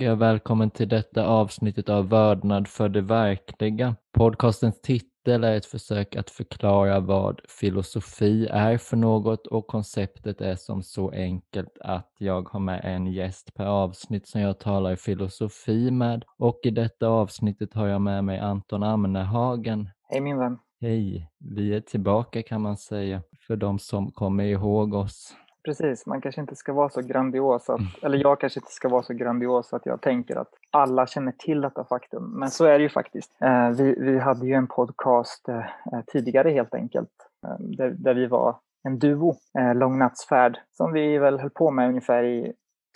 önskar 0.00 0.10
jag 0.10 0.16
välkommen 0.16 0.70
till 0.70 0.88
detta 0.88 1.26
avsnittet 1.26 1.88
av 1.88 2.08
Vördnad 2.08 2.68
för 2.68 2.88
det 2.88 3.00
verkliga. 3.00 3.96
Podcastens 4.12 4.80
titel 4.80 5.44
är 5.44 5.56
ett 5.56 5.66
försök 5.66 6.16
att 6.16 6.30
förklara 6.30 7.00
vad 7.00 7.40
filosofi 7.48 8.46
är 8.50 8.78
för 8.78 8.96
något 8.96 9.46
och 9.46 9.66
konceptet 9.66 10.40
är 10.40 10.56
som 10.56 10.82
så 10.82 11.10
enkelt 11.10 11.78
att 11.80 12.12
jag 12.18 12.48
har 12.48 12.60
med 12.60 12.80
en 12.84 13.06
gäst 13.06 13.54
per 13.54 13.66
avsnitt 13.66 14.26
som 14.26 14.40
jag 14.40 14.60
talar 14.60 14.96
filosofi 14.96 15.90
med 15.90 16.24
och 16.38 16.60
i 16.62 16.70
detta 16.70 17.08
avsnittet 17.08 17.74
har 17.74 17.86
jag 17.86 18.00
med 18.00 18.24
mig 18.24 18.38
Anton 18.38 18.82
Amnehagen. 18.82 19.88
Hej 20.08 20.20
min 20.20 20.38
vän. 20.38 20.58
Hej, 20.80 21.30
vi 21.38 21.74
är 21.74 21.80
tillbaka 21.80 22.42
kan 22.42 22.60
man 22.62 22.76
säga 22.76 23.22
för 23.46 23.56
de 23.56 23.78
som 23.78 24.10
kommer 24.10 24.44
ihåg 24.44 24.94
oss. 24.94 25.34
Precis, 25.64 26.06
man 26.06 26.20
kanske 26.20 26.40
inte 26.40 26.56
ska 26.56 26.72
vara 26.72 26.88
så 26.88 27.00
grandios, 27.00 27.70
att, 27.70 27.80
eller 28.02 28.18
jag 28.18 28.40
kanske 28.40 28.60
inte 28.60 28.72
ska 28.72 28.88
vara 28.88 29.02
så 29.02 29.14
grandios 29.14 29.72
att 29.72 29.86
jag 29.86 30.00
tänker 30.00 30.36
att 30.36 30.54
alla 30.70 31.06
känner 31.06 31.32
till 31.32 31.60
detta 31.60 31.84
faktum. 31.84 32.24
Men 32.38 32.50
så 32.50 32.64
är 32.64 32.78
det 32.78 32.82
ju 32.82 32.88
faktiskt. 32.88 33.36
Eh, 33.40 33.70
vi, 33.70 33.94
vi 33.98 34.18
hade 34.18 34.46
ju 34.46 34.54
en 34.54 34.66
podcast 34.66 35.48
eh, 35.48 35.58
eh, 35.58 36.00
tidigare 36.06 36.50
helt 36.50 36.74
enkelt, 36.74 37.10
där, 37.58 37.90
där 37.90 38.14
vi 38.14 38.26
var 38.26 38.56
en 38.82 38.98
duo, 38.98 39.34
Lång 39.74 39.98
nattsfärd, 39.98 40.58
som 40.70 40.92
vi 40.92 41.18
väl 41.18 41.40
höll 41.40 41.50
på 41.50 41.70
med 41.70 41.88
ungefär 41.88 42.24
i 42.24 42.52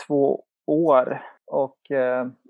två 0.06 0.42
år. 0.66 1.22
Och 1.46 1.78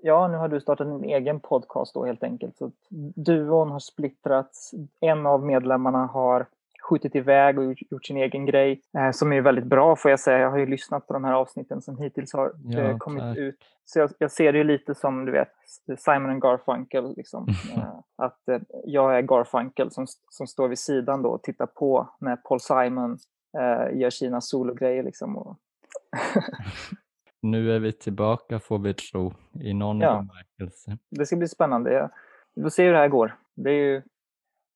ja, 0.01 0.27
nu 0.27 0.37
har 0.37 0.47
du 0.47 0.61
startat 0.61 0.87
en 0.87 1.03
egen 1.03 1.39
podcast 1.39 1.93
då 1.93 2.05
helt 2.05 2.23
enkelt. 2.23 2.57
Så 2.57 2.71
duon 3.15 3.71
har 3.71 3.79
splittrats. 3.79 4.71
En 5.01 5.25
av 5.25 5.45
medlemmarna 5.45 6.05
har 6.05 6.45
skjutit 6.89 7.15
iväg 7.15 7.59
och 7.59 7.75
gjort 7.89 8.05
sin 8.05 8.17
egen 8.17 8.45
grej. 8.45 8.81
Eh, 8.97 9.11
som 9.11 9.33
är 9.33 9.41
väldigt 9.41 9.65
bra 9.65 9.95
får 9.95 10.11
jag 10.11 10.19
säga. 10.19 10.39
Jag 10.39 10.51
har 10.51 10.57
ju 10.57 10.65
lyssnat 10.65 11.07
på 11.07 11.13
de 11.13 11.23
här 11.23 11.33
avsnitten 11.33 11.81
som 11.81 11.97
hittills 11.97 12.33
har 12.33 12.53
ja, 12.63 12.79
eh, 12.79 12.97
kommit 12.97 13.23
tack. 13.23 13.37
ut. 13.37 13.55
Så 13.85 13.99
jag, 13.99 14.11
jag, 14.17 14.31
ser 14.31 14.51
det 14.51 14.57
ju 14.57 14.63
lite 14.63 14.95
som 14.95 15.25
du 15.25 15.31
vet 15.31 15.51
Simon 15.97 16.29
and 16.29 16.41
Garfunkel. 16.41 17.13
Liksom. 17.17 17.47
eh, 17.75 17.93
att 18.15 18.39
jag 18.83 19.17
är 19.17 19.21
Garfunkel 19.21 19.91
som, 19.91 20.05
som 20.29 20.47
står 20.47 20.67
vid 20.67 20.79
sidan 20.79 21.21
då 21.21 21.29
och 21.29 21.43
tittar 21.43 21.65
på 21.65 22.09
när 22.19 22.35
Paul 22.35 22.59
Simon 22.59 23.17
eh, 23.57 23.97
gör 23.99 24.09
sina 24.09 24.41
sologrejer. 24.41 25.03
Liksom, 25.03 25.37
och 25.37 25.57
nu 27.41 27.71
är 27.75 27.79
vi 27.79 27.91
tillbaka 27.91 28.59
får 28.59 28.79
vi 28.79 28.93
tro 28.93 29.33
i 29.61 29.73
någon 29.73 29.99
ja. 29.99 30.13
bemärkelse. 30.13 30.97
Det 31.11 31.25
ska 31.25 31.35
bli 31.35 31.47
spännande. 31.47 32.09
Vi 32.55 32.61
får 32.61 32.69
se 32.69 32.85
hur 32.85 32.93
det 32.93 32.99
här 32.99 33.07
går. 33.07 33.35
Det 33.55 33.69
är 33.69 33.93
ju 33.93 34.01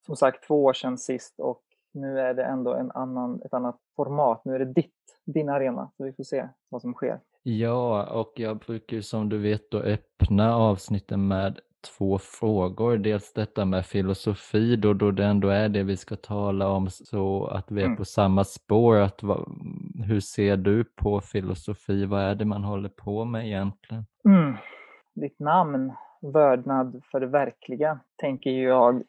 som 0.06 0.16
sagt 0.16 0.48
två 0.48 0.64
år 0.64 0.74
sedan 0.74 0.98
sist 0.98 1.40
och 1.40 1.64
nu 1.94 2.20
är 2.20 2.34
det 2.34 2.44
ändå 2.44 2.74
en 2.74 2.92
annan, 2.92 3.42
ett 3.46 3.54
annat 3.54 3.80
format. 3.96 4.42
Nu 4.46 4.56
är 4.56 4.60
det 4.60 4.74
ditt, 4.74 4.94
din 5.26 5.50
arena, 5.50 5.92
så 5.98 6.04
vi 6.04 6.14
får 6.14 6.24
se 6.24 6.48
vad 6.70 6.82
som 6.82 6.94
sker. 6.94 7.20
Ja, 7.44 8.06
och 8.06 8.34
jag 8.36 8.58
brukar 8.58 9.02
som 9.02 9.30
du 9.30 9.38
vet 9.38 9.72
då 9.72 9.80
öppna 9.80 10.56
avsnitten 10.56 11.28
med 11.28 11.60
två 11.98 12.18
frågor. 12.18 12.98
Dels 12.98 13.34
detta 13.34 13.66
med 13.66 13.86
filosofi 13.86 14.76
då, 14.76 14.94
då 14.94 15.12
det 15.12 15.26
ändå 15.26 15.48
är 15.48 15.70
det 15.70 15.84
vi 15.84 15.98
ska 15.98 16.16
tala 16.16 16.70
om 16.70 16.90
så 16.90 17.46
att 17.46 17.72
vi 17.72 17.82
är 17.82 17.86
mm. 17.86 17.98
på 17.98 18.06
samma 18.06 18.44
spår. 18.44 18.96
Att, 18.96 19.22
hur 20.06 20.20
ser 20.20 20.58
du 20.58 20.84
på 20.84 21.22
filosofi? 21.22 22.06
Vad 22.06 22.22
är 22.22 22.36
det 22.36 22.46
man 22.46 22.64
håller 22.64 22.90
på 22.90 23.26
med 23.26 23.48
egentligen? 23.48 24.06
Mm. 24.26 24.56
Ditt 25.16 25.40
namn, 25.40 25.94
Vördnad 26.22 27.02
för 27.12 27.20
det 27.20 27.28
verkliga, 27.28 28.00
tänker 28.16 28.50
jag 28.50 29.04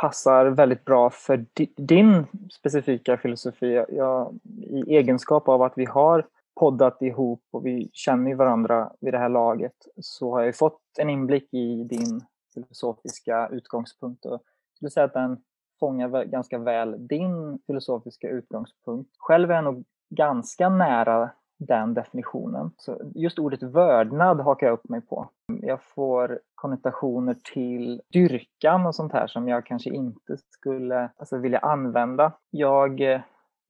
passar 0.00 0.46
väldigt 0.46 0.84
bra 0.84 1.10
för 1.10 1.46
din 1.76 2.26
specifika 2.52 3.16
filosofi. 3.16 3.84
Jag, 3.88 4.38
I 4.62 4.96
egenskap 4.96 5.48
av 5.48 5.62
att 5.62 5.72
vi 5.76 5.84
har 5.84 6.26
poddat 6.60 7.02
ihop 7.02 7.42
och 7.50 7.66
vi 7.66 7.90
känner 7.92 8.34
varandra 8.34 8.92
vid 9.00 9.14
det 9.14 9.18
här 9.18 9.28
laget 9.28 9.86
så 10.00 10.32
har 10.32 10.42
jag 10.42 10.56
fått 10.56 10.80
en 10.98 11.10
inblick 11.10 11.54
i 11.54 11.84
din 11.84 12.20
filosofiska 12.54 13.48
utgångspunkt. 13.48 14.24
Och 14.24 14.32
jag 14.32 14.40
skulle 14.76 14.90
säga 14.90 15.04
att 15.04 15.12
den 15.12 15.42
fångar 15.80 16.24
ganska 16.24 16.58
väl 16.58 17.06
din 17.06 17.58
filosofiska 17.66 18.28
utgångspunkt. 18.28 19.10
Själv 19.18 19.50
är 19.50 19.54
jag 19.54 19.64
nog 19.64 19.84
ganska 20.10 20.68
nära 20.68 21.30
den 21.58 21.94
definitionen. 21.94 22.70
Så 22.76 23.00
just 23.14 23.38
ordet 23.38 23.62
vördnad 23.62 24.40
hakar 24.40 24.66
jag 24.66 24.74
upp 24.74 24.88
mig 24.88 25.00
på. 25.00 25.28
Jag 25.62 25.82
får 25.82 26.40
konnotationer 26.54 27.36
till 27.52 28.02
dyrkan 28.12 28.86
och 28.86 28.94
sånt 28.94 29.12
här 29.12 29.26
som 29.26 29.48
jag 29.48 29.66
kanske 29.66 29.90
inte 29.90 30.36
skulle 30.36 31.10
alltså, 31.16 31.36
vilja 31.38 31.58
använda. 31.58 32.32
Jag 32.50 33.00
eh, 33.00 33.20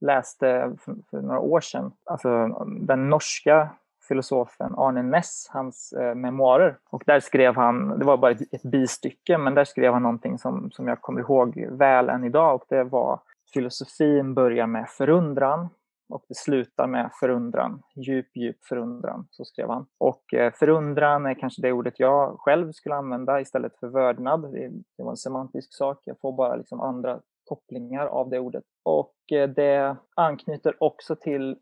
läste 0.01 0.75
för, 0.79 0.95
för 1.09 1.21
några 1.21 1.39
år 1.39 1.61
sedan, 1.61 1.91
alltså 2.05 2.47
den 2.81 3.09
norska 3.09 3.69
filosofen 4.07 4.75
Arne 4.77 5.03
Ness, 5.03 5.49
hans 5.49 5.93
eh, 5.93 6.15
memoarer. 6.15 6.77
Och 6.89 7.03
där 7.05 7.19
skrev 7.19 7.55
han, 7.55 7.99
det 7.99 8.05
var 8.05 8.17
bara 8.17 8.31
ett, 8.31 8.53
ett 8.53 8.63
bistycke, 8.63 9.37
men 9.37 9.55
där 9.55 9.65
skrev 9.65 9.93
han 9.93 10.03
någonting 10.03 10.37
som, 10.37 10.71
som 10.71 10.87
jag 10.87 11.01
kommer 11.01 11.21
ihåg 11.21 11.67
väl 11.71 12.09
än 12.09 12.23
idag 12.23 12.55
och 12.55 12.65
det 12.69 12.83
var 12.83 13.19
filosofin 13.53 14.33
börjar 14.33 14.67
med 14.67 14.89
förundran 14.89 15.69
och 16.09 16.25
det 16.27 16.37
slutar 16.37 16.87
med 16.87 17.09
förundran, 17.19 17.81
djup, 17.95 18.35
djup 18.35 18.65
förundran, 18.65 19.27
så 19.31 19.45
skrev 19.45 19.69
han. 19.69 19.85
Och 19.97 20.33
eh, 20.33 20.53
förundran 20.53 21.25
är 21.25 21.33
kanske 21.33 21.61
det 21.61 21.71
ordet 21.71 21.99
jag 21.99 22.39
själv 22.39 22.71
skulle 22.71 22.95
använda 22.95 23.41
istället 23.41 23.79
för 23.79 23.87
vördnad. 23.87 24.53
Det, 24.97 25.03
var 25.03 25.11
en 25.11 25.17
semantisk 25.17 25.73
sak, 25.73 25.99
jag 26.03 26.19
får 26.19 26.33
bara 26.33 26.55
liksom 26.55 26.81
andra 26.81 27.19
kopplingar 27.45 28.05
av 28.05 28.29
det 28.29 28.39
ordet. 28.39 28.63
Och 28.83 29.31
eh, 29.31 29.49
det 29.49 29.97
anknyter 30.15 30.83
också 30.83 31.15
till 31.15 31.57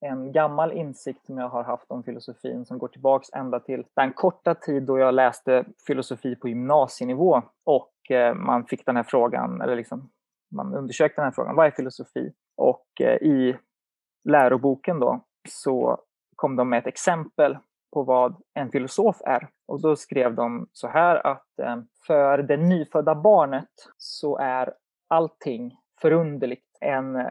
en 0.00 0.32
gammal 0.32 0.72
insikt 0.72 1.26
som 1.26 1.38
jag 1.38 1.48
har 1.48 1.64
haft 1.64 1.90
om 1.90 2.02
filosofin 2.02 2.64
som 2.64 2.78
går 2.78 2.88
tillbaks 2.88 3.28
ända 3.32 3.60
till 3.60 3.84
den 3.96 4.12
korta 4.12 4.54
tid 4.54 4.82
då 4.82 4.98
jag 4.98 5.14
läste 5.14 5.64
filosofi 5.86 6.36
på 6.36 6.48
gymnasienivå 6.48 7.42
och 7.64 8.10
eh, 8.10 8.34
man 8.34 8.66
fick 8.66 8.86
den 8.86 8.96
här 8.96 9.02
frågan, 9.02 9.60
eller 9.60 9.76
liksom 9.76 10.10
man 10.56 10.74
undersökte 10.74 11.20
den 11.20 11.24
här 11.24 11.32
frågan, 11.32 11.56
vad 11.56 11.66
är 11.66 11.70
filosofi? 11.70 12.32
Och 12.56 12.86
i 13.20 13.56
läroboken 14.24 15.00
då 15.00 15.20
så 15.48 15.98
kom 16.36 16.56
de 16.56 16.68
med 16.68 16.78
ett 16.78 16.86
exempel 16.86 17.58
på 17.92 18.02
vad 18.02 18.36
en 18.54 18.70
filosof 18.70 19.16
är. 19.24 19.48
Och 19.66 19.82
då 19.82 19.96
skrev 19.96 20.34
de 20.34 20.68
så 20.72 20.88
här 20.88 21.26
att 21.26 21.58
eh, 21.58 21.76
för 22.06 22.38
det 22.38 22.56
nyfödda 22.56 23.14
barnet 23.14 23.70
så 23.96 24.38
är 24.38 24.74
allting 25.08 25.76
förunderligt. 26.00 26.66
En, 26.80 27.16
eh, 27.16 27.26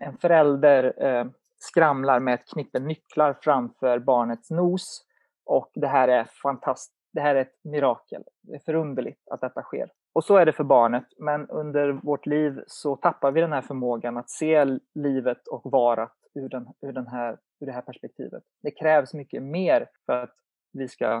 en 0.00 0.18
förälder 0.18 1.04
eh, 1.04 1.26
skramlar 1.58 2.20
med 2.20 2.34
ett 2.34 2.48
knippe 2.52 2.78
nycklar 2.78 3.38
framför 3.40 3.98
barnets 3.98 4.50
nos 4.50 5.04
och 5.44 5.70
det 5.74 5.86
här 5.86 6.08
är 6.08 6.24
fantastiskt. 6.24 6.98
Det 7.12 7.20
här 7.20 7.34
är 7.34 7.40
ett 7.40 7.64
mirakel. 7.64 8.24
Det 8.40 8.54
är 8.54 8.58
förunderligt 8.58 9.28
att 9.30 9.40
detta 9.40 9.62
sker. 9.62 9.90
Och 10.12 10.24
så 10.24 10.36
är 10.36 10.46
det 10.46 10.52
för 10.52 10.64
barnet, 10.64 11.04
men 11.18 11.48
under 11.48 11.92
vårt 11.92 12.26
liv 12.26 12.62
så 12.66 12.96
tappar 12.96 13.32
vi 13.32 13.40
den 13.40 13.52
här 13.52 13.62
förmågan 13.62 14.16
att 14.16 14.30
se 14.30 14.64
livet 14.94 15.48
och 15.48 15.72
varat 15.72 16.16
ur, 16.34 16.48
den, 16.48 16.68
ur, 16.80 16.92
den 16.92 17.06
här, 17.06 17.38
ur 17.60 17.66
det 17.66 17.72
här 17.72 17.82
perspektivet. 17.82 18.42
Det 18.62 18.70
krävs 18.70 19.14
mycket 19.14 19.42
mer 19.42 19.88
för 20.06 20.12
att 20.12 20.34
vi 20.72 20.88
ska 20.88 21.14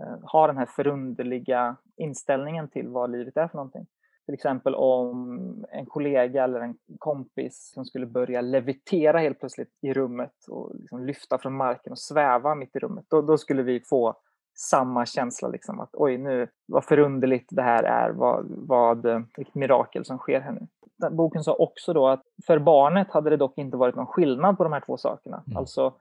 eh, 0.00 0.18
ha 0.32 0.46
den 0.46 0.56
här 0.56 0.66
förunderliga 0.66 1.76
inställningen 1.96 2.68
till 2.68 2.88
vad 2.88 3.10
livet 3.10 3.36
är 3.36 3.48
för 3.48 3.56
någonting. 3.56 3.86
Till 4.24 4.34
exempel 4.34 4.74
om 4.74 5.64
en 5.72 5.86
kollega 5.86 6.44
eller 6.44 6.60
en 6.60 6.76
kompis 6.98 7.70
som 7.74 7.84
skulle 7.84 8.06
börja 8.06 8.40
levitera 8.40 9.18
helt 9.18 9.40
plötsligt 9.40 9.78
i 9.82 9.92
rummet 9.92 10.34
och 10.48 10.74
liksom 10.74 11.06
lyfta 11.06 11.38
från 11.38 11.56
marken 11.56 11.92
och 11.92 11.98
sväva 11.98 12.54
mitt 12.54 12.76
i 12.76 12.78
rummet. 12.78 13.04
Då, 13.08 13.22
då 13.22 13.38
skulle 13.38 13.62
vi 13.62 13.80
få 13.80 14.16
samma 14.54 15.06
känsla, 15.06 15.48
liksom, 15.48 15.80
att 15.80 15.90
oj, 15.92 16.18
nu, 16.18 16.48
vad 16.66 16.84
förunderligt 16.84 17.48
det 17.50 17.62
här 17.62 17.82
är, 17.82 18.10
vad, 18.10 18.46
vad, 18.48 19.06
vilket 19.36 19.54
mirakel 19.54 20.04
som 20.04 20.18
sker 20.18 20.40
här 20.40 20.52
nu. 20.52 20.66
Boken 21.10 21.44
sa 21.44 21.54
också 21.54 21.92
då 21.92 22.08
att 22.08 22.22
för 22.46 22.58
barnet 22.58 23.10
hade 23.10 23.30
det 23.30 23.36
dock 23.36 23.58
inte 23.58 23.76
varit 23.76 23.96
någon 23.96 24.06
skillnad 24.06 24.56
på 24.56 24.64
de 24.64 24.72
här 24.72 24.80
två 24.80 24.96
sakerna. 24.96 25.42
Mm. 25.46 25.56
Alltså, 25.56 25.94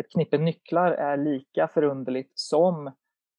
ett 0.00 0.12
knippe 0.12 0.38
nycklar 0.38 0.92
är 0.92 1.16
lika 1.16 1.68
förunderligt 1.68 2.32
som 2.34 2.90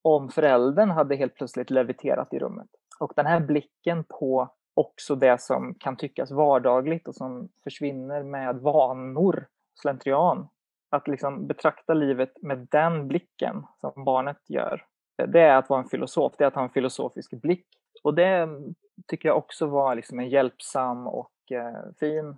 om 0.01 0.29
föräldern 0.29 0.89
hade 0.89 1.15
helt 1.15 1.35
plötsligt 1.35 1.69
leviterat 1.69 2.33
i 2.33 2.39
rummet. 2.39 2.67
Och 3.00 3.13
den 3.15 3.25
här 3.25 3.39
blicken 3.39 4.03
på 4.03 4.50
också 4.74 5.15
det 5.15 5.41
som 5.41 5.75
kan 5.79 5.97
tyckas 5.97 6.31
vardagligt 6.31 7.07
och 7.07 7.15
som 7.15 7.50
försvinner 7.63 8.24
med 8.24 8.56
vanor, 8.56 9.47
slentrian, 9.81 10.47
att 10.91 11.07
liksom 11.07 11.47
betrakta 11.47 11.93
livet 11.93 12.41
med 12.41 12.67
den 12.71 13.07
blicken 13.07 13.65
som 13.81 14.03
barnet 14.03 14.49
gör, 14.49 14.85
eh, 15.17 15.27
det 15.27 15.41
är 15.41 15.57
att 15.57 15.69
vara 15.69 15.81
en 15.81 15.89
filosof, 15.89 16.33
det 16.38 16.43
är 16.43 16.47
att 16.47 16.55
ha 16.55 16.63
en 16.63 16.69
filosofisk 16.69 17.41
blick. 17.41 17.67
Och 18.03 18.15
det 18.15 18.27
mm, 18.27 18.75
tycker 19.07 19.29
jag 19.29 19.38
också 19.38 19.65
var 19.65 19.95
liksom 19.95 20.19
en 20.19 20.29
hjälpsam 20.29 21.07
och 21.07 21.51
eh, 21.51 21.91
fin 21.99 22.29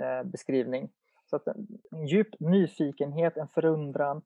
eh, 0.00 0.22
beskrivning. 0.24 0.90
Så 1.30 1.36
att 1.36 1.46
mm, 1.46 1.66
en 1.90 2.06
djup 2.06 2.40
nyfikenhet, 2.40 3.36
en 3.36 3.48
förundran, 3.48 4.22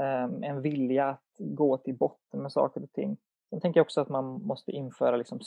eh, 0.00 0.48
en 0.50 0.62
vilja 0.62 1.08
att 1.08 1.36
gå 1.38 1.76
till 1.76 1.96
botten 1.96 2.42
med 2.42 2.52
saker 2.52 2.82
och 2.82 2.92
ting. 2.92 3.16
Sen 3.50 3.60
tänker 3.60 3.80
jag 3.80 3.84
också 3.84 4.00
att 4.00 4.08
man 4.08 4.24
måste 4.24 4.72
införa 4.72 5.16
liksom 5.16 5.40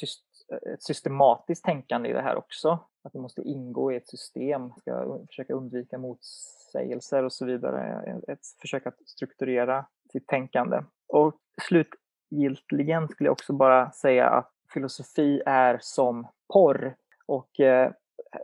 eh, 0.51 0.73
ett 0.73 0.83
systematiskt 0.83 1.65
tänkande 1.65 2.09
i 2.09 2.13
det 2.13 2.21
här 2.21 2.35
också. 2.35 2.79
Att 3.03 3.13
det 3.13 3.19
måste 3.19 3.41
ingå 3.41 3.91
i 3.91 3.95
ett 3.95 4.07
system, 4.07 4.71
ska 4.77 5.19
försöka 5.27 5.53
undvika 5.53 5.97
motsägelser 6.73 7.23
och 7.23 7.33
så 7.33 7.45
vidare. 7.45 8.03
Ett 8.27 8.39
försök 8.61 8.87
att 8.87 8.97
strukturera 9.05 9.85
sitt 10.11 10.27
tänkande. 10.27 10.83
Och 11.07 11.33
slutgiltigen 11.61 13.07
skulle 13.07 13.27
jag 13.27 13.31
också 13.31 13.53
bara 13.53 13.91
säga 13.91 14.29
att 14.29 14.51
filosofi 14.73 15.41
är 15.45 15.77
som 15.81 16.27
porr. 16.53 16.95
Och 17.25 17.59
eh, 17.59 17.91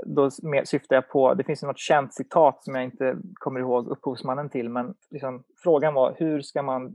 då 0.05 0.29
syftar 0.65 0.95
jag 0.95 1.09
på, 1.09 1.33
det 1.33 1.43
finns 1.43 1.63
något 1.63 1.79
känt 1.79 2.13
citat 2.13 2.63
som 2.63 2.75
jag 2.75 2.83
inte 2.83 3.17
kommer 3.33 3.59
ihåg 3.59 3.87
upphovsmannen 3.87 4.49
till, 4.49 4.69
men 4.69 4.95
liksom, 5.09 5.43
frågan 5.57 5.93
var 5.93 6.15
hur 6.17 6.41
ska 6.41 6.61
man 6.61 6.93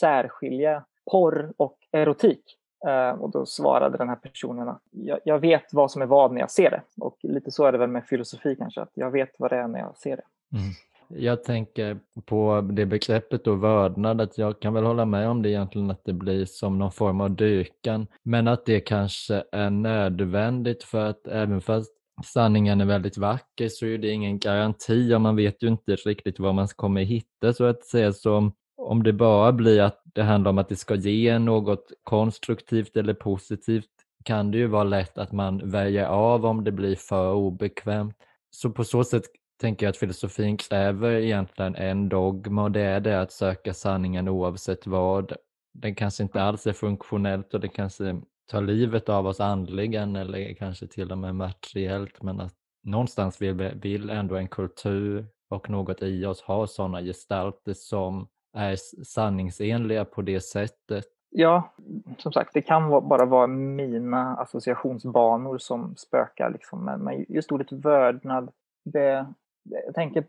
särskilja 0.00 0.84
porr 1.10 1.52
och 1.56 1.78
erotik? 1.92 2.56
Eh, 2.86 3.10
och 3.10 3.30
då 3.30 3.46
svarade 3.46 3.98
den 3.98 4.08
här 4.08 4.16
personen 4.16 4.68
att 4.68 4.82
jag, 5.24 5.38
vet 5.38 5.72
vad 5.72 5.90
som 5.90 6.02
är 6.02 6.06
vad 6.06 6.32
när 6.32 6.40
jag 6.40 6.50
ser 6.50 6.70
det. 6.70 6.82
Och 7.00 7.16
lite 7.22 7.50
så 7.50 7.64
är 7.64 7.72
det 7.72 7.78
väl 7.78 7.90
med 7.90 8.06
filosofi 8.06 8.56
kanske, 8.56 8.80
att 8.80 8.92
jag 8.94 9.10
vet 9.10 9.30
vad 9.38 9.50
det 9.50 9.56
är 9.56 9.68
när 9.68 9.78
jag 9.78 9.96
ser 9.96 10.16
det. 10.16 10.22
Mm. 10.52 10.72
Jag 11.08 11.44
tänker 11.44 11.98
på 12.24 12.60
det 12.72 12.86
begreppet 12.86 13.44
då, 13.44 13.54
vördnad, 13.54 14.20
att 14.20 14.38
jag 14.38 14.60
kan 14.60 14.74
väl 14.74 14.84
hålla 14.84 15.04
med 15.04 15.28
om 15.28 15.42
det 15.42 15.50
egentligen 15.50 15.90
att 15.90 16.04
det 16.04 16.12
blir 16.12 16.44
som 16.44 16.78
någon 16.78 16.92
form 16.92 17.20
av 17.20 17.30
dyrkan, 17.30 18.06
men 18.22 18.48
att 18.48 18.66
det 18.66 18.80
kanske 18.80 19.44
är 19.52 19.70
nödvändigt 19.70 20.82
för 20.84 21.06
att 21.06 21.26
även 21.26 21.60
fast 21.60 21.92
sanningen 22.24 22.80
är 22.80 22.84
väldigt 22.84 23.18
vacker 23.18 23.68
så 23.68 23.86
är 23.86 23.98
det 23.98 24.08
ingen 24.08 24.38
garanti 24.38 25.14
och 25.14 25.20
man 25.20 25.36
vet 25.36 25.62
ju 25.62 25.68
inte 25.68 25.96
riktigt 25.96 26.38
vad 26.38 26.54
man 26.54 26.68
kommer 26.68 27.02
hitta 27.02 27.52
så 27.52 27.64
att 27.64 27.84
säga. 27.84 28.12
Så 28.12 28.52
om 28.76 29.02
det 29.02 29.12
bara 29.12 29.52
blir 29.52 29.80
att 29.80 30.02
det 30.04 30.22
handlar 30.22 30.50
om 30.50 30.58
att 30.58 30.68
det 30.68 30.76
ska 30.76 30.94
ge 30.94 31.38
något 31.38 31.92
konstruktivt 32.02 32.96
eller 32.96 33.14
positivt 33.14 33.90
kan 34.24 34.50
det 34.50 34.58
ju 34.58 34.66
vara 34.66 34.84
lätt 34.84 35.18
att 35.18 35.32
man 35.32 35.70
väljer 35.70 36.06
av 36.06 36.46
om 36.46 36.64
det 36.64 36.72
blir 36.72 36.96
för 36.96 37.32
obekvämt. 37.32 38.16
Så 38.50 38.70
på 38.70 38.84
så 38.84 39.04
sätt 39.04 39.24
tänker 39.60 39.86
jag 39.86 39.90
att 39.90 39.96
filosofin 39.96 40.56
kräver 40.56 41.10
egentligen 41.10 41.74
en 41.74 42.08
dogma 42.08 42.62
och 42.62 42.70
det 42.70 42.80
är 42.80 43.00
det 43.00 43.20
att 43.20 43.32
söka 43.32 43.74
sanningen 43.74 44.28
oavsett 44.28 44.86
vad. 44.86 45.32
Den 45.74 45.94
kanske 45.94 46.22
inte 46.22 46.42
alls 46.42 46.66
är 46.66 46.72
funktionellt 46.72 47.54
och 47.54 47.60
det 47.60 47.68
kanske 47.68 48.20
tar 48.50 48.62
livet 48.62 49.08
av 49.08 49.26
oss 49.26 49.40
andligen 49.40 50.16
eller 50.16 50.54
kanske 50.54 50.86
till 50.86 51.12
och 51.12 51.18
med 51.18 51.34
materiellt 51.34 52.22
men 52.22 52.40
att 52.40 52.54
någonstans 52.82 53.42
vill, 53.42 53.54
vill 53.54 54.10
ändå 54.10 54.36
en 54.36 54.48
kultur 54.48 55.26
och 55.48 55.70
något 55.70 56.02
i 56.02 56.24
oss 56.24 56.42
ha 56.42 56.66
sådana 56.66 57.02
gestalter 57.02 57.74
som 57.74 58.28
är 58.56 58.76
sanningsenliga 59.04 60.04
på 60.04 60.22
det 60.22 60.40
sättet. 60.40 61.04
Ja, 61.30 61.74
som 62.18 62.32
sagt, 62.32 62.50
det 62.54 62.62
kan 62.62 62.90
bara 62.90 63.24
vara 63.24 63.46
mina 63.46 64.36
associationsbanor 64.36 65.58
som 65.58 65.96
spökar. 65.96 66.50
Liksom. 66.50 66.84
Men 66.84 67.24
just 67.28 67.52
ordet 67.52 67.72
vördnad, 67.72 68.50
det, 68.84 69.26
jag 69.70 69.94
tänker 69.94 70.24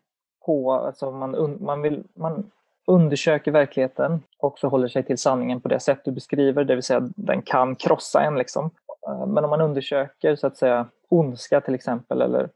på, 0.46 0.72
alltså 0.72 1.12
man, 1.12 1.58
man, 1.60 1.82
vill, 1.82 2.04
man 2.14 2.52
undersöker 2.88 3.52
verkligheten 3.52 4.24
och 4.40 4.60
förhåller 4.60 4.88
sig 4.88 5.04
till 5.04 5.18
sanningen 5.18 5.62
på 5.62 5.68
det 5.68 5.80
sätt 5.80 6.00
du 6.06 6.12
beskriver, 6.12 6.64
det 6.64 6.76
vill 6.76 6.84
säga 6.84 7.10
den 7.16 7.42
kan 7.42 7.76
krossa 7.76 8.22
en. 8.22 8.36
Liksom. 8.36 8.70
Men 9.28 9.44
om 9.44 9.50
man 9.50 9.62
undersöker 9.62 10.36
så 10.36 10.48
att 10.48 10.58
säga 10.58 10.88
ondska 11.10 11.62
till 11.62 11.76
exempel 11.76 12.22
eller 12.22 12.50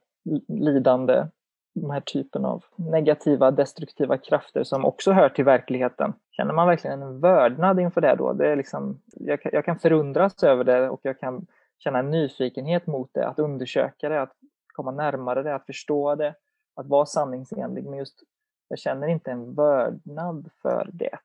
lidande, 0.47 1.25
den 1.73 1.91
här 1.91 2.01
typen 2.01 2.45
av 2.45 2.63
negativa, 2.75 3.51
destruktiva 3.51 4.17
krafter 4.17 4.63
som 4.63 4.85
också 4.85 5.11
hör 5.11 5.29
till 5.29 5.45
verkligheten. 5.45 6.13
Känner 6.31 6.53
man 6.53 6.67
verkligen 6.67 7.01
en 7.01 7.19
vördnad 7.19 7.79
inför 7.79 8.01
det 8.01 8.15
då? 8.15 8.33
Det 8.33 8.51
är 8.51 8.55
liksom, 8.55 9.01
jag, 9.05 9.39
jag 9.43 9.65
kan 9.65 9.79
förundras 9.79 10.43
över 10.43 10.63
det 10.63 10.89
och 10.89 10.99
jag 11.03 11.19
kan 11.19 11.47
känna 11.77 11.99
en 11.99 12.11
nyfikenhet 12.11 12.87
mot 12.87 13.09
det, 13.13 13.27
att 13.27 13.39
undersöka 13.39 14.09
det, 14.09 14.21
att 14.21 14.33
komma 14.73 14.91
närmare 14.91 15.43
det, 15.43 15.55
att 15.55 15.65
förstå 15.65 16.15
det, 16.15 16.35
att 16.81 16.87
vara 16.87 17.05
sanningsenlig. 17.05 17.83
Men 17.83 17.99
just 17.99 18.23
jag 18.67 18.79
känner 18.79 19.07
inte 19.07 19.31
en 19.31 19.53
vördnad 19.53 20.49
för 20.61 20.89
det. 20.93 21.17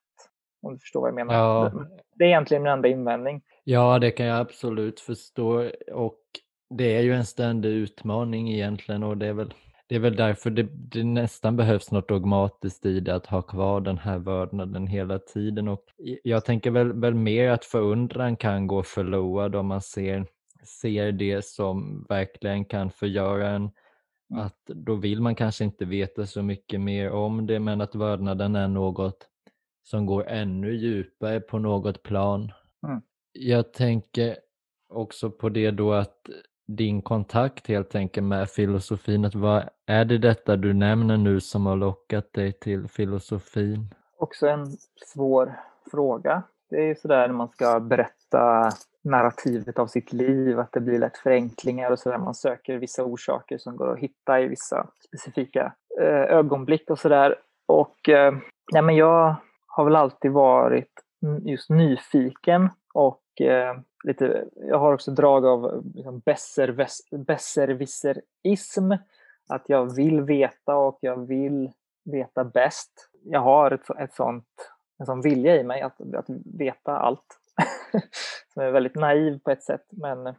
Om 0.63 0.73
du 0.73 0.79
förstår 0.79 1.01
vad 1.01 1.09
jag 1.09 1.15
menar. 1.15 1.35
Ja. 1.35 1.73
Det 2.15 2.25
är 2.25 2.29
egentligen 2.29 2.63
min 2.63 2.73
enda 2.73 2.89
invändning. 2.89 3.43
Ja, 3.65 3.99
det 3.99 4.11
kan 4.11 4.27
jag 4.27 4.41
absolut 4.41 5.01
förstå. 5.01 5.71
Och 5.93 6.21
det 6.71 6.97
är 6.97 7.01
ju 7.01 7.15
en 7.15 7.27
ständig 7.27 7.69
utmaning 7.69 8.53
egentligen 8.53 9.03
och 9.03 9.17
det 9.17 9.27
är 9.27 9.33
väl, 9.33 9.55
det 9.87 9.95
är 9.95 10.01
väl 10.01 10.17
därför 10.17 10.51
det, 10.51 10.63
det 10.73 11.05
nästan 11.05 11.57
behövs 11.57 11.91
något 11.91 12.09
dogmatiskt 12.09 12.87
i 12.87 13.01
det, 13.01 13.15
att 13.15 13.27
ha 13.27 13.43
kvar 13.43 13.81
den 13.81 13.99
här 13.99 14.19
vördnaden 14.19 14.87
hela 14.87 15.19
tiden. 15.19 15.69
Och 15.69 15.85
jag 16.23 16.45
tänker 16.45 16.71
väl, 16.71 16.93
väl 16.93 17.15
mer 17.15 17.51
att 17.51 17.65
förundran 17.65 18.37
kan 18.37 18.67
gå 18.67 18.83
förlorad 18.83 19.55
om 19.55 19.67
man 19.67 19.83
ser, 19.83 20.27
ser 20.83 21.13
det 21.13 21.45
som 21.45 22.07
verkligen 22.09 22.65
kan 22.65 22.91
förgöra 22.91 23.49
en. 23.49 23.71
Att 24.35 24.61
då 24.67 24.95
vill 24.95 25.23
man 25.23 25.35
kanske 25.35 25.65
inte 25.65 25.85
veta 25.85 26.27
så 26.27 26.43
mycket 26.43 26.81
mer 26.81 27.11
om 27.11 27.47
det 27.47 27.61
men 27.61 27.81
att 27.81 27.95
vördnaden 27.95 28.57
är 28.57 28.69
något 28.69 29.29
som 29.83 30.07
går 30.07 30.27
ännu 30.27 30.77
djupare 30.77 31.41
på 31.41 31.59
något 31.59 32.03
plan. 32.03 32.53
Mm. 32.87 33.03
Jag 33.33 33.73
tänker 33.73 34.37
också 34.89 35.31
på 35.31 35.49
det 35.49 35.71
då 35.71 35.93
att 35.93 36.29
din 36.67 37.03
kontakt 37.03 37.67
helt 37.67 37.95
enkelt 37.95 38.27
med 38.27 38.51
filosofin, 38.51 39.25
att 39.25 39.35
vad 39.35 39.69
är 39.87 40.05
det 40.05 40.19
detta 40.19 40.57
du 40.57 40.73
nämner 40.73 41.17
nu 41.17 41.41
som 41.41 41.67
har 41.67 41.77
lockat 41.77 42.33
dig 42.33 42.53
till 42.53 42.89
filosofin? 42.89 43.95
Också 44.19 44.47
en 44.47 44.67
svår 45.13 45.61
fråga. 45.91 46.43
Det 46.71 46.91
är 46.91 46.95
sådär 46.95 47.29
när 47.29 47.35
man 47.35 47.49
ska 47.49 47.81
berätta 47.81 48.71
narrativet 49.07 49.79
av 49.79 49.87
sitt 49.87 50.13
liv, 50.13 50.61
att 50.61 50.73
det 50.73 50.81
blir 50.81 50.99
lätt 50.99 51.17
förenklingar 51.17 51.91
och 51.91 51.99
sådär. 51.99 52.19
Man 52.19 52.35
söker 52.35 52.79
vissa 52.79 53.05
orsaker 53.05 53.59
som 53.59 53.77
går 53.77 53.93
att 53.93 53.99
hitta 53.99 54.41
i 54.41 54.47
vissa 54.47 54.87
specifika 55.07 55.73
eh, 56.01 56.23
ögonblick 56.37 56.91
och 56.91 56.99
sådär. 56.99 57.35
Och 57.67 58.09
eh, 58.09 58.35
nej, 58.73 58.83
men 58.83 58.97
jag 58.97 59.35
har 59.67 59.85
väl 59.85 59.97
alltid 59.97 60.33
varit 60.33 60.93
just 61.45 61.71
nyfiken 61.71 62.69
och 62.95 63.41
eh, 63.41 63.77
lite, 64.05 64.45
jag 64.55 64.79
har 64.79 64.93
också 64.93 65.11
drag 65.11 65.47
av 65.47 65.85
liksom, 65.95 66.23
besserwisserism. 67.27 68.93
Att 69.49 69.65
jag 69.67 69.95
vill 69.95 70.21
veta 70.21 70.77
och 70.77 70.99
jag 71.01 71.27
vill 71.27 71.73
veta 72.05 72.45
bäst. 72.45 73.11
Jag 73.23 73.41
har 73.41 73.71
ett, 73.71 73.91
ett 73.99 74.15
sånt, 74.15 74.47
en 74.99 75.07
sån 75.07 75.21
vilja 75.21 75.57
i 75.57 75.65
mig 75.65 75.83
att, 75.83 76.15
att 76.15 76.27
veta 76.59 76.99
allt. 76.99 77.41
som 78.53 78.63
är 78.63 78.71
väldigt 78.71 78.95
naiv 78.95 79.39
på 79.45 79.51
ett 79.51 79.63
sätt, 79.63 79.87
men 79.91 80.35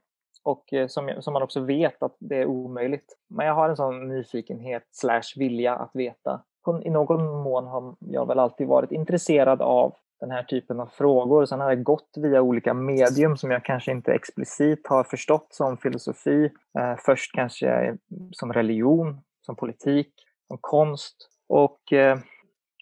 och 0.47 0.73
eh, 0.73 0.87
som, 0.87 1.13
som 1.19 1.33
man 1.33 1.43
också 1.43 1.59
vet 1.59 2.03
att 2.03 2.15
det 2.19 2.35
är 2.35 2.45
omöjligt. 2.45 3.17
Men 3.29 3.45
jag 3.45 3.53
har 3.53 3.69
en 3.69 3.75
sån 3.75 4.07
nyfikenhet 4.07 4.83
slash 4.91 5.33
vilja 5.35 5.75
att 5.75 5.91
veta. 5.93 6.41
I 6.83 6.89
någon 6.89 7.43
mån 7.43 7.67
har 7.67 7.95
jag 7.99 8.27
väl 8.27 8.39
alltid 8.39 8.67
varit 8.67 8.91
intresserad 8.91 9.61
av 9.61 9.95
den 10.19 10.31
här 10.31 10.43
typen 10.43 10.79
av 10.79 10.85
frågor. 10.85 11.45
Sen 11.45 11.59
har 11.59 11.69
det 11.69 11.83
gått 11.83 12.09
via 12.17 12.41
olika 12.41 12.73
medium 12.73 13.37
som 13.37 13.51
jag 13.51 13.65
kanske 13.65 13.91
inte 13.91 14.13
explicit 14.13 14.87
har 14.87 15.03
förstått 15.03 15.47
som 15.49 15.77
filosofi. 15.77 16.51
Eh, 16.79 16.95
först 17.05 17.35
kanske 17.35 17.97
som 18.31 18.53
religion, 18.53 19.21
som 19.41 19.55
politik, 19.55 20.13
som 20.47 20.57
konst. 20.61 21.29
Och 21.49 21.93
eh, 21.93 22.17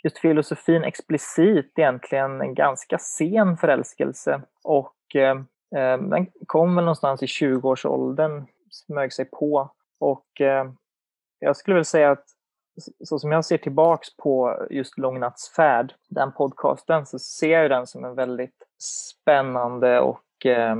just 0.06 0.18
filosofin 0.18 0.84
explicit 0.84 1.80
egentligen 1.80 2.42
en 2.42 2.54
ganska 2.54 2.98
sen 2.98 3.58
förälskelse 3.58 4.42
och 4.64 5.16
eh, 5.16 5.38
eh 5.76 5.98
den 5.98 6.28
kom 6.46 6.76
väl 6.76 6.86
någonstans 6.86 7.24
i 7.24 7.26
20-årsåldern, 7.26 8.46
smög 8.70 9.14
sig 9.14 9.26
på 9.26 9.70
och 10.00 10.42
eh, 10.42 10.66
jag 11.40 11.58
skulle 11.58 11.76
väl 11.76 11.86
säga 11.86 12.12
att 12.12 12.26
så 13.04 13.20
som 13.20 13.32
jag 13.32 13.46
ser 13.46 13.58
tillbaks 13.58 14.18
på 14.18 14.66
just 14.70 14.98
Långnattsfärd, 14.98 15.94
den 16.10 16.32
podcasten, 16.32 17.06
så 17.06 17.20
ser 17.20 17.62
jag 17.62 17.72
den 17.72 17.88
som 17.88 18.06
en 18.06 18.16
väldigt 18.16 18.68
spännande 18.80 20.00
och 20.00 20.46
eh, 20.46 20.72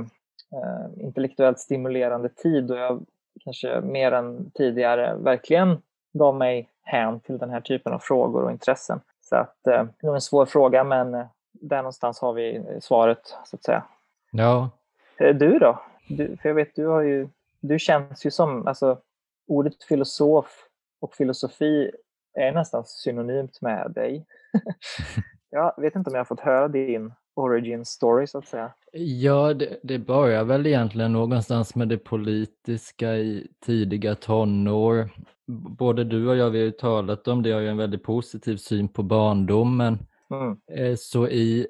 eh, 0.52 0.86
intellektuellt 0.96 1.58
stimulerande 1.58 2.28
tid 2.28 2.70
och 2.70 2.78
jag 2.78 3.06
kanske 3.44 3.80
mer 3.80 4.12
än 4.12 4.50
tidigare 4.50 5.16
verkligen 5.16 5.82
gav 6.12 6.34
mig 6.36 6.68
hän 6.82 7.20
till 7.20 7.38
den 7.38 7.50
här 7.50 7.60
typen 7.60 7.92
av 7.92 7.98
frågor 7.98 8.42
och 8.42 8.50
intressen. 8.50 9.00
Så 9.28 9.36
att, 9.36 9.66
eh, 9.66 9.84
det 10.00 10.06
är 10.06 10.14
en 10.14 10.20
svår 10.20 10.46
fråga 10.46 10.84
men 10.84 11.14
eh, 11.14 11.26
där 11.52 11.76
någonstans 11.76 12.20
har 12.20 12.32
vi 12.32 12.64
svaret 12.80 13.34
så 13.44 13.56
att 13.56 13.64
säga. 13.64 13.84
Ja. 14.30 14.70
Eh, 15.16 15.34
du 15.34 15.58
då? 15.58 15.82
Du, 16.08 16.36
för 16.36 16.48
jag 16.48 16.54
vet, 16.54 16.74
du 16.74 16.86
har 16.86 17.02
ju, 17.02 17.28
du 17.60 17.78
känns 17.78 18.26
ju 18.26 18.30
som, 18.30 18.66
alltså 18.66 18.98
ordet 19.46 19.84
filosof 19.84 20.68
och 21.00 21.14
filosofi 21.14 21.90
är 22.34 22.52
nästan 22.52 22.84
synonymt 22.86 23.60
med 23.60 23.92
dig. 23.94 24.26
jag 25.50 25.74
vet 25.76 25.96
inte 25.96 26.10
om 26.10 26.14
jag 26.14 26.20
har 26.20 26.24
fått 26.24 26.40
höra 26.40 26.68
din 26.68 27.12
origin 27.34 27.84
story 27.84 28.26
så 28.26 28.38
att 28.38 28.48
säga. 28.48 28.72
Ja, 28.92 29.54
det, 29.54 29.80
det 29.82 29.98
börjar 29.98 30.44
väl 30.44 30.66
egentligen 30.66 31.12
någonstans 31.12 31.74
med 31.74 31.88
det 31.88 31.98
politiska 31.98 33.16
i 33.16 33.48
tidiga 33.66 34.14
tonår 34.14 35.10
både 35.48 36.04
du 36.04 36.28
och 36.28 36.36
jag 36.36 36.50
vi 36.50 36.58
har 36.58 36.64
ju 36.64 36.70
talat 36.70 37.28
om 37.28 37.42
det, 37.42 37.48
jag 37.48 37.56
har 37.56 37.62
ju 37.62 37.68
en 37.68 37.76
väldigt 37.76 38.02
positiv 38.02 38.56
syn 38.56 38.88
på 38.88 39.02
barndomen. 39.02 39.98
Mm. 40.30 40.56
Eh, 40.72 40.96
så 40.96 41.28
i 41.28 41.66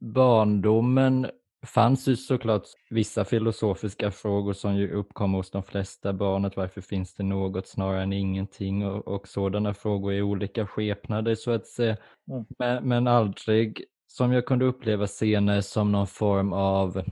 barndomen 0.00 1.26
fanns 1.66 2.08
ju 2.08 2.16
såklart 2.16 2.62
vissa 2.90 3.24
filosofiska 3.24 4.10
frågor 4.10 4.52
som 4.52 4.76
ju 4.76 4.92
uppkommer 4.92 5.38
hos 5.38 5.50
de 5.50 5.62
flesta 5.62 6.12
barnet. 6.12 6.56
Varför 6.56 6.80
finns 6.80 7.14
det 7.14 7.22
något 7.22 7.66
snarare 7.66 8.02
än 8.02 8.12
ingenting? 8.12 8.86
Och, 8.86 9.08
och 9.08 9.28
sådana 9.28 9.74
frågor 9.74 10.12
i 10.12 10.22
olika 10.22 10.66
skepnader 10.66 11.34
så 11.34 11.50
att 11.50 11.66
säga. 11.66 11.96
Mm. 12.30 12.44
Men, 12.58 12.88
men 12.88 13.06
aldrig 13.06 13.84
som 14.06 14.32
jag 14.32 14.46
kunde 14.46 14.64
uppleva 14.64 15.06
senare 15.06 15.62
som 15.62 15.92
någon 15.92 16.06
form 16.06 16.52
av 16.52 17.02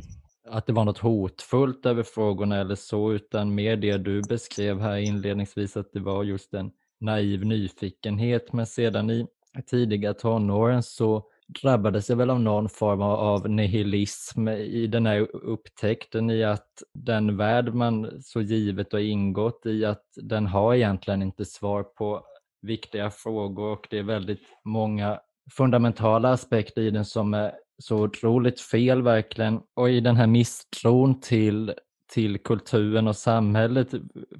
att 0.51 0.67
det 0.67 0.73
var 0.73 0.85
något 0.85 0.99
hotfullt 0.99 1.87
över 1.87 2.03
frågorna 2.03 2.57
eller 2.57 2.75
så, 2.75 3.13
utan 3.13 3.55
mer 3.55 3.77
det 3.77 3.99
du 3.99 4.23
beskrev 4.23 4.81
här 4.81 4.97
inledningsvis, 4.97 5.77
att 5.77 5.93
det 5.93 6.01
var 6.01 6.25
just 6.25 6.55
en 6.55 6.71
naiv 7.01 7.47
nyfikenhet. 7.47 8.53
Men 8.53 8.67
sedan 8.67 9.11
i 9.11 9.27
tidiga 9.67 10.15
tonåren 10.15 10.83
så 10.83 11.25
drabbades 11.63 12.11
jag 12.11 12.17
väl 12.17 12.31
av 12.31 12.41
någon 12.41 12.69
form 12.69 13.03
av 13.03 13.51
nihilism 13.51 14.49
i 14.49 14.87
den 14.87 15.07
här 15.07 15.37
upptäckten 15.37 16.31
i 16.31 16.45
att 16.45 16.83
den 16.95 17.37
värld 17.37 17.75
man 17.75 18.23
så 18.23 18.41
givet 18.41 18.93
har 18.93 19.01
ingått 19.01 19.67
i, 19.67 19.85
att 19.85 20.05
den 20.17 20.47
har 20.47 20.75
egentligen 20.75 21.23
inte 21.23 21.45
svar 21.45 21.83
på 21.83 22.23
viktiga 22.63 23.11
frågor 23.11 23.73
och 23.73 23.87
det 23.91 23.99
är 23.99 24.03
väldigt 24.03 24.43
många 24.65 25.21
fundamentala 25.51 26.33
aspekter 26.33 26.83
i 26.83 26.91
den 26.91 27.05
som 27.05 27.35
är 27.35 27.53
så 27.79 27.97
otroligt 27.97 28.61
fel 28.61 29.03
verkligen. 29.03 29.61
Och 29.75 29.91
i 29.91 30.01
den 30.01 30.17
här 30.17 30.27
misstron 30.27 31.21
till, 31.21 31.75
till 32.13 32.39
kulturen 32.39 33.09
och 33.09 33.17
samhället 33.17 33.89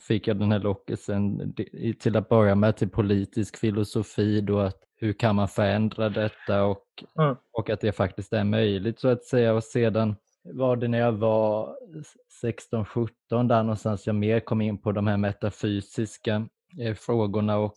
fick 0.01 0.27
jag 0.27 0.39
den 0.39 0.53
här 0.53 0.59
lockelsen 0.59 1.55
till 2.01 2.17
att 2.17 2.29
börja 2.29 2.55
med 2.55 2.77
till 2.77 2.91
politisk 2.91 3.57
filosofi 3.57 4.41
då 4.41 4.59
att 4.59 4.83
hur 5.01 5.13
kan 5.13 5.37
man 5.37 5.49
förändra 5.49 6.09
detta 6.09 6.65
och, 6.65 6.85
mm. 7.19 7.37
och 7.53 7.71
att 7.71 7.81
det 7.81 7.93
faktiskt 7.93 8.33
är 8.33 8.45
möjligt 8.45 9.01
så 9.01 9.09
att 9.09 9.25
säga. 9.25 9.55
Och 9.55 9.65
sedan 9.65 10.17
var 10.45 10.77
det 10.77 10.89
när 10.89 10.99
jag 10.99 11.13
var 11.13 11.77
16-17 12.43 13.09
där 13.49 13.63
någonstans 13.63 14.07
jag 14.07 14.17
mer 14.17 14.41
kom 14.41 14.61
in 14.61 14.79
på 14.79 14.93
de 14.93 15.07
här 15.07 15.17
metafysiska 15.17 16.47
eh, 16.81 16.95
frågorna 16.95 17.59
och 17.59 17.77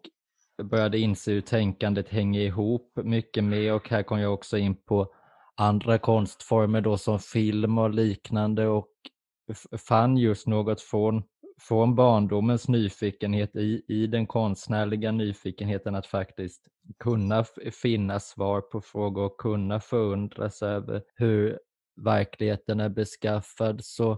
började 0.64 1.00
inse 1.00 1.32
hur 1.32 1.42
tänkandet 1.42 2.10
hänger 2.10 2.42
ihop 2.42 2.92
mycket 3.04 3.44
mer 3.44 3.74
och 3.74 3.90
här 3.90 4.04
kom 4.04 4.20
jag 4.20 4.34
också 4.34 4.58
in 4.58 4.76
på 4.76 5.14
andra 5.58 5.98
konstformer 5.98 6.82
då 6.82 6.98
som 6.98 7.20
film 7.20 7.78
och 7.78 7.94
liknande 7.94 8.68
och 8.68 8.90
fann 9.88 10.18
just 10.18 10.48
något 10.48 10.82
från, 10.82 11.24
från 11.62 11.96
barndomens 11.96 12.68
nyfikenhet 12.68 13.56
i, 13.56 13.86
i 13.88 14.08
den 14.08 14.28
konstnärliga 14.28 15.12
nyfikenheten 15.12 15.96
att 15.96 16.08
faktiskt 16.08 16.62
kunna 17.00 17.46
finna 17.82 18.20
svar 18.20 18.62
på 18.62 18.82
frågor 18.82 19.24
och 19.24 19.38
kunna 19.38 19.80
förundras 19.80 20.62
över 20.62 21.04
hur 21.16 21.60
verkligheten 22.02 22.80
är 22.80 22.90
beskaffad. 22.90 23.80
Så 23.84 24.18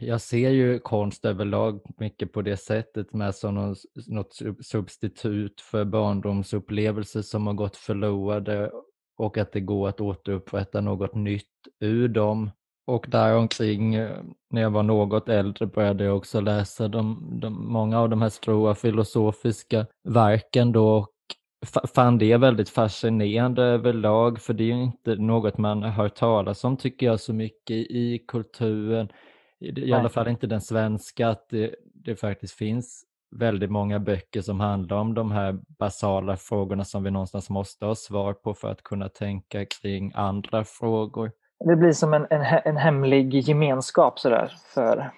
jag 0.00 0.20
ser 0.20 0.50
ju 0.50 0.78
konst 0.78 1.24
överlag 1.24 1.80
mycket 1.98 2.32
på 2.32 2.42
det 2.42 2.56
sättet 2.56 3.12
med 3.12 3.34
som 3.34 3.54
någon, 3.54 3.76
något 4.06 4.38
substitut 4.60 5.60
för 5.60 5.84
barndomsupplevelser 5.84 7.22
som 7.22 7.46
har 7.46 7.54
gått 7.54 7.76
förlorade 7.76 8.70
och 9.16 9.38
att 9.38 9.52
det 9.52 9.60
går 9.60 9.88
att 9.88 10.00
återupprätta 10.00 10.80
något 10.80 11.14
nytt 11.14 11.48
ur 11.80 12.08
dem. 12.08 12.50
Och 12.86 13.06
däromkring, 13.08 13.94
eh, 13.94 14.16
när 14.50 14.62
jag 14.62 14.70
var 14.70 14.82
något 14.82 15.28
äldre, 15.28 15.66
började 15.66 16.04
jag 16.04 16.16
också 16.16 16.40
läsa 16.40 16.88
de, 16.88 17.28
de, 17.40 17.72
många 17.72 18.00
av 18.00 18.10
de 18.10 18.22
här 18.22 18.28
stora 18.28 18.74
filosofiska 18.74 19.86
verken 20.08 20.72
då 20.72 20.96
och 20.96 21.10
fann 21.94 22.18
det 22.18 22.36
väldigt 22.36 22.68
fascinerande 22.68 23.62
överlag, 23.62 24.40
för 24.40 24.54
det 24.54 24.64
är 24.64 24.76
ju 24.76 24.82
inte 24.82 25.16
något 25.16 25.58
man 25.58 25.82
hör 25.82 26.08
talas 26.08 26.64
om 26.64 26.76
tycker 26.76 27.06
jag 27.06 27.20
så 27.20 27.32
mycket 27.32 27.76
i 27.76 28.24
kulturen, 28.28 29.08
i 29.60 29.92
alla 29.92 30.08
fall 30.08 30.28
inte 30.28 30.46
den 30.46 30.60
svenska, 30.60 31.28
att 31.28 31.48
det, 31.48 31.74
det 31.94 32.16
faktiskt 32.16 32.54
finns 32.54 33.04
väldigt 33.34 33.70
många 33.70 33.98
böcker 33.98 34.40
som 34.40 34.60
handlar 34.60 34.96
om 34.96 35.14
de 35.14 35.32
här 35.32 35.58
basala 35.78 36.36
frågorna 36.36 36.84
som 36.84 37.02
vi 37.02 37.10
någonstans 37.10 37.50
måste 37.50 37.86
ha 37.86 37.94
svar 37.94 38.32
på 38.32 38.54
för 38.54 38.70
att 38.70 38.82
kunna 38.82 39.08
tänka 39.08 39.64
kring 39.64 40.12
andra 40.14 40.64
frågor. 40.64 41.30
Det 41.64 41.76
blir 41.76 41.92
som 41.92 42.14
en, 42.14 42.26
en, 42.30 42.60
en 42.64 42.76
hemlig 42.76 43.34
gemenskap 43.34 44.18
sådär 44.18 44.52
för, 44.74 45.10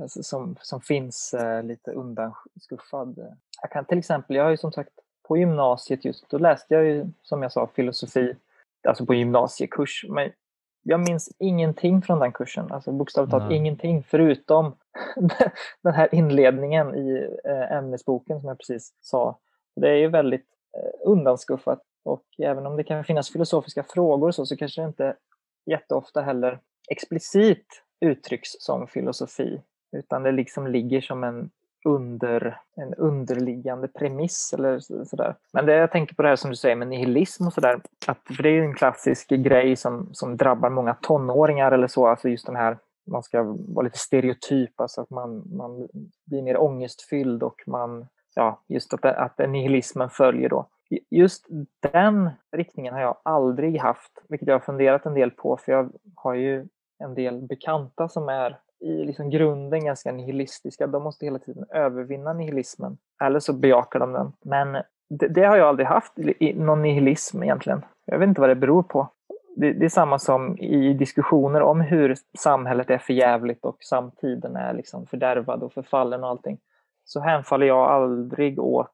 alltså, 0.00 0.22
som, 0.22 0.56
som 0.60 0.80
finns 0.80 1.34
eh, 1.34 1.62
lite 1.62 1.90
undanskuffad. 1.90 3.18
Jag 3.62 3.70
kan 3.70 3.84
till 3.84 3.98
exempel, 3.98 4.36
jag 4.36 4.44
har 4.44 4.50
ju 4.50 4.56
som 4.56 4.72
sagt 4.72 4.92
på 5.28 5.36
gymnasiet 5.36 6.04
just, 6.04 6.30
då 6.30 6.38
läste 6.38 6.74
jag 6.74 6.84
ju 6.84 7.06
som 7.22 7.42
jag 7.42 7.52
sa 7.52 7.68
filosofi, 7.74 8.36
alltså 8.88 9.06
på 9.06 9.14
gymnasiekurs, 9.14 10.04
men 10.08 10.30
jag 10.88 11.00
minns 11.00 11.30
ingenting 11.38 12.02
från 12.02 12.18
den 12.18 12.32
kursen, 12.32 12.72
alltså 12.72 12.92
bokstavligt 12.92 13.30
talat 13.30 13.52
ingenting 13.52 14.02
förutom 14.02 14.76
den 15.82 15.94
här 15.94 16.14
inledningen 16.14 16.94
i 16.94 17.36
eh, 17.44 17.72
ämnesboken 17.72 18.40
som 18.40 18.48
jag 18.48 18.58
precis 18.58 18.94
sa. 19.00 19.38
Det 19.76 19.88
är 19.88 19.96
ju 19.96 20.08
väldigt 20.08 20.46
eh, 20.76 21.10
undanskuffat. 21.10 21.82
Och 22.04 22.24
även 22.38 22.66
om 22.66 22.76
det 22.76 22.84
kan 22.84 23.04
finnas 23.04 23.30
filosofiska 23.30 23.82
frågor 23.82 24.30
så, 24.30 24.46
så 24.46 24.56
kanske 24.56 24.80
det 24.80 24.86
inte 24.86 25.16
jätteofta 25.66 26.22
heller 26.22 26.60
explicit 26.90 27.66
uttrycks 28.00 28.50
som 28.58 28.86
filosofi 28.86 29.62
utan 29.96 30.22
det 30.22 30.32
liksom 30.32 30.66
ligger 30.66 31.00
som 31.00 31.24
en 31.24 31.50
under 31.88 32.60
en 32.76 32.94
underliggande 32.94 33.88
premiss 33.88 34.54
eller 34.58 34.80
sådär. 35.04 35.34
Men 35.52 35.66
det 35.66 35.74
jag 35.74 35.92
tänker 35.92 36.14
på 36.14 36.22
det 36.22 36.28
här 36.28 36.36
som 36.36 36.50
du 36.50 36.56
säger 36.56 36.76
med 36.76 36.88
nihilism 36.88 37.46
och 37.46 37.52
sådär, 37.52 37.80
för 38.36 38.42
det 38.42 38.48
är 38.48 38.52
ju 38.52 38.64
en 38.64 38.74
klassisk 38.74 39.28
grej 39.28 39.76
som, 39.76 40.08
som 40.12 40.36
drabbar 40.36 40.70
många 40.70 40.94
tonåringar 40.94 41.72
eller 41.72 41.86
så, 41.86 42.06
alltså 42.06 42.28
just 42.28 42.46
den 42.46 42.56
här 42.56 42.78
man 43.10 43.22
ska 43.22 43.42
vara 43.68 43.84
lite 43.84 43.98
stereotyp, 43.98 44.80
alltså 44.80 45.00
att 45.00 45.10
man, 45.10 45.42
man 45.56 45.88
blir 46.26 46.42
mer 46.42 46.60
ångestfylld 46.60 47.42
och 47.42 47.62
man, 47.66 48.06
ja, 48.34 48.62
just 48.68 48.94
att, 48.94 49.04
att 49.04 49.38
nihilismen 49.38 50.10
följer 50.10 50.48
då. 50.48 50.68
Just 51.10 51.46
den 51.92 52.30
riktningen 52.52 52.94
har 52.94 53.00
jag 53.00 53.16
aldrig 53.22 53.80
haft, 53.80 54.12
vilket 54.28 54.48
jag 54.48 54.54
har 54.54 54.60
funderat 54.60 55.06
en 55.06 55.14
del 55.14 55.30
på, 55.30 55.56
för 55.56 55.72
jag 55.72 55.92
har 56.14 56.34
ju 56.34 56.68
en 56.98 57.14
del 57.14 57.46
bekanta 57.46 58.08
som 58.08 58.28
är 58.28 58.58
i 58.80 59.04
liksom 59.04 59.30
grunden 59.30 59.84
ganska 59.84 60.12
nihilistiska. 60.12 60.86
De 60.86 61.02
måste 61.02 61.24
hela 61.24 61.38
tiden 61.38 61.64
övervinna 61.70 62.32
nihilismen. 62.32 62.98
Eller 63.22 63.40
så 63.40 63.52
bejakar 63.52 64.00
de 64.00 64.12
den. 64.12 64.32
Men 64.40 64.82
det, 65.10 65.28
det 65.28 65.44
har 65.44 65.56
jag 65.56 65.68
aldrig 65.68 65.86
haft, 65.86 66.12
någon 66.54 66.82
nihilism 66.82 67.42
egentligen. 67.42 67.84
Jag 68.04 68.18
vet 68.18 68.28
inte 68.28 68.40
vad 68.40 68.50
det 68.50 68.54
beror 68.54 68.82
på. 68.82 69.08
Det, 69.56 69.72
det, 69.72 69.84
är 69.84 69.88
samma 69.88 70.18
som 70.18 70.58
i 70.58 70.94
diskussioner 70.94 71.62
om 71.62 71.80
hur 71.80 72.16
samhället 72.38 72.90
är 72.90 72.98
förjävligt 72.98 73.64
och 73.64 73.76
samtiden 73.80 74.56
är 74.56 74.74
liksom 74.74 75.06
fördärvad 75.06 75.62
och 75.62 75.72
förfallen 75.72 76.24
och 76.24 76.30
allting. 76.30 76.58
Så 77.04 77.20
hänfaller 77.20 77.66
jag 77.66 77.90
aldrig 77.90 78.60
åt 78.60 78.90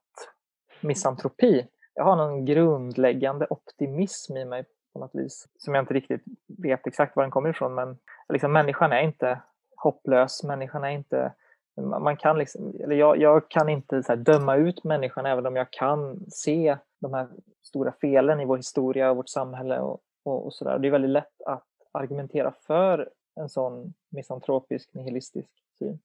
misantropi. 0.81 1.67
Jag 1.93 2.03
har 2.03 2.15
någon 2.15 2.45
grundläggande 2.45 3.47
optimism 3.49 4.37
i 4.37 4.45
mig 4.45 4.65
på 4.93 4.99
något 4.99 5.15
vis. 5.15 5.47
Som 5.57 5.75
jag 5.75 5.81
inte 5.81 5.93
riktigt 5.93 6.23
vet 6.57 6.87
exakt 6.87 7.15
var 7.15 7.23
den 7.23 7.31
kommer 7.31 7.49
ifrån. 7.49 7.75
Men 7.75 7.97
liksom, 8.29 8.53
människan 8.53 8.91
är 8.91 9.01
inte 9.01 9.39
hopplös. 9.77 10.43
Människan 10.43 10.83
är 10.83 10.89
inte... 10.89 11.33
Man 11.81 12.17
kan 12.17 12.37
liksom, 12.37 12.73
eller 12.83 12.95
jag, 12.95 13.17
jag 13.17 13.49
kan 13.49 13.69
inte 13.69 14.03
så 14.03 14.15
döma 14.15 14.55
ut 14.55 14.83
människan 14.83 15.25
även 15.25 15.45
om 15.45 15.55
jag 15.55 15.71
kan 15.71 16.25
se 16.29 16.77
de 17.01 17.13
här 17.13 17.27
stora 17.63 17.91
felen 18.01 18.39
i 18.39 18.45
vår 18.45 18.57
historia 18.57 19.11
och 19.11 19.17
vårt 19.17 19.29
samhälle 19.29 19.79
och, 19.79 19.99
och, 20.23 20.45
och 20.45 20.53
sådär. 20.53 20.79
Det 20.79 20.87
är 20.87 20.91
väldigt 20.91 21.11
lätt 21.11 21.41
att 21.45 21.67
argumentera 21.91 22.53
för 22.67 23.09
en 23.35 23.49
sån 23.49 23.93
misantropisk, 24.09 24.93
nihilistisk 24.93 25.49
syn. 25.79 25.99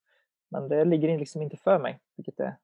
Men 0.51 0.69
det 0.69 0.85
ligger 0.85 1.19
liksom 1.19 1.43
inte 1.43 1.57
för 1.57 1.79
mig, 1.79 2.01
vilket 2.17 2.41
är, 2.41 2.57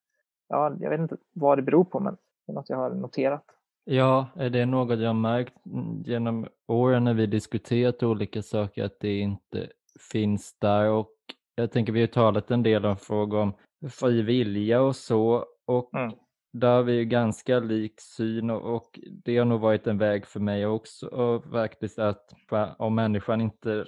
ja, 0.48 0.76
jag 0.80 0.90
vet 0.90 1.00
inte 1.00 1.16
vad 1.32 1.58
det 1.58 1.62
beror 1.62 1.84
på, 1.84 2.00
men 2.00 2.16
det 2.46 2.52
är 2.52 2.54
något 2.54 2.70
jag 2.70 2.76
har 2.76 2.90
noterat. 2.90 3.44
Ja, 3.84 4.26
det 4.34 4.60
är 4.60 4.66
något 4.66 4.98
jag 4.98 5.08
har 5.08 5.14
märkt 5.14 5.66
mm, 5.66 6.02
genom 6.02 6.46
åren 6.66 7.04
när 7.04 7.14
vi 7.14 7.26
diskuterat 7.26 8.02
olika 8.02 8.42
saker, 8.42 8.84
att 8.84 9.00
det 9.00 9.18
inte 9.18 9.68
finns 10.12 10.59
där 10.59 10.91
och 10.91 11.12
jag 11.55 11.73
tänker 11.73 11.93
vi 11.93 12.00
har 12.00 12.07
talat 12.07 12.50
en 12.50 12.62
del 12.62 12.87
om 12.87 12.97
frågor 12.97 13.41
om 13.41 13.55
fri 13.91 14.23
vilja 14.23 14.83
och 14.83 14.97
så 14.97 15.45
och 15.67 15.95
mm. 15.95 16.12
där 16.53 16.76
har 16.76 16.83
vi 16.83 16.93
ju 16.93 17.05
ganska 17.05 17.59
lik 17.59 18.00
syn 18.00 18.50
och, 18.50 18.75
och, 18.75 19.00
det 19.25 19.38
har 19.38 19.45
nog 19.45 19.61
varit 19.61 19.87
en 19.87 19.99
väg 19.99 20.26
för 20.26 20.41
mig 20.41 20.67
också 20.67 21.07
och 21.07 21.45
faktiskt 21.45 21.99
att 21.99 22.35
om 22.79 22.95
människan 22.95 23.41
inte 23.41 23.85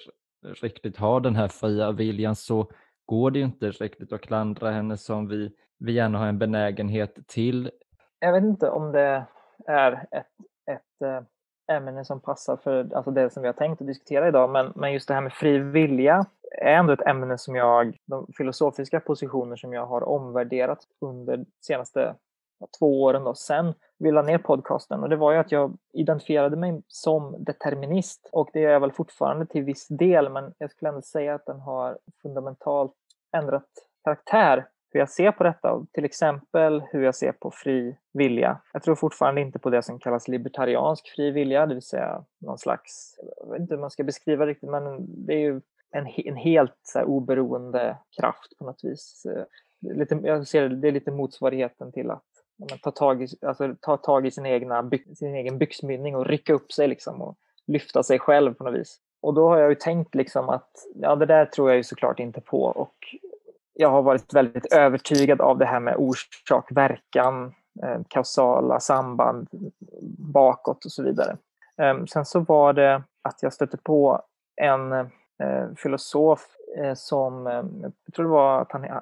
riktigt 0.62 0.96
har 0.96 1.20
den 1.20 1.36
här 1.36 1.48
fria 1.48 1.92
viljan 1.92 2.36
så 2.36 2.70
går 3.06 3.30
det 3.30 3.38
ju 3.38 3.44
inte 3.44 3.70
riktigt 3.70 4.12
att 4.12 4.20
klandra 4.20 4.70
henne 4.70 4.96
som 4.96 5.28
vi, 5.28 5.52
vi 5.78 5.92
gärna 5.92 6.18
har 6.18 6.26
en 6.26 6.38
benägenhet 6.38 7.18
till. 7.26 7.70
Jag 8.18 8.32
vet 8.32 8.44
inte 8.44 8.70
om 8.70 8.92
det 8.92 9.26
är 9.66 9.92
ett, 9.92 10.26
ett 10.70 11.28
ämne 11.68 12.04
som 12.04 12.20
passar 12.20 12.56
för 12.56 12.94
alltså 12.94 13.10
det 13.10 13.30
som 13.30 13.42
vi 13.42 13.48
har 13.48 13.52
tänkt 13.52 13.80
att 13.80 13.86
diskutera 13.86 14.28
idag. 14.28 14.50
Men, 14.50 14.72
men 14.76 14.92
just 14.92 15.08
det 15.08 15.14
här 15.14 15.20
med 15.20 15.32
fri 15.32 15.58
vilja 15.58 16.26
är 16.52 16.72
ändå 16.72 16.92
ett 16.92 17.06
ämne 17.06 17.38
som 17.38 17.56
jag, 17.56 17.96
de 18.06 18.26
filosofiska 18.36 19.00
positioner 19.00 19.56
som 19.56 19.72
jag 19.72 19.86
har 19.86 20.08
omvärderat 20.08 20.78
under 21.00 21.36
de 21.36 21.46
senaste 21.60 22.14
två 22.78 23.02
åren 23.02 23.24
då, 23.24 23.34
sen 23.34 23.74
vi 23.98 24.12
la 24.12 24.22
ner 24.22 24.38
podcasten 24.38 25.02
och 25.02 25.08
det 25.08 25.16
var 25.16 25.32
ju 25.32 25.38
att 25.38 25.52
jag 25.52 25.76
identifierade 25.92 26.56
mig 26.56 26.82
som 26.88 27.44
determinist 27.44 28.28
och 28.32 28.50
det 28.52 28.60
gör 28.60 28.70
jag 28.70 28.80
väl 28.80 28.92
fortfarande 28.92 29.46
till 29.46 29.64
viss 29.64 29.88
del 29.88 30.28
men 30.28 30.54
jag 30.58 30.70
skulle 30.70 30.88
ändå 30.88 31.02
säga 31.02 31.34
att 31.34 31.46
den 31.46 31.60
har 31.60 31.98
fundamentalt 32.22 32.94
ändrat 33.36 33.64
karaktär 34.04 34.66
hur 34.90 35.00
jag 35.00 35.10
ser 35.10 35.32
på 35.32 35.44
detta, 35.44 35.86
till 35.92 36.04
exempel 36.04 36.82
hur 36.92 37.04
jag 37.04 37.14
ser 37.14 37.32
på 37.32 37.50
fri 37.50 37.96
vilja. 38.12 38.60
Jag 38.72 38.82
tror 38.82 38.94
fortfarande 38.94 39.40
inte 39.40 39.58
på 39.58 39.70
det 39.70 39.82
som 39.82 39.98
kallas 39.98 40.28
libertariansk 40.28 41.08
fri 41.08 41.30
vilja, 41.30 41.66
det 41.66 41.74
vill 41.74 41.82
säga 41.82 42.24
någon 42.38 42.58
slags, 42.58 43.18
jag 43.40 43.50
vet 43.52 43.60
inte 43.60 43.74
hur 43.74 43.80
man 43.80 43.90
ska 43.90 44.04
beskriva 44.04 44.44
det 44.44 44.50
riktigt, 44.50 44.70
men 44.70 45.06
det 45.26 45.34
är 45.34 45.38
ju 45.38 45.60
en, 45.90 46.06
en 46.16 46.36
helt 46.36 46.78
så 46.82 46.98
här, 46.98 47.06
oberoende 47.06 47.96
kraft 48.20 48.58
på 48.58 48.64
något 48.64 48.84
vis. 48.84 49.26
Lite, 49.80 50.20
jag 50.22 50.46
ser 50.46 50.68
det, 50.68 50.76
det 50.76 50.88
är 50.88 50.92
lite 50.92 51.10
motsvarigheten 51.10 51.92
till 51.92 52.10
att 52.10 52.24
men, 52.58 52.78
ta, 52.78 52.90
tag 52.90 53.22
i, 53.22 53.28
alltså, 53.46 53.74
ta 53.80 53.96
tag 53.96 54.26
i 54.26 54.30
sin, 54.30 54.46
egna, 54.46 54.90
sin 55.14 55.34
egen 55.34 55.58
byxmynning 55.58 56.16
och 56.16 56.26
rycka 56.26 56.54
upp 56.54 56.72
sig 56.72 56.88
liksom 56.88 57.22
och 57.22 57.36
lyfta 57.66 58.02
sig 58.02 58.18
själv 58.18 58.54
på 58.54 58.64
något 58.64 58.74
vis. 58.74 59.00
Och 59.20 59.34
då 59.34 59.48
har 59.48 59.58
jag 59.58 59.68
ju 59.68 59.74
tänkt 59.74 60.14
liksom 60.14 60.48
att 60.48 60.70
ja, 60.94 61.16
det 61.16 61.26
där 61.26 61.44
tror 61.46 61.70
jag 61.70 61.76
ju 61.76 61.84
såklart 61.84 62.20
inte 62.20 62.40
på 62.40 62.62
och 62.62 62.94
jag 63.80 63.90
har 63.90 64.02
varit 64.02 64.34
väldigt 64.34 64.72
övertygad 64.72 65.40
av 65.40 65.58
det 65.58 65.66
här 65.66 65.80
med 65.80 65.96
orsak-verkan, 65.96 67.54
eh, 67.82 68.00
kausala 68.08 68.80
samband 68.80 69.48
bakåt 70.18 70.84
och 70.84 70.92
så 70.92 71.02
vidare. 71.02 71.36
Eh, 71.82 72.04
sen 72.04 72.24
så 72.24 72.40
var 72.40 72.72
det 72.72 73.02
att 73.22 73.42
jag 73.42 73.52
stötte 73.52 73.76
på 73.76 74.22
en 74.60 74.92
eh, 74.92 75.06
filosof 75.76 76.46
eh, 76.78 76.94
som, 76.94 77.46
eh, 77.46 77.64
jag 78.06 78.14
tror 78.14 78.24
det 78.24 78.32
var 78.32 78.60
att 78.60 78.72
han, 78.72 78.84
eh, 78.84 79.00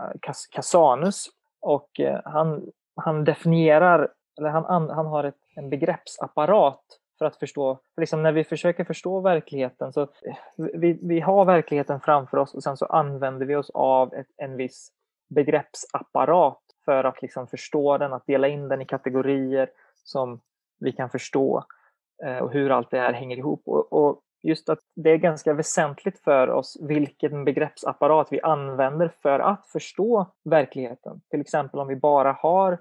Casanus, 0.51 1.27
och 1.61 2.01
eh, 2.01 2.21
han, 2.25 2.63
han 2.97 3.25
definierar, 3.25 4.09
eller 4.39 4.49
han, 4.49 4.91
han 4.91 5.07
har 5.07 5.25
ett, 5.25 5.41
en 5.55 5.71
begreppsapparat 5.71 6.85
för 7.19 7.25
att 7.25 7.37
förstå, 7.37 7.79
för 7.95 8.03
liksom 8.03 8.23
när 8.23 8.33
vi 8.33 8.45
försöker 8.45 8.85
förstå 8.85 9.21
verkligheten 9.21 9.93
så 9.93 10.03
eh, 10.03 10.37
vi, 10.57 10.99
vi 11.03 11.21
har 11.21 11.45
verkligheten 11.45 12.01
framför 12.01 12.37
oss 12.37 12.55
och 12.55 12.63
sen 12.63 12.77
så 12.77 12.87
använder 12.87 13.47
vi 13.47 13.57
oss 13.57 13.71
av 13.71 14.15
ett, 14.15 14.27
en 14.37 14.57
viss 14.57 14.93
begreppsapparat 15.29 16.63
för 16.85 17.05
att 17.05 17.23
liksom 17.23 17.47
förstå 17.47 17.99
den, 17.99 18.13
att 18.13 18.27
dela 18.27 18.49
in 18.49 18.69
den 18.69 18.83
i 18.83 18.87
kategorier 18.87 19.71
som 19.95 20.41
vi 20.81 20.93
kan 20.93 21.11
förstå 21.11 21.65
eh, 22.25 22.39
och 22.39 22.53
hur 22.53 22.71
allt 22.71 22.91
det 22.91 22.99
här 22.99 23.13
hänger 23.13 23.37
ihop. 23.37 23.63
Och, 23.65 23.93
och, 23.93 24.23
just 24.43 24.69
att 24.69 24.79
det 24.97 25.11
är 25.11 25.17
ganska 25.17 25.55
väsentligt 25.55 26.19
för 26.19 26.51
oss 26.51 26.79
vilken 26.81 27.45
begreppsapparat 27.45 28.29
vi 28.31 28.41
använder 28.41 29.09
för 29.23 29.39
att 29.39 29.67
förstå 29.67 30.27
verkligheten. 30.45 31.21
Till 31.31 31.41
exempel 31.41 31.81
om 31.81 31.89
vi 31.89 31.97
bara 31.97 32.33
har 32.33 32.79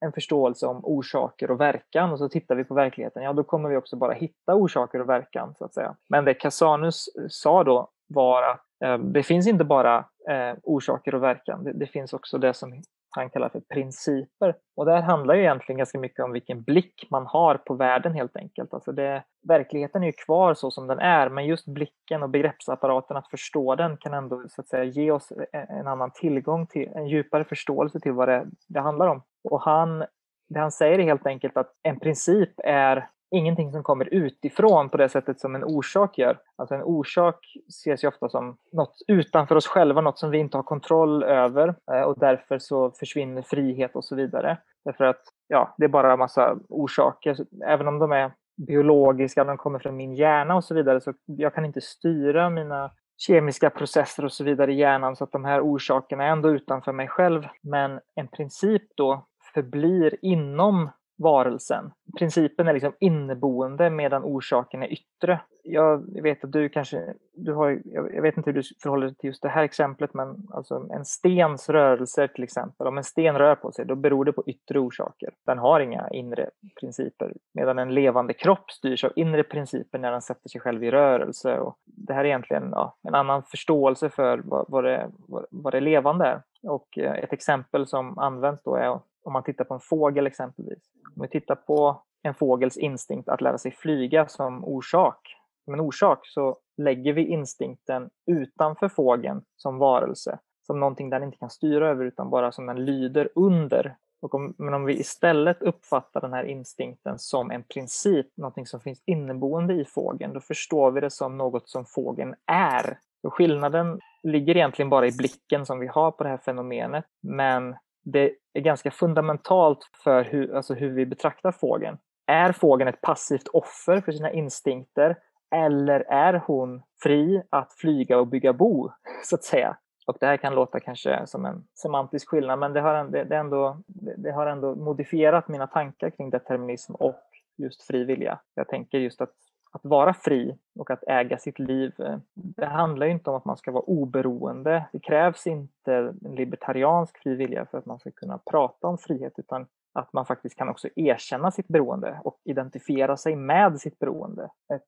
en 0.00 0.12
förståelse 0.12 0.66
om 0.66 0.80
orsaker 0.84 1.50
och 1.50 1.60
verkan 1.60 2.12
och 2.12 2.18
så 2.18 2.28
tittar 2.28 2.54
vi 2.54 2.64
på 2.64 2.74
verkligheten, 2.74 3.22
ja 3.22 3.32
då 3.32 3.44
kommer 3.44 3.68
vi 3.68 3.76
också 3.76 3.96
bara 3.96 4.12
hitta 4.12 4.54
orsaker 4.54 5.00
och 5.00 5.08
verkan 5.08 5.54
så 5.58 5.64
att 5.64 5.74
säga. 5.74 5.96
Men 6.08 6.24
det 6.24 6.34
Casanus 6.34 7.08
eh, 7.18 7.24
sa 7.28 7.64
då 7.64 7.88
var 8.08 8.42
att 8.42 8.64
eh, 8.84 8.98
det 8.98 9.22
finns 9.22 9.46
inte 9.46 9.64
bara 9.64 9.98
eh, 10.28 10.54
orsaker 10.62 11.14
och 11.14 11.22
verkan, 11.22 11.64
det, 11.64 11.72
det, 11.72 11.86
finns 11.86 12.12
också 12.12 12.38
det 12.38 12.54
som 12.54 12.82
han 13.10 13.30
kallar 13.30 13.48
för 13.48 13.60
principer. 13.60 14.54
Och 14.76 14.86
det 14.86 14.92
här 14.92 15.02
handlar 15.02 15.34
ju 15.34 15.40
egentligen 15.40 15.78
ganska 15.78 15.98
mycket 15.98 16.24
om 16.24 16.32
vilken 16.32 16.62
blick 16.62 17.06
man 17.10 17.26
har 17.26 17.54
på 17.54 17.74
världen 17.74 18.14
helt 18.14 18.36
enkelt. 18.36 18.74
Alltså 18.74 18.92
det, 18.92 19.22
verkligheten 19.48 20.02
är 20.02 20.06
ju 20.06 20.12
kvar 20.12 20.54
så 20.54 20.70
som 20.70 20.86
den 20.86 20.98
är, 20.98 21.28
men 21.28 21.46
just 21.46 21.66
blicken 21.66 22.22
och 22.22 22.30
begreppsapparaten, 22.30 23.16
att 23.16 23.30
förstå 23.30 23.74
den 23.74 23.96
kan 23.96 24.14
ändå 24.14 24.44
så 24.48 24.60
att 24.60 24.68
säga 24.68 24.84
ge 24.84 25.10
oss 25.10 25.32
en 25.52 25.86
annan 25.86 26.10
tillgång 26.10 26.66
till, 26.66 26.88
en 26.94 27.06
djupare 27.06 27.44
förståelse 27.44 28.00
till 28.00 28.12
vad 28.12 28.28
det, 28.28 28.46
det 28.68 28.80
handlar 28.80 29.06
om. 29.06 29.22
Och 29.44 29.62
han, 29.62 30.04
det 30.48 30.60
han 30.60 30.72
säger 30.72 30.98
är 30.98 31.02
helt 31.02 31.26
enkelt 31.26 31.56
att 31.56 31.72
en 31.82 32.00
princip 32.00 32.52
är 32.64 33.08
ingenting 33.30 33.72
som 33.72 33.82
kommer 33.82 34.14
utifrån 34.14 34.88
på 34.88 34.96
det 34.96 35.08
sättet 35.08 35.40
som 35.40 35.54
en 35.54 35.64
orsak 35.64 36.18
gör. 36.18 36.38
Alltså 36.56 36.74
en 36.74 36.82
orsak 36.82 37.36
ses 37.68 38.04
ju 38.04 38.08
ofta 38.08 38.28
som 38.28 38.56
något 38.72 38.96
utanför 39.08 39.56
oss 39.56 39.66
själva, 39.66 40.00
något 40.00 40.18
som 40.18 40.30
vi 40.30 40.38
inte 40.38 40.58
har 40.58 40.62
kontroll 40.62 41.22
över 41.22 41.74
eh, 41.92 42.02
och 42.02 42.18
därför 42.18 42.58
så 42.58 42.90
försvinner 42.90 43.42
frihet 43.42 43.96
och 43.96 44.04
så 44.04 44.16
vidare. 44.16 44.58
Därför 44.84 45.04
att 45.04 45.22
ja, 45.48 45.74
det 45.78 45.84
är 45.84 45.88
bara 45.88 46.12
en 46.12 46.18
massa 46.18 46.56
orsaker, 46.68 47.36
även 47.66 47.88
om 47.88 47.98
de 47.98 48.12
är 48.12 48.32
biologiska, 48.66 49.44
de 49.44 49.56
kommer 49.56 49.78
från 49.78 49.96
min 49.96 50.14
hjärna 50.14 50.56
och 50.56 50.64
så 50.64 50.74
vidare, 50.74 51.00
så 51.00 51.12
jag 51.26 51.54
kan 51.54 51.64
inte 51.64 51.80
styra 51.80 52.50
mina 52.50 52.90
kemiska 53.16 53.70
processer 53.70 54.24
och 54.24 54.32
så 54.32 54.44
vidare 54.44 54.72
i 54.72 54.76
hjärnan 54.76 55.16
så 55.16 55.24
att 55.24 55.32
de 55.32 55.44
här 55.44 55.60
orsakerna 55.60 56.24
är 56.24 56.28
ändå 56.28 56.50
utanför 56.50 56.92
mig 56.92 57.08
själv. 57.08 57.42
Men 57.62 58.00
en 58.14 58.28
princip 58.28 58.82
då 58.96 59.26
förblir 59.54 60.16
inom 60.22 60.90
varelsen. 61.22 61.90
Principen 62.18 62.68
är 62.68 62.72
liksom 62.72 62.92
inneboende 63.00 63.90
medan 63.90 64.24
orsaken 64.24 64.82
är 64.82 64.92
yttre. 64.92 65.40
Jag 65.62 66.22
vet 66.22 66.44
att 66.44 66.52
du 66.52 66.68
kanske, 66.68 67.14
du 67.32 67.52
har, 67.52 67.82
jag 67.84 68.22
vet 68.22 68.36
inte 68.36 68.50
hur 68.50 68.54
du 68.54 68.62
förhåller 68.82 69.06
dig 69.06 69.16
till 69.16 69.28
just 69.28 69.42
det 69.42 69.48
här 69.48 69.62
exemplet, 69.62 70.14
men 70.14 70.48
alltså 70.50 70.88
en 70.94 71.04
stens 71.04 71.68
rörelser 71.68 72.28
till 72.28 72.44
exempel, 72.44 72.86
om 72.86 72.98
en 72.98 73.04
sten 73.04 73.38
rör 73.38 73.54
på 73.54 73.72
sig, 73.72 73.86
då 73.86 73.94
beror 73.94 74.24
det 74.24 74.32
på 74.32 74.44
yttre 74.46 74.78
orsaker. 74.78 75.30
Den 75.46 75.58
har 75.58 75.80
inga 75.80 76.08
inre 76.08 76.50
principer, 76.80 77.32
medan 77.54 77.78
en 77.78 77.94
levande 77.94 78.32
kropp 78.32 78.70
styrs 78.70 79.04
av 79.04 79.12
inre 79.16 79.42
principer 79.42 79.98
när 79.98 80.12
den 80.12 80.22
sätter 80.22 80.48
sig 80.48 80.60
själv 80.60 80.84
i 80.84 80.90
rörelse. 80.90 81.58
Och 81.58 81.76
det 81.84 82.12
här 82.12 82.20
är 82.20 82.28
egentligen 82.28 82.68
ja, 82.72 82.96
en 83.08 83.14
annan 83.14 83.42
förståelse 83.42 84.10
för 84.10 84.38
vad, 84.44 84.64
vad, 84.68 84.84
det, 84.84 85.10
vad, 85.28 85.46
vad 85.50 85.72
det 85.72 85.80
levande 85.80 86.24
är. 86.24 86.42
Och 86.62 86.98
eh, 86.98 87.12
ett 87.12 87.32
exempel 87.32 87.86
som 87.86 88.18
används 88.18 88.62
då 88.62 88.74
är 88.74 89.00
om 89.24 89.32
man 89.32 89.42
tittar 89.42 89.64
på 89.64 89.74
en 89.74 89.80
fågel 89.80 90.26
exempelvis. 90.26 90.82
Om 91.16 91.22
vi 91.22 91.28
tittar 91.28 91.54
på 91.54 92.02
en 92.22 92.34
fågels 92.34 92.76
instinkt 92.76 93.28
att 93.28 93.40
lära 93.40 93.58
sig 93.58 93.72
flyga 93.72 94.28
som 94.28 94.64
orsak, 94.64 95.36
som 95.64 95.74
en 95.74 95.80
orsak 95.80 96.18
så 96.22 96.56
lägger 96.76 97.12
vi 97.12 97.26
instinkten 97.26 98.10
utanför 98.26 98.88
fågeln 98.88 99.42
som 99.56 99.78
varelse, 99.78 100.38
som 100.66 100.80
någonting 100.80 101.10
den 101.10 101.22
inte 101.22 101.38
kan 101.38 101.50
styra 101.50 101.88
över 101.88 102.04
utan 102.04 102.30
bara 102.30 102.52
som 102.52 102.66
den 102.66 102.84
lyder 102.84 103.28
under. 103.34 103.96
Och 104.22 104.34
om, 104.34 104.54
men 104.58 104.74
om 104.74 104.84
vi 104.84 105.00
istället 105.00 105.62
uppfattar 105.62 106.20
den 106.20 106.32
här 106.32 106.44
instinkten 106.44 107.18
som 107.18 107.50
en 107.50 107.62
princip, 107.62 108.26
någonting 108.36 108.66
som 108.66 108.80
finns 108.80 109.02
inneboende 109.06 109.74
i 109.74 109.84
fågeln, 109.84 110.32
då 110.32 110.40
förstår 110.40 110.90
vi 110.90 111.00
det 111.00 111.10
som 111.10 111.38
något 111.38 111.68
som 111.68 111.84
fågeln 111.84 112.34
är. 112.46 112.98
Så 113.22 113.30
skillnaden 113.30 114.00
ligger 114.22 114.56
egentligen 114.56 114.90
bara 114.90 115.06
i 115.06 115.12
blicken 115.12 115.66
som 115.66 115.78
vi 115.78 115.86
har 115.86 116.10
på 116.10 116.24
det 116.24 116.30
här 116.30 116.36
fenomenet, 116.36 117.04
men 117.22 117.76
det 118.04 118.32
är 118.52 118.60
ganska 118.60 118.90
fundamentalt 118.90 119.90
för 120.04 120.24
hur, 120.24 120.54
alltså 120.54 120.74
hur 120.74 120.90
vi 120.90 121.06
betraktar 121.06 121.52
fågeln. 121.52 121.98
Är 122.26 122.52
fågeln 122.52 122.88
ett 122.88 123.00
passivt 123.00 123.48
offer 123.48 124.00
för 124.00 124.12
sina 124.12 124.32
instinkter 124.32 125.16
eller 125.54 126.00
är 126.00 126.42
hon 126.46 126.82
fri 127.02 127.42
att 127.50 127.72
flyga 127.72 128.18
och 128.18 128.26
bygga 128.26 128.52
bo, 128.52 128.90
så 129.24 129.34
att 129.34 129.44
säga? 129.44 129.76
Och 130.06 130.16
det 130.20 130.26
här 130.26 130.36
kan 130.36 130.54
låta 130.54 130.80
kanske 130.80 131.26
som 131.26 131.44
en 131.44 131.64
semantisk 131.74 132.28
skillnad, 132.28 132.58
men 132.58 132.72
det 132.72 132.80
har, 132.80 133.04
det, 133.04 133.24
det 133.24 133.36
ändå, 133.36 133.82
det 134.16 134.30
har 134.32 134.46
ändå 134.46 134.74
modifierat 134.74 135.48
mina 135.48 135.66
tankar 135.66 136.10
kring 136.10 136.30
determinism 136.30 136.94
och 136.94 137.22
just 137.58 137.82
fri 137.82 138.04
vilja. 138.04 138.40
Jag 138.54 138.68
tänker 138.68 138.98
just 138.98 139.20
att 139.20 139.34
att 139.70 139.84
vara 139.84 140.14
fri 140.14 140.56
och 140.78 140.90
att 140.90 141.04
äga 141.06 141.38
sitt 141.38 141.58
liv, 141.58 141.92
eh, 141.98 142.18
det 142.34 142.66
handlar 142.66 143.06
inte 143.06 143.30
om 143.30 143.36
att 143.36 143.44
man 143.44 143.56
ska 143.56 143.70
vara 143.70 143.82
oberoende. 143.82 144.84
Det 144.92 145.00
krävs 145.00 145.46
inte 145.46 145.94
en 146.24 146.34
libertariansk 146.34 147.18
fri 147.18 147.34
vilja 147.34 147.66
för 147.66 147.78
att 147.78 147.86
man 147.86 147.98
ska 147.98 148.10
kunna 148.10 148.38
prata 148.38 148.86
om 148.86 148.98
frihet, 148.98 149.32
utan 149.36 149.66
att 149.92 150.12
man 150.12 150.26
faktiskt 150.26 150.56
kan 150.56 150.68
också 150.68 150.88
erkänna 150.96 151.50
sitt 151.50 151.68
beroende 151.68 152.20
och 152.24 152.40
identifiera 152.44 153.16
sig 153.16 153.36
med 153.36 153.80
sitt 153.80 153.98
beroende. 153.98 154.50
Ett 154.74 154.82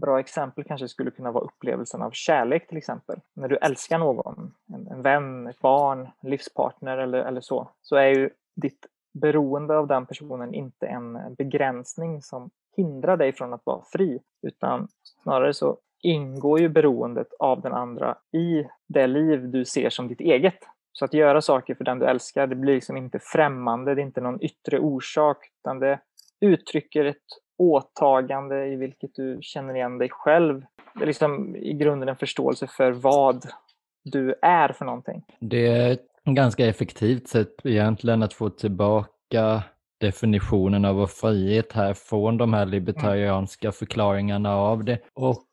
bra 0.00 0.20
exempel 0.20 0.64
kanske 0.64 0.88
skulle 0.88 1.10
kunna 1.10 1.32
vara 1.32 1.44
upplevelsen 1.44 2.02
av 2.02 2.10
kärlek 2.10 2.68
till 2.68 2.78
exempel. 2.78 3.20
När 3.34 3.48
du 3.48 3.56
älskar 3.56 3.98
någon, 3.98 4.54
en, 4.74 4.88
en 4.88 5.02
vän, 5.02 5.46
ett 5.46 5.60
barn, 5.60 6.08
en 6.20 6.30
livspartner 6.30 6.98
eller, 6.98 7.18
eller 7.18 7.40
så, 7.40 7.70
så 7.80 7.96
är 7.96 8.06
ju 8.06 8.30
ditt 8.56 8.86
beroende 9.12 9.76
av 9.76 9.86
den 9.86 10.06
personen 10.06 10.54
inte 10.54 10.86
en 10.86 11.34
begränsning 11.34 12.22
som 12.22 12.50
hindra 12.76 13.16
dig 13.16 13.32
från 13.32 13.52
att 13.52 13.66
vara 13.66 13.82
fri, 13.92 14.20
utan 14.46 14.88
snarare 15.22 15.54
så 15.54 15.76
ingår 16.02 16.60
ju 16.60 16.68
beroendet 16.68 17.28
av 17.38 17.60
den 17.60 17.72
andra 17.72 18.16
i 18.32 18.66
det 18.88 19.06
liv 19.06 19.48
du 19.48 19.64
ser 19.64 19.90
som 19.90 20.08
ditt 20.08 20.20
eget. 20.20 20.58
Så 20.92 21.04
att 21.04 21.14
göra 21.14 21.40
saker 21.40 21.74
för 21.74 21.84
den 21.84 21.98
du 21.98 22.06
älskar, 22.06 22.46
det 22.46 22.54
blir 22.54 22.74
liksom 22.74 22.96
inte 22.96 23.18
främmande, 23.22 23.94
det 23.94 24.00
är 24.00 24.06
inte 24.06 24.20
någon 24.20 24.42
yttre 24.42 24.78
orsak, 24.78 25.38
utan 25.60 25.78
det 25.78 26.00
uttrycker 26.40 27.04
ett 27.04 27.16
åtagande 27.58 28.66
i 28.66 28.76
vilket 28.76 29.14
du 29.14 29.38
känner 29.42 29.74
igen 29.74 29.98
dig 29.98 30.08
själv. 30.10 30.64
Det 30.94 31.02
är 31.02 31.06
liksom 31.06 31.56
i 31.56 31.72
grunden 31.72 32.08
en 32.08 32.16
förståelse 32.16 32.66
för 32.66 32.92
vad 32.92 33.44
du 34.04 34.34
är 34.42 34.68
för 34.68 34.84
någonting. 34.84 35.24
Det 35.40 35.66
är 35.66 35.92
ett 35.92 36.06
ganska 36.24 36.66
effektivt 36.66 37.28
sätt 37.28 37.54
egentligen 37.64 38.22
att 38.22 38.32
få 38.32 38.50
tillbaka 38.50 39.62
definitionen 40.02 40.84
av 40.84 41.06
frihet 41.06 41.72
här 41.72 41.94
från 41.94 42.36
de 42.36 42.54
här 42.54 42.66
libertarianska 42.66 43.72
förklaringarna 43.72 44.56
av 44.56 44.84
det. 44.84 44.98
Och 45.14 45.46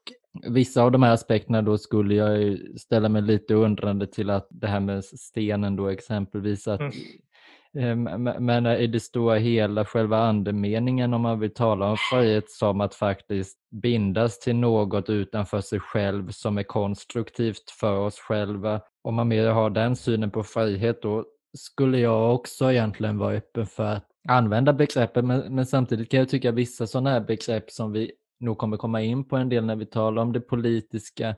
vissa 0.48 0.84
av 0.84 0.92
de 0.92 1.04
här 1.04 1.14
aspekterna 1.14 1.62
då 1.62 1.78
skulle 1.78 2.16
jag 2.16 2.58
ställa 2.80 3.10
mig 3.10 3.22
lite 3.22 3.54
undrande 3.54 4.08
till 4.08 4.30
att 4.30 4.48
det 4.50 4.68
här 4.68 4.80
med 4.80 5.06
stenen 5.06 5.76
då 5.76 5.88
exempelvis 5.88 6.68
att 6.68 6.80
mm. 6.80 6.94
Ehm, 7.78 8.04
men 8.40 8.66
i 8.66 8.88
det 8.88 9.00
stora 9.00 9.36
hela, 9.36 9.86
själva 9.86 10.18
andemeningen 10.18 11.14
om 11.14 11.22
man 11.22 11.40
vill 11.40 11.54
tala 11.54 11.90
om 11.90 11.98
frihet 12.12 12.50
som 12.50 12.82
att 12.82 12.96
faktiskt 12.96 13.58
bindas 13.72 14.40
till 14.40 14.56
något 14.56 15.10
utanför 15.10 15.62
sig 15.62 15.80
själv 15.80 16.30
som 16.30 16.58
är 16.58 16.64
konstruktivt 16.64 17.72
för 17.80 17.98
oss 17.98 18.20
själva. 18.20 18.82
Om 19.04 19.16
man 19.16 19.28
mer 19.28 19.48
har 19.48 19.70
den 19.70 19.96
synen 19.96 20.32
på 20.32 20.44
frihet 20.44 21.02
då 21.02 21.26
skulle 21.58 22.00
jag 22.00 22.36
också 22.36 22.72
egentligen 22.72 23.18
vara 23.18 23.34
öppen 23.34 23.66
för 23.66 23.86
att 23.86 24.09
använda 24.30 24.74
begreppet 24.74 25.26
men, 25.26 25.56
men 25.56 25.66
samtidigt 25.66 26.12
kan 26.12 26.20
jag 26.20 26.30
tycka 26.30 26.52
vissa 26.52 26.88
sådana 26.88 27.10
här 27.10 27.22
begrepp 27.22 27.72
som 27.72 27.92
vi 27.92 28.12
nog 28.40 28.58
kommer 28.58 28.78
komma 28.78 29.02
in 29.02 29.28
på 29.28 29.38
en 29.38 29.50
del 29.50 29.66
när 29.66 29.76
vi 29.76 29.86
talar 29.86 30.22
om 30.22 30.34
det 30.34 30.42
politiska 30.42 31.36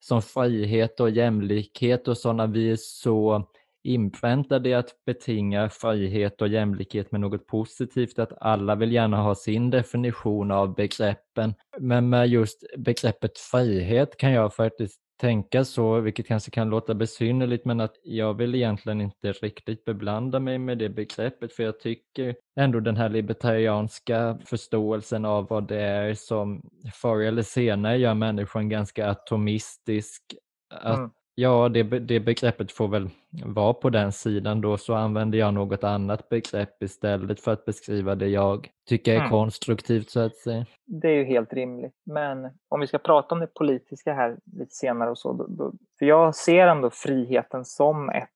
som 0.00 0.22
frihet 0.22 1.00
och 1.00 1.10
jämlikhet 1.10 2.08
och 2.08 2.18
sådana, 2.18 2.46
vi 2.46 2.70
är 2.70 2.76
så 2.80 3.48
inpräntade 3.84 4.68
i 4.68 4.74
att 4.74 4.88
betinga 5.06 5.70
frihet 5.70 6.42
och 6.42 6.48
jämlikhet 6.48 7.12
med 7.12 7.20
något 7.20 7.46
positivt, 7.46 8.18
att 8.18 8.32
alla 8.40 8.74
vill 8.74 8.92
gärna 8.92 9.16
ha 9.16 9.34
sin 9.34 9.70
definition 9.70 10.50
av 10.50 10.74
begreppen. 10.74 11.54
Men 11.80 12.08
med 12.08 12.28
just 12.28 12.64
begreppet 12.76 13.38
frihet 13.38 14.16
kan 14.16 14.32
jag 14.32 14.54
faktiskt 14.54 15.00
tänka 15.20 15.64
så, 15.64 16.00
vilket 16.00 16.26
kanske 16.26 16.50
kan 16.50 16.70
låta 16.70 16.94
besynnerligt, 16.94 17.64
men 17.64 17.80
att 17.80 17.94
jag 18.02 18.34
vill 18.34 18.54
egentligen 18.54 19.00
inte 19.00 19.32
riktigt 19.32 19.84
beblanda 19.84 20.40
mig 20.40 20.58
med 20.58 20.78
det 20.78 20.88
begreppet, 20.88 21.52
för 21.52 21.62
jag 21.62 21.80
tycker 21.80 22.36
ändå 22.60 22.80
den 22.80 22.96
här 22.96 23.08
libertarianska 23.08 24.38
förståelsen 24.44 25.24
av 25.24 25.46
vad 25.48 25.68
det 25.68 25.80
är 25.80 26.14
som 26.14 26.62
förr 26.94 27.20
eller 27.20 27.42
senare 27.42 27.96
gör 27.96 28.14
människan 28.14 28.68
ganska 28.68 29.10
atomistisk. 29.10 30.22
Att 30.70 30.98
mm. 30.98 31.10
Ja, 31.36 31.68
det, 31.68 31.82
det 31.82 32.20
begreppet 32.20 32.72
får 32.72 32.88
väl 32.88 33.08
vara 33.44 33.74
på 33.74 33.90
den 33.90 34.12
sidan 34.12 34.60
då, 34.60 34.76
så 34.76 34.94
använder 34.94 35.38
jag 35.38 35.54
något 35.54 35.84
annat 35.84 36.28
begrepp 36.28 36.82
istället 36.82 37.40
för 37.40 37.52
att 37.52 37.64
beskriva 37.64 38.14
det 38.14 38.28
jag 38.28 38.68
tycker 38.88 39.12
är 39.12 39.18
mm. 39.18 39.30
konstruktivt 39.30 40.10
så 40.10 40.20
att 40.20 40.36
säga. 40.36 40.66
Det 40.86 41.08
är 41.08 41.14
ju 41.14 41.24
helt 41.24 41.52
rimligt. 41.52 41.94
Men 42.06 42.50
om 42.68 42.80
vi 42.80 42.86
ska 42.86 42.98
prata 42.98 43.34
om 43.34 43.40
det 43.40 43.54
politiska 43.54 44.14
här 44.14 44.36
lite 44.44 44.74
senare 44.74 45.10
och 45.10 45.18
så, 45.18 45.32
då, 45.32 45.46
då, 45.48 45.72
för 45.98 46.06
jag 46.06 46.34
ser 46.34 46.66
ändå 46.66 46.90
friheten 46.90 47.64
som 47.64 48.10
ett 48.10 48.28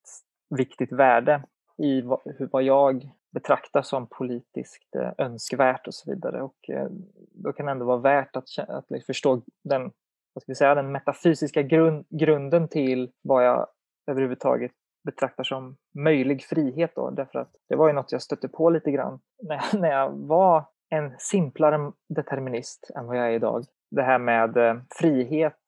viktigt 0.50 0.92
värde 0.92 1.42
i 1.78 2.00
vad, 2.00 2.20
vad 2.52 2.62
jag 2.62 3.10
betraktar 3.30 3.82
som 3.82 4.06
politiskt 4.06 4.96
eh, 4.96 5.10
önskvärt 5.18 5.86
och 5.86 5.94
så 5.94 6.10
vidare. 6.10 6.42
Och 6.42 6.70
eh, 6.70 6.88
då 7.34 7.52
kan 7.52 7.66
det 7.66 7.72
ändå 7.72 7.84
vara 7.84 7.98
värt 7.98 8.36
att, 8.36 8.44
att 8.68 9.04
förstå 9.06 9.42
den 9.64 9.90
vad 10.38 10.42
ska 10.42 10.52
vi 10.52 10.56
säga, 10.56 10.74
den 10.74 10.92
metafysiska 10.92 11.62
grund, 11.62 12.06
grunden 12.10 12.68
till 12.68 13.10
vad 13.22 13.46
jag 13.46 13.66
överhuvudtaget 14.10 14.72
betraktar 15.04 15.44
som 15.44 15.76
möjlig 15.94 16.44
frihet. 16.44 16.92
Då, 16.94 17.10
därför 17.10 17.38
att 17.38 17.50
det 17.68 17.76
var 17.76 17.88
ju 17.88 17.92
något 17.92 18.12
jag 18.12 18.22
stötte 18.22 18.48
på 18.48 18.70
lite 18.70 18.90
grann 18.90 19.20
när, 19.42 19.78
när 19.78 19.90
jag 19.90 20.10
var 20.10 20.64
en 20.90 21.14
simplare 21.18 21.92
determinist 22.08 22.90
än 22.96 23.06
vad 23.06 23.16
jag 23.16 23.26
är 23.26 23.30
idag. 23.30 23.64
Det 23.90 24.02
här 24.02 24.18
med 24.18 24.56
eh, 24.56 24.76
frihet 25.00 25.58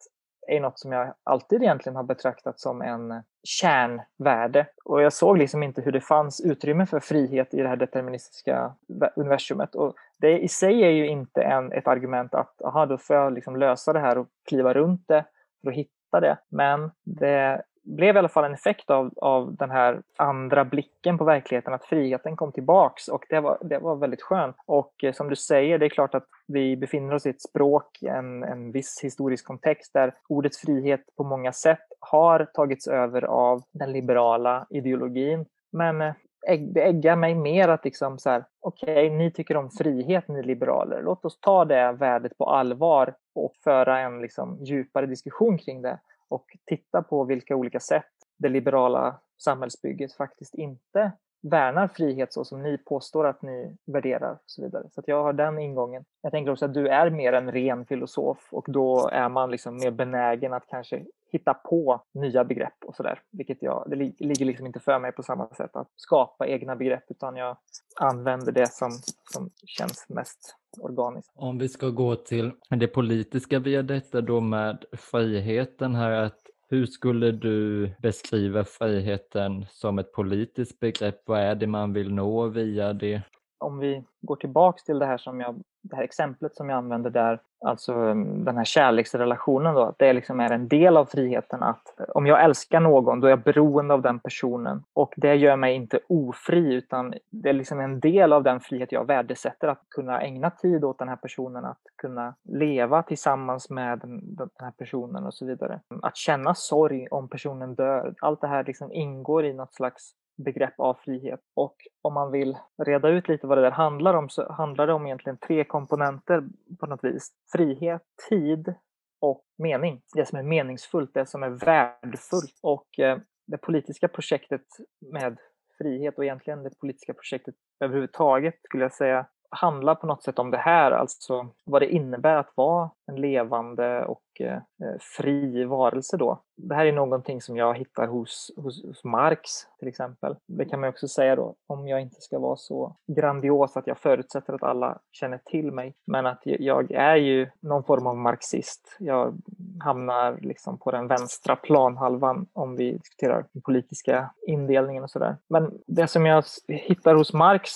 är 0.48 0.60
något 0.60 0.78
som 0.78 0.92
jag 0.92 1.14
alltid 1.24 1.62
egentligen 1.62 1.96
har 1.96 2.02
betraktat 2.02 2.60
som 2.60 2.82
en 2.82 3.10
eh, 3.10 3.20
kärnvärde. 3.44 4.66
Och 4.84 5.02
jag 5.02 5.12
såg 5.12 5.38
liksom 5.38 5.62
inte 5.62 5.82
hur 5.82 5.92
det 5.92 6.00
fanns 6.00 6.40
utrymme 6.40 6.86
för 6.86 7.00
frihet 7.00 7.54
i 7.54 7.62
det 7.62 7.68
här 7.68 7.76
deterministiska 7.76 8.74
universumet. 9.16 9.74
Och 9.74 9.94
det 10.18 10.38
i 10.38 10.48
sig 10.48 10.82
är 10.82 10.90
ju 10.90 11.06
inte 11.06 11.42
en, 11.42 11.72
ett 11.72 11.88
argument 11.88 12.34
att 12.34 12.62
aha, 12.62 12.86
då 12.86 12.98
får 12.98 13.16
jag 13.16 13.32
liksom 13.32 13.56
lösa 13.56 13.92
det 13.92 14.00
här 14.00 14.18
och 14.18 14.28
kliva 14.48 14.74
runt 14.74 15.04
det 15.08 15.24
för 15.62 15.70
att 15.70 15.76
hitta 15.76 16.20
det. 16.20 16.38
Men 16.48 16.90
det 17.04 17.62
blev 17.82 18.16
i 18.16 18.18
alla 18.18 18.28
fall 18.28 18.44
en 18.44 18.54
effekt 18.54 18.90
av, 18.90 19.12
av 19.16 19.56
den 19.56 19.70
här 19.70 20.02
andra 20.16 20.64
blicken 20.64 21.18
på 21.18 21.24
verkligheten, 21.24 21.74
att 21.74 21.84
friheten 21.84 22.36
kom 22.36 22.52
tillbaks 22.52 23.08
och 23.08 23.24
det 23.28 23.40
var, 23.40 23.58
det 23.60 23.78
var 23.78 23.96
väldigt 23.96 24.22
skönt. 24.22 24.56
Och 24.66 25.04
eh, 25.04 25.12
som 25.12 25.28
du 25.28 25.36
säger, 25.36 25.78
det 25.78 25.86
är 25.86 25.90
klart 25.90 26.14
att 26.14 26.26
vi 26.46 26.76
befinner 26.76 27.14
oss 27.14 27.26
i 27.26 27.30
ett 27.30 27.42
språk, 27.42 28.02
en, 28.02 28.42
en 28.42 28.72
viss 28.72 29.00
historisk 29.02 29.46
kontext 29.46 29.92
där 29.94 30.14
ordet 30.28 30.56
frihet 30.56 31.00
på 31.16 31.24
många 31.24 31.52
sätt 31.52 31.86
har 32.00 32.44
tagits 32.44 32.88
över 32.88 33.22
av 33.22 33.62
den 33.72 33.92
liberala 33.92 34.66
ideologin. 34.70 35.46
Men 35.72 36.00
eh, 36.00 36.14
det 36.58 36.82
äggar 36.82 37.16
mig 37.16 37.34
mer 37.34 37.68
att 37.68 37.84
liksom 37.84 38.18
så 38.18 38.30
här, 38.30 38.44
okej, 38.60 39.06
okay, 39.06 39.18
ni 39.18 39.30
tycker 39.30 39.56
om 39.56 39.70
frihet, 39.70 40.28
ni 40.28 40.42
liberaler. 40.42 41.02
Låt 41.02 41.24
oss 41.24 41.40
ta 41.40 41.64
det 41.64 41.92
värdet 41.92 42.38
på 42.38 42.44
allvar 42.44 43.14
och 43.34 43.52
föra 43.64 43.98
en 44.00 44.20
liksom 44.20 44.64
djupare 44.64 45.06
diskussion 45.06 45.58
kring 45.58 45.82
det 45.82 45.98
och 46.30 46.44
titta 46.66 47.02
på 47.02 47.24
vilka 47.24 47.56
olika 47.56 47.80
sätt 47.80 48.10
det 48.38 48.48
liberala 48.48 49.20
samhällsbygget 49.44 50.12
faktiskt 50.12 50.54
inte 50.54 51.12
värnar 51.42 51.88
frihet 51.88 52.32
så 52.32 52.44
som 52.44 52.62
ni 52.62 52.78
påstår 52.78 53.26
att 53.26 53.42
ni 53.42 53.76
värderar 53.86 54.32
och 54.32 54.42
så 54.46 54.62
vidare. 54.62 54.86
Så 54.90 55.02
jag 55.06 55.22
har 55.22 55.32
den 55.32 55.58
ingången. 55.58 56.04
Jag 56.22 56.32
tänker 56.32 56.52
också 56.52 56.64
att 56.64 56.74
du 56.74 56.88
är 56.88 57.10
mer 57.10 57.32
en 57.32 57.52
ren 57.52 57.86
filosof 57.86 58.48
och 58.50 58.66
då 58.68 59.08
är 59.12 59.28
man 59.28 59.50
liksom 59.50 59.76
mer 59.76 59.90
benägen 59.90 60.52
att 60.52 60.66
kanske 60.66 61.04
hitta 61.32 61.54
på 61.54 62.02
nya 62.14 62.44
begrepp 62.44 62.84
och 62.84 62.96
sådär. 62.96 63.20
Vilket 63.30 63.62
jag, 63.62 63.84
det 63.86 63.96
ligger 63.96 64.44
liksom 64.44 64.66
inte 64.66 64.80
för 64.80 64.98
mig 64.98 65.12
på 65.12 65.22
samma 65.22 65.48
sätt 65.48 65.76
att 65.76 65.88
skapa 65.96 66.46
egna 66.46 66.76
begrepp 66.76 67.04
utan 67.08 67.36
jag 67.36 67.56
använder 68.00 68.52
det 68.52 68.72
som, 68.72 68.90
som 69.32 69.50
känns 69.66 70.06
mest 70.08 70.56
organiskt. 70.80 71.32
Om 71.34 71.58
vi 71.58 71.68
ska 71.68 71.88
gå 71.88 72.16
till 72.16 72.52
det 72.70 72.86
politiska 72.86 73.58
via 73.58 73.82
detta 73.82 74.20
då 74.20 74.40
med 74.40 74.84
friheten 74.92 75.94
här, 75.94 76.10
att 76.10 76.40
hur 76.68 76.86
skulle 76.86 77.32
du 77.32 77.90
beskriva 77.98 78.64
friheten 78.64 79.66
som 79.70 79.98
ett 79.98 80.12
politiskt 80.12 80.80
begrepp? 80.80 81.22
Vad 81.26 81.40
är 81.40 81.54
det 81.54 81.66
man 81.66 81.92
vill 81.92 82.14
nå 82.14 82.48
via 82.48 82.92
det? 82.92 83.22
Om 83.60 83.78
vi 83.78 84.04
går 84.20 84.36
tillbaks 84.36 84.84
till 84.84 84.98
det 84.98 85.06
här 85.06 85.18
som 85.18 85.40
jag 85.40 85.62
det 85.82 85.96
här 85.96 86.02
exemplet 86.02 86.56
som 86.56 86.68
jag 86.68 86.76
använde 86.76 87.10
där, 87.10 87.40
alltså 87.64 87.92
mm, 87.92 88.44
den 88.44 88.56
här 88.56 88.64
kärleksrelationen 88.64 89.74
då, 89.74 89.94
det 89.98 90.12
liksom 90.12 90.40
är 90.40 90.52
en 90.52 90.68
del 90.68 90.96
av 90.96 91.04
friheten 91.04 91.62
att 91.62 91.94
om 92.08 92.26
jag 92.26 92.44
älskar 92.44 92.80
någon, 92.80 93.20
då 93.20 93.26
är 93.26 93.30
jag 93.30 93.42
beroende 93.42 93.94
av 93.94 94.02
den 94.02 94.20
personen. 94.20 94.82
Och 94.92 95.14
det 95.16 95.34
gör 95.34 95.56
mig 95.56 95.74
inte 95.74 96.00
ofri, 96.08 96.74
utan 96.74 97.14
det 97.30 97.48
är 97.48 97.52
liksom 97.52 97.80
en 97.80 98.00
del 98.00 98.32
av 98.32 98.42
den 98.42 98.60
frihet 98.60 98.92
jag 98.92 99.04
värdesätter, 99.04 99.68
att 99.68 99.82
kunna 99.88 100.20
ägna 100.20 100.50
tid 100.50 100.84
åt 100.84 100.98
den 100.98 101.08
här 101.08 101.16
personen, 101.16 101.64
att 101.64 101.82
kunna 101.96 102.34
leva 102.44 103.02
tillsammans 103.02 103.70
med 103.70 103.98
den 103.98 104.50
här 104.58 104.72
personen 104.78 105.26
och 105.26 105.34
så 105.34 105.46
vidare. 105.46 105.80
Att 106.02 106.16
känna 106.16 106.54
sorg 106.54 107.08
om 107.10 107.28
personen 107.28 107.74
dör, 107.74 108.14
allt 108.20 108.40
det 108.40 108.46
här 108.46 108.64
liksom 108.64 108.92
ingår 108.92 109.44
i 109.44 109.52
något 109.52 109.74
slags 109.74 110.14
begrepp 110.44 110.80
av 110.80 110.94
frihet. 110.94 111.40
Och 111.54 111.76
om 112.02 112.14
man 112.14 112.30
vill 112.30 112.58
reda 112.86 113.08
ut 113.08 113.28
lite 113.28 113.46
vad 113.46 113.58
det 113.58 113.62
där 113.62 113.70
handlar 113.70 114.14
om 114.14 114.28
så 114.28 114.52
handlar 114.52 114.86
det 114.86 114.92
om 114.92 115.06
egentligen 115.06 115.38
tre 115.38 115.64
komponenter 115.64 116.42
på 116.80 116.86
något 116.86 117.04
vis. 117.04 117.32
Frihet, 117.52 118.02
tid 118.28 118.74
och 119.20 119.44
mening. 119.58 120.02
Det 120.14 120.26
som 120.26 120.38
är 120.38 120.42
meningsfullt, 120.42 121.14
det 121.14 121.26
som 121.26 121.42
är 121.42 121.50
värdefullt. 121.50 122.58
Och 122.62 122.98
eh, 122.98 123.18
det 123.46 123.58
politiska 123.58 124.08
projektet 124.08 124.66
med 125.12 125.38
frihet 125.78 126.18
och 126.18 126.24
egentligen 126.24 126.62
det 126.62 126.78
politiska 126.78 127.14
projektet 127.14 127.54
överhuvudtaget 127.80 128.54
skulle 128.62 128.84
jag 128.84 128.92
säga 128.92 129.26
handlar 129.50 129.94
på 129.94 130.06
något 130.06 130.22
sätt 130.22 130.38
om 130.38 130.50
det 130.50 130.58
här, 130.58 130.90
alltså 130.90 131.48
vad 131.64 131.82
det 131.82 131.94
innebär 131.94 132.36
att 132.36 132.52
vara 132.54 132.90
en 133.06 133.20
levande 133.20 134.04
och 134.04 134.22
eh, 134.40 134.54
eh, 134.54 134.98
fri 135.00 135.64
varelse 135.64 136.16
då. 136.16 136.42
Det 136.56 136.74
här 136.74 136.86
är 136.86 136.92
någonting 136.92 137.40
som 137.40 137.56
jag 137.56 137.78
hittar 137.78 138.06
hos, 138.06 138.50
hos, 138.56 138.84
hos, 138.84 139.04
Marx 139.04 139.50
till 139.78 139.88
exempel. 139.88 140.36
Det 140.46 140.64
kan 140.64 140.80
man 140.80 140.88
också 140.88 141.08
säga 141.08 141.36
då, 141.36 141.54
om 141.66 141.88
jag 141.88 142.00
inte 142.00 142.20
ska 142.20 142.38
vara 142.38 142.56
så 142.56 142.96
grandios 143.06 143.76
att 143.76 143.86
jag 143.86 143.98
förutsätter 143.98 144.52
att 144.52 144.62
alla 144.62 144.98
känner 145.12 145.38
till 145.38 145.72
mig. 145.72 145.94
Men 146.06 146.26
att 146.26 146.40
jag 146.44 146.92
är 146.92 147.16
ju 147.16 147.50
någon 147.60 147.84
form 147.84 148.06
av 148.06 148.16
marxist. 148.16 148.96
Jag 148.98 149.38
hamnar 149.80 150.38
liksom 150.40 150.78
på 150.78 150.90
den 150.90 151.06
vänstra 151.06 151.56
planhalvan 151.56 152.46
om 152.52 152.76
vi 152.76 152.92
diskuterar 152.92 153.46
den 153.52 153.62
politiska 153.62 154.30
indelningen 154.46 155.04
och 155.04 155.10
sådär. 155.10 155.36
Men 155.48 155.78
det 155.86 156.06
som 156.06 156.26
jag 156.26 156.44
hittar 156.68 157.14
hos 157.14 157.32
Marx 157.32 157.70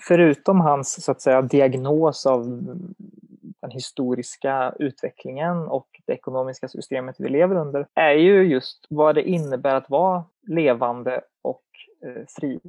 förutom 0.00 0.60
hans 0.60 1.04
så 1.04 1.12
att 1.12 1.20
säga, 1.20 1.42
diagnos 1.42 2.26
av 2.26 2.44
den 3.60 3.70
historiska 3.70 4.74
utvecklingen 4.78 5.56
och 5.58 5.86
det 6.06 6.12
ekonomiska 6.12 6.68
systemet 6.68 7.16
vi 7.18 7.28
lever 7.28 7.56
under 7.56 7.86
är 7.94 8.12
ju 8.12 8.42
just 8.42 8.86
vad 8.88 9.14
det 9.14 9.22
innebär 9.22 9.74
att 9.74 9.90
vara 9.90 10.24
levande 10.46 11.20
och 11.42 11.64
eh, 12.06 12.22
fri. 12.28 12.60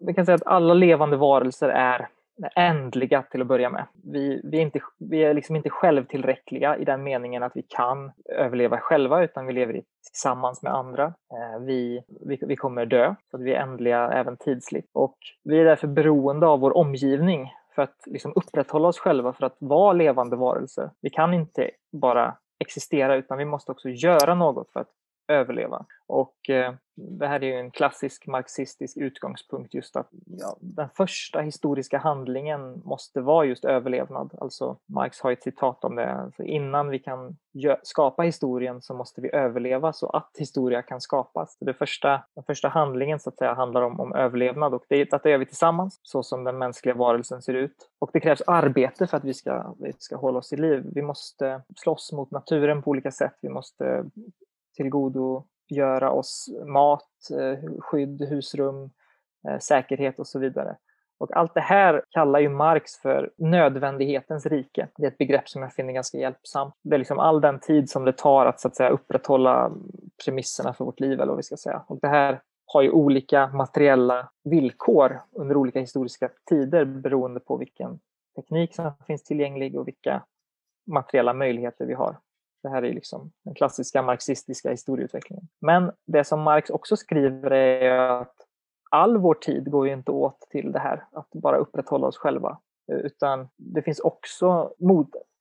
Vi 0.00 0.14
kan 0.14 0.26
säga 0.26 0.34
att 0.34 0.46
alla 0.46 0.74
levande 0.74 1.16
varelser 1.16 1.68
är 1.68 2.08
ändliga 2.56 3.22
till 3.22 3.40
att 3.40 3.46
börja 3.46 3.70
med. 3.70 3.86
Vi, 4.12 4.40
vi, 4.44 4.58
är, 4.58 4.62
inte, 4.62 4.80
vi 4.98 5.24
är 5.24 5.34
liksom 5.34 5.56
inte 5.56 5.70
självtillräckliga 5.70 6.76
i 6.76 6.84
den 6.84 7.02
meningen 7.02 7.42
att 7.42 7.56
vi 7.56 7.62
kan 7.62 8.12
överleva 8.24 8.78
själva 8.78 9.24
utan 9.24 9.46
vi 9.46 9.52
lever 9.52 9.82
tillsammans 10.12 10.62
med 10.62 10.74
andra. 10.74 11.04
Eh, 11.04 11.60
vi, 11.60 12.02
vi, 12.26 12.38
vi 12.40 12.56
kommer 12.56 12.86
dö, 12.86 13.14
så 13.30 13.36
att 13.36 13.42
vi 13.42 13.54
är 13.54 13.60
ändliga 13.60 14.12
även 14.12 14.36
tidsligt. 14.36 14.88
Och 14.92 15.16
vi 15.44 15.60
är 15.60 15.64
därför 15.64 15.88
beroende 15.88 16.46
av 16.46 16.60
vår 16.60 16.76
omgivning 16.76 17.52
för 17.74 17.82
att 17.82 18.02
liksom 18.06 18.32
upprätthålla 18.36 18.88
oss 18.88 18.98
själva, 18.98 19.32
för 19.32 19.46
att 19.46 19.56
vara 19.58 19.92
levande 19.92 20.36
varelser. 20.36 20.90
Vi 21.00 21.10
kan 21.10 21.34
inte 21.34 21.70
bara 21.92 22.36
existera 22.58 23.16
utan 23.16 23.38
vi 23.38 23.44
måste 23.44 23.72
också 23.72 23.88
göra 23.88 24.34
något 24.34 24.72
för 24.72 24.80
att 24.80 24.90
överleva. 25.28 25.86
Och 26.08 26.50
eh, 26.50 26.74
det 26.96 27.26
här 27.26 27.44
är 27.44 27.46
ju 27.46 27.54
en 27.54 27.70
klassisk 27.70 28.26
marxistisk 28.26 28.96
utgångspunkt 28.96 29.74
just 29.74 29.96
att 29.96 30.08
ja, 30.26 30.56
den 30.60 30.88
första 30.96 31.40
historiska 31.40 31.98
handlingen 31.98 32.82
måste 32.84 33.20
vara 33.20 33.44
just 33.44 33.64
överlevnad. 33.64 34.34
Alltså 34.40 34.76
Marx 34.86 35.20
har 35.20 35.32
ett 35.32 35.42
citat 35.42 35.84
om 35.84 35.96
det. 35.96 36.12
Alltså, 36.12 36.42
innan 36.42 36.88
vi 36.88 36.98
kan 36.98 37.36
skapa 37.82 38.22
historien 38.22 38.82
så 38.82 38.94
måste 38.94 39.20
vi 39.20 39.34
överleva 39.34 39.92
så 39.92 40.06
att 40.06 40.30
historia 40.38 40.82
kan 40.82 41.00
skapas. 41.00 41.56
Det 41.60 41.74
första, 41.74 42.22
den 42.34 42.44
första 42.44 42.68
handlingen 42.68 43.20
så 43.20 43.28
att 43.28 43.38
säga 43.38 43.54
handlar 43.54 43.82
om, 43.82 44.00
om 44.00 44.14
överlevnad 44.14 44.74
och 44.74 44.84
det, 44.88 45.04
detta 45.04 45.30
gör 45.30 45.38
vi 45.38 45.46
tillsammans 45.46 46.00
så 46.02 46.22
som 46.22 46.44
den 46.44 46.58
mänskliga 46.58 46.94
varelsen 46.94 47.42
ser 47.42 47.54
ut. 47.54 47.90
Och 47.98 48.10
det 48.12 48.20
krävs 48.20 48.42
arbete 48.46 49.06
för 49.06 49.16
att 49.16 49.24
vi 49.24 49.34
ska, 49.34 49.74
vi 49.78 49.92
ska 49.98 50.16
hålla 50.16 50.38
oss 50.38 50.52
i 50.52 50.56
liv. 50.56 50.84
Vi 50.94 51.02
måste 51.02 51.62
slåss 51.76 52.12
mot 52.12 52.30
naturen 52.30 52.82
på 52.82 52.90
olika 52.90 53.10
sätt. 53.10 53.34
Vi 53.40 53.48
måste 53.48 54.04
tillgodogöra 54.76 56.10
oss 56.10 56.48
mat, 56.66 57.30
eh, 57.30 57.70
skydd, 57.78 58.22
husrum, 58.22 58.90
eh, 59.48 59.58
säkerhet 59.58 60.18
och 60.18 60.26
så 60.26 60.38
vidare. 60.38 60.76
Och 61.18 61.36
allt 61.36 61.54
det 61.54 61.60
här 61.60 62.02
kallar 62.10 62.40
ju 62.40 62.48
Marx 62.48 62.96
för 62.96 63.30
nödvändighetens 63.36 64.46
rike. 64.46 64.88
Det 64.96 65.04
är 65.04 65.10
ett 65.10 65.18
begrepp 65.18 65.48
som 65.48 65.62
jag 65.62 65.72
finner 65.72 65.92
ganska 65.92 66.18
hjälpsamt. 66.18 66.74
Det 66.82 66.96
är 66.96 66.98
liksom 66.98 67.18
all 67.18 67.40
den 67.40 67.58
tid 67.60 67.90
som 67.90 68.04
det 68.04 68.12
tar 68.12 68.46
att, 68.46 68.60
så 68.60 68.68
att 68.68 68.76
säga, 68.76 68.90
upprätthålla 68.90 69.66
mm, 69.66 69.90
premisserna 70.24 70.74
för 70.74 70.84
vårt 70.84 71.00
liv, 71.00 71.12
eller 71.12 71.26
vad 71.26 71.36
vi 71.36 71.42
ska 71.42 71.56
säga. 71.56 71.82
Och 71.86 71.98
det 72.00 72.08
här 72.08 72.40
har 72.66 72.82
ju 72.82 72.90
olika 72.90 73.46
materiella 73.46 74.28
villkor 74.44 75.20
under 75.32 75.56
olika 75.56 75.80
historiska 75.80 76.30
tider 76.48 76.84
beroende 76.84 77.40
på 77.40 77.56
vilken 77.56 77.98
teknik 78.36 78.74
som 78.74 78.92
finns 79.06 79.22
tillgänglig 79.22 79.78
och 79.78 79.88
vilka 79.88 80.22
materiella 80.86 81.32
möjligheter 81.32 81.86
vi 81.86 81.94
har. 81.94 82.16
Det 82.62 82.68
här 82.68 82.82
är 82.82 82.92
liksom 82.92 83.32
den 83.44 83.54
klassiska 83.54 84.02
marxistiska 84.02 84.70
historieutvecklingen. 84.70 85.48
Men 85.60 85.92
det 86.06 86.24
som 86.24 86.40
Marx 86.40 86.70
också 86.70 86.96
skriver 86.96 87.50
är 87.50 88.20
att 88.20 88.34
all 88.90 89.16
vår 89.18 89.34
tid 89.34 89.70
går 89.70 89.86
ju 89.86 89.92
inte 89.92 90.10
åt 90.10 90.40
till 90.50 90.72
det 90.72 90.78
här, 90.78 91.04
att 91.12 91.30
bara 91.30 91.56
upprätthålla 91.56 92.06
oss 92.06 92.16
själva. 92.16 92.58
Eh, 92.92 92.98
utan 92.98 93.48
det 93.56 93.82
finns 93.82 94.00
också 94.00 94.74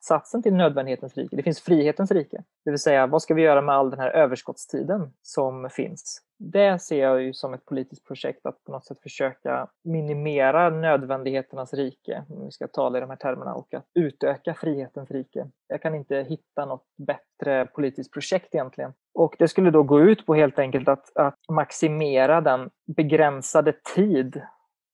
motsatsen 0.05 0.43
till 0.43 0.53
nödvändighetens 0.53 1.17
rike. 1.17 1.35
Det 1.35 1.43
finns 1.43 1.61
frihetens 1.61 2.11
rike. 2.11 2.43
Det 2.65 2.71
vill 2.71 2.79
säga, 2.79 3.07
vad 3.07 3.21
ska 3.21 3.33
vi 3.33 3.41
göra 3.41 3.61
med 3.61 3.75
all 3.75 3.89
den 3.89 3.99
här 3.99 4.09
överskottstiden 4.09 5.13
som 5.21 5.69
finns? 5.69 6.25
det 6.37 6.79
ser 6.79 7.01
jag 7.01 7.21
ju 7.21 7.33
som 7.33 7.53
ett 7.53 7.65
politiskt 7.65 8.07
projekt 8.07 8.45
att 8.45 8.63
på 8.63 8.71
något 8.71 8.85
sätt 8.85 9.01
försöka 9.01 9.67
minimera 9.83 10.69
nödvändigheternas 10.69 11.73
rike, 11.73 12.23
om 12.29 12.45
vi 12.45 12.51
ska 12.51 12.67
tala 12.67 12.97
i 12.97 13.01
de 13.01 13.09
här 13.09 13.17
termerna, 13.17 13.53
och 13.53 13.73
att 13.73 13.85
utöka 13.93 14.53
frihetens 14.53 15.11
rike. 15.11 15.47
Jag 15.67 15.81
kan 15.81 15.95
inte 15.95 16.15
hitta 16.15 16.65
något 16.65 16.85
bättre 16.97 17.65
politiskt 17.65 18.13
projekt 18.13 18.55
egentligen. 18.55 18.93
Och 19.13 19.35
det 19.39 19.47
skulle 19.47 19.71
då 19.71 19.83
gå 19.83 20.01
ut 20.01 20.25
på 20.25 20.35
helt 20.35 20.59
enkelt 20.59 20.87
att, 20.87 21.17
att 21.17 21.39
maximera 21.49 22.41
den 22.41 22.69
begränsade 22.97 23.73
tid 23.95 24.41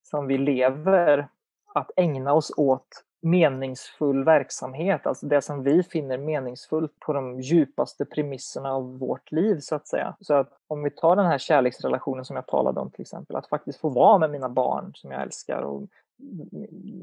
som 0.03 0.27
vi 0.27 0.37
lever 0.37 1.27
att 1.73 1.91
ägna 1.95 2.33
oss 2.33 2.51
åt 2.57 2.87
meningsfull 3.21 4.23
verksamhet, 4.23 5.07
alltså 5.07 5.25
det 5.25 5.41
som 5.41 5.63
vi 5.63 5.83
finner 5.83 6.17
meningsfullt 6.17 6.99
på 6.99 7.13
de 7.13 7.41
djupaste 7.41 8.05
premisserna 8.05 8.71
av 8.71 8.99
vårt 8.99 9.31
liv 9.31 9.59
så 9.59 9.75
att 9.75 9.87
säga. 9.87 10.15
Så 10.19 10.33
att 10.33 10.49
om 10.67 10.83
vi 10.83 10.89
tar 10.89 11.15
den 11.15 11.25
här 11.25 11.37
kärleksrelationen 11.37 12.25
som 12.25 12.35
jag 12.35 12.47
talade 12.47 12.79
om 12.79 12.91
till 12.91 13.01
exempel, 13.01 13.35
att 13.35 13.47
faktiskt 13.47 13.79
få 13.79 13.89
vara 13.89 14.17
med 14.17 14.31
mina 14.31 14.49
barn 14.49 14.91
som 14.95 15.11
jag 15.11 15.21
älskar 15.21 15.61
och 15.61 15.87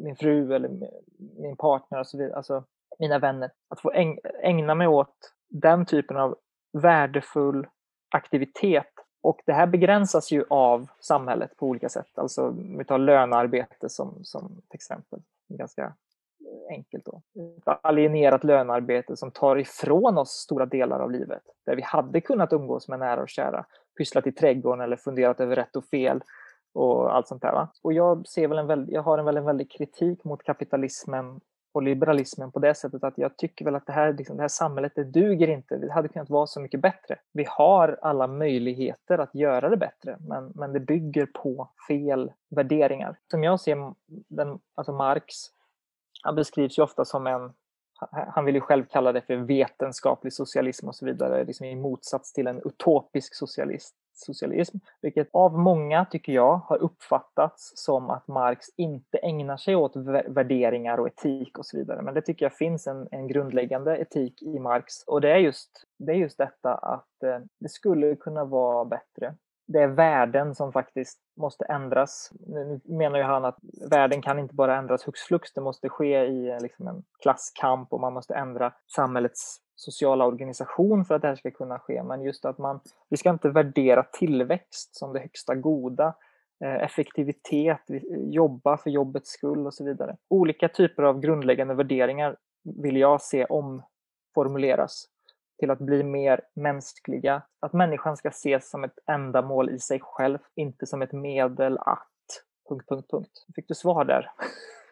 min 0.00 0.16
fru 0.16 0.54
eller 0.54 0.70
min 1.36 1.56
partner 1.56 2.00
och 2.00 2.06
så 2.06 2.18
vidare, 2.18 2.36
alltså 2.36 2.64
mina 2.98 3.18
vänner, 3.18 3.50
att 3.68 3.80
få 3.80 3.92
ägna 4.42 4.74
mig 4.74 4.86
åt 4.86 5.34
den 5.48 5.86
typen 5.86 6.16
av 6.16 6.36
värdefull 6.72 7.66
aktivitet 8.10 8.92
och 9.22 9.40
det 9.46 9.52
här 9.52 9.66
begränsas 9.66 10.32
ju 10.32 10.44
av 10.50 10.88
samhället 11.00 11.56
på 11.56 11.66
olika 11.66 11.88
sätt. 11.88 12.18
Alltså 12.18 12.48
om 12.48 12.78
vi 12.78 12.84
tar 12.84 12.98
lönearbete 12.98 13.88
som, 13.88 14.24
som 14.24 14.48
till 14.48 14.76
exempel. 14.76 15.22
Ganska 15.48 15.94
enkelt 16.70 17.04
då. 17.04 17.22
Ett 17.58 17.78
alienerat 17.82 18.44
lönearbete 18.44 19.16
som 19.16 19.30
tar 19.30 19.56
ifrån 19.56 20.18
oss 20.18 20.30
stora 20.30 20.66
delar 20.66 21.00
av 21.00 21.10
livet. 21.10 21.42
Där 21.66 21.76
vi 21.76 21.82
hade 21.82 22.20
kunnat 22.20 22.52
umgås 22.52 22.88
med 22.88 22.98
nära 22.98 23.22
och 23.22 23.28
kära, 23.28 23.66
pysslat 23.98 24.26
i 24.26 24.32
trädgården 24.32 24.84
eller 24.84 24.96
funderat 24.96 25.40
över 25.40 25.56
rätt 25.56 25.76
och 25.76 25.84
fel 25.84 26.22
och 26.74 27.16
allt 27.16 27.28
sånt 27.28 27.42
där. 27.42 27.52
Va? 27.52 27.68
Och 27.82 27.92
jag, 27.92 28.28
ser 28.28 28.48
väl 28.48 28.58
en 28.58 28.66
väldigt, 28.66 28.94
jag 28.94 29.02
har 29.02 29.18
en 29.18 29.24
väldigt, 29.24 29.44
väldigt 29.44 29.72
kritik 29.72 30.24
mot 30.24 30.42
kapitalismen 30.42 31.40
och 31.72 31.82
liberalismen 31.82 32.52
på 32.52 32.58
det 32.58 32.74
sättet 32.74 33.04
att 33.04 33.18
jag 33.18 33.36
tycker 33.36 33.64
väl 33.64 33.74
att 33.74 33.86
det 33.86 33.92
här, 33.92 34.12
liksom, 34.12 34.36
det 34.36 34.42
här 34.42 34.48
samhället, 34.48 34.92
det 34.94 35.04
duger 35.04 35.48
inte. 35.48 35.76
Det 35.76 35.92
hade 35.92 36.08
kunnat 36.08 36.30
vara 36.30 36.46
så 36.46 36.60
mycket 36.60 36.80
bättre. 36.80 37.16
Vi 37.32 37.44
har 37.48 37.98
alla 38.02 38.26
möjligheter 38.26 39.18
att 39.18 39.34
göra 39.34 39.68
det 39.68 39.76
bättre, 39.76 40.16
men, 40.20 40.52
men 40.54 40.72
det 40.72 40.80
bygger 40.80 41.26
på 41.26 41.68
fel 41.88 42.32
värderingar. 42.50 43.18
Som 43.30 43.44
jag 43.44 43.60
ser 43.60 43.94
den, 44.28 44.58
alltså 44.74 44.92
Marx 44.92 45.34
han 46.22 46.34
beskrivs 46.34 46.78
ju 46.78 46.82
ofta 46.82 47.04
som 47.04 47.26
en, 47.26 47.52
han 48.10 48.44
vill 48.44 48.54
ju 48.54 48.60
själv 48.60 48.84
kalla 48.84 49.12
det 49.12 49.20
för 49.20 49.36
vetenskaplig 49.36 50.32
socialism 50.32 50.88
och 50.88 50.94
så 50.94 51.06
vidare, 51.06 51.44
liksom 51.44 51.66
i 51.66 51.76
motsats 51.76 52.32
till 52.32 52.46
en 52.46 52.62
utopisk 52.64 53.34
socialist, 53.34 53.94
socialism, 54.12 54.78
vilket 55.02 55.28
av 55.32 55.58
många, 55.58 56.04
tycker 56.04 56.32
jag, 56.32 56.56
har 56.56 56.76
uppfattats 56.76 57.72
som 57.74 58.10
att 58.10 58.28
Marx 58.28 58.66
inte 58.76 59.18
ägnar 59.18 59.56
sig 59.56 59.76
åt 59.76 59.96
värderingar 60.26 60.98
och 60.98 61.08
etik 61.08 61.58
och 61.58 61.66
så 61.66 61.76
vidare. 61.76 62.02
Men 62.02 62.14
det 62.14 62.22
tycker 62.22 62.44
jag 62.44 62.52
finns 62.52 62.86
en, 62.86 63.08
en 63.10 63.28
grundläggande 63.28 63.96
etik 63.96 64.42
i 64.42 64.58
Marx 64.58 65.02
och 65.06 65.20
det 65.20 65.30
är 65.30 65.38
just, 65.38 65.84
det 65.98 66.12
är 66.12 66.16
just 66.16 66.38
detta 66.38 66.74
att 66.74 67.22
eh, 67.22 67.38
det 67.60 67.68
skulle 67.68 68.16
kunna 68.16 68.44
vara 68.44 68.84
bättre 68.84 69.34
det 69.68 69.78
är 69.78 69.88
värden 69.88 70.54
som 70.54 70.72
faktiskt 70.72 71.18
måste 71.36 71.64
ändras. 71.64 72.32
Nu 72.46 72.80
menar 72.84 73.18
ju 73.18 73.24
han 73.24 73.44
att 73.44 73.58
värden 73.90 74.22
kan 74.22 74.38
inte 74.38 74.54
bara 74.54 74.76
ändras 74.76 75.08
hux 75.08 75.20
flux, 75.20 75.52
det 75.52 75.60
måste 75.60 75.88
ske 75.88 76.26
i 76.26 76.58
liksom 76.60 76.88
en 76.88 77.02
klasskamp 77.22 77.92
och 77.92 78.00
man 78.00 78.12
måste 78.12 78.34
ändra 78.34 78.72
samhällets 78.96 79.60
sociala 79.74 80.26
organisation 80.26 81.04
för 81.04 81.14
att 81.14 81.22
det 81.22 81.28
här 81.28 81.36
ska 81.36 81.50
kunna 81.50 81.78
ske. 81.78 82.02
Men 82.02 82.22
just 82.22 82.44
att 82.44 82.58
man, 82.58 82.80
vi 83.08 83.16
ska 83.16 83.30
inte 83.30 83.48
värdera 83.48 84.02
tillväxt 84.02 84.96
som 84.96 85.12
det 85.12 85.20
högsta 85.20 85.54
goda, 85.54 86.14
eh, 86.64 86.74
effektivitet, 86.74 87.90
eh, 87.90 88.02
jobba 88.16 88.76
för 88.76 88.90
jobbets 88.90 89.30
skull 89.30 89.66
och 89.66 89.74
så 89.74 89.84
vidare. 89.84 90.16
Olika 90.28 90.68
typer 90.68 91.02
av 91.02 91.20
grundläggande 91.20 91.74
värderingar 91.74 92.36
vill 92.82 92.96
jag 92.96 93.22
se 93.22 93.44
omformuleras 93.44 95.04
till 95.58 95.70
att 95.70 95.78
bli 95.78 96.02
mer 96.02 96.40
mänskliga. 96.54 97.42
Att 97.60 97.72
människan 97.72 98.16
ska 98.16 98.28
ses 98.28 98.70
som 98.70 98.84
ett 98.84 98.98
ändamål 99.06 99.70
i 99.70 99.78
sig 99.78 100.00
själv, 100.02 100.38
inte 100.54 100.86
som 100.86 101.02
ett 101.02 101.12
medel 101.12 101.78
att... 101.78 102.08
Punkt, 102.68 102.84
punkt, 102.88 103.10
punkt. 103.10 103.46
Fick 103.54 103.68
du 103.68 103.74
svar 103.74 104.04
där? 104.04 104.30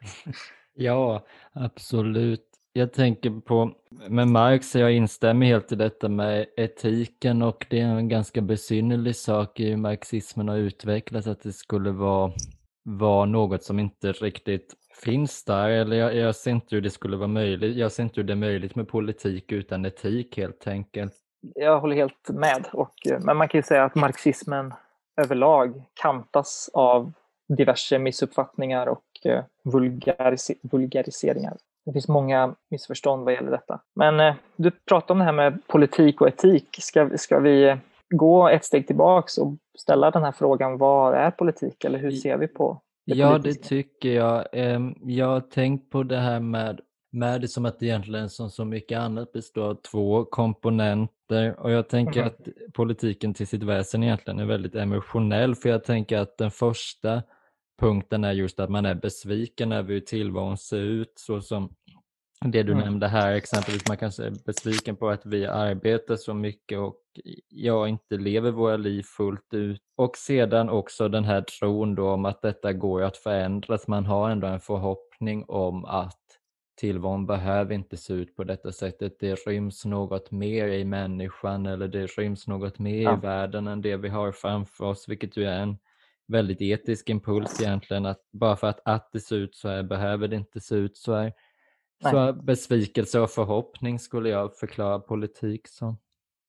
ja, 0.74 1.22
absolut. 1.52 2.46
Jag 2.72 2.92
tänker 2.92 3.40
på, 3.40 3.72
med 4.08 4.28
Marx, 4.28 4.76
jag 4.76 4.92
instämmer 4.92 5.46
helt 5.46 5.72
i 5.72 5.74
detta 5.74 6.08
med 6.08 6.46
etiken 6.56 7.42
och 7.42 7.66
det 7.70 7.80
är 7.80 7.86
en 7.86 8.08
ganska 8.08 8.40
besynnerlig 8.40 9.16
sak 9.16 9.60
i 9.60 9.70
hur 9.70 9.76
marxismen 9.76 10.48
har 10.48 10.56
utvecklats, 10.56 11.26
att 11.26 11.42
det 11.42 11.52
skulle 11.52 11.90
vara, 11.90 12.32
vara 12.84 13.24
något 13.24 13.62
som 13.62 13.78
inte 13.78 14.12
riktigt 14.12 14.74
finns 15.04 15.44
där, 15.44 15.68
eller 15.68 15.96
jag, 15.96 16.14
jag 16.14 16.36
ser 16.36 16.50
inte 16.50 16.74
hur 16.74 16.82
det 16.82 16.90
skulle 16.90 17.16
vara 17.16 17.28
möjligt. 17.28 17.76
Jag 17.76 17.92
ser 17.92 18.02
inte 18.02 18.20
hur 18.20 18.26
det 18.26 18.32
är 18.32 18.36
möjligt 18.36 18.74
med 18.74 18.88
politik 18.88 19.52
utan 19.52 19.86
etik 19.86 20.36
helt 20.36 20.66
enkelt. 20.66 21.12
Jag 21.54 21.80
håller 21.80 21.96
helt 21.96 22.28
med, 22.28 22.66
och, 22.72 22.94
men 23.20 23.36
man 23.36 23.48
kan 23.48 23.58
ju 23.58 23.62
säga 23.62 23.84
att 23.84 23.94
marxismen 23.94 24.74
överlag 25.20 25.82
kantas 25.94 26.70
av 26.72 27.12
diverse 27.48 27.98
missuppfattningar 27.98 28.86
och 28.86 29.04
eh, 29.24 29.44
vulgaris 29.64 30.50
vulgariseringar. 30.62 31.56
Det 31.84 31.92
finns 31.92 32.08
många 32.08 32.54
missförstånd 32.70 33.24
vad 33.24 33.34
gäller 33.34 33.50
detta. 33.50 33.80
Men 33.94 34.20
eh, 34.20 34.34
du 34.56 34.70
pratar 34.70 35.14
om 35.14 35.18
det 35.18 35.24
här 35.24 35.32
med 35.32 35.66
politik 35.66 36.20
och 36.20 36.28
etik. 36.28 36.68
Ska, 36.78 37.10
ska 37.16 37.38
vi 37.38 37.76
gå 38.14 38.48
ett 38.48 38.64
steg 38.64 38.86
tillbaks 38.86 39.38
och 39.38 39.54
ställa 39.78 40.10
den 40.10 40.24
här 40.24 40.32
frågan, 40.32 40.78
vad 40.78 41.14
är 41.14 41.30
politik 41.30 41.84
eller 41.84 41.98
hur 41.98 42.10
ser 42.10 42.36
vi 42.36 42.48
på 42.48 42.80
Ja, 43.08 43.38
det 43.38 43.54
tycker 43.54 44.12
jag. 44.12 44.46
Ehm, 44.52 44.94
jag 45.02 45.26
har 45.26 45.40
tänkt 45.40 45.90
på 45.90 46.02
det 46.02 46.18
här 46.18 46.40
med, 46.40 46.80
med 47.12 47.40
det 47.40 47.48
som 47.48 47.64
att 47.64 47.78
det 47.78 47.86
egentligen 47.86 48.30
som 48.30 48.50
så 48.50 48.64
mycket 48.64 48.98
annat 48.98 49.32
består 49.32 49.70
av 49.70 49.74
två 49.74 50.24
komponenter 50.24 51.60
och 51.60 51.70
jag 51.70 51.88
tänker 51.88 52.20
mm. 52.20 52.26
att 52.26 52.72
politiken 52.74 53.34
till 53.34 53.46
sitt 53.46 53.62
väsen 53.62 54.02
egentligen 54.02 54.38
är 54.40 54.44
väldigt 54.44 54.74
emotionell 54.74 55.54
för 55.54 55.68
jag 55.68 55.84
tänker 55.84 56.18
att 56.18 56.38
den 56.38 56.50
första 56.50 57.22
punkten 57.80 58.24
är 58.24 58.32
just 58.32 58.60
att 58.60 58.70
man 58.70 58.86
är 58.86 58.94
besviken 58.94 59.72
över 59.72 59.92
hur 59.92 60.00
tillvaron 60.00 60.58
ser 60.58 60.82
ut 60.82 61.12
så 61.16 61.40
som 61.40 61.74
det 62.44 62.62
du 62.62 62.72
mm. 62.72 62.84
nämnde 62.84 63.08
här, 63.08 63.32
exempelvis 63.32 63.88
man 63.88 63.96
kanske 63.96 64.24
är 64.24 64.32
besviken 64.46 64.96
på 64.96 65.08
att 65.08 65.26
vi 65.26 65.46
arbetar 65.46 66.16
så 66.16 66.34
mycket 66.34 66.78
och 66.78 67.00
jag 67.48 67.88
inte 67.88 68.16
lever 68.16 68.50
våra 68.50 68.76
liv 68.76 69.02
fullt 69.02 69.54
ut. 69.54 69.82
Och 69.96 70.16
sedan 70.16 70.70
också 70.70 71.08
den 71.08 71.24
här 71.24 71.40
tron 71.42 71.94
då 71.94 72.10
om 72.10 72.24
att 72.24 72.42
detta 72.42 72.72
går 72.72 73.02
att 73.02 73.16
förändras. 73.16 73.88
Man 73.88 74.06
har 74.06 74.30
ändå 74.30 74.46
en 74.46 74.60
förhoppning 74.60 75.44
om 75.48 75.84
att 75.84 76.20
tillvaron 76.80 77.26
behöver 77.26 77.74
inte 77.74 77.96
se 77.96 78.12
ut 78.12 78.36
på 78.36 78.44
detta 78.44 78.72
sättet. 78.72 79.16
Det 79.20 79.34
ryms 79.34 79.84
något 79.84 80.30
mer 80.30 80.68
i 80.68 80.84
människan 80.84 81.66
eller 81.66 81.88
det 81.88 82.06
ryms 82.06 82.46
något 82.46 82.78
mer 82.78 83.02
ja. 83.02 83.16
i 83.16 83.20
världen 83.20 83.66
än 83.66 83.80
det 83.80 83.96
vi 83.96 84.08
har 84.08 84.32
framför 84.32 84.84
oss, 84.84 85.08
vilket 85.08 85.36
ju 85.36 85.44
är 85.44 85.60
en 85.60 85.78
väldigt 86.28 86.62
etisk 86.62 87.08
impuls 87.08 87.60
egentligen. 87.60 88.06
Att 88.06 88.20
bara 88.32 88.56
för 88.56 88.66
att, 88.66 88.80
att 88.84 89.12
det 89.12 89.20
ser 89.20 89.36
ut 89.36 89.54
så 89.54 89.68
här 89.68 89.82
behöver 89.82 90.28
det 90.28 90.36
inte 90.36 90.60
se 90.60 90.74
ut 90.74 90.96
så 90.96 91.14
här. 91.14 91.32
Nej. 92.02 92.12
Så 92.12 92.32
besvikelse 92.32 93.20
och 93.20 93.30
förhoppning 93.30 93.98
skulle 93.98 94.28
jag 94.28 94.56
förklara 94.56 94.98
politik 94.98 95.68
som. 95.68 95.98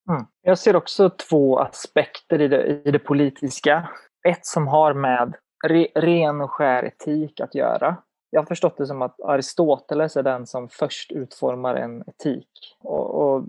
Mm. 0.09 0.25
Jag 0.41 0.57
ser 0.57 0.75
också 0.75 1.09
två 1.09 1.59
aspekter 1.59 2.41
i 2.41 2.47
det, 2.47 2.81
i 2.85 2.91
det 2.91 2.99
politiska. 2.99 3.89
Ett 4.27 4.45
som 4.45 4.67
har 4.67 4.93
med 4.93 5.33
re, 5.67 5.87
ren 5.95 6.41
och 6.41 6.51
skär 6.51 6.83
etik 6.83 7.39
att 7.39 7.55
göra. 7.55 7.97
Jag 8.29 8.41
har 8.41 8.45
förstått 8.45 8.77
det 8.77 8.85
som 8.85 9.01
att 9.01 9.21
Aristoteles 9.21 10.17
är 10.17 10.23
den 10.23 10.47
som 10.47 10.69
först 10.69 11.11
utformar 11.11 11.75
en 11.75 12.03
etik. 12.07 12.49
Och, 12.79 13.15
och 13.15 13.43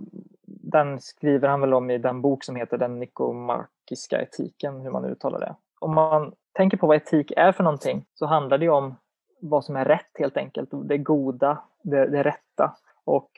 den 0.47 1.01
skriver 1.01 1.49
han 1.49 1.61
väl 1.61 1.75
om 1.75 1.91
i 1.91 1.99
den 1.99 2.23
bok 2.23 2.45
som 2.45 2.57
heter 2.57 2.79
Den 2.79 2.99
nikomarkiska 2.99 4.23
etiken, 4.23 4.81
hur 4.81 4.91
man 4.91 5.05
uttalar 5.05 5.41
det. 5.41 5.55
Om 5.81 5.95
man 5.95 6.33
tänker 6.53 6.77
på 6.77 6.87
vad 6.87 6.97
etik 6.97 7.33
är 7.37 7.53
för 7.53 7.65
någonting 7.65 8.05
så 8.15 8.27
handlar 8.27 8.59
det 8.59 8.69
om 8.69 8.97
vad 9.41 9.65
som 9.65 9.77
är 9.77 9.85
rätt 9.85 10.11
helt 10.19 10.37
enkelt. 10.37 10.71
Det 10.73 10.99
goda, 10.99 11.63
det, 11.83 12.07
det 12.07 12.23
rätta. 12.23 12.77
Och 13.05 13.31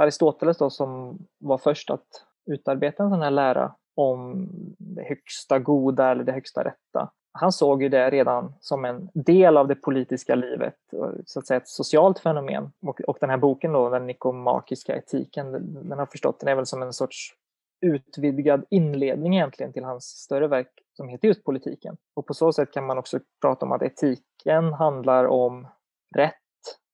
Aristoteles 0.00 0.58
då 0.58 0.70
som 0.70 1.18
var 1.38 1.58
först 1.58 1.90
att 1.90 2.06
utarbeta 2.46 3.02
en 3.02 3.10
sån 3.10 3.22
här 3.22 3.30
lära 3.30 3.74
om 3.94 4.48
det 4.78 5.02
högsta 5.02 5.58
goda 5.58 6.10
eller 6.10 6.24
det 6.24 6.32
högsta 6.32 6.64
rätta. 6.64 7.10
Han 7.32 7.52
såg 7.52 7.82
ju 7.82 7.88
det 7.88 8.10
redan 8.10 8.52
som 8.60 8.84
en 8.84 9.10
del 9.14 9.56
av 9.56 9.68
det 9.68 9.74
politiska 9.74 10.34
livet, 10.34 10.76
så 11.26 11.38
att 11.38 11.46
säga 11.46 11.58
ett 11.58 11.68
socialt 11.68 12.18
fenomen. 12.18 12.72
Och, 12.82 13.00
och 13.00 13.16
den 13.20 13.30
här 13.30 13.36
boken 13.36 13.72
då, 13.72 13.90
den 13.90 14.06
nikomakiska 14.06 14.96
etiken, 14.96 15.52
den 15.88 15.98
har 15.98 16.06
förstått 16.06 16.40
den 16.40 16.48
är 16.48 16.54
väl 16.54 16.66
som 16.66 16.82
en 16.82 16.92
sorts 16.92 17.34
utvidgad 17.80 18.64
inledning 18.70 19.34
egentligen 19.34 19.72
till 19.72 19.84
hans 19.84 20.04
större 20.04 20.46
verk 20.48 20.70
som 21.00 21.08
heter 21.08 21.28
just 21.28 21.44
politiken. 21.44 21.96
Och 22.14 22.26
på 22.26 22.34
så 22.34 22.52
sätt 22.52 22.72
kan 22.72 22.86
man 22.86 22.98
också 22.98 23.20
prata 23.40 23.66
om 23.66 23.72
att 23.72 23.82
etiken 23.82 24.72
handlar 24.72 25.24
om 25.24 25.68
rätt 26.16 26.34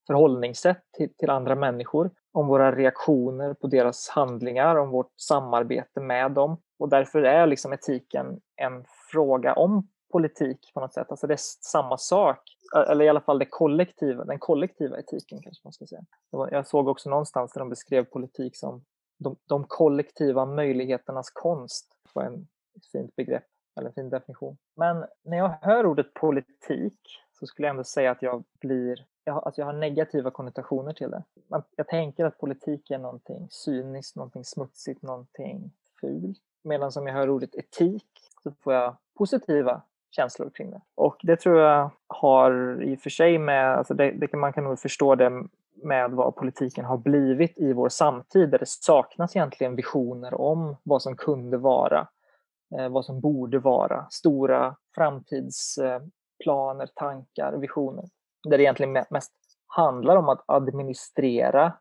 förhållningssätt 0.07 0.83
till, 0.97 1.15
till 1.15 1.31
andra 1.31 1.55
människor, 1.55 2.11
om 2.33 2.47
våra 2.47 2.77
reaktioner 2.77 3.55
på 3.55 3.67
deras 3.67 4.09
handlingar, 4.09 4.77
om 4.77 4.91
vårt 4.91 5.13
samarbete 5.21 6.01
med 6.01 6.33
dem. 6.33 6.57
Och 6.79 6.89
därför 6.89 7.23
är 7.23 7.47
liksom 7.47 7.73
etiken 7.73 8.41
en 8.57 8.85
fråga 9.13 9.55
om 9.55 9.89
politik 10.13 10.71
på 10.75 10.81
något 10.81 10.95
sätt. 10.95 11.07
Alltså 11.11 11.27
det 11.27 11.35
är 11.35 11.41
samma 11.61 11.99
sak, 11.99 12.39
eller 12.89 13.05
i 13.05 13.09
alla 13.09 13.21
fall 13.21 13.39
det 13.39 13.47
kollektiva, 13.51 14.25
den 14.25 14.39
kollektiva 14.39 14.99
etiken 14.99 15.43
kanske 15.43 15.61
man 15.65 15.73
ska 15.73 15.87
säga. 15.87 16.05
Jag 16.51 16.67
såg 16.67 16.89
också 16.89 17.11
någonstans 17.11 17.53
där 17.53 17.59
de 17.59 17.69
beskrev 17.69 18.05
politik 18.05 18.57
som 18.57 18.85
de, 19.19 19.37
de 19.49 19.65
kollektiva 19.65 20.47
möjligheternas 20.47 21.31
konst. 21.31 21.89
Det 22.05 22.11
var 22.15 22.23
en, 22.23 22.49
ett 22.77 22.87
fint 22.93 23.17
begrepp, 23.17 23.45
eller 23.77 23.89
en 23.89 23.95
fin 23.95 24.11
definition. 24.11 24.57
Men 24.75 25.05
när 25.23 25.37
jag 25.37 25.49
hör 25.63 25.87
ordet 25.87 26.15
politik 26.15 26.99
så 27.33 27.47
skulle 27.47 27.69
jag 27.69 27.71
ändå 27.71 27.85
säga 27.85 28.11
att 28.11 28.23
jag 28.23 28.45
blir 28.61 29.05
jag, 29.27 29.43
alltså 29.45 29.61
jag 29.61 29.67
har 29.67 29.73
negativa 29.73 30.31
konnotationer 30.31 30.93
till 30.93 31.11
det. 31.11 31.23
Jag 31.77 31.89
tänker 31.89 32.25
att 32.25 32.39
politik 32.39 32.91
är 32.91 32.99
någonting 32.99 33.49
cyniskt, 33.51 34.17
någonting 34.17 34.45
smutsigt, 34.45 35.03
någonting 35.03 35.71
fult. 36.01 36.39
Medan 36.63 36.93
som 36.93 37.07
jag 37.07 37.15
hör 37.15 37.31
ordet 37.31 37.55
etik 37.55 38.07
så 38.43 38.51
får 38.51 38.75
jag 38.75 38.97
positiva 39.15 39.83
känslor 40.11 40.51
kring 40.51 40.71
det. 40.71 40.81
Och 40.95 41.17
det 41.23 41.37
tror 41.37 41.61
jag 41.61 41.91
har 42.07 42.83
i 42.83 42.97
och 42.97 43.01
för 43.01 43.11
sig 43.11 43.39
med, 43.39 43.77
alltså 43.77 43.95
det, 43.95 44.11
det 44.11 44.27
kan, 44.27 44.41
man 44.41 44.53
kan 44.53 44.65
nog 44.65 44.79
förstå 44.79 45.15
det 45.15 45.45
med 45.83 46.11
vad 46.11 46.37
politiken 46.37 46.85
har 46.85 46.97
blivit 46.97 47.59
i 47.59 47.73
vår 47.73 47.89
samtid 47.89 48.51
där 48.51 48.59
det 48.59 48.69
saknas 48.69 49.37
egentligen 49.37 49.77
visioner 49.77 50.41
om 50.41 50.77
vad 50.83 51.03
som 51.03 51.17
kunde 51.17 51.57
vara, 51.57 52.07
Eh, 52.75 52.89
vad 52.89 53.05
som 53.05 53.21
borde 53.21 53.59
vara, 53.59 54.07
stora 54.11 54.77
framtidsplaner, 54.95 56.87
tankar, 56.95 57.53
visioner. 57.53 58.05
Där 58.49 58.59
det 58.59 58.65
egentligen 58.65 59.05
mest 59.11 59.33
handlar 59.67 60.17
om 60.17 60.29
att 60.29 60.45
administrera 60.47 61.73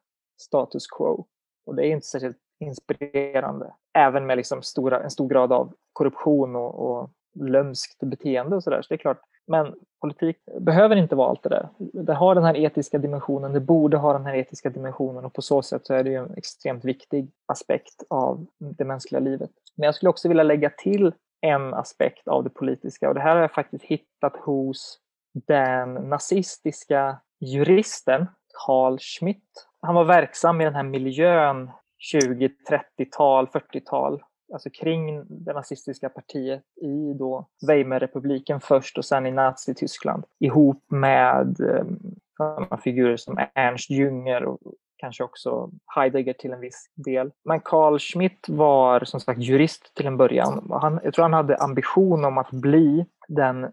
status 0.42 0.88
quo. 0.88 1.26
Och 1.66 1.76
det 1.76 1.88
är 1.88 1.92
inte 1.92 2.08
särskilt 2.08 2.38
inspirerande. 2.60 3.74
Även 3.98 4.26
med 4.26 4.38
liksom 4.38 4.62
stora, 4.62 5.04
en 5.04 5.12
stor 5.12 5.30
grad 5.30 5.54
av 5.54 5.74
korruption 5.94 6.56
och, 6.56 6.80
och 6.80 7.10
lömskt 7.40 8.00
beteende 8.00 8.56
och 8.56 8.64
sådär. 8.64 8.82
Så 8.82 8.88
det 8.90 8.96
är 8.96 8.98
klart, 8.98 9.22
men 9.48 9.76
politik 10.02 10.38
behöver 10.60 10.96
inte 10.96 11.16
vara 11.16 11.30
allt 11.30 11.44
det 11.44 11.50
där. 11.50 11.70
Det 11.78 12.14
har 12.14 12.36
den 12.36 12.44
här 12.44 12.58
etiska 12.58 12.98
dimensionen, 12.98 13.54
det 13.54 13.60
borde 13.60 13.98
ha 13.98 14.14
den 14.14 14.26
här 14.26 14.36
etiska 14.36 14.70
dimensionen 14.70 15.26
och 15.26 15.34
på 15.34 15.42
så 15.42 15.62
sätt 15.62 15.86
så 15.86 15.94
är 15.94 16.04
det 16.04 16.10
ju 16.10 16.16
en 16.16 16.34
extremt 16.38 16.86
viktig 16.86 17.32
aspekt 17.46 18.04
av 18.10 18.46
det 18.60 18.86
mänskliga 18.86 19.20
livet. 19.20 19.52
Men 19.76 19.86
jag 19.86 19.96
skulle 19.96 20.10
också 20.10 20.28
vilja 20.28 20.44
lägga 20.44 20.70
till 20.70 21.14
en 21.42 21.74
aspekt 21.74 22.28
av 22.28 22.44
det 22.44 22.50
politiska 22.50 23.10
och 23.10 23.16
det 23.16 23.22
här 23.22 23.36
har 23.36 23.42
jag 23.42 23.54
faktiskt 23.54 23.84
hittat 23.84 24.36
hos 24.38 25.00
den 25.48 25.94
nazistiska 25.94 27.18
juristen 27.40 28.26
Carl 28.66 28.98
Schmitt. 29.00 29.68
Han 29.82 29.96
var 29.96 30.04
verksam 30.04 30.62
i 30.62 30.64
den 30.64 30.76
här 30.76 30.84
miljön 30.84 31.72
20, 31.98 32.50
30-tal, 32.70 33.48
40-tal 33.48 34.24
alltså 34.54 34.70
kring 34.70 35.26
det 35.30 35.54
nazistiska 35.54 36.10
partiet 36.10 36.64
i 36.82 37.14
då 37.20 37.48
Weimarrepubliken 37.68 38.62
först 38.62 38.98
och 38.98 39.06
sen 39.06 39.26
i 39.26 39.32
Nazityskland 39.32 40.24
ihop 40.40 40.84
med 40.88 41.60
eh, 41.60 42.78
figurer 42.84 43.18
som 43.18 43.48
Ernst 43.56 43.90
Jünger 43.90 44.44
och 44.44 44.60
kanske 45.06 45.24
också 45.24 45.70
Heidegger 45.96 46.34
till 46.34 46.54
en 46.54 46.60
viss 46.60 46.92
del. 46.96 47.32
Men 47.44 47.60
Carl 47.60 48.00
Schmitt 48.00 48.50
var 48.50 49.04
som 49.04 49.20
sagt 49.20 49.40
jurist 49.40 49.96
till 49.96 50.08
en 50.08 50.18
början. 50.18 50.68
Han, 50.82 51.00
jag 51.04 51.14
tror 51.14 51.24
han 51.24 51.34
hade 51.34 51.58
ambition 51.58 52.26
om 52.26 52.38
att 52.38 52.52
bli 52.52 53.06
den 53.28 53.64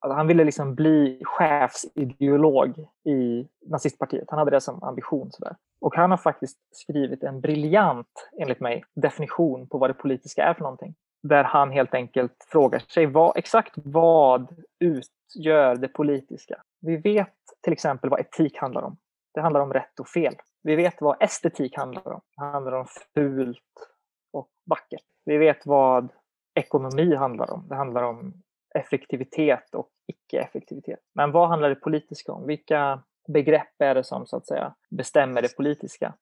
alltså 0.00 0.16
han 0.16 0.26
ville 0.26 0.44
liksom 0.44 0.74
bli 0.74 1.22
chefsideolog 1.24 2.86
i 3.04 3.48
nazistpartiet. 3.66 4.30
Han 4.30 4.38
hade 4.38 4.50
det 4.50 4.60
som 4.60 4.82
ambition. 4.82 5.32
Sådär. 5.32 5.56
Och 5.80 5.94
han 5.96 6.10
har 6.10 6.18
faktiskt 6.18 6.58
skrivit 6.70 7.22
en 7.22 7.40
briljant, 7.40 8.30
enligt 8.40 8.60
mig, 8.60 8.84
definition 8.94 9.68
på 9.68 9.78
vad 9.78 9.90
det 9.90 9.94
politiska 9.94 10.44
är 10.44 10.54
för 10.54 10.62
någonting. 10.62 10.94
Där 11.22 11.44
han 11.44 11.70
helt 11.70 11.94
enkelt 11.94 12.46
frågar 12.48 12.78
sig 12.78 13.06
vad, 13.06 13.36
exakt 13.36 13.72
vad 13.76 14.48
utgör 14.80 15.76
det 15.76 15.88
politiska? 15.88 16.62
Vi 16.80 16.96
vet 16.96 17.34
till 17.62 17.72
exempel 17.72 18.10
vad 18.10 18.20
etik 18.20 18.56
handlar 18.56 18.82
om. 18.82 18.96
Det 19.38 19.42
handlar 19.42 19.60
om 19.60 19.72
rätt 19.72 20.00
och 20.00 20.08
fel. 20.08 20.36
Vi 20.62 20.76
vet 20.76 21.00
vad 21.00 21.22
estetik 21.22 21.76
handlar 21.76 22.12
om. 22.12 22.20
Det 22.36 22.42
handlar 22.44 22.72
om 22.72 22.86
fult 23.14 23.90
och 24.32 24.48
vackert. 24.66 25.04
Vi 25.24 25.36
vet 25.36 25.66
vad 25.66 26.08
ekonomi 26.54 27.14
handlar 27.14 27.50
om. 27.50 27.68
Det 27.68 27.74
handlar 27.74 28.02
om 28.02 28.42
effektivitet 28.74 29.74
och 29.74 29.88
icke-effektivitet. 30.06 30.98
Men 31.14 31.32
vad 31.32 31.48
handlar 31.48 31.68
det 31.68 31.74
politiska 31.74 32.32
om? 32.32 32.46
Vilka 32.46 33.02
begrepp 33.28 33.74
är 33.78 33.94
det 33.94 34.04
som 34.04 34.26
så 34.26 34.36
att 34.36 34.46
säga 34.46 34.74
bestämmer 34.90 35.42
det 35.42 35.56
politiska? 35.56 36.14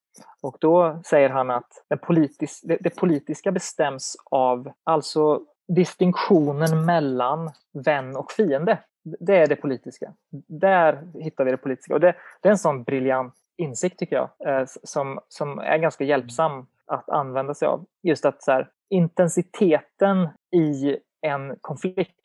Och 0.42 0.56
då 0.60 1.02
säger 1.06 1.30
han 1.30 1.50
att 1.50 1.84
det, 1.88 1.96
politis 1.96 2.60
det, 2.60 2.78
det 2.80 2.96
politiska 2.96 3.52
bestäms 3.52 4.16
av 4.30 4.72
alltså 4.84 5.40
distinktionen 5.68 6.84
mellan 6.84 7.50
vän 7.84 8.16
och 8.16 8.32
fiende. 8.32 8.78
Det 9.20 9.36
är 9.36 9.46
det 9.46 9.56
politiska. 9.56 10.12
Där 10.46 11.08
hittar 11.14 11.44
vi 11.44 11.50
det 11.50 11.56
politiska. 11.56 11.94
Och 11.94 12.00
det, 12.00 12.14
det 12.40 12.48
är 12.48 12.52
en 12.52 12.58
sån 12.58 12.82
briljant 12.82 13.34
insikt 13.56 13.98
tycker 13.98 14.16
jag, 14.16 14.30
eh, 14.48 14.66
som, 14.66 15.20
som 15.28 15.58
är 15.58 15.78
ganska 15.78 16.04
hjälpsam 16.04 16.66
att 16.86 17.08
använda 17.08 17.54
sig 17.54 17.68
av. 17.68 17.84
Just 18.02 18.24
att 18.24 18.42
så 18.42 18.52
här, 18.52 18.70
intensiteten 18.90 20.28
i 20.52 20.96
en 21.20 21.56
konflikt 21.60 22.20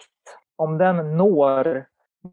om 0.55 0.77
den 0.77 1.17
når 1.17 1.85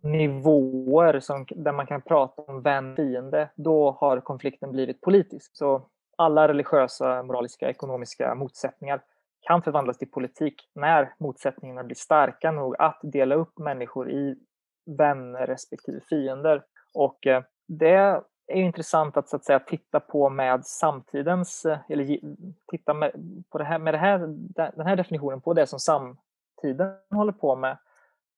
nivåer 0.03 1.20
som, 1.20 1.46
där 1.51 1.72
man 1.72 1.86
kan 1.86 2.03
prata 2.03 2.42
om 2.42 2.62
vän 2.62 2.96
fiende, 2.96 3.51
då 3.55 3.90
har 3.90 4.20
konflikten 4.20 4.72
blivit 4.72 5.01
politisk. 5.01 5.57
Så 5.57 5.82
alla 6.16 6.49
religiösa, 6.49 7.22
moraliska, 7.22 7.70
ekonomiska 7.70 8.34
motsättningar 8.34 9.01
kan 9.49 9.62
förvandlas 9.62 9.99
till 9.99 10.11
politik 10.11 10.70
när 10.74 11.14
motsättningarna 11.18 11.84
blir 11.84 11.96
starka 11.96 12.53
nog 12.53 12.76
att 12.78 13.01
dela 13.03 13.34
upp 13.34 13.59
människor 13.59 14.11
i 14.11 14.36
vänner 14.99 15.46
respektive 15.46 16.01
fiender. 16.09 16.64
Och 16.94 17.26
eh, 17.26 17.42
det 17.68 17.94
är 17.94 18.22
intressant 18.55 19.16
att, 19.16 19.28
så 19.28 19.36
att 19.36 19.44
säga, 19.44 19.61
titta 19.61 20.01
på 20.01 20.30
med 20.30 20.66
samtidens, 20.66 21.64
eh, 21.64 21.78
eller 21.88 22.18
titta 22.70 22.94
med, 22.94 23.12
på 23.51 23.59
det 23.59 23.64
här, 23.64 23.78
med 23.78 23.94
det 23.94 23.99
här, 23.99 24.18
den 24.76 24.86
här 24.86 24.96
definitionen 24.96 25.40
på 25.40 25.55
det 25.55 25.66
som 25.66 25.78
samtiden 25.78 26.94
håller 27.11 27.32
på 27.32 27.57
med 27.57 27.78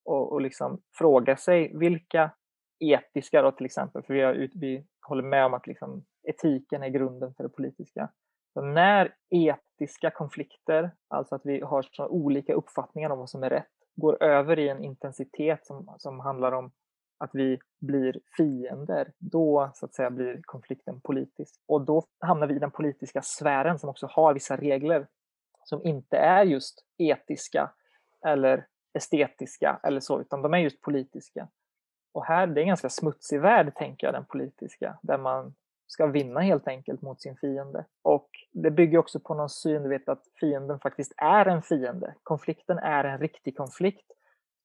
och, 0.04 0.32
och 0.32 0.40
liksom 0.40 0.80
fråga 0.98 1.36
sig 1.36 1.76
vilka 1.76 2.30
etiska 2.78 3.42
då 3.42 3.52
till 3.52 3.66
exempel, 3.66 4.02
för 4.02 4.14
vi, 4.14 4.22
har, 4.22 4.48
vi 4.54 4.86
håller 5.08 5.22
med 5.22 5.46
om 5.46 5.54
att 5.54 5.66
liksom 5.66 6.04
etiken 6.28 6.82
är 6.82 6.88
grunden 6.88 7.34
för 7.34 7.42
det 7.42 7.48
politiska. 7.48 8.08
Så 8.60 8.64
när 8.66 9.14
etiska 9.30 10.10
konflikter, 10.10 10.90
alltså 11.08 11.34
att 11.34 11.40
vi 11.44 11.60
har 11.60 11.82
så 11.82 12.06
olika 12.06 12.54
uppfattningar 12.54 13.10
om 13.10 13.18
vad 13.18 13.30
som 13.30 13.42
är 13.42 13.50
rätt, 13.50 13.70
går 13.96 14.22
över 14.22 14.58
i 14.58 14.68
en 14.68 14.84
intensitet 14.84 15.66
som, 15.66 15.94
som 15.98 16.20
handlar 16.20 16.52
om 16.52 16.72
att 17.18 17.30
vi 17.32 17.58
blir 17.80 18.20
fiender, 18.36 19.12
då 19.18 19.70
så 19.74 19.86
att 19.86 19.94
säga 19.94 20.10
blir 20.10 20.40
konflikten 20.42 21.00
politisk. 21.00 21.60
Och 21.66 21.84
då 21.84 22.04
hamnar 22.18 22.46
vi 22.46 22.54
i 22.54 22.58
den 22.58 22.70
politiska 22.70 23.22
sfären 23.22 23.78
som 23.78 23.90
också 23.90 24.06
har 24.06 24.34
vissa 24.34 24.56
regler 24.56 25.06
som 25.64 25.84
inte 25.84 26.16
är 26.16 26.44
just 26.44 26.84
etiska 26.98 27.70
eller 28.26 28.66
estetiska 28.92 29.80
eller 29.82 30.00
så, 30.00 30.20
utan 30.20 30.42
de 30.42 30.54
är 30.54 30.58
just 30.58 30.80
politiska. 30.80 31.48
Och 32.12 32.24
här, 32.24 32.46
det 32.46 32.60
är 32.60 32.62
en 32.62 32.68
ganska 32.68 32.90
smutsig 32.90 33.40
värld, 33.40 33.74
tänker 33.74 34.06
jag, 34.06 34.14
den 34.14 34.26
politiska, 34.26 34.98
där 35.02 35.18
man 35.18 35.54
ska 35.90 36.06
vinna 36.06 36.40
helt 36.40 36.68
enkelt 36.68 37.02
mot 37.02 37.20
sin 37.20 37.36
fiende. 37.36 37.84
Och 38.02 38.28
det 38.52 38.70
bygger 38.70 38.98
också 38.98 39.20
på 39.20 39.34
någon 39.34 39.48
syn, 39.48 39.82
du 39.82 39.88
vet 39.88 40.08
att 40.08 40.22
fienden 40.40 40.78
faktiskt 40.78 41.12
är 41.16 41.46
en 41.46 41.62
fiende. 41.62 42.14
Konflikten 42.22 42.78
är 42.78 43.04
en 43.04 43.18
riktig 43.18 43.56
konflikt. 43.56 44.06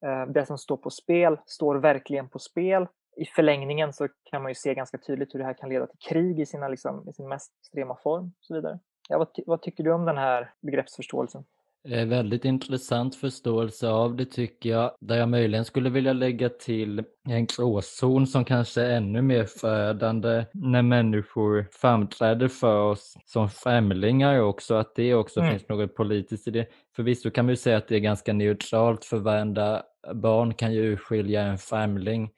Eh, 0.05 0.25
det 0.25 0.45
som 0.45 0.57
står 0.57 0.77
på 0.77 0.89
spel 0.89 1.37
står 1.45 1.75
verkligen 1.75 2.29
på 2.29 2.39
spel. 2.39 2.87
I 3.17 3.25
förlängningen 3.25 3.93
så 3.93 4.07
kan 4.23 4.41
man 4.41 4.51
ju 4.51 4.55
se 4.55 4.73
ganska 4.73 4.97
tydligt 4.97 5.33
hur 5.33 5.39
det 5.39 5.45
här 5.45 5.53
kan 5.53 5.69
leda 5.69 5.87
till 5.87 5.99
krig 5.99 6.39
i, 6.39 6.45
sina, 6.45 6.67
liksom, 6.67 7.09
i 7.09 7.13
sin 7.13 7.27
mest 7.27 7.51
extrema 7.61 7.95
form. 7.95 8.25
Och 8.25 8.45
så 8.45 8.53
vidare. 8.53 8.79
Ja, 9.09 9.17
vad, 9.17 9.27
vad 9.45 9.61
tycker 9.61 9.83
du 9.83 9.91
om 9.91 10.05
den 10.05 10.17
här 10.17 10.53
begreppsförståelsen? 10.61 11.43
Eh, 11.87 12.05
väldigt 12.05 12.45
intressant 12.45 13.15
förståelse 13.15 13.89
av 13.89 14.15
det 14.15 14.25
tycker 14.25 14.69
jag. 14.69 14.91
Där 14.99 15.17
jag 15.17 15.29
möjligen 15.29 15.65
skulle 15.65 15.89
vilja 15.89 16.13
lägga 16.13 16.49
till 16.49 17.03
en 17.27 17.45
gråzon 17.45 18.27
som 18.27 18.45
kanske 18.45 18.81
är 18.81 18.97
ännu 18.97 19.21
mer 19.21 19.45
förödande 19.45 20.45
när 20.53 20.81
människor 20.81 21.67
framträder 21.71 22.47
för 22.47 22.81
oss 22.81 23.17
som 23.25 23.49
främlingar 23.49 24.39
också, 24.39 24.75
att 24.75 24.95
det 24.95 25.13
också 25.13 25.39
mm. 25.39 25.51
finns 25.51 25.69
något 25.69 25.95
politiskt 25.95 26.47
i 26.47 26.51
det. 26.51 26.67
Förvisso 26.95 27.31
kan 27.31 27.45
man 27.45 27.51
ju 27.51 27.57
säga 27.57 27.77
att 27.77 27.87
det 27.87 27.95
är 27.95 27.99
ganska 27.99 28.33
neutralt 28.33 29.05
för 29.05 29.17
varenda 29.17 29.83
barn 30.13 30.53
kan 30.53 30.73
ju 30.73 30.93
urskilja 30.93 31.41
en 31.41 31.57
främling 31.57 32.29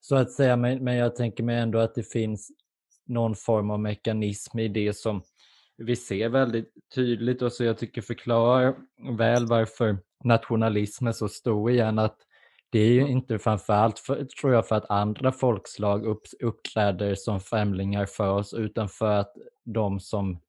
så 0.00 0.16
att 0.16 0.30
säga, 0.30 0.56
men, 0.56 0.84
men 0.84 0.96
jag 0.96 1.16
tänker 1.16 1.44
mig 1.44 1.56
ändå 1.56 1.78
att 1.78 1.94
det 1.94 2.12
finns 2.12 2.50
någon 3.06 3.34
form 3.34 3.70
av 3.70 3.80
mekanism 3.80 4.58
i 4.58 4.68
det 4.68 4.96
som 4.96 5.22
vi 5.76 5.96
ser 5.96 6.28
väldigt 6.28 6.72
tydligt 6.94 7.42
och 7.42 7.52
så 7.52 7.64
jag 7.64 7.78
tycker 7.78 8.02
förklarar 8.02 8.74
väl 9.18 9.46
varför 9.46 9.98
nationalism 10.24 11.06
är 11.06 11.12
så 11.12 11.28
stor 11.28 11.70
igen. 11.70 11.98
Att 11.98 12.16
det 12.70 12.78
är 12.78 12.92
ju 12.92 13.08
inte 13.08 13.38
framförallt, 13.38 13.98
för, 13.98 14.24
tror 14.24 14.52
jag, 14.52 14.68
för 14.68 14.76
att 14.76 14.90
andra 14.90 15.32
folkslag 15.32 16.06
upp, 16.06 16.22
uppträder 16.40 17.14
som 17.14 17.40
främlingar 17.40 18.06
för 18.06 18.30
oss, 18.30 18.54
utan 18.54 18.88
för 18.88 19.10
att 19.10 19.32
de 19.64 20.00
som 20.00 20.40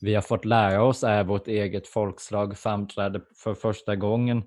vi 0.00 0.14
har 0.14 0.22
fått 0.22 0.44
lära 0.44 0.82
oss 0.82 1.04
är 1.04 1.24
vårt 1.24 1.48
eget 1.48 1.88
folkslag 1.88 2.58
framträder 2.58 3.22
för 3.36 3.54
första 3.54 3.96
gången 3.96 4.42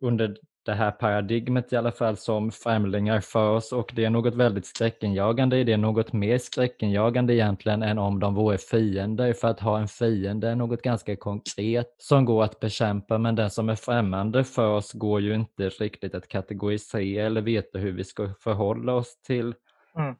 under 0.00 0.36
det 0.64 0.74
här 0.74 0.90
paradigmet 0.90 1.72
i 1.72 1.76
alla 1.76 1.92
fall 1.92 2.16
som 2.16 2.50
främlingar 2.50 3.20
för 3.20 3.50
oss. 3.50 3.72
Och 3.72 3.92
det 3.94 4.04
är 4.04 4.10
något 4.10 4.34
väldigt 4.34 4.66
skräckenjagande 4.66 5.58
i 5.58 5.64
det, 5.64 5.76
något 5.76 6.12
mer 6.12 6.38
skräckenjagande 6.38 7.34
egentligen 7.34 7.82
än 7.82 7.98
om 7.98 8.20
de 8.20 8.34
vore 8.34 8.58
fiender. 8.58 9.32
För 9.32 9.48
att 9.48 9.60
ha 9.60 9.78
en 9.78 9.88
fiende 9.88 10.48
är 10.48 10.56
något 10.56 10.82
ganska 10.82 11.16
konkret 11.16 11.94
som 11.98 12.24
går 12.24 12.44
att 12.44 12.60
bekämpa. 12.60 13.18
Men 13.18 13.34
den 13.34 13.50
som 13.50 13.68
är 13.68 13.74
främmande 13.74 14.44
för 14.44 14.68
oss 14.68 14.92
går 14.92 15.20
ju 15.20 15.34
inte 15.34 15.68
riktigt 15.68 16.14
att 16.14 16.28
kategorisera 16.28 17.26
eller 17.26 17.40
veta 17.40 17.78
hur 17.78 17.92
vi 17.92 18.04
ska 18.04 18.34
förhålla 18.40 18.94
oss 18.94 19.22
till. 19.22 19.54
Mm 19.98 20.14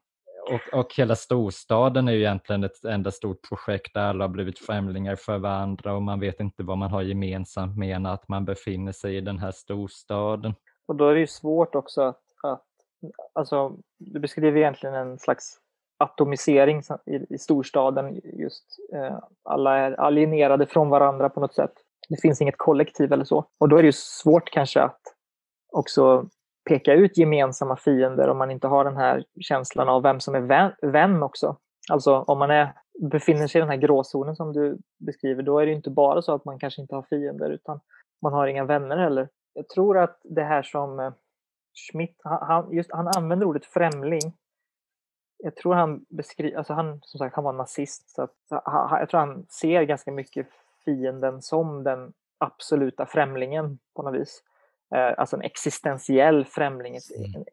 och, 0.53 0.80
och 0.80 0.94
hela 0.96 1.16
storstaden 1.16 2.09
är 2.09 2.12
ju 2.12 2.20
egentligen 2.20 2.64
ett 2.64 2.84
enda 2.84 3.11
stort 3.11 3.48
projekt 3.48 3.94
där 3.94 4.00
alla 4.00 4.24
har 4.24 4.28
blivit 4.28 4.59
främlingar 4.59 5.16
för 5.16 5.38
varandra 5.38 5.94
och 5.94 6.03
man 6.03 6.20
vet 6.20 6.40
inte 6.40 6.62
vad 6.62 6.78
man 6.78 6.90
har 6.90 7.03
gemensamt 7.03 7.78
med 7.78 8.07
att 8.07 8.28
man 8.28 8.44
befinner 8.44 8.92
sig 8.92 9.16
i 9.16 9.20
den 9.20 9.38
här 9.38 9.50
storstaden. 9.53 10.55
Och 10.86 10.96
då 10.96 11.09
är 11.09 11.14
det 11.14 11.20
ju 11.20 11.26
svårt 11.26 11.74
också 11.74 12.03
att, 12.03 12.20
att 12.42 12.64
alltså, 13.32 13.76
du 13.98 14.20
beskriver 14.20 14.59
egentligen 14.59 14.94
en 14.94 15.18
slags 15.18 15.59
atomisering 15.98 16.82
i, 17.07 17.34
i 17.34 17.38
storstaden 17.38 18.20
just. 18.24 18.64
Eh, 18.94 19.18
alla 19.42 19.78
är 19.78 20.00
alienerade 20.00 20.66
från 20.66 20.88
varandra 20.88 21.28
på 21.28 21.40
något 21.40 21.55
sätt. 21.55 21.72
Det 22.09 22.20
finns 22.20 22.40
inget 22.40 22.59
kollektiv 22.59 23.12
eller 23.12 23.24
så. 23.24 23.44
Och 23.59 23.68
då 23.68 23.76
är 23.76 23.82
det 23.82 23.86
ju 23.86 23.92
svårt 23.92 24.50
kanske 24.50 24.82
att 24.82 25.00
också 25.72 26.28
peka 26.64 26.92
ut 26.92 27.16
gemensamma 27.16 27.76
fiender 27.76 28.28
om 28.28 28.38
man 28.38 28.50
inte 28.50 28.66
har 28.66 28.84
den 28.84 28.96
här 28.96 29.24
känslan 29.40 29.88
av 29.88 30.02
vem 30.02 30.20
som 30.20 30.34
är 30.34 30.40
vän, 30.40 30.72
vän 30.82 31.22
också. 31.22 31.56
Alltså 31.90 32.16
om 32.16 32.38
man 32.38 32.50
är, 32.50 32.72
befinner 33.10 33.46
sig 33.46 33.58
i 33.58 33.62
den 33.62 33.70
här 33.70 33.76
gråzonen 33.76 34.36
som 34.36 34.52
du 34.52 34.78
beskriver, 34.98 35.42
då 35.42 35.58
är 35.58 35.66
det 35.66 35.72
inte 35.72 35.90
bara 35.90 36.22
så 36.22 36.34
att 36.34 36.44
man 36.44 36.58
kanske 36.58 36.82
inte 36.82 36.94
har 36.94 37.02
fiender 37.02 37.50
utan 37.50 37.80
man 38.22 38.32
har 38.32 38.46
inga 38.46 38.64
vänner 38.64 38.96
heller. 38.96 39.28
Jag 39.54 39.68
tror 39.68 39.98
att 39.98 40.20
det 40.24 40.44
här 40.44 40.62
som 40.62 41.00
eh, 41.00 41.12
Schmidt, 41.74 42.16
han, 42.24 42.72
just, 42.72 42.92
han 42.92 43.08
använder 43.16 43.46
ordet 43.46 43.66
främling. 43.66 44.32
Jag 45.38 45.56
tror 45.56 45.74
han 45.74 46.04
beskriver, 46.08 46.58
alltså 46.58 46.72
han, 46.72 47.00
som 47.02 47.18
sagt, 47.18 47.34
han 47.34 47.44
var 47.44 47.52
nazist, 47.52 48.10
så 48.10 48.22
att, 48.22 48.36
jag 48.90 49.08
tror 49.08 49.20
han 49.20 49.46
ser 49.48 49.82
ganska 49.82 50.12
mycket 50.12 50.46
fienden 50.84 51.42
som 51.42 51.84
den 51.84 52.12
absoluta 52.38 53.06
främlingen 53.06 53.78
på 53.94 54.02
något 54.02 54.20
vis. 54.20 54.42
Eh, 54.95 55.14
alltså 55.16 55.36
en 55.36 55.43
existentiell 55.43 56.45
främling, 56.45 56.99
mm. 57.16 57.45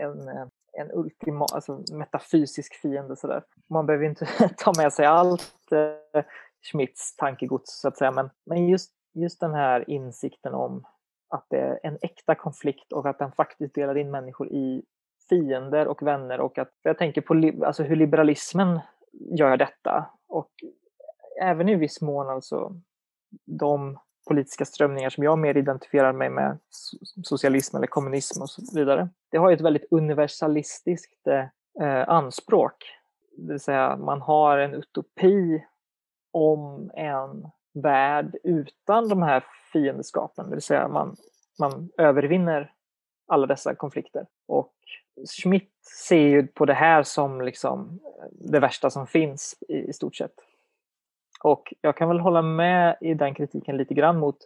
en, 0.00 0.28
en, 0.28 0.50
en 0.72 0.90
ultima, 0.92 1.46
alltså 1.52 1.84
metafysisk 1.92 2.74
fiende. 2.74 3.16
Så. 3.16 3.42
Man 3.70 3.86
behöver 3.86 4.06
inte 4.06 4.26
ta 4.56 4.72
med 4.78 4.92
sig 4.92 5.06
allt 5.06 5.72
eh, 5.72 6.22
Schmidts 6.62 7.16
tankegods, 7.16 7.80
så 7.80 7.88
att 7.88 7.98
säga, 7.98 8.10
men, 8.10 8.30
men 8.46 8.68
just, 8.68 8.92
just 9.14 9.40
den 9.40 9.54
här 9.54 9.90
insikten 9.90 10.54
om 10.54 10.84
att 11.28 11.46
det 11.50 11.58
är 11.58 11.80
en 11.82 11.98
äkta 12.02 12.34
konflikt 12.34 12.92
och 12.92 13.06
att 13.06 13.18
den 13.18 13.32
faktiskt 13.32 13.74
delar 13.74 13.98
in 13.98 14.10
människor 14.10 14.48
i 14.48 14.82
fiender 15.28 15.88
och 15.88 16.02
vänner 16.02 16.40
och 16.40 16.58
att 16.58 16.72
jag 16.82 16.98
tänker 16.98 17.20
på 17.20 17.64
alltså 17.66 17.82
hur 17.82 17.96
liberalismen 17.96 18.80
gör 19.12 19.56
detta 19.56 20.10
och 20.28 20.50
även 21.42 21.68
i 21.68 21.74
viss 21.74 22.00
mån 22.00 22.28
alltså 22.28 22.72
de 23.44 23.98
politiska 24.28 24.64
strömningar 24.64 25.10
som 25.10 25.24
jag 25.24 25.38
mer 25.38 25.56
identifierar 25.56 26.12
mig 26.12 26.30
med, 26.30 26.58
socialism 27.24 27.76
eller 27.76 27.86
kommunism 27.86 28.42
och 28.42 28.50
så 28.50 28.62
vidare. 28.74 29.08
Det 29.30 29.38
har 29.38 29.50
ju 29.50 29.54
ett 29.54 29.60
väldigt 29.60 29.86
universalistiskt 29.90 31.26
eh, 31.26 31.44
eh, 31.86 32.08
anspråk. 32.08 32.74
Det 33.36 33.52
vill 33.52 33.60
säga 33.60 33.96
man 33.96 34.20
har 34.20 34.58
en 34.58 34.74
utopi 34.74 35.64
om 36.32 36.90
en 36.94 37.50
värld 37.82 38.36
utan 38.44 39.08
de 39.08 39.22
här 39.22 39.44
fiendeskapen. 39.72 40.44
Det 40.50 40.56
vill 40.56 40.62
säga 40.62 40.88
man, 40.88 41.16
man 41.58 41.90
övervinner 41.98 42.72
alla 43.26 43.46
dessa 43.46 43.74
konflikter. 43.74 44.26
Och 44.48 44.74
Schmidt 45.42 45.72
ser 46.06 46.28
ju 46.28 46.46
på 46.46 46.64
det 46.64 46.74
här 46.74 47.02
som 47.02 47.40
liksom 47.40 48.00
eh, 48.04 48.28
det 48.30 48.60
värsta 48.60 48.90
som 48.90 49.06
finns 49.06 49.54
i, 49.68 49.74
i 49.74 49.92
stort 49.92 50.16
sett. 50.16 50.34
Och 51.44 51.74
jag 51.80 51.96
kan 51.96 52.08
väl 52.08 52.20
hålla 52.20 52.42
med 52.42 52.96
i 53.00 53.14
den 53.14 53.34
kritiken 53.34 53.76
lite 53.76 53.94
grann 53.94 54.18
mot 54.18 54.36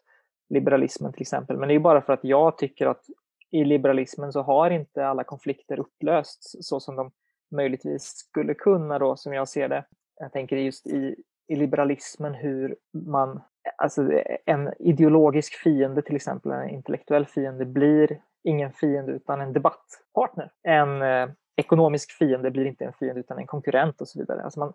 liberalismen 0.48 1.12
till 1.12 1.22
exempel. 1.22 1.56
Men 1.56 1.68
det 1.68 1.74
är 1.74 1.78
bara 1.78 2.02
för 2.02 2.12
att 2.12 2.24
jag 2.24 2.58
tycker 2.58 2.86
att 2.86 3.04
i 3.50 3.64
liberalismen 3.64 4.32
så 4.32 4.42
har 4.42 4.70
inte 4.70 5.06
alla 5.06 5.24
konflikter 5.24 5.80
upplösts 5.80 6.56
så 6.60 6.80
som 6.80 6.96
de 6.96 7.10
möjligtvis 7.50 8.02
skulle 8.02 8.54
kunna 8.54 8.98
då, 8.98 9.16
som 9.16 9.32
jag 9.32 9.48
ser 9.48 9.68
det. 9.68 9.84
Jag 10.20 10.32
tänker 10.32 10.56
just 10.56 10.86
i, 10.86 11.16
i 11.48 11.56
liberalismen 11.56 12.34
hur 12.34 12.76
man, 12.92 13.40
alltså 13.76 14.22
en 14.46 14.72
ideologisk 14.78 15.54
fiende 15.54 16.02
till 16.02 16.16
exempel, 16.16 16.52
en 16.52 16.70
intellektuell 16.70 17.26
fiende 17.26 17.64
blir 17.64 18.20
ingen 18.44 18.72
fiende 18.72 19.12
utan 19.12 19.40
en 19.40 19.52
debattpartner. 19.52 20.50
En 20.62 21.02
eh, 21.02 21.28
ekonomisk 21.56 22.12
fiende 22.12 22.50
blir 22.50 22.64
inte 22.64 22.84
en 22.84 22.92
fiende 22.92 23.20
utan 23.20 23.38
en 23.38 23.46
konkurrent 23.46 24.00
och 24.00 24.08
så 24.08 24.18
vidare. 24.18 24.42
Alltså 24.42 24.60
man, 24.60 24.72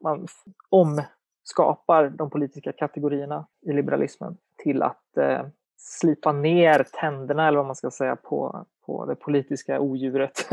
man 0.00 0.26
om 0.68 1.02
skapar 1.44 2.08
de 2.08 2.30
politiska 2.30 2.72
kategorierna 2.72 3.46
i 3.66 3.72
liberalismen 3.72 4.36
till 4.62 4.82
att 4.82 5.16
eh, 5.16 5.46
slipa 5.76 6.32
ner 6.32 6.86
tänderna, 7.00 7.48
eller 7.48 7.58
vad 7.58 7.66
man 7.66 7.76
ska 7.76 7.90
säga, 7.90 8.16
på, 8.16 8.66
på 8.86 9.06
det 9.06 9.14
politiska 9.14 9.80
odjuret. 9.80 10.48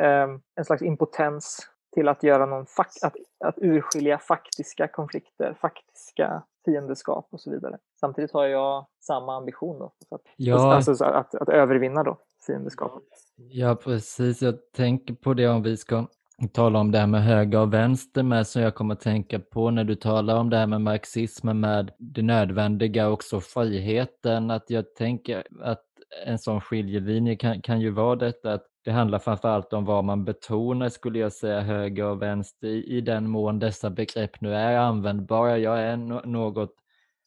eh, 0.00 0.28
en 0.56 0.64
slags 0.64 0.82
impotens 0.82 1.68
till 1.94 2.08
att 2.08 2.22
göra 2.22 2.46
någon 2.46 2.66
att, 3.02 3.14
att 3.44 3.58
urskilja 3.58 4.18
faktiska 4.18 4.88
konflikter, 4.88 5.56
faktiska 5.60 6.42
fiendeskap 6.64 7.28
och 7.30 7.40
så 7.40 7.50
vidare. 7.50 7.78
Samtidigt 8.00 8.32
har 8.32 8.46
jag 8.46 8.86
samma 9.00 9.36
ambition 9.36 9.78
då, 9.78 9.92
att, 10.10 10.20
ja. 10.36 10.74
alltså, 10.74 11.04
att, 11.04 11.34
att 11.34 11.48
övervinna 11.48 12.02
då 12.02 12.18
fiendeskapet. 12.46 13.08
Ja, 13.36 13.74
precis. 13.74 14.42
Jag 14.42 14.72
tänker 14.72 15.14
på 15.14 15.34
det 15.34 15.48
om 15.48 15.62
vi 15.62 15.76
ska 15.76 16.06
tala 16.52 16.78
om 16.78 16.90
det 16.90 16.98
här 16.98 17.06
med 17.06 17.24
höger 17.24 17.58
och 17.58 17.74
vänster 17.74 18.22
med 18.22 18.46
som 18.46 18.62
jag 18.62 18.74
kommer 18.74 18.94
att 18.94 19.00
tänka 19.00 19.38
på 19.38 19.70
när 19.70 19.84
du 19.84 19.94
talar 19.94 20.36
om 20.36 20.50
det 20.50 20.56
här 20.56 20.66
med 20.66 20.80
marxismen 20.80 21.60
med 21.60 21.90
det 21.98 22.22
nödvändiga 22.22 23.06
och 23.06 23.12
också 23.12 23.40
friheten. 23.40 24.50
Att 24.50 24.70
jag 24.70 24.94
tänker 24.94 25.46
att 25.62 25.82
en 26.26 26.38
sån 26.38 26.60
skiljelinje 26.60 27.36
kan, 27.36 27.62
kan 27.62 27.80
ju 27.80 27.90
vara 27.90 28.16
detta 28.16 28.52
att 28.52 28.66
det 28.84 28.90
handlar 28.90 29.18
framförallt 29.18 29.72
om 29.72 29.84
vad 29.84 30.04
man 30.04 30.24
betonar 30.24 30.88
skulle 30.88 31.18
jag 31.18 31.32
säga 31.32 31.60
höger 31.60 32.04
och 32.04 32.22
vänster 32.22 32.66
i, 32.66 32.84
i 32.96 33.00
den 33.00 33.28
mån 33.28 33.58
dessa 33.58 33.90
begrepp 33.90 34.40
nu 34.40 34.54
är 34.54 34.76
användbara. 34.78 35.58
Jag 35.58 35.80
är 35.80 35.96
no 35.96 36.20
något 36.24 36.74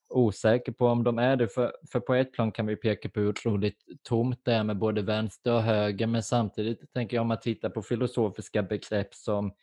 osäker 0.09 0.71
på 0.71 0.87
om 0.87 1.03
de 1.03 1.17
är 1.19 1.35
det. 1.35 1.47
För, 1.47 1.73
för 1.91 1.99
på 1.99 2.13
ett 2.13 2.33
plan 2.33 2.51
kan 2.51 2.65
vi 2.65 2.75
peka 2.75 3.09
på 3.09 3.19
hur 3.19 3.29
otroligt 3.29 3.77
tomt 4.03 4.39
det 4.43 4.53
är 4.53 4.63
med 4.63 4.77
både 4.77 5.01
vänster 5.01 5.53
och 5.53 5.61
höger, 5.61 6.07
men 6.07 6.23
samtidigt 6.23 6.93
tänker 6.93 7.17
jag 7.17 7.21
om 7.21 7.27
man 7.27 7.39
tittar 7.39 7.69
på 7.69 7.81
filosofiska 7.81 8.63
begrepp 8.63 9.13
som 9.13 9.53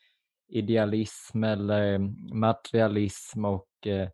idealism 0.48 1.44
eller 1.44 1.92
eh, 1.92 1.98
materialism 2.32 3.44
och 3.44 3.86
eh, 3.86 4.08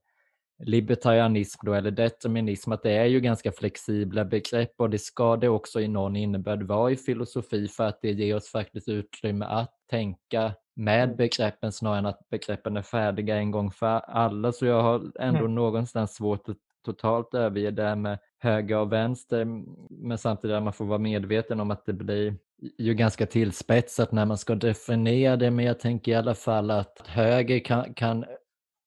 libertarianism 0.64 1.66
då, 1.66 1.74
eller 1.74 1.90
determinism, 1.90 2.72
att 2.72 2.82
det 2.82 2.92
är 2.92 3.04
ju 3.04 3.20
ganska 3.20 3.52
flexibla 3.52 4.24
begrepp 4.24 4.74
och 4.76 4.90
det 4.90 4.98
ska 4.98 5.36
det 5.36 5.48
också 5.48 5.80
i 5.80 5.88
någon 5.88 6.16
innebörd 6.16 6.62
vara 6.62 6.90
i 6.90 6.96
filosofi 6.96 7.68
för 7.68 7.84
att 7.84 7.98
det 8.02 8.12
ger 8.12 8.36
oss 8.36 8.48
faktiskt 8.48 8.88
utrymme 8.88 9.44
att 9.44 9.74
tänka 9.90 10.54
med 10.74 11.16
begreppen 11.16 11.72
snarare 11.72 11.98
än 11.98 12.06
att 12.06 12.28
begreppen 12.30 12.76
är 12.76 12.82
färdiga 12.82 13.36
en 13.36 13.50
gång 13.50 13.70
för 13.70 14.00
alla. 14.00 14.52
Så 14.52 14.66
jag 14.66 14.82
har 14.82 15.12
ändå 15.20 15.40
mm. 15.40 15.54
någonstans 15.54 16.14
svårt 16.14 16.48
att 16.48 16.56
totalt 16.84 17.34
överge 17.34 17.70
det 17.70 17.82
här 17.82 17.96
med 17.96 18.18
höger 18.38 18.78
och 18.78 18.92
vänster, 18.92 19.44
men 19.90 20.18
samtidigt 20.18 20.56
att 20.56 20.62
man 20.62 20.72
får 20.72 20.84
vara 20.84 20.98
medveten 20.98 21.60
om 21.60 21.70
att 21.70 21.86
det 21.86 21.92
blir 21.92 22.36
ju 22.78 22.94
ganska 22.94 23.26
tillspetsat 23.26 24.12
när 24.12 24.24
man 24.26 24.38
ska 24.38 24.54
definiera 24.54 25.36
det, 25.36 25.50
men 25.50 25.64
jag 25.64 25.80
tänker 25.80 26.12
i 26.12 26.14
alla 26.14 26.34
fall 26.34 26.70
att 26.70 27.02
höger 27.06 27.58
kan, 27.58 27.94
kan 27.94 28.24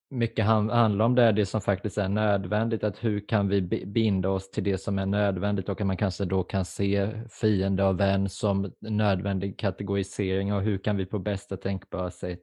mycket 0.09 0.45
handlar 0.45 1.05
om 1.05 1.15
det, 1.15 1.31
det 1.31 1.45
som 1.45 1.61
faktiskt 1.61 1.97
är 1.97 2.09
nödvändigt, 2.09 2.83
att 2.83 3.03
hur 3.03 3.27
kan 3.27 3.47
vi 3.47 3.61
binda 3.85 4.29
oss 4.29 4.51
till 4.51 4.63
det 4.63 4.77
som 4.77 4.99
är 4.99 5.05
nödvändigt 5.05 5.69
och 5.69 5.81
att 5.81 5.87
man 5.87 5.97
kanske 5.97 6.25
då 6.25 6.43
kan 6.43 6.65
se 6.65 7.11
fiende 7.41 7.83
och 7.83 7.99
vän 7.99 8.29
som 8.29 8.71
nödvändig 8.81 9.59
kategorisering 9.59 10.53
och 10.53 10.61
hur 10.61 10.77
kan 10.77 10.97
vi 10.97 11.05
på 11.05 11.19
bästa 11.19 11.57
tänkbara 11.57 12.11
sätt 12.11 12.39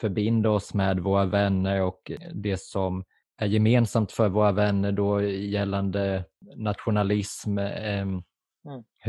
förbinda 0.00 0.50
oss 0.50 0.74
med 0.74 1.00
våra 1.00 1.24
vänner 1.24 1.82
och 1.82 2.12
det 2.34 2.60
som 2.60 3.04
är 3.38 3.46
gemensamt 3.46 4.12
för 4.12 4.28
våra 4.28 4.52
vänner 4.52 4.92
då 4.92 5.22
gällande 5.22 6.24
nationalism, 6.56 7.58
eh, 7.58 8.06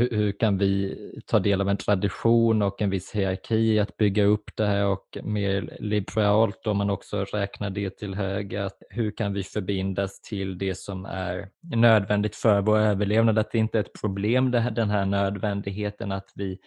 hur, 0.00 0.10
hur, 0.10 0.32
kan 0.32 0.58
vi 0.58 0.96
ta 1.26 1.38
del 1.38 1.60
av 1.60 1.68
en 1.68 1.76
tradition 1.76 2.62
och 2.62 2.82
en 2.82 2.90
viss 2.90 3.12
hierarki 3.12 3.78
att 3.78 3.96
bygga 3.96 4.24
upp 4.24 4.50
det 4.56 4.66
här 4.66 4.86
och 4.86 5.18
mer 5.22 5.76
liberalt 5.80 6.66
om 6.66 6.76
man 6.76 6.90
också 6.90 7.24
räknar 7.24 7.70
det 7.70 7.90
till 7.90 8.14
höger, 8.14 8.70
hur 8.90 9.10
kan 9.10 9.32
vi 9.32 9.42
förbindas 9.42 10.20
till 10.20 10.58
det 10.58 10.74
som 10.74 11.04
är 11.04 11.48
nödvändigt 11.76 12.36
för 12.36 12.60
vår 12.60 12.78
överlevnad, 12.78 13.38
att 13.38 13.52
det 13.52 13.58
inte 13.58 13.78
är 13.78 13.82
ett 13.82 14.00
problem 14.00 14.50
det 14.50 14.60
här, 14.60 14.70
den 14.70 14.90
här 14.90 15.06
nödvändigheten 15.06 16.12
att 16.12 16.32
vi 16.34 16.58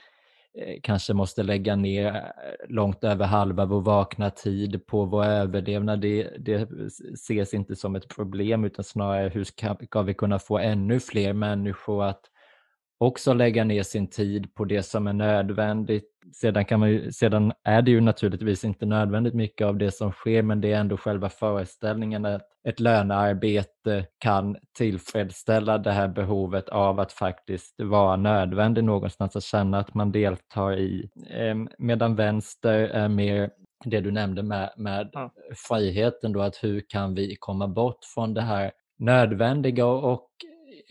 eh, 0.60 0.80
kanske 0.84 1.14
måste 1.14 1.44
lägga 1.44 1.76
ner 1.76 2.16
eh, 2.16 2.22
långt 2.70 3.04
över 3.04 3.26
halva 3.26 3.66
vår 3.66 3.82
vakna 3.82 4.30
tid 4.30 4.86
på 4.86 5.06
vår 5.06 5.26
överlevnad. 5.26 6.02
Det, 6.02 6.30
det 6.40 6.70
ses 7.14 7.54
inte 7.54 7.76
som 7.76 7.96
ett 7.96 8.08
problem 8.08 8.64
utan 8.64 8.84
snarare 8.84 9.30
hur 9.30 9.44
ska, 9.44 9.76
ska 9.86 10.02
vi 10.02 10.14
kunna 10.14 10.40
få 10.40 10.58
ännu 10.58 11.00
fler 11.00 11.34
människor 11.34 12.04
att 12.04 12.30
också 13.04 13.34
lägga 13.34 13.64
ner 13.64 13.84
sin 13.84 14.08
tid 14.08 14.56
på 14.56 14.66
det 14.66 14.84
som 14.84 15.08
är 15.08 15.14
nödvändigt. 15.14 16.10
Sedan, 16.34 16.66
kan 16.66 16.80
man 16.80 16.90
ju, 16.90 17.12
sedan 17.12 17.54
är 17.64 17.82
det 17.82 17.92
ju 17.92 18.02
naturligtvis 18.02 18.64
inte 18.64 18.86
nödvändigt 18.86 19.34
mycket 19.34 19.68
av 19.68 19.78
det 19.78 19.92
som 19.92 20.12
sker, 20.12 20.42
men 20.42 20.62
det 20.62 20.74
är 20.74 20.80
ändå 20.80 20.98
själva 20.98 21.30
föreställningen 21.30 22.26
att 22.26 22.42
ett 22.68 22.80
lönearbete 22.80 24.06
kan 24.18 24.58
tillfredsställa 24.78 25.78
det 25.78 25.92
här 25.92 26.08
behovet 26.08 26.70
av 26.70 27.00
att 27.00 27.12
faktiskt 27.12 27.76
vara 27.82 28.16
nödvändig 28.16 28.84
någonstans, 28.84 29.36
att 29.36 29.44
känna 29.44 29.80
att 29.80 29.94
man 29.94 30.12
deltar 30.12 30.80
i. 30.80 31.10
Ehm, 31.30 31.70
medan 31.78 32.16
vänster 32.16 32.80
är 32.80 33.10
mer 33.10 33.50
det 33.86 34.02
du 34.02 34.12
nämnde 34.12 34.44
med, 34.44 34.74
med 34.78 35.10
ja. 35.14 35.32
friheten 35.68 36.34
då, 36.34 36.42
att 36.42 36.64
hur 36.64 36.84
kan 36.90 37.16
vi 37.16 37.36
komma 37.40 37.68
bort 37.68 38.04
från 38.14 38.34
det 38.34 38.42
här 38.42 38.72
nödvändiga 39.00 39.86
och 39.86 40.30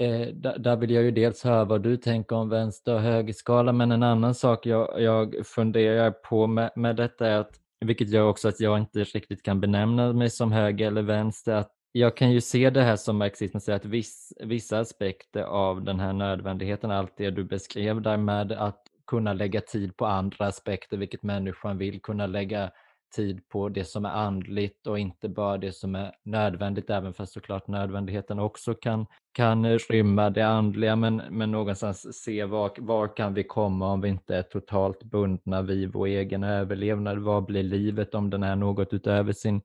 Eh, 0.02 0.28
där, 0.58 0.76
vill 0.76 0.90
jag 0.90 1.04
ju 1.04 1.10
dels 1.10 1.44
höra 1.44 1.64
vad 1.64 1.82
du 1.82 1.96
tänker 1.96 2.36
om 2.36 2.48
vänster 2.48 2.94
och 2.94 3.00
högerskala, 3.00 3.72
men 3.72 3.92
en 3.92 4.02
annan 4.02 4.34
sak 4.34 4.66
jag, 4.66 5.02
jag 5.02 5.46
funderar 5.46 6.10
på 6.10 6.46
med, 6.46 6.70
med 6.76 6.96
detta 6.96 7.26
är 7.26 7.36
att, 7.36 7.50
vilket 7.80 8.10
gör 8.10 8.28
också 8.28 8.48
att 8.48 8.60
jag 8.60 8.78
inte 8.78 9.04
riktigt 9.04 9.42
kan 9.42 9.60
benämna 9.60 10.12
mig 10.12 10.30
som 10.30 10.52
höger 10.52 10.86
eller 10.86 11.02
vänster, 11.02 11.54
att 11.54 11.70
jag 11.92 12.16
kan 12.16 12.32
ju 12.32 12.40
se 12.40 12.70
det 12.70 12.82
här 12.82 12.96
som 12.96 13.16
marxismen 13.16 13.60
säger 13.60 13.76
att 13.76 13.84
viss, 13.84 14.32
vissa 14.40 14.78
aspekter 14.78 15.42
av 15.42 15.84
den 15.84 16.00
här 16.00 16.12
nödvändigheten, 16.12 16.90
allt 16.90 17.16
det 17.16 17.30
du 17.30 17.44
beskrev 17.44 18.02
där 18.02 18.16
med 18.16 18.52
att 18.52 18.82
kunna 19.06 19.32
lägga 19.32 19.60
tid 19.60 19.96
på 19.96 20.06
andra 20.06 20.46
aspekter, 20.46 20.96
vilket 20.96 21.22
människan 21.22 21.78
vill 21.78 22.02
kunna 22.02 22.26
lägga 22.26 22.70
tid 23.12 23.48
på 23.48 23.68
det 23.68 23.84
som 23.84 24.04
är 24.04 24.10
andligt 24.10 24.86
och 24.86 24.98
inte 24.98 25.28
bara 25.28 25.58
det 25.58 25.72
som 25.72 25.94
är 25.94 26.12
nödvändigt, 26.22 26.90
även 26.90 27.14
fast 27.14 27.32
såklart 27.32 27.68
nödvändigheten 27.68 28.38
också 28.38 28.74
kan, 28.74 29.06
kan 29.32 29.78
rymma 29.78 30.30
det 30.30 30.42
andliga, 30.42 30.96
men, 30.96 31.22
men 31.30 31.50
någonstans 31.50 32.22
se 32.22 32.44
var, 32.44 32.72
var 32.78 33.16
kan 33.16 33.34
vi 33.34 33.44
komma 33.44 33.92
om 33.92 34.00
vi 34.00 34.08
inte 34.08 34.36
är 34.36 34.42
totalt 34.42 35.04
bundna 35.04 35.62
vid 35.62 35.92
vår 35.92 36.06
egen 36.06 36.44
överlevnad? 36.44 37.18
Vad 37.18 37.44
blir 37.44 37.62
livet 37.62 38.14
om 38.14 38.30
den 38.30 38.42
är 38.42 38.56
något 38.56 38.92
utöver 38.92 39.32
sin 39.32 39.60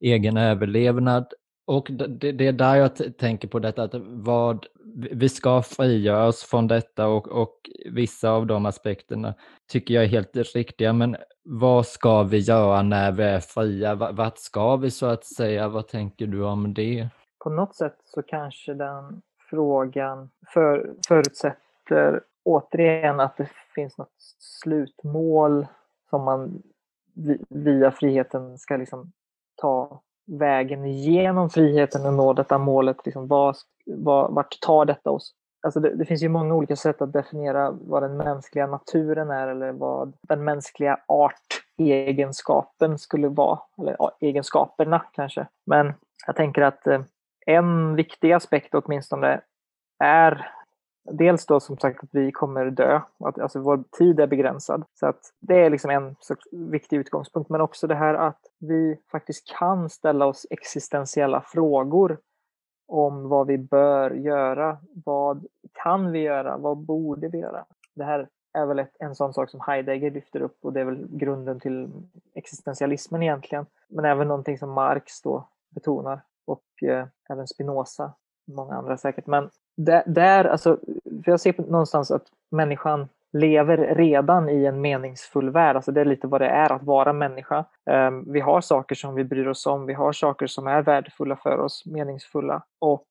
egen 0.00 0.36
överlevnad? 0.36 1.26
Och 1.64 1.88
det, 1.90 2.32
det, 2.32 2.46
är 2.46 2.52
där 2.52 2.76
jag 2.76 3.18
tänker 3.18 3.48
på 3.48 3.58
detta, 3.58 3.82
att 3.82 3.94
vad, 4.04 4.66
vi 4.94 5.28
ska 5.28 5.62
frigöra 5.62 6.26
oss 6.26 6.44
från 6.44 6.66
detta 6.66 7.06
och, 7.06 7.28
och 7.28 7.70
vissa 7.90 8.30
av 8.30 8.46
de 8.46 8.66
aspekterna 8.66 9.34
tycker 9.68 9.94
jag 9.94 10.04
är 10.04 10.08
helt 10.08 10.36
riktiga, 10.36 10.92
men 10.92 11.16
vad 11.44 11.86
ska 11.86 12.22
vi 12.22 12.38
göra 12.38 12.82
när 12.82 13.12
vi 13.12 13.22
är 13.22 13.40
fria? 13.40 13.94
Vart 13.94 14.38
ska 14.38 14.76
vi 14.76 14.90
så 14.90 15.06
att 15.06 15.24
säga? 15.24 15.68
Vad 15.68 15.88
tänker 15.88 16.26
du 16.26 16.44
om 16.44 16.74
det? 16.74 17.08
På 17.44 17.50
något 17.50 17.76
sätt 17.76 17.96
så 18.04 18.22
kanske 18.22 18.74
den 18.74 19.22
frågan 19.50 20.30
för, 20.46 20.94
förutsätter 21.08 22.20
återigen 22.44 23.20
att 23.20 23.36
det 23.36 23.48
finns 23.74 23.98
något 23.98 24.22
slutmål 24.38 25.66
som 26.10 26.24
man 26.24 26.62
via 27.48 27.90
friheten 27.90 28.58
ska 28.58 28.76
liksom 28.76 29.12
ta 29.56 30.02
vägen 30.26 30.84
igenom 30.84 31.50
friheten 31.50 32.06
och 32.06 32.14
nå 32.14 32.32
detta 32.32 32.58
målet. 32.58 32.96
Liksom, 33.04 33.28
vad, 33.28 33.56
vad, 33.86 34.34
vart 34.34 34.60
tar 34.60 34.84
detta 34.84 35.10
oss? 35.10 35.34
Alltså 35.62 35.80
det, 35.80 35.94
det, 35.94 36.04
finns 36.04 36.22
ju 36.22 36.28
många 36.28 36.54
olika 36.54 36.76
sätt 36.76 37.02
att 37.02 37.12
definiera 37.12 37.70
vad 37.70 38.02
den 38.02 38.16
mänskliga 38.16 38.66
naturen 38.66 39.30
är 39.30 39.48
eller 39.48 39.72
vad 39.72 40.12
den 40.22 40.44
mänskliga 40.44 40.98
artegenskapen 41.06 42.98
skulle 42.98 43.28
vara. 43.28 43.60
Eller 43.78 43.96
egenskaperna 44.20 45.02
kanske. 45.12 45.46
Men 45.66 45.94
jag 46.26 46.36
tänker 46.36 46.62
att 46.62 46.86
eh, 46.86 47.00
en 47.46 47.94
viktig 47.94 48.32
aspekt 48.32 48.74
åtminstone 48.74 49.40
är 50.04 50.50
dels 51.04 51.46
då 51.46 51.60
som 51.60 51.78
sagt 51.78 52.04
att 52.04 52.08
vi 52.12 52.32
kommer 52.32 52.70
dö, 52.70 53.00
att 53.24 53.38
alltså 53.38 53.60
vår 53.60 53.84
tid 53.98 54.20
är 54.20 54.26
begränsad. 54.26 54.84
Så 54.94 55.06
att 55.06 55.20
det 55.40 55.64
är 55.64 55.70
liksom 55.70 55.90
en 55.90 56.16
viktig 56.70 56.96
utgångspunkt, 56.96 57.50
men 57.50 57.60
också 57.60 57.86
det 57.86 57.94
här 57.94 58.14
att 58.14 58.40
vi 58.58 58.98
faktiskt 59.10 59.56
kan 59.58 59.90
ställa 59.90 60.26
oss 60.26 60.46
existentiella 60.50 61.40
frågor 61.40 62.18
om 62.88 63.28
vad 63.28 63.46
vi 63.46 63.58
bör 63.58 64.10
göra. 64.10 64.78
Vad 65.04 65.46
kan 65.72 66.12
vi 66.12 66.18
göra? 66.18 66.56
Vad 66.56 66.78
borde 66.78 67.28
vi 67.28 67.38
göra? 67.38 67.64
Det 67.94 68.04
här 68.04 68.28
är 68.52 68.66
väl 68.66 68.78
ett, 68.78 68.96
en 68.98 69.14
sån 69.14 69.34
sak 69.34 69.50
som 69.50 69.60
Heidegger 69.60 70.10
lyfter 70.10 70.42
upp 70.42 70.58
och 70.60 70.72
det 70.72 70.80
är 70.80 70.84
väl 70.84 71.06
grunden 71.10 71.60
till 71.60 71.90
existentialismen 72.34 73.22
egentligen. 73.22 73.66
Men 73.88 74.04
även 74.04 74.28
någonting 74.28 74.58
som 74.58 74.70
Marx 74.70 75.22
då 75.22 75.48
betonar 75.70 76.20
och 76.44 76.82
eh, 76.82 77.06
även 77.30 77.46
Spinoza, 77.46 78.14
många 78.46 78.74
andra 78.74 78.96
säkert. 78.96 79.26
Men 79.26 79.50
där, 79.84 80.02
där 80.06 80.44
alltså, 80.44 80.78
för 81.24 81.30
jag 81.30 81.40
ser 81.40 81.54
någonstans 81.58 82.10
att 82.10 82.26
människan 82.50 83.08
lever 83.32 83.94
redan 83.94 84.48
i 84.48 84.64
en 84.64 84.80
meningsfull 84.80 85.50
värld. 85.50 85.76
Alltså 85.76 85.92
det 85.92 86.00
är 86.00 86.04
lite 86.04 86.26
vad 86.26 86.40
det 86.40 86.48
är 86.48 86.72
att 86.72 86.82
vara 86.82 87.12
människa. 87.12 87.64
Ehm, 87.86 88.32
vi 88.32 88.40
har 88.40 88.60
saker 88.60 88.94
som 88.94 89.14
vi 89.14 89.24
bryr 89.24 89.46
oss 89.46 89.66
om. 89.66 89.86
Vi 89.86 89.94
har 89.94 90.12
saker 90.12 90.46
som 90.46 90.66
är 90.66 90.82
värdefulla 90.82 91.36
för 91.36 91.58
oss, 91.58 91.86
meningsfulla. 91.86 92.62
Och 92.78 93.06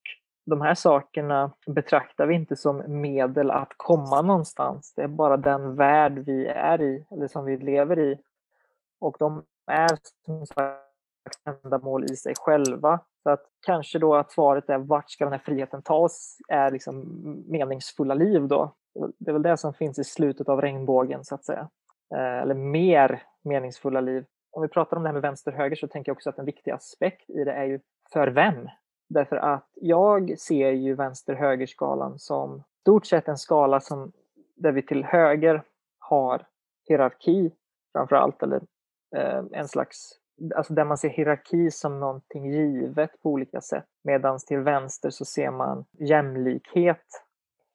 de 0.46 0.62
här 0.62 0.76
sakerna 0.76 1.52
betraktar 1.68 2.26
vi 2.26 2.36
inte 2.36 2.56
som 2.56 3.02
medel 3.02 3.52
att 3.52 3.74
komma 3.78 4.22
någonstans. 4.22 4.94
Det 4.96 5.02
är 5.02 5.08
bara 5.08 5.38
den 5.38 5.76
värld 5.76 6.20
vi 6.26 6.48
är 6.48 6.82
i, 6.82 7.06
eller 7.12 7.28
som 7.28 7.46
vi 7.46 7.58
lever 7.58 8.00
i. 8.00 8.20
Och 9.00 9.16
de 9.20 9.44
är 9.68 9.90
som 10.26 10.46
sagt 10.46 10.82
ändamål 11.64 12.04
i 12.04 12.16
sig 12.16 12.34
själva. 12.38 13.00
Så 13.24 13.30
att 13.30 13.46
kanske 13.66 14.00
då 14.00 14.16
att 14.16 14.32
svaret 14.32 14.70
är 14.70 14.78
vart 14.78 15.10
ska 15.10 15.24
den 15.24 15.34
här 15.34 15.40
friheten 15.40 15.82
ta 15.82 15.96
oss 15.96 16.38
är 16.48 16.72
liksom 16.72 17.04
meningsfulla 17.48 18.14
liv 18.14 18.48
då. 18.48 18.76
Det 19.20 19.32
är 19.32 19.34
väl 19.34 19.42
det 19.42 19.58
som 19.58 19.74
finns 19.74 20.00
i 20.00 20.04
slutet 20.04 20.50
av 20.50 20.62
regnbågen 20.62 21.26
så 21.26 21.36
att 21.36 21.46
säga. 21.46 21.70
Eh, 22.16 22.42
eller 22.42 22.56
mer 22.56 23.24
meningsfulla 23.44 24.02
liv. 24.02 24.26
Om 24.52 24.62
vi 24.62 24.68
pratar 24.68 24.98
om 24.98 25.04
det 25.04 25.10
här 25.10 25.14
med 25.14 25.22
vänster-höger 25.22 25.76
så 25.76 25.88
tänker 25.88 26.10
jag 26.10 26.16
också 26.16 26.30
att 26.30 26.40
en 26.40 26.46
viktig 26.46 26.72
aspekt 26.72 27.30
i 27.30 27.44
det 27.44 27.52
är 27.52 27.64
ju 27.64 27.80
för 28.14 28.28
vem? 28.28 28.70
Därför 29.10 29.36
att 29.36 29.70
jag 29.76 30.40
ser 30.40 30.72
ju 30.72 30.96
vänster-höger-skalan 30.96 32.20
som 32.20 32.64
stort 32.82 33.06
sett 33.06 33.28
en 33.28 33.38
skala 33.38 33.80
som 33.80 34.12
där 34.56 34.72
vi 34.72 34.82
till 34.82 35.04
höger 35.04 35.64
har 36.00 36.48
hierarki 36.88 37.52
framför 37.94 38.16
allt, 38.16 38.44
eller 38.44 38.62
eh, 39.16 39.44
en 39.52 39.68
slags 39.68 40.21
alltså 40.56 40.74
där 40.74 40.86
man 40.86 40.98
ser 40.98 41.10
hierarki 41.10 41.72
som 41.72 42.00
någonting 42.00 42.52
givet 42.52 43.22
på 43.22 43.30
olika 43.30 43.62
sätt. 43.62 43.86
Medan 44.04 44.40
till 44.48 44.60
vänster 44.60 45.10
så 45.10 45.26
ser 45.26 45.52
man 45.52 45.86
jämlikhet 46.00 47.06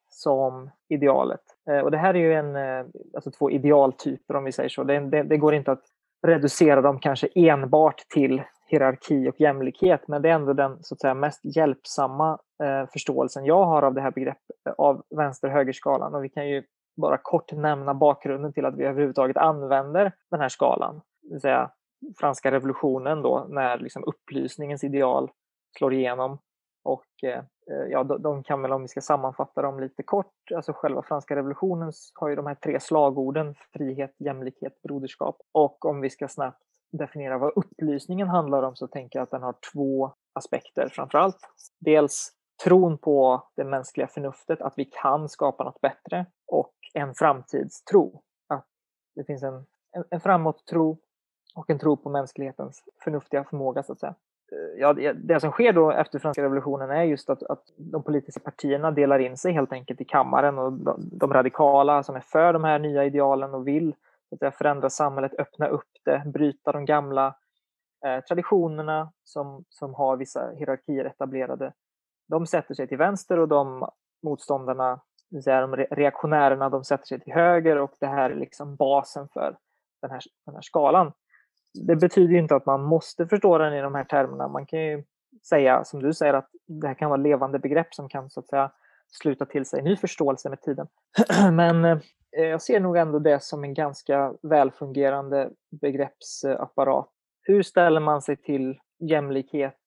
som 0.09 0.69
idealet. 0.89 1.41
Eh, 1.69 1.79
och 1.79 1.91
det 1.91 1.97
här 1.97 2.13
är 2.13 2.19
ju 2.19 2.33
en, 2.33 2.55
eh, 2.55 2.85
alltså 3.15 3.31
två 3.31 3.51
idealtyper 3.51 4.35
om 4.35 4.43
vi 4.43 4.51
säger 4.51 4.69
så. 4.69 4.83
Det, 4.83 4.99
det, 4.99 5.23
det 5.23 5.37
går 5.37 5.53
inte 5.53 5.71
att 5.71 5.83
reducera 6.27 6.81
dem 6.81 6.99
kanske 6.99 7.27
enbart 7.35 7.99
till 8.09 8.41
hierarki 8.67 9.29
och 9.29 9.41
jämlikhet, 9.41 10.07
men 10.07 10.21
det 10.21 10.29
är 10.29 10.33
ändå 10.33 10.53
den 10.53 10.83
så 10.83 10.93
att 10.93 11.01
säga, 11.01 11.13
mest 11.13 11.41
hjälpsamma 11.43 12.39
eh, 12.63 12.89
förståelsen 12.93 13.45
jag 13.45 13.65
har 13.65 13.81
av 13.81 13.93
det 13.93 14.01
här 14.01 14.11
begreppet, 14.11 14.57
eh, 14.69 14.73
av 14.77 15.03
vänster-högerskalan. 15.09 16.15
Och 16.15 16.23
vi 16.23 16.29
kan 16.29 16.49
ju 16.49 16.63
bara 16.97 17.17
kort 17.17 17.51
nämna 17.51 17.93
bakgrunden 17.93 18.53
till 18.53 18.65
att 18.65 18.75
vi 18.75 18.83
överhuvudtaget 18.83 19.37
använder 19.37 20.11
den 20.31 20.39
här 20.39 20.49
skalan. 20.49 21.01
Det 21.21 21.33
vill 21.33 21.41
säga 21.41 21.71
franska 22.19 22.51
revolutionen 22.51 23.21
då, 23.21 23.45
när 23.49 23.77
liksom 23.77 24.03
upplysningens 24.03 24.83
ideal 24.83 25.31
slår 25.77 25.93
igenom. 25.93 26.37
Och 26.83 27.23
eh, 27.23 27.39
eh, 27.71 27.87
ja, 27.89 28.03
de, 28.03 28.21
de, 28.21 28.43
kan 28.43 28.61
väl, 28.61 28.71
om 28.71 28.81
vi 28.81 28.87
ska 28.87 29.01
sammanfatta 29.01 29.61
dem 29.61 29.79
lite 29.79 30.03
kort, 30.03 30.33
alltså 30.55 30.73
själva 30.73 31.03
franska 31.03 31.35
revolutionen 31.35 31.91
har 32.13 32.29
ju 32.29 32.35
de 32.35 32.45
här 32.45 32.55
tre 32.55 32.79
slagorden, 32.79 33.55
frihet, 33.73 34.15
jämlikhet, 34.19 34.81
broderskap. 34.81 35.37
Och 35.51 35.85
om 35.85 36.01
vi 36.01 36.09
ska 36.09 36.27
snabbt 36.27 36.61
definiera 36.91 37.37
vad 37.37 37.53
upplysningen 37.55 38.27
handlar 38.27 38.63
om 38.63 38.75
så 38.75 38.87
tänker 38.87 39.19
jag 39.19 39.23
att 39.23 39.31
den 39.31 39.43
har 39.43 39.55
två 39.73 40.13
aspekter 40.33 40.89
framför 40.91 41.17
allt. 41.17 41.39
Dels 41.79 42.31
tron 42.63 42.97
på 42.97 43.47
det 43.55 43.63
mänskliga 43.63 44.07
förnuftet, 44.07 44.61
att 44.61 44.73
vi 44.77 44.85
kan 44.85 45.29
skapa 45.29 45.63
något 45.63 45.81
bättre 45.81 46.25
och 46.47 46.73
en 46.93 47.13
framtidstro. 47.13 48.21
Att 48.47 48.67
det 49.15 49.23
finns 49.23 49.43
en, 49.43 49.65
en, 49.91 50.03
en 50.09 50.19
framåt-tro 50.19 50.97
och 51.57 51.69
en 51.69 51.79
tro 51.79 51.97
på 51.97 52.09
mänsklighetens 52.09 52.83
förnuftiga 53.03 53.43
förmåga 53.43 53.83
så 53.83 53.93
att 53.93 53.99
säga. 53.99 54.15
Eh, 54.51 54.81
ja, 54.81 54.93
det 55.13 55.39
som 55.39 55.51
sker 55.51 55.73
då 55.73 55.91
efter 55.91 56.19
franska 56.19 56.43
revolutionen 56.43 56.89
är 56.89 57.03
just 57.03 57.29
att, 57.29 57.43
att 57.43 57.63
de 57.77 58.03
politiska 58.03 58.39
partierna 58.39 58.91
delar 58.91 59.19
in 59.19 59.37
sig 59.37 59.53
helt 59.53 59.71
enkelt 59.71 60.01
i 60.01 60.05
kammaren 60.05 60.57
och 60.57 60.73
de, 60.73 61.09
de 61.11 61.33
radikala 61.33 62.03
som 62.03 62.15
är 62.15 62.19
för 62.19 62.53
de 62.53 62.63
här 62.63 62.79
nya 62.79 63.05
idealen 63.05 63.53
och 63.53 63.67
vill 63.67 63.95
att 64.31 64.39
säga, 64.39 64.51
förändra 64.51 64.89
samhället, 64.89 65.33
öppna 65.39 65.67
upp 65.67 65.89
det, 66.05 66.23
bryta 66.25 66.71
de 66.71 66.85
gamla 66.85 67.35
eh, 68.05 68.23
traditionerna 68.23 69.11
som, 69.23 69.63
som 69.69 69.93
har 69.93 70.17
vissa 70.17 70.49
hierarkier 70.49 71.05
etablerade. 71.05 71.73
De 72.27 72.47
sätter 72.47 72.73
sig 72.73 72.87
till 72.87 72.97
vänster 72.97 73.39
och 73.39 73.47
de 73.47 73.89
motståndarna, 74.23 74.99
säga, 75.43 75.61
de 75.61 75.75
reaktionärerna, 75.75 76.69
de 76.69 76.83
sätter 76.83 77.05
sig 77.05 77.19
till 77.19 77.33
höger 77.33 77.77
och 77.77 77.91
det 77.99 78.07
här 78.07 78.29
är 78.29 78.35
liksom 78.35 78.75
basen 78.75 79.27
för 79.33 79.57
den 80.01 80.11
här, 80.11 80.21
den 80.45 80.55
här 80.55 80.61
skalan. 80.61 81.11
Det 81.81 81.95
betyder 81.95 82.35
inte 82.35 82.55
att 82.55 82.65
man 82.65 82.83
måste 82.83 83.27
förstå 83.27 83.57
den 83.57 83.73
i 83.73 83.81
de 83.81 83.95
här 83.95 84.03
termerna. 84.03 84.47
Man 84.47 84.65
kan 84.65 84.79
ju 84.79 85.03
säga, 85.49 85.83
som 85.83 86.01
du 86.01 86.13
säger, 86.13 86.33
att 86.33 86.49
det 86.67 86.87
här 86.87 86.93
kan 86.93 87.09
vara 87.09 87.21
levande 87.21 87.59
begrepp 87.59 87.93
som 87.93 88.09
kan 88.09 88.29
så 88.29 88.39
att 88.39 88.47
säga 88.47 88.71
sluta 89.11 89.45
till 89.45 89.65
sig 89.65 89.81
ny 89.81 89.95
förståelse 89.95 90.49
med 90.49 90.61
tiden. 90.61 90.87
Men 91.53 91.85
eh, 91.85 91.99
jag 92.31 92.61
ser 92.61 92.79
nog 92.79 92.97
ändå 92.97 93.19
det 93.19 93.43
som 93.43 93.63
en 93.63 93.73
ganska 93.73 94.33
välfungerande 94.41 95.49
begreppsapparat. 95.81 97.09
Hur 97.41 97.63
ställer 97.63 97.99
man 97.99 98.21
sig 98.21 98.35
till 98.35 98.79
jämlikhet 98.99 99.77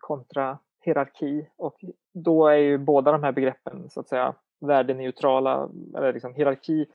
kontra 0.00 0.58
hierarki? 0.80 1.48
Och 1.56 1.84
då 2.14 2.48
är 2.48 2.56
ju 2.56 2.78
båda 2.78 3.12
de 3.12 3.22
här 3.22 3.32
begreppen 3.32 3.90
så 3.90 4.00
att 4.00 4.08
säga 4.08 4.34
värdeneutrala, 4.60 5.68
eller 5.96 6.12
liksom 6.12 6.34
hierarki 6.34 6.86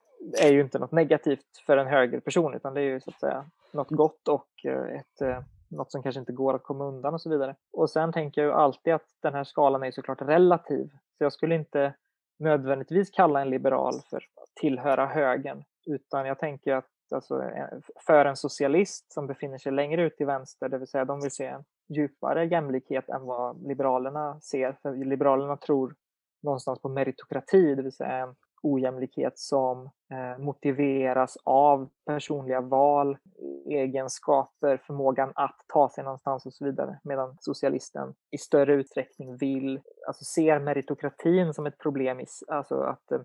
är 0.41 0.51
ju 0.51 0.61
inte 0.61 0.79
något 0.79 0.91
negativt 0.91 1.57
för 1.65 1.77
en 1.77 1.87
högerperson 1.87 2.53
utan 2.53 2.73
det 2.73 2.81
är 2.81 2.85
ju 2.85 2.99
så 2.99 3.09
att 3.09 3.19
säga 3.19 3.45
något 3.71 3.89
gott 3.89 4.27
och 4.27 4.65
eh, 4.65 4.99
ett, 4.99 5.21
eh, 5.21 5.43
något 5.69 5.91
som 5.91 6.03
kanske 6.03 6.19
inte 6.19 6.31
går 6.31 6.53
att 6.53 6.63
komma 6.63 6.85
undan 6.85 7.13
och 7.13 7.21
så 7.21 7.29
vidare. 7.29 7.55
Och 7.73 7.89
sen 7.89 8.13
tänker 8.13 8.41
jag 8.41 8.47
ju 8.47 8.53
alltid 8.53 8.93
att 8.93 9.07
den 9.21 9.33
här 9.33 9.43
skalan 9.43 9.83
är 9.83 9.91
såklart 9.91 10.21
relativ. 10.21 10.89
Så 11.17 11.23
jag 11.23 11.33
skulle 11.33 11.55
inte 11.55 11.93
nödvändigtvis 12.39 13.09
kalla 13.09 13.41
en 13.41 13.49
liberal 13.49 13.93
för 14.09 14.17
att 14.17 14.55
tillhöra 14.55 15.05
högern, 15.05 15.63
utan 15.85 16.25
jag 16.25 16.39
tänker 16.39 16.73
att 16.73 16.89
alltså, 17.11 17.43
eh, 17.43 17.67
för 18.05 18.25
en 18.25 18.35
socialist 18.35 19.13
som 19.13 19.27
befinner 19.27 19.57
sig 19.57 19.71
längre 19.71 20.03
ut 20.03 20.17
till 20.17 20.25
vänster, 20.25 20.69
det 20.69 20.77
vill 20.77 20.87
säga 20.87 21.05
de 21.05 21.21
vill 21.21 21.31
se 21.31 21.45
en 21.45 21.63
djupare 21.89 22.45
jämlikhet 22.45 23.09
än 23.09 23.25
vad 23.25 23.67
liberalerna 23.67 24.39
ser, 24.39 24.77
för 24.81 25.05
liberalerna 25.05 25.57
tror 25.57 25.95
någonstans 26.43 26.81
på 26.81 26.89
meritokrati, 26.89 27.75
det 27.75 27.81
vill 27.81 27.91
säga 27.91 28.17
en 28.17 28.35
ojämlikhet 28.63 29.39
som 29.39 29.89
eh, 30.11 30.43
motiveras 30.43 31.37
av 31.43 31.89
personliga 32.05 32.61
val, 32.61 33.17
egenskaper, 33.65 34.77
förmågan 34.77 35.31
att 35.35 35.55
ta 35.67 35.89
sig 35.89 36.03
någonstans 36.03 36.45
och 36.45 36.53
så 36.53 36.65
vidare. 36.65 36.99
Medan 37.03 37.37
socialisten 37.39 38.13
i 38.31 38.37
större 38.37 38.73
utsträckning 38.73 39.37
vill, 39.37 39.81
alltså 40.07 40.23
ser 40.23 40.59
meritokratin 40.59 41.53
som 41.53 41.65
ett 41.65 41.77
problem, 41.77 42.19
i, 42.19 42.25
alltså 42.47 42.81
att 42.81 43.11
eh, 43.11 43.21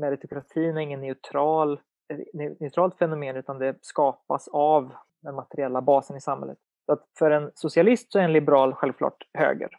meritokratin 0.00 0.76
är 0.76 0.80
ingen 0.80 1.00
neutral, 1.00 1.80
eh, 2.12 2.50
neutralt 2.60 2.98
fenomen 2.98 3.36
utan 3.36 3.58
det 3.58 3.76
skapas 3.80 4.48
av 4.48 4.92
den 5.22 5.34
materiella 5.34 5.82
basen 5.82 6.16
i 6.16 6.20
samhället. 6.20 6.58
Så 6.86 6.92
att 6.92 7.04
för 7.18 7.30
en 7.30 7.50
socialist 7.54 8.12
så 8.12 8.18
är 8.18 8.22
en 8.22 8.32
liberal 8.32 8.74
självklart 8.74 9.28
höger. 9.32 9.70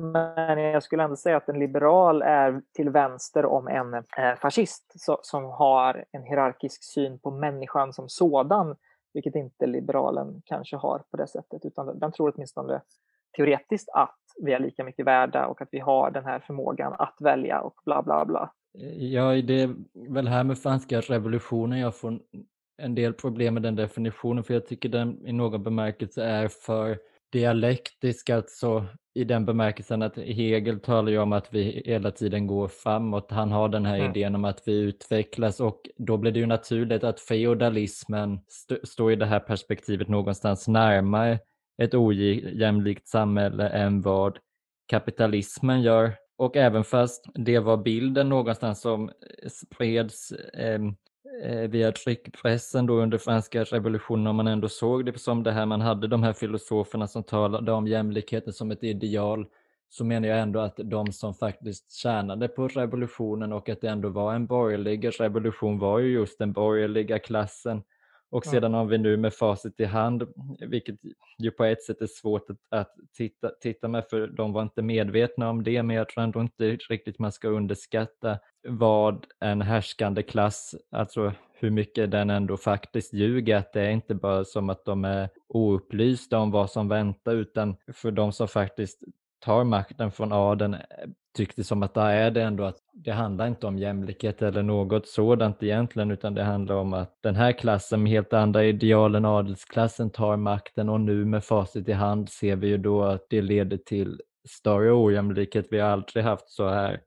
Men 0.00 0.58
jag 0.58 0.82
skulle 0.82 1.02
ändå 1.02 1.16
säga 1.16 1.36
att 1.36 1.48
en 1.48 1.58
liberal 1.58 2.22
är 2.22 2.62
till 2.74 2.90
vänster 2.90 3.46
om 3.46 3.68
en 3.68 3.94
eh, 3.94 4.38
fascist 4.42 4.94
som 5.22 5.44
har 5.44 6.04
en 6.12 6.22
hierarkisk 6.22 6.84
syn 6.84 7.18
på 7.18 7.30
människan 7.30 7.92
som 7.92 8.08
sådan, 8.08 8.76
vilket 9.14 9.34
inte 9.34 9.66
liberalen 9.66 10.42
kanske 10.44 10.76
har 10.76 11.02
på 11.10 11.16
det 11.16 11.26
sättet, 11.26 11.64
utan 11.64 11.98
den 11.98 12.12
tror 12.12 12.32
åtminstone 12.34 12.80
teoretiskt 13.36 13.88
att 13.94 14.18
vi 14.42 14.52
är 14.52 14.58
lika 14.58 14.84
mycket 14.84 15.06
värda 15.06 15.46
och 15.46 15.62
att 15.62 15.68
vi 15.72 15.78
har 15.78 16.10
den 16.10 16.24
här 16.24 16.38
förmågan 16.38 16.92
att 16.98 17.16
välja 17.20 17.60
och 17.60 17.74
bla 17.84 18.02
bla 18.02 18.24
bla. 18.24 18.52
Ja, 18.98 19.42
det 19.42 19.62
är 19.62 19.74
väl 20.08 20.28
här 20.28 20.44
med 20.44 20.58
franska 20.58 21.00
revolutionen 21.00 21.78
jag 21.78 21.96
får 21.96 22.18
en 22.82 22.94
del 22.94 23.12
problem 23.12 23.54
med 23.54 23.62
den 23.62 23.76
definitionen, 23.76 24.44
för 24.44 24.54
jag 24.54 24.66
tycker 24.66 24.88
den 24.88 25.26
i 25.26 25.32
någon 25.32 25.62
bemärkelse 25.62 26.24
är 26.24 26.48
för 26.48 26.98
dialektisk, 27.32 28.30
alltså 28.30 28.86
i 29.14 29.24
den 29.24 29.46
bemärkelsen 29.46 30.02
att 30.02 30.16
Hegel 30.16 30.80
talar 30.80 31.12
ju 31.12 31.18
om 31.18 31.32
att 31.32 31.54
vi 31.54 31.82
hela 31.86 32.10
tiden 32.10 32.46
går 32.46 32.68
framåt. 32.68 33.30
Han 33.30 33.52
har 33.52 33.68
den 33.68 33.86
här 33.86 33.98
mm. 33.98 34.10
idén 34.10 34.34
om 34.34 34.44
att 34.44 34.62
vi 34.66 34.72
utvecklas 34.72 35.60
och 35.60 35.80
då 35.96 36.16
blir 36.16 36.32
det 36.32 36.40
ju 36.40 36.46
naturligt 36.46 37.04
att 37.04 37.20
feodalismen 37.20 38.40
st 38.48 38.86
står 38.86 39.12
i 39.12 39.16
det 39.16 39.26
här 39.26 39.40
perspektivet 39.40 40.08
någonstans 40.08 40.68
närmare 40.68 41.38
ett 41.82 41.94
ojämlikt 41.94 43.08
samhälle 43.08 43.68
än 43.68 44.02
vad 44.02 44.38
kapitalismen 44.86 45.82
gör. 45.82 46.14
Och 46.38 46.56
även 46.56 46.84
fast 46.84 47.26
det 47.34 47.58
var 47.58 47.76
bilden 47.76 48.28
någonstans 48.28 48.80
som 48.80 49.10
spreds 49.48 50.32
eh, 50.32 50.80
Eh, 51.42 51.68
via 51.68 51.92
tryckpressen 51.92 52.86
då 52.86 52.94
under 52.94 53.18
franska 53.18 53.64
revolutionen, 53.64 54.26
om 54.26 54.36
man 54.36 54.46
ändå 54.46 54.68
såg 54.68 55.06
det 55.06 55.18
som 55.18 55.42
det 55.42 55.52
här, 55.52 55.66
man 55.66 55.80
hade 55.80 56.06
de 56.08 56.22
här 56.22 56.32
filosoferna 56.32 57.06
som 57.06 57.22
talade 57.22 57.72
om 57.72 57.86
jämlikheten 57.86 58.52
som 58.52 58.70
ett 58.70 58.84
ideal, 58.84 59.46
så 59.88 60.04
menar 60.04 60.28
jag 60.28 60.40
ändå 60.40 60.60
att 60.60 60.76
de 60.76 61.12
som 61.12 61.34
faktiskt 61.34 61.92
tjänade 61.92 62.48
på 62.48 62.68
revolutionen 62.68 63.52
och 63.52 63.68
att 63.68 63.80
det 63.80 63.88
ändå 63.88 64.08
var 64.08 64.34
en 64.34 64.46
borgerlig 64.46 65.20
revolution 65.20 65.78
var 65.78 65.98
ju 65.98 66.12
just 66.12 66.38
den 66.38 66.52
borgerliga 66.52 67.18
klassen 67.18 67.82
och 68.30 68.46
sedan 68.46 68.74
har 68.74 68.84
vi 68.84 68.98
nu 68.98 69.16
med 69.16 69.34
facit 69.34 69.80
i 69.80 69.84
hand, 69.84 70.28
vilket 70.60 70.96
ju 71.38 71.50
på 71.50 71.64
ett 71.64 71.82
sätt 71.82 72.02
är 72.02 72.06
svårt 72.06 72.50
att, 72.50 72.56
att 72.80 72.94
titta, 73.16 73.50
titta 73.60 73.88
med 73.88 74.04
för 74.10 74.26
de 74.26 74.52
var 74.52 74.62
inte 74.62 74.82
medvetna 74.82 75.50
om 75.50 75.62
det, 75.62 75.82
men 75.82 75.96
jag 75.96 76.08
tror 76.08 76.24
ändå 76.24 76.40
inte 76.40 76.76
riktigt 76.90 77.18
man 77.18 77.32
ska 77.32 77.48
underskatta 77.48 78.38
vad 78.68 79.26
en 79.40 79.62
härskande 79.62 80.22
klass, 80.22 80.74
alltså 80.90 81.32
hur 81.52 81.70
mycket 81.70 82.10
den 82.10 82.30
ändå 82.30 82.56
faktiskt 82.56 83.14
ljuger, 83.14 83.56
att 83.56 83.72
det 83.72 83.80
är 83.80 83.90
inte 83.90 84.14
bara 84.14 84.44
som 84.44 84.70
att 84.70 84.84
de 84.84 85.04
är 85.04 85.28
oupplysta 85.48 86.38
om 86.38 86.50
vad 86.50 86.70
som 86.70 86.88
väntar, 86.88 87.34
utan 87.34 87.76
för 87.92 88.10
de 88.10 88.32
som 88.32 88.48
faktiskt 88.48 89.02
tar 89.38 89.64
makten 89.64 90.12
från 90.12 90.32
adeln 90.32 90.76
tyckte 91.36 91.64
som 91.64 91.82
att 91.82 91.94
där 91.94 92.10
är 92.10 92.30
det 92.30 92.42
ändå 92.42 92.64
att 92.64 92.76
det 92.92 93.12
handlar 93.12 93.46
inte 93.46 93.66
om 93.66 93.78
jämlikhet 93.78 94.42
eller 94.42 94.62
något 94.62 95.08
sådant 95.08 95.62
egentligen 95.62 96.10
utan 96.10 96.34
det 96.34 96.42
handlar 96.42 96.74
om 96.74 96.92
att 96.92 97.18
den 97.22 97.36
här 97.36 97.52
klassen 97.52 98.02
med 98.02 98.12
helt 98.12 98.32
andra 98.32 98.64
ideal 98.64 99.14
än 99.14 99.24
adelsklassen 99.24 100.10
tar 100.10 100.36
makten 100.36 100.88
och 100.88 101.00
nu 101.00 101.24
med 101.24 101.44
facit 101.44 101.88
i 101.88 101.92
hand 101.92 102.28
ser 102.28 102.56
vi 102.56 102.68
ju 102.68 102.78
då 102.78 103.02
att 103.02 103.26
det 103.30 103.42
leder 103.42 103.76
till 103.76 104.20
större 104.48 104.92
ojämlikhet. 104.92 105.66
Vi 105.70 105.78
har 105.78 105.88
aldrig 105.88 106.24
haft 106.24 106.50
så 106.50 106.68
här 106.68 107.00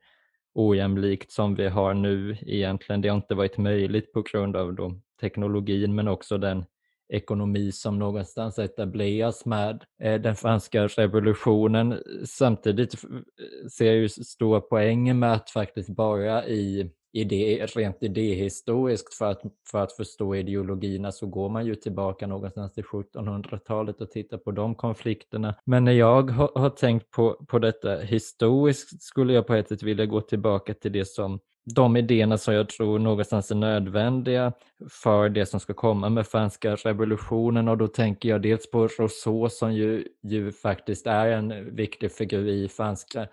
ojämlikt 0.53 1.31
som 1.31 1.55
vi 1.55 1.67
har 1.67 1.93
nu 1.93 2.37
egentligen. 2.41 3.01
Det 3.01 3.09
har 3.09 3.15
inte 3.15 3.35
varit 3.35 3.57
möjligt 3.57 4.13
på 4.13 4.21
grund 4.21 4.55
av 4.55 4.73
då 4.73 4.95
teknologin 5.21 5.95
men 5.95 6.07
också 6.07 6.37
den 6.37 6.65
ekonomi 7.13 7.71
som 7.71 7.99
någonstans 7.99 8.59
etableras 8.59 9.45
med 9.45 9.83
eh, 10.03 10.21
den 10.21 10.35
franska 10.35 10.87
revolutionen. 10.87 12.03
Samtidigt 12.25 12.93
eh, 12.93 13.09
ser 13.77 13.85
jag 13.85 13.95
ju 13.95 14.09
stora 14.09 14.61
poänger 14.61 15.13
med 15.13 15.33
att 15.33 15.49
faktiskt 15.49 15.89
bara 15.89 16.47
i 16.47 16.91
idé, 17.13 17.65
rent 17.75 18.03
idéhistoriskt 18.03 19.13
för 19.13 19.31
att, 19.31 19.41
för 19.71 19.83
att 19.83 19.93
förstå 19.93 20.35
ideologierna 20.35 21.11
så 21.11 21.27
går 21.27 21.49
man 21.49 21.65
ju 21.65 21.75
tillbaka 21.75 22.27
någonstans 22.27 22.73
till 22.73 22.83
1700-talet 22.83 24.01
och 24.01 24.11
tittar 24.11 24.37
på 24.37 24.51
de 24.51 24.75
konflikterna. 24.75 25.55
Men 25.65 25.83
när 25.83 25.91
jag 25.91 26.31
har, 26.31 26.51
har 26.55 26.69
tänkt 26.69 27.11
på, 27.11 27.45
på 27.47 27.59
detta 27.59 27.95
historiskt 27.95 29.01
skulle 29.01 29.33
jag 29.33 29.47
på 29.47 29.53
ett 29.53 29.69
sätt 29.69 29.83
vilja 29.83 30.05
gå 30.05 30.21
tillbaka 30.21 30.73
till 30.73 30.91
det 30.91 31.05
som 31.05 31.39
de 31.65 31.97
idéerna 31.97 32.37
som 32.37 32.53
jag 32.53 32.69
tror 32.69 32.99
någonstans 32.99 33.51
är 33.51 33.55
nödvändiga 33.55 34.53
för 34.89 35.29
det 35.29 35.45
som 35.45 35.59
ska 35.59 35.73
komma 35.73 36.09
med 36.09 36.27
franska 36.27 36.75
revolutionen. 36.75 37.67
Och 37.67 37.77
då 37.77 37.87
tänker 37.87 38.29
jag 38.29 38.41
dels 38.41 38.71
på 38.71 38.87
Rousseau 38.87 39.49
som 39.49 39.73
ju, 39.73 40.07
ju 40.21 40.51
faktiskt 40.51 41.07
är 41.07 41.27
en 41.27 41.75
viktig 41.75 42.11
figur 42.11 42.47
i 42.47 42.67
franska 42.67 43.27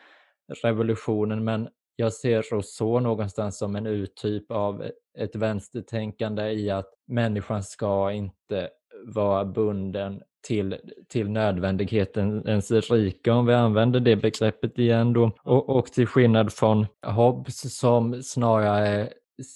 revolutionen. 0.62 1.44
Men 1.44 1.68
jag 1.96 2.12
ser 2.12 2.42
Rousseau 2.42 3.00
någonstans 3.00 3.58
som 3.58 3.76
en 3.76 3.86
uttyp 3.86 4.50
av 4.50 4.84
ett 5.18 5.36
vänstertänkande 5.36 6.50
i 6.50 6.70
att 6.70 6.94
människan 7.06 7.62
ska 7.62 8.12
inte 8.12 8.68
vara 9.04 9.44
bunden 9.44 10.22
till, 10.42 10.76
till 11.08 11.30
nödvändigheten 11.30 12.48
ens 12.48 12.70
rika, 12.70 13.34
om 13.34 13.46
vi 13.46 13.54
använder 13.54 14.00
det 14.00 14.16
begreppet 14.16 14.78
igen 14.78 15.12
då. 15.12 15.32
Och, 15.42 15.68
och 15.68 15.86
till 15.86 16.06
skillnad 16.06 16.52
från 16.52 16.86
Hobbes 17.06 17.78
som 17.78 18.22
snarare 18.22 19.08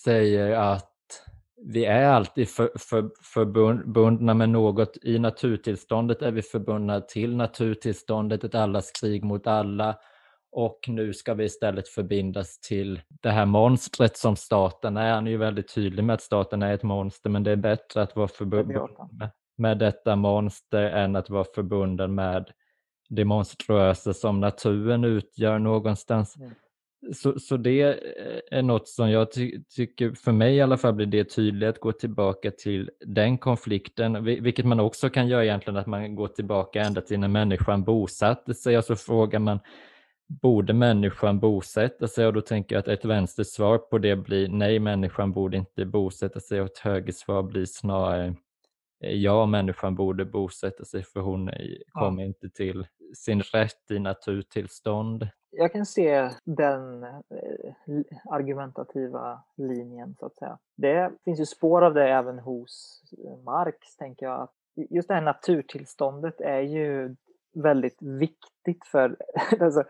säger 0.04 0.56
att 0.56 0.90
vi 1.66 1.84
är 1.84 2.04
alltid 2.04 2.48
för, 2.48 2.70
för, 2.78 3.10
förbundna 3.34 4.34
med 4.34 4.48
något. 4.48 4.96
I 5.02 5.18
naturtillståndet 5.18 6.22
är 6.22 6.30
vi 6.30 6.42
förbundna 6.42 7.00
till 7.00 7.36
naturtillståndet, 7.36 8.44
ett 8.44 8.54
allas 8.54 8.90
krig 9.00 9.24
mot 9.24 9.46
alla. 9.46 9.96
Och 10.52 10.78
nu 10.88 11.12
ska 11.12 11.34
vi 11.34 11.44
istället 11.44 11.88
förbindas 11.88 12.60
till 12.60 13.00
det 13.22 13.30
här 13.30 13.46
monstret 13.46 14.16
som 14.16 14.36
staten 14.36 14.96
är. 14.96 15.14
Han 15.14 15.26
är 15.26 15.30
ju 15.30 15.36
väldigt 15.36 15.74
tydlig 15.74 16.04
med 16.04 16.14
att 16.14 16.22
staten 16.22 16.62
är 16.62 16.74
ett 16.74 16.82
monster, 16.82 17.30
men 17.30 17.42
det 17.42 17.50
är 17.50 17.56
bättre 17.56 18.02
att 18.02 18.16
vara 18.16 18.28
förbunden 18.28 18.88
med, 19.12 19.30
med 19.56 19.78
detta 19.78 20.16
monster 20.16 20.82
än 20.82 21.16
att 21.16 21.30
vara 21.30 21.46
förbunden 21.54 22.14
med 22.14 22.50
det 23.08 23.24
monstruösa 23.24 24.14
som 24.14 24.40
naturen 24.40 25.04
utgör 25.04 25.58
någonstans. 25.58 26.36
Mm. 26.36 26.50
Så, 27.12 27.38
så 27.38 27.56
det 27.56 27.82
är 28.50 28.62
något 28.62 28.88
som 28.88 29.10
jag 29.10 29.32
ty 29.32 29.62
tycker, 29.76 30.12
för 30.12 30.32
mig 30.32 30.56
i 30.56 30.60
alla 30.60 30.76
fall 30.76 30.94
blir 30.94 31.06
det 31.06 31.24
tydligt 31.24 31.68
att 31.68 31.80
gå 31.80 31.92
tillbaka 31.92 32.50
till 32.50 32.90
den 33.06 33.38
konflikten, 33.38 34.24
vilket 34.24 34.66
man 34.66 34.80
också 34.80 35.10
kan 35.10 35.28
göra 35.28 35.44
egentligen 35.44 35.76
att 35.76 35.86
man 35.86 36.14
går 36.14 36.28
tillbaka 36.28 36.82
ända 36.82 37.00
till 37.00 37.20
när 37.20 37.28
människan 37.28 37.84
bosatte 37.84 38.54
sig 38.54 38.78
och 38.78 38.84
så 38.84 38.96
frågar 38.96 39.38
man 39.38 39.58
borde 40.42 40.72
människan 40.72 41.40
bosätta 41.40 42.08
sig? 42.08 42.26
Och 42.26 42.32
då 42.32 42.40
tänker 42.40 42.74
jag 42.74 42.80
att 42.80 42.88
ett 42.88 43.04
vänstersvar 43.04 43.78
på 43.78 43.98
det 43.98 44.16
blir 44.16 44.48
nej, 44.48 44.78
människan 44.78 45.32
borde 45.32 45.56
inte 45.56 45.84
bosätta 45.84 46.40
sig 46.40 46.60
och 46.60 46.66
ett 46.66 46.78
högersvar 46.78 47.42
blir 47.42 47.64
snarare 47.64 48.34
ja, 49.12 49.46
människan 49.46 49.94
borde 49.94 50.24
bosätta 50.24 50.84
sig 50.84 51.02
för 51.02 51.20
hon 51.20 51.50
kommer 51.92 52.22
ja. 52.22 52.26
inte 52.26 52.50
till 52.50 52.86
sin 53.16 53.40
rätt 53.40 53.90
i 53.90 53.98
naturtillstånd. 53.98 55.28
Jag 55.50 55.72
kan 55.72 55.86
se 55.86 56.30
den 56.44 57.04
eh, 57.04 57.10
argumentativa 58.30 59.42
linjen 59.56 60.14
så 60.18 60.26
att 60.26 60.36
säga. 60.36 60.58
Det 60.76 61.12
finns 61.24 61.40
ju 61.40 61.46
spår 61.46 61.82
av 61.82 61.94
det 61.94 62.08
även 62.08 62.38
hos 62.38 63.02
Marx, 63.44 63.96
tänker 63.96 64.26
jag. 64.26 64.48
Just 64.90 65.08
det 65.08 65.14
här 65.14 65.22
naturtillståndet 65.22 66.40
är 66.40 66.60
ju 66.60 67.16
väldigt 67.54 68.02
viktigt 68.02 68.86
för, 68.86 69.16
alltså, 69.60 69.84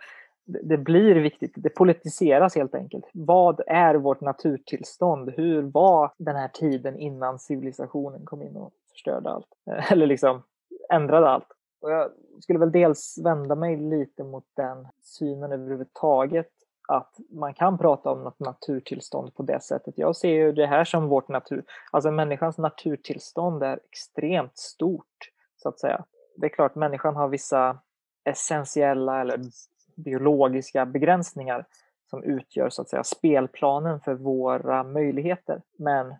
det 0.44 0.76
blir 0.76 1.14
viktigt, 1.14 1.52
det 1.56 1.70
politiseras 1.70 2.54
helt 2.54 2.74
enkelt. 2.74 3.04
Vad 3.12 3.60
är 3.66 3.94
vårt 3.94 4.20
naturtillstånd? 4.20 5.30
Hur 5.36 5.62
var 5.62 6.12
den 6.18 6.36
här 6.36 6.48
tiden 6.48 6.98
innan 6.98 7.38
civilisationen 7.38 8.24
kom 8.24 8.42
in 8.42 8.56
och 8.56 8.72
förstörde 8.95 9.30
allt? 9.30 9.49
Eller 9.90 10.07
liksom 10.07 10.42
ändrade 10.92 11.28
allt. 11.28 11.49
Och 11.80 11.90
jag 11.90 12.11
skulle 12.40 12.59
väl 12.59 12.72
dels 12.72 13.18
vända 13.24 13.55
mig 13.55 13.76
lite 13.76 14.24
mot 14.24 14.45
den 14.57 14.88
synen 15.03 15.53
överhuvudtaget 15.53 16.51
att 16.88 17.16
man 17.30 17.55
kan 17.55 17.78
prata 17.78 18.11
om 18.11 18.24
något 18.24 18.40
naturtillstånd 18.40 19.34
på 19.34 19.42
det 19.42 19.61
sättet. 19.61 19.99
Jag 19.99 20.16
ser 20.16 20.28
ju 20.28 20.53
det 20.53 20.66
här 20.66 20.84
som 20.84 21.09
vårt 21.09 21.28
natur, 21.28 21.64
alltså 21.90 22.11
människans 22.11 22.59
naturtillstånd 22.59 23.62
är 23.62 23.80
extremt 23.90 24.59
stort 24.59 25.30
så 25.57 25.68
att 25.68 25.80
säga. 25.80 26.05
Det 26.36 26.47
är 26.47 26.51
klart, 26.51 26.74
människan 26.74 27.16
har 27.16 27.28
vissa 27.28 27.78
essentiella 28.24 29.20
eller 29.20 29.40
biologiska 29.97 30.86
begränsningar 30.86 31.66
som 32.11 32.24
utgör 32.24 32.68
så 32.68 32.82
att 32.82 32.88
säga 32.88 33.05
spelplanen 33.05 34.01
för 34.01 34.14
våra 34.14 34.84
möjligheter. 34.84 35.62
Men 35.76 36.14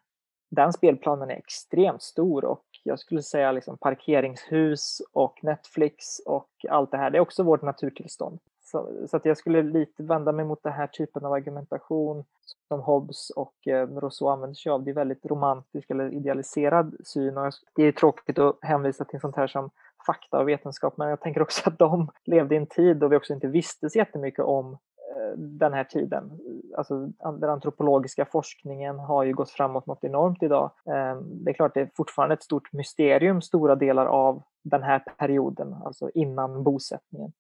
den 0.55 0.73
spelplanen 0.73 1.31
är 1.31 1.35
extremt 1.35 2.03
stor 2.03 2.45
och 2.45 2.65
jag 2.83 2.99
skulle 2.99 3.23
säga 3.23 3.53
liksom 3.53 3.77
parkeringshus 3.79 5.03
och 5.13 5.39
Netflix 5.43 6.19
och 6.27 6.49
allt 6.69 6.91
det 6.91 6.97
här, 6.97 7.11
det 7.11 7.19
är 7.19 7.23
också 7.23 7.43
vårt 7.43 7.63
naturtillstånd. 7.63 8.39
Så, 8.63 9.07
så 9.11 9.17
att 9.17 9.25
jag 9.25 9.37
skulle 9.37 9.63
lite 9.63 10.03
vända 10.03 10.33
mig 10.33 10.45
mot 10.45 10.63
den 10.63 10.73
här 10.73 10.87
typen 10.87 11.25
av 11.25 11.33
argumentation 11.33 12.25
som 12.69 12.81
Hobbes 12.81 13.31
och 13.31 13.69
eh, 13.69 13.89
Rousseau 13.89 14.29
använder 14.29 14.55
sig 14.55 14.73
av. 14.73 14.85
Det 14.85 14.91
är 14.91 14.95
väldigt 14.95 15.27
romantisk 15.27 15.91
eller 15.91 16.15
idealiserad 16.15 16.97
syn 17.05 17.39
och 17.39 17.53
det 17.75 17.83
är 17.83 17.93
tråkigt 17.93 18.39
att 18.39 18.59
hänvisa 18.61 19.05
till 19.05 19.21
sånt 19.21 19.37
här 19.37 19.47
som 19.47 19.71
fakta 20.07 20.39
och 20.39 20.49
vetenskap, 20.49 20.97
men 20.97 21.09
jag 21.09 21.21
tänker 21.21 21.43
också 21.43 21.69
att 21.69 21.79
de 21.79 22.11
levde 22.25 22.55
i 22.55 22.59
en 22.59 22.67
tid 22.67 22.97
då 22.97 23.09
vi 23.09 23.17
också 23.17 23.33
inte 23.33 23.47
visste 23.47 23.91
så 23.91 23.99
jättemycket 23.99 24.45
om 24.45 24.79
Eh, 25.15 25.39
den 25.39 25.73
här 25.73 25.85
tiden. 25.85 26.31
Alltså, 26.77 27.07
den 27.41 27.51
antropologiska 27.51 28.25
forskningen 28.25 28.99
har 28.99 29.25
ju 29.25 29.33
gått 29.33 29.51
framåt 29.51 29.87
något 29.87 30.05
enormt 30.05 30.43
idag. 30.43 30.71
Ehm, 30.87 31.45
det 31.45 31.51
är 31.51 31.55
klart, 31.55 31.75
det 31.75 31.81
är 31.81 31.91
fortfarande 31.95 32.35
ett 32.35 32.43
stort 32.43 32.73
mysterium, 32.73 33.43
stora 33.43 33.75
delar 33.75 34.07
av 34.07 34.43
den 34.65 34.83
här 34.83 34.99
perioden, 34.99 35.75
alltså 35.85 36.11
innan 36.15 36.63
bosättningen. 36.63 37.33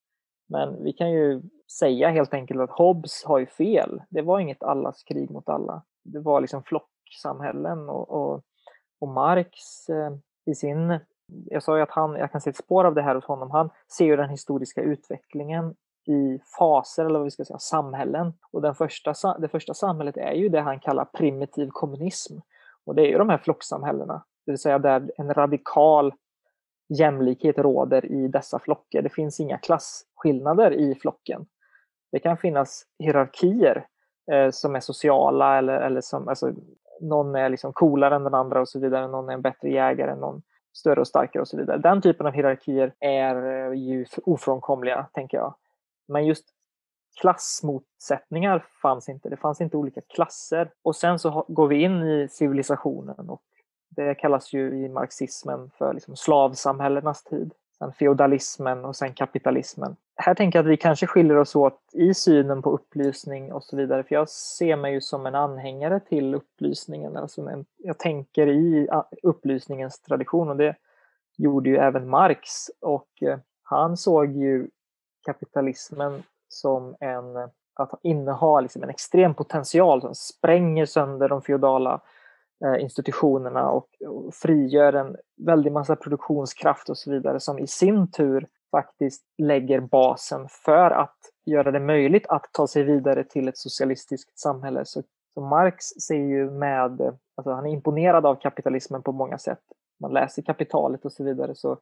Men 0.48 0.82
vi 0.84 0.92
kan 0.92 1.10
ju 1.10 1.42
säga 1.78 2.08
helt 2.08 2.34
enkelt 2.34 2.60
att 2.60 2.70
Hobbes 2.70 3.24
har 3.24 3.38
ju 3.38 3.46
fel. 3.46 4.02
Det 4.08 4.22
var 4.22 4.38
inget 4.40 4.62
allas 4.62 5.02
krig 5.02 5.30
mot 5.30 5.48
alla. 5.48 5.82
Det 6.04 6.20
var 6.20 6.40
liksom 6.40 6.62
flocksamhällen 6.62 7.88
och, 7.88 8.10
och, 8.10 8.42
och 9.00 9.08
Marx 9.08 9.54
eh, 9.88 10.12
i 10.46 10.54
sin 10.54 10.98
jag 11.46 11.62
sa 11.62 11.76
ju 11.76 11.82
att 11.82 11.90
han, 11.90 12.14
jag 12.14 12.32
kan 12.32 12.40
se 12.40 12.50
ett 12.50 12.56
spår 12.56 12.84
av 12.84 12.94
det 12.94 13.02
här 13.02 13.14
hos 13.14 13.24
honom. 13.24 13.50
Han 13.50 13.70
ser 13.96 14.04
ju 14.04 14.16
den 14.16 14.30
historiska 14.30 14.82
utvecklingen 14.82 15.74
i 16.08 16.38
faser, 16.58 17.04
eller 17.04 17.18
vad 17.18 17.24
vi 17.24 17.30
ska 17.30 17.44
säga, 17.44 17.58
samhällen. 17.58 18.32
Och 18.52 18.62
den 18.62 18.74
första, 18.74 19.38
det 19.38 19.48
första 19.48 19.74
samhället 19.74 20.16
är 20.16 20.32
ju 20.32 20.48
det 20.48 20.60
han 20.60 20.80
kallar 20.80 21.04
primitiv 21.04 21.68
kommunism. 21.68 22.38
Och 22.86 22.94
det 22.94 23.02
är 23.02 23.06
ju 23.06 23.18
de 23.18 23.28
här 23.28 23.38
flocksamhällena, 23.38 24.24
det 24.46 24.52
vill 24.52 24.58
säga 24.58 24.78
där 24.78 25.10
en 25.16 25.34
radikal 25.34 26.14
jämlikhet 26.98 27.58
råder 27.58 28.12
i 28.12 28.28
dessa 28.28 28.58
flocker. 28.58 29.02
Det 29.02 29.08
finns 29.08 29.40
inga 29.40 29.58
klasskillnader 29.58 30.72
i 30.72 30.94
flocken. 30.94 31.46
Det 32.12 32.18
kan 32.18 32.36
finnas 32.36 32.84
hierarkier 32.98 33.86
eh, 34.32 34.50
som 34.50 34.76
är 34.76 34.80
sociala 34.80 35.58
eller, 35.58 35.80
eller 35.80 36.00
som, 36.00 36.28
alltså, 36.28 36.52
någon 37.00 37.34
är 37.34 37.48
liksom 37.48 37.72
coolare 37.72 38.16
än 38.16 38.24
den 38.24 38.34
andra 38.34 38.60
och 38.60 38.68
så 38.68 38.80
vidare. 38.80 39.08
Någon 39.08 39.28
är 39.28 39.34
en 39.34 39.42
bättre 39.42 39.70
jägare 39.70 40.10
än 40.10 40.18
någon 40.18 40.42
större 40.72 41.00
och 41.00 41.08
starkare 41.08 41.40
och 41.40 41.48
så 41.48 41.56
vidare. 41.56 41.78
Den 41.78 42.02
typen 42.02 42.26
av 42.26 42.32
hierarkier 42.32 42.94
är 43.00 43.66
eh, 43.66 43.78
ju 43.78 44.06
ofrånkomliga, 44.24 45.06
tänker 45.12 45.36
jag. 45.36 45.54
Men 46.08 46.26
just 46.26 46.44
klassmotsättningar 47.20 48.64
fanns 48.82 49.08
inte. 49.08 49.28
Det 49.28 49.36
fanns 49.36 49.60
inte 49.60 49.76
olika 49.76 50.00
klasser. 50.00 50.70
Och 50.82 50.96
sen 50.96 51.18
så 51.18 51.44
går 51.48 51.68
vi 51.68 51.82
in 51.82 52.02
i 52.02 52.28
civilisationen 52.30 53.30
och 53.30 53.42
det 53.88 54.14
kallas 54.14 54.52
ju 54.52 54.84
i 54.84 54.88
marxismen 54.88 55.70
för 55.78 55.94
liksom 55.94 56.16
slavsamhällenas 56.16 57.24
tid 57.24 57.54
sen 57.78 57.92
feodalismen 57.92 58.84
och 58.84 58.96
sen 58.96 59.14
kapitalismen. 59.14 59.96
Här 60.16 60.34
tänker 60.34 60.58
jag 60.58 60.64
att 60.64 60.70
vi 60.72 60.76
kanske 60.76 61.06
skiljer 61.06 61.36
oss 61.36 61.56
åt 61.56 61.80
i 61.92 62.14
synen 62.14 62.62
på 62.62 62.70
upplysning 62.70 63.52
och 63.52 63.64
så 63.64 63.76
vidare, 63.76 64.02
för 64.02 64.14
jag 64.14 64.28
ser 64.28 64.76
mig 64.76 64.92
ju 64.92 65.00
som 65.00 65.26
en 65.26 65.34
anhängare 65.34 66.00
till 66.00 66.34
upplysningen. 66.34 67.16
Alltså 67.16 67.40
en, 67.40 67.64
jag 67.76 67.98
tänker 67.98 68.46
i 68.46 68.88
upplysningens 69.22 70.00
tradition 70.00 70.48
och 70.48 70.56
det 70.56 70.76
gjorde 71.36 71.70
ju 71.70 71.76
även 71.76 72.08
Marx 72.08 72.70
och 72.80 73.22
eh, 73.22 73.38
han 73.62 73.96
såg 73.96 74.36
ju 74.36 74.68
kapitalismen 75.24 76.22
som 76.48 76.96
en 77.00 77.50
att 77.74 78.00
inneha 78.02 78.60
liksom 78.60 78.82
en 78.82 78.90
extrem 78.90 79.34
potential 79.34 80.00
som 80.00 80.14
spränger 80.14 80.86
sönder 80.86 81.28
de 81.28 81.42
feodala 81.42 82.00
eh, 82.64 82.82
institutionerna 82.82 83.70
och, 83.70 83.88
frigör 84.32 84.92
en 84.92 85.16
väldig 85.36 85.72
massa 85.72 85.96
produktionskraft 85.96 86.88
och 86.88 86.98
så 86.98 87.10
vidare 87.10 87.40
som 87.40 87.58
i 87.58 87.66
sin 87.66 88.10
tur 88.10 88.48
faktiskt 88.70 89.24
lägger 89.38 89.80
basen 89.80 90.48
för 90.48 90.90
att 90.90 91.16
göra 91.46 91.70
det 91.70 91.80
möjligt 91.80 92.26
att 92.26 92.44
ta 92.52 92.66
sig 92.66 92.82
vidare 92.82 93.24
till 93.24 93.48
ett 93.48 93.58
socialistiskt 93.58 94.38
samhälle. 94.38 94.84
Så, 94.84 95.02
så 95.34 95.40
Marx 95.40 95.84
ser 95.84 96.14
ju 96.14 96.50
med, 96.50 97.18
alltså 97.34 97.52
han 97.52 97.66
är 97.66 97.70
imponerad 97.70 98.26
av 98.26 98.34
kapitalismen 98.34 99.02
på 99.02 99.12
många 99.12 99.38
sätt. 99.38 99.62
Man 100.00 100.12
läser 100.12 100.42
Kapitalet 100.42 101.04
och 101.04 101.12
så 101.12 101.24
vidare 101.24 101.54
så 101.54 101.78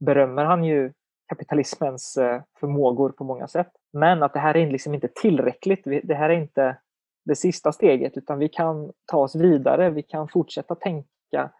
berömmer 0.00 0.44
han 0.44 0.64
ju 0.64 0.92
kapitalismens 1.28 2.16
eh, 2.16 2.42
förmågor 2.60 3.10
på 3.10 3.24
många 3.24 3.48
sätt. 3.48 3.70
Men 3.92 4.22
att 4.22 4.32
det 4.32 4.38
här 4.38 4.56
är 4.56 4.70
liksom 4.70 4.94
inte 4.94 5.08
tillräckligt. 5.08 5.82
Det 5.84 6.14
här 6.14 6.30
är 6.30 6.34
inte 6.34 6.76
det 7.24 7.36
sista 7.36 7.72
steget 7.72 8.16
utan 8.16 8.38
vi 8.38 8.48
kan 8.48 8.92
ta 9.06 9.16
oss 9.16 9.34
vidare, 9.34 9.90
vi 9.90 10.02
kan 10.02 10.28
fortsätta 10.28 10.74
tänka, 10.74 11.50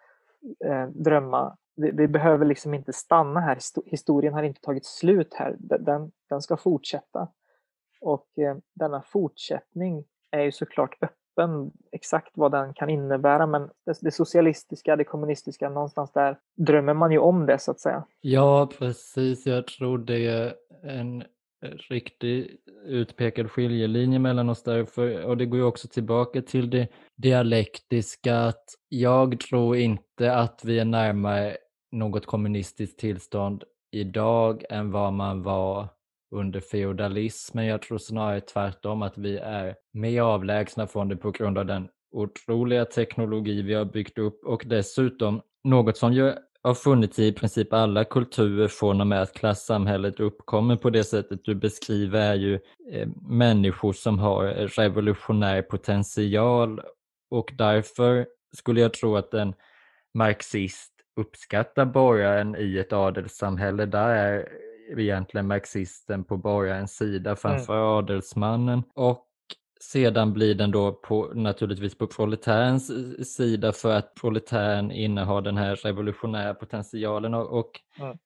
eh, 0.64 0.86
drömma. 0.86 1.56
Vi, 1.76 2.08
behöver 2.08 2.46
liksom 2.46 2.74
inte 2.74 2.92
stanna 2.92 3.40
här, 3.40 3.58
historien 3.86 4.34
har 4.34 4.42
inte 4.42 4.60
tagit 4.60 4.84
slut 4.84 5.34
här, 5.34 5.56
den, 5.58 6.12
den 6.28 6.42
ska 6.42 6.56
fortsätta. 6.56 7.28
Och 8.00 8.38
eh, 8.38 8.56
denna 8.74 9.02
fortsättning 9.02 10.04
är 10.30 10.42
ju 10.42 10.52
såklart 10.52 10.94
öppen 11.02 11.23
exakt 11.92 12.30
vad 12.34 12.52
den 12.52 12.74
kan 12.74 12.90
innebära 12.90 13.46
men 13.46 13.62
det, 13.62 13.98
det, 14.00 14.10
socialistiska, 14.10 14.96
det 14.96 15.04
kommunistiska, 15.04 15.68
någonstans 15.68 16.12
där 16.12 16.38
drömmer 16.56 16.94
man 16.94 17.12
ju 17.12 17.18
om 17.18 17.46
det 17.46 17.58
så 17.58 17.70
att 17.70 17.80
säga. 17.80 18.04
Ja, 18.20 18.68
precis. 18.78 19.46
Jag 19.46 19.66
tror 19.66 19.98
det 19.98 20.26
är 20.26 20.54
en 20.82 21.24
riktig 21.90 22.56
utpekad 22.84 23.50
skiljelinje 23.50 24.18
mellan 24.18 24.48
oss 24.48 24.62
där. 24.62 24.84
För, 24.84 25.24
och 25.24 25.36
det 25.36 25.46
går 25.46 25.58
ju 25.58 25.64
också 25.64 25.88
tillbaka 25.88 26.42
till 26.42 26.70
det 26.70 26.88
dialektiska 27.16 28.38
att 28.38 28.64
jag 28.88 29.40
tror 29.40 29.76
inte 29.76 30.34
att 30.34 30.64
vi 30.64 30.78
är 30.78 30.84
närmare 30.84 31.56
något 31.92 32.26
kommunistiskt 32.26 32.98
tillstånd 32.98 33.64
idag 33.90 34.64
än 34.70 34.90
vad 34.90 35.12
man 35.12 35.42
var 35.42 35.88
under 36.34 36.60
feodalismen. 36.60 37.66
Jag 37.66 37.82
tror 37.82 37.98
snarare 37.98 38.40
tvärtom 38.40 39.02
att 39.02 39.18
vi 39.18 39.38
är 39.38 39.74
mer 39.92 40.22
avlägsna 40.22 40.86
från 40.86 41.08
det 41.08 41.16
på 41.16 41.30
grund 41.30 41.58
av 41.58 41.66
den 41.66 41.88
otroliga 42.12 42.84
teknologi 42.84 43.62
vi 43.62 43.74
har 43.74 43.84
byggt 43.84 44.18
upp 44.18 44.44
och 44.44 44.62
dessutom 44.66 45.40
något 45.64 45.96
som 45.96 46.12
ju 46.12 46.32
har 46.62 46.74
funnits 46.74 47.18
i 47.18 47.32
princip 47.32 47.72
alla 47.72 48.04
kulturer 48.04 48.68
från 48.68 49.00
och 49.00 49.06
med 49.06 49.22
att 49.22 49.34
klassamhället 49.34 50.20
uppkommer 50.20 50.76
på 50.76 50.90
det 50.90 51.04
sättet 51.04 51.44
du 51.44 51.54
beskriver 51.54 52.20
är 52.20 52.34
ju 52.34 52.60
eh, 52.90 53.08
människor 53.28 53.92
som 53.92 54.18
har 54.18 54.44
revolutionär 54.52 55.62
potential 55.62 56.80
och 57.30 57.52
därför 57.58 58.26
skulle 58.56 58.80
jag 58.80 58.92
tro 58.94 59.16
att 59.16 59.34
en 59.34 59.54
marxist 60.14 60.92
uppskattar 61.16 61.84
borgaren 61.84 62.56
i 62.58 62.78
ett 62.78 62.92
adelssamhälle. 62.92 63.86
Där 63.86 64.08
är 64.08 64.48
egentligen 64.96 65.46
marxisten 65.46 66.24
på 66.24 66.36
borgarens 66.36 66.96
sida 66.96 67.36
framför 67.36 67.76
mm. 67.76 67.86
adelsmannen. 67.86 68.82
Och 68.94 69.26
sedan 69.80 70.32
blir 70.32 70.54
den 70.54 70.70
då 70.70 70.92
på, 70.92 71.32
naturligtvis 71.34 71.98
på 71.98 72.06
proletärens 72.06 72.90
sida 73.36 73.72
för 73.72 73.94
att 73.94 74.14
proletären 74.14 74.90
innehar 74.90 75.40
den 75.40 75.56
här 75.56 75.76
revolutionära 75.76 76.54
potentialen 76.54 77.34
och, 77.34 77.58
och 77.58 77.80
mm. 77.98 78.18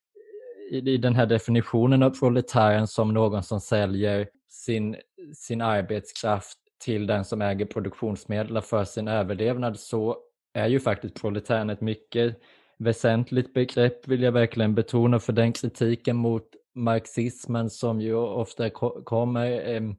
i, 0.71 0.91
i, 0.91 0.97
den 0.97 1.15
här 1.15 1.27
definitionen 1.27 2.03
av 2.03 2.11
proletären 2.11 2.87
som 2.87 3.15
någon 3.15 3.43
som 3.43 3.61
säljer 3.61 4.29
sin, 4.49 4.97
sin 5.35 5.61
arbetskraft 5.61 6.59
till 6.85 7.07
den 7.07 7.25
som 7.25 7.43
äger 7.43 7.67
produktionsmedel 7.67 8.61
för 8.63 8.85
sin 8.85 9.09
överlevnad 9.09 9.79
så 9.79 10.17
är 10.55 10.67
ju 10.67 10.81
faktiskt 10.81 11.21
proletären 11.21 11.71
ett 11.71 11.81
mycket 11.81 12.41
väsentligt 12.79 13.55
begrepp 13.55 14.09
vill 14.09 14.23
jag 14.23 14.33
verkligen 14.33 14.75
betona 14.75 15.19
för 15.19 15.33
den 15.33 15.53
kritiken 15.53 16.17
mot 16.17 16.45
marxismen 16.75 17.71
som 17.71 18.01
ju 18.01 18.15
ofta 18.15 18.71
kommer 19.05 19.97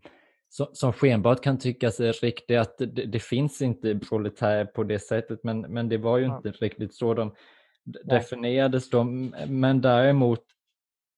som 0.73 0.93
skenbart 0.93 1.43
kan 1.43 1.59
tyckas 1.59 1.99
riktig 1.99 2.55
att 2.55 2.77
det, 2.77 2.85
det, 2.85 3.19
finns 3.19 3.61
inte 3.61 3.99
proletärer 3.99 4.65
på 4.65 4.83
det 4.83 4.99
sättet 4.99 5.43
men, 5.43 5.61
men 5.61 5.89
det 5.89 5.97
var 5.97 6.17
ju 6.17 6.25
inte 6.25 6.51
riktigt 6.51 6.95
så 6.95 7.13
de 7.13 7.33
definierades 8.03 8.89
då. 8.89 9.03
Men 9.47 9.81
däremot 9.81 10.43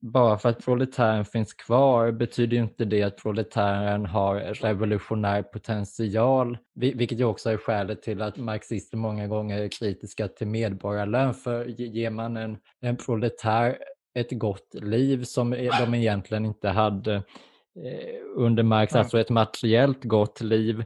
bara 0.02 0.38
för 0.38 0.50
att 0.50 0.66
proletären 0.66 1.26
finns 1.26 1.54
kvar 1.54 2.12
betyder 2.12 2.58
ju 2.58 2.64
inte 2.64 2.86
det 2.86 3.04
att 3.04 3.18
proletären 3.18 4.06
har 4.06 4.36
revolutionär 4.40 5.44
potential, 5.44 6.58
vilket 6.74 7.20
ju 7.20 7.24
också 7.24 7.50
är 7.50 7.58
skälet 7.58 8.02
till 8.02 8.22
att 8.22 8.38
marxister 8.38 8.98
många 8.98 9.28
gånger 9.28 9.62
är 9.62 9.68
kritiska 9.68 10.28
till 10.28 10.48
medborgarlön. 10.48 11.34
För 11.34 11.66
ger 11.66 12.10
man 12.10 12.38
en, 12.38 12.58
en 12.82 12.98
proletär 12.98 13.78
ett 14.14 14.32
gott 14.32 14.74
liv 14.74 15.24
som 15.24 15.50
de 15.80 15.94
egentligen 15.94 16.46
inte 16.46 16.70
hade 16.70 17.16
eh, 17.16 18.22
under 18.36 18.64
Marx, 18.64 18.96
alltså 18.96 19.20
ett 19.20 19.30
materiellt 19.30 20.04
gott 20.04 20.42
liv, 20.42 20.84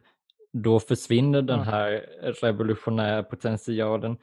då 0.53 0.79
försvinner 0.79 1.41
den 1.41 1.59
här 1.59 2.05
revolutionära 2.41 3.23
potentialen. 3.23 4.17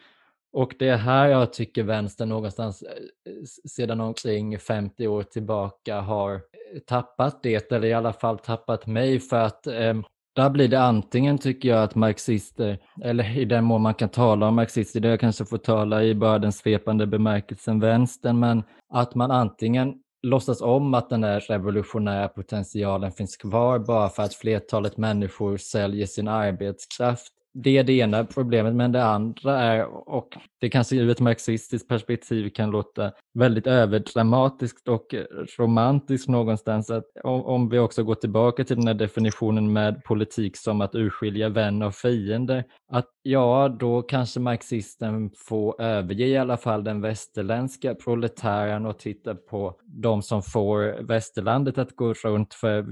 Och 0.53 0.75
det 0.79 0.89
är 0.89 0.97
här 0.97 1.29
jag 1.29 1.53
tycker 1.53 1.83
vänstern 1.83 2.29
någonstans 2.29 2.83
eh, 2.83 3.33
sedan 3.69 4.01
omkring 4.01 4.59
50 4.59 5.07
år 5.07 5.23
tillbaka 5.23 6.01
har 6.01 6.35
eh, 6.35 6.41
tappat 6.87 7.43
det, 7.43 7.73
eller 7.73 7.89
i 7.89 7.93
alla 7.93 8.13
fall 8.13 8.39
tappat 8.39 8.87
mig 8.87 9.21
för 9.21 9.37
att 9.37 9.67
eh, 9.67 9.95
där 10.35 10.51
blir 10.51 10.69
det 10.69 10.81
antingen 10.81 11.39
tycker 11.39 11.69
jag 11.69 11.83
att 11.83 11.95
marxister, 11.95 12.79
eller 13.03 13.39
i 13.39 13.45
den 13.45 13.65
mån 13.65 13.83
man 13.83 13.95
kan 13.95 14.09
tala 14.09 14.49
om 14.49 14.55
marxister, 14.55 15.01
det 15.01 15.09
jag 15.09 15.21
kanske 15.21 15.45
får 15.45 15.59
tala 15.59 16.05
i 16.05 16.15
bara 16.15 16.39
den 16.39 16.53
svepande 16.53 17.07
bemärkelsen 17.07 17.81
vänstern, 17.81 18.39
men 18.39 18.63
att 18.89 19.15
man 19.15 19.31
antingen 19.31 19.95
låtsas 20.23 20.61
om 20.61 20.95
att 20.95 21.11
den 21.11 21.21
där 21.21 21.41
revolutionära 21.41 22.29
potentialen 22.29 23.13
finns 23.13 23.37
kvar 23.37 23.79
bara 23.79 24.09
för 24.09 24.23
att 24.23 24.35
flertalet 24.35 24.97
människor 24.97 25.57
säljer 25.57 26.07
sin 26.07 26.29
arbetskraft 26.29 27.33
det 27.55 27.79
är 27.79 27.85
det 27.85 27.93
ena 27.93 28.25
problemet, 28.25 28.75
men 28.75 28.93
det 28.93 29.05
andra 29.05 29.59
är, 29.59 30.09
och 30.09 30.37
det 30.61 30.71
kanske 30.71 30.97
ur 30.97 31.11
ett 31.11 31.21
marxistiskt 31.21 31.89
perspektiv 31.89 32.51
kan 32.51 32.71
låta 32.71 33.13
väldigt 33.35 33.67
överdramatiskt 33.67 34.89
och 34.89 35.15
romantiskt 35.59 36.29
någonstans, 36.29 36.91
att 36.91 37.05
om, 37.25 37.69
vi 37.69 37.79
också 37.79 38.03
går 38.03 38.15
tillbaka 38.15 38.65
till 38.65 38.77
den 38.77 38.87
här 38.87 38.95
definitionen 38.95 39.73
med 39.73 40.05
politik 40.05 40.57
som 40.57 40.81
att 40.81 40.95
urskilja 40.95 41.49
vän 41.49 41.83
och 41.83 41.95
fiende, 41.95 42.65
att 42.93 43.09
ja, 43.23 43.77
då 43.81 44.03
kanske 44.03 44.41
marxisten 44.41 45.31
får 45.49 45.83
överge 45.83 46.27
i 46.27 46.37
alla 46.37 46.57
fall 46.57 46.85
den 46.85 47.01
västerländska 47.01 47.95
proletären 47.95 48.87
och 48.87 48.99
titta 48.99 49.35
på 49.35 49.77
de 49.85 50.23
som 50.23 50.43
får 50.43 51.03
västerlandet 51.03 51.79
att 51.79 51.97
gå 51.97 52.13
runt, 52.13 52.55
för 52.55 52.87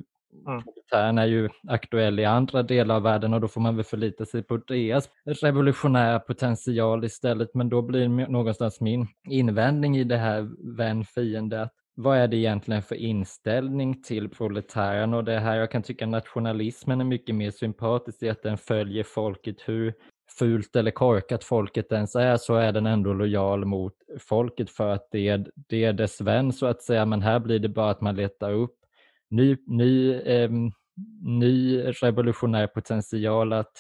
Mm. 0.47 1.19
är 1.19 1.27
ju 1.27 1.49
aktuell 1.69 2.21
i 2.21 2.25
andra 2.25 2.63
delar 2.63 2.95
av 2.95 3.03
världen 3.03 3.35
och 3.35 3.41
då 3.41 3.49
får 3.49 3.61
man 3.61 3.77
väl 3.77 3.85
förlita 3.85 4.25
sig 4.25 4.43
på 4.43 4.57
deras 4.57 5.09
revolutionära 5.43 6.21
potential 6.21 7.05
istället. 7.05 7.55
Men 7.55 7.69
då 7.69 7.83
blir 7.83 8.09
någonstans 8.09 8.81
min 8.81 9.07
invändning 9.29 9.97
i 9.97 10.05
det 10.05 10.17
här 10.17 10.51
vän-fiende 10.77 11.63
att 11.63 11.75
vad 11.95 12.19
är 12.19 12.29
det 12.29 12.37
egentligen 12.37 12.83
för 12.83 12.95
inställning 12.95 14.03
till 14.03 14.29
proletären? 14.29 15.15
Och 15.15 15.25
det 15.25 15.39
här 15.39 15.57
jag 15.57 15.71
kan 15.71 15.83
tycka 15.83 16.07
nationalismen 16.07 17.01
är 17.01 17.05
mycket 17.05 17.35
mer 17.35 17.51
sympatisk 17.51 18.23
i 18.23 18.29
att 18.29 18.43
den 18.43 18.59
följer 18.59 19.05
folket. 19.05 19.57
Hur 19.67 19.95
fult 20.39 20.77
eller 20.77 20.91
korkat 20.91 21.45
folket 21.45 21.93
ens 21.93 22.17
är 22.17 22.37
så 22.37 22.55
är 22.55 22.73
den 22.73 22.87
ändå 22.87 23.13
lojal 23.13 23.65
mot 23.65 23.95
folket 24.21 24.71
för 24.71 24.89
att 24.89 25.09
det 25.11 25.29
är, 25.29 25.51
det 25.55 25.85
är 25.85 25.93
dess 25.93 26.21
vän 26.21 26.53
så 26.53 26.67
att 26.67 26.83
säga. 26.83 27.07
Men 27.07 27.23
här 27.23 27.39
blir 27.39 27.59
det 27.59 27.69
bara 27.69 27.91
att 27.91 28.01
man 28.01 28.17
letar 28.17 28.53
upp 28.53 28.80
ny, 29.31 29.57
ny, 29.67 30.13
eh, 30.15 30.51
ny 31.23 31.81
revolutionär 31.81 32.67
potential 32.67 33.53
att 33.53 33.73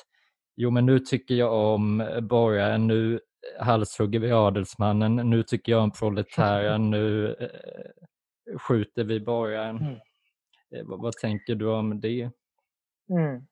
jo 0.57 0.71
men 0.71 0.87
nu 0.87 0.99
tycker 0.99 1.35
jag 1.35 1.53
om 1.53 2.11
borgaren, 2.23 2.87
nu 2.87 3.21
halshugger 3.59 4.21
vi 4.21 4.33
adelsmannen, 4.33 5.17
nu 5.17 5.43
tycker 5.43 5.73
jag 5.73 5.83
om 5.83 5.91
proletären, 5.91 6.91
nu 6.91 7.35
eh, 7.41 8.59
skjuter 8.59 9.05
vi 9.05 9.21
borgaren. 9.21 9.77
Mm. 9.77 9.95
Eh, 10.75 10.85
vad, 10.87 11.03
vad, 11.03 11.13
tänker 11.13 11.55
du 11.55 11.69
om 11.69 12.01
det? 12.01 12.31
Mm. 13.11 13.43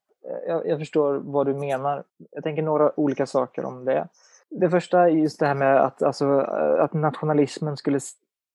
Jag, 0.47 0.67
jag, 0.67 0.79
förstår 0.79 1.15
vad 1.15 1.47
du 1.47 1.55
menar. 1.55 2.05
Jag 2.31 2.45
tänker 2.45 2.63
några 2.63 3.01
olika 3.01 3.27
saker 3.27 3.65
om 3.65 3.85
det. 3.85 4.09
Det 4.51 4.71
första 4.71 5.01
är 5.01 5.09
just 5.09 5.41
det 5.41 5.47
här 5.47 5.55
med 5.55 5.81
att, 5.81 6.03
alltså, 6.03 6.39
att 6.81 6.93
nationalismen 6.93 7.77
skulle 7.77 8.01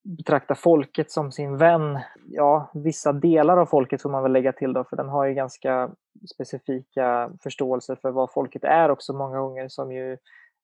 betrakta 0.03 0.55
folket 0.55 1.11
som 1.11 1.31
sin 1.31 1.57
vän. 1.57 1.99
Ja, 2.25 2.71
vissa 2.73 3.13
delar 3.13 3.57
av 3.57 3.65
folket 3.65 4.01
får 4.01 4.09
man 4.09 4.23
väl 4.23 4.31
lägga 4.31 4.51
till 4.53 4.73
då, 4.73 4.83
för 4.83 4.95
den 4.95 5.09
har 5.09 5.25
ju 5.25 5.33
ganska 5.33 5.89
specifika 6.33 7.31
förståelser 7.43 7.95
för 8.01 8.11
vad 8.11 8.31
folket 8.31 8.63
är 8.63 8.91
också 8.91 9.13
många 9.13 9.39
gånger 9.39 9.67
som 9.67 9.91
ju 9.91 10.17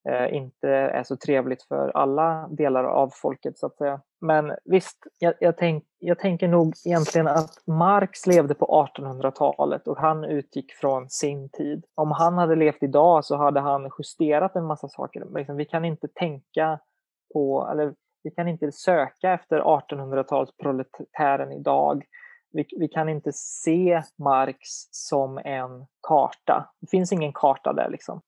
eh, 0.09 0.33
inte 0.33 0.69
är 0.69 1.03
så 1.03 1.17
trevligt 1.17 1.63
för 1.63 1.89
alla 1.89 2.47
delar 2.51 2.83
av 2.83 3.09
folket 3.13 3.57
så 3.57 3.65
att 3.65 3.77
säga. 3.77 4.01
Men 4.21 4.55
visst, 4.65 4.97
jag, 5.19 5.33
jag, 5.39 5.57
tänk, 5.57 5.83
jag 5.99 6.19
tänker 6.19 6.47
nog 6.47 6.73
egentligen 6.85 7.27
att 7.27 7.67
Marx 7.67 8.27
levde 8.27 8.53
på 8.53 8.89
1800-talet 8.97 9.87
och 9.87 9.97
han 9.97 10.23
utgick 10.23 10.73
från 10.73 11.09
sin 11.09 11.49
tid. 11.49 11.85
Om 11.95 12.11
han 12.11 12.37
hade 12.37 12.55
levt 12.55 12.83
idag 12.83 13.25
så 13.25 13.35
hade 13.35 13.59
han 13.59 13.91
justerat 13.97 14.55
en 14.55 14.65
massa 14.65 14.89
saker. 14.89 15.27
Liksom, 15.35 15.55
vi 15.55 15.65
kan 15.65 15.85
inte 15.85 16.07
tänka 16.07 16.79
på, 17.33 17.69
eller 17.71 17.93
vi 18.23 18.31
kan 18.31 18.47
inte 18.47 18.71
söka 18.71 19.33
efter 19.33 19.59
1800-talsproletären 19.61 21.53
idag. 21.53 22.05
Vi, 22.51 22.65
vi, 22.77 22.87
kan 22.87 23.09
inte 23.09 23.31
se 23.33 24.03
Marx 24.17 24.59
som 24.91 25.37
en 25.37 25.85
karta. 26.07 26.69
Det 26.81 26.87
finns 26.87 27.11
ingen 27.11 27.33
karta 27.33 27.73
där 27.73 27.89
liksom. 27.89 28.21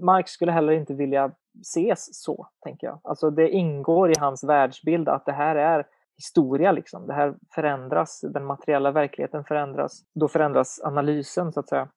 Marx 0.00 0.30
skulle 0.30 0.52
heller 0.52 0.72
inte 0.72 0.94
vilja 0.94 1.32
ses 1.60 2.22
så, 2.22 2.48
tänker 2.60 2.86
jag. 2.86 3.00
Alltså 3.04 3.30
det 3.30 3.50
ingår 3.50 4.10
i 4.10 4.14
hans 4.18 4.44
världsbild 4.44 5.08
att 5.08 5.26
det 5.26 5.32
här 5.32 5.56
är 5.56 5.86
historia 6.16 6.72
liksom. 6.72 7.06
Det 7.06 7.14
här 7.14 7.34
förändras, 7.54 8.20
den 8.20 8.44
materiella 8.44 8.90
verkligheten 8.90 9.44
förändras. 9.44 10.02
Då 10.14 10.28
förändras 10.28 10.80
analysen 10.84 11.52
så 11.52 11.60
att 11.60 11.68
säga. 11.68 11.88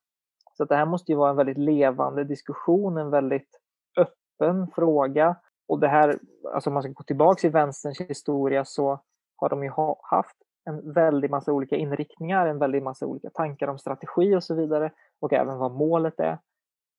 Så 0.57 0.65
det 0.65 0.75
här 0.75 0.85
måste 0.85 1.11
ju 1.11 1.17
vara 1.17 1.29
en 1.29 1.35
väldigt 1.35 1.57
levande 1.57 2.23
diskussion, 2.23 2.97
en 2.97 3.09
väldigt 3.09 3.59
öppen 3.97 4.67
fråga. 4.75 5.35
Och 5.71 5.79
det 5.79 5.87
här, 5.87 6.19
alltså 6.53 6.69
om 6.69 6.73
man 6.73 6.83
ska 6.83 6.91
gå 6.91 7.03
tillbaka 7.03 7.47
i 7.47 7.49
vänsterns 7.49 8.01
historia 8.01 8.65
så 8.65 8.99
har 9.35 9.49
de 9.49 9.63
ju 9.63 9.69
ha, 9.69 9.99
haft 10.03 10.35
en 10.65 10.93
väldig 10.93 11.29
massa 11.29 11.53
olika 11.53 11.75
inriktningar, 11.75 12.47
en 12.47 12.59
väldig 12.59 12.83
massa 12.83 13.05
olika 13.05 13.29
tankar 13.29 13.67
om 13.67 13.79
strategi 13.79 14.35
och 14.35 14.43
så 14.43 14.55
vidare 14.55 14.91
och 15.19 15.33
även 15.33 15.57
vad 15.57 15.71
målet 15.71 16.19
är. 16.19 16.39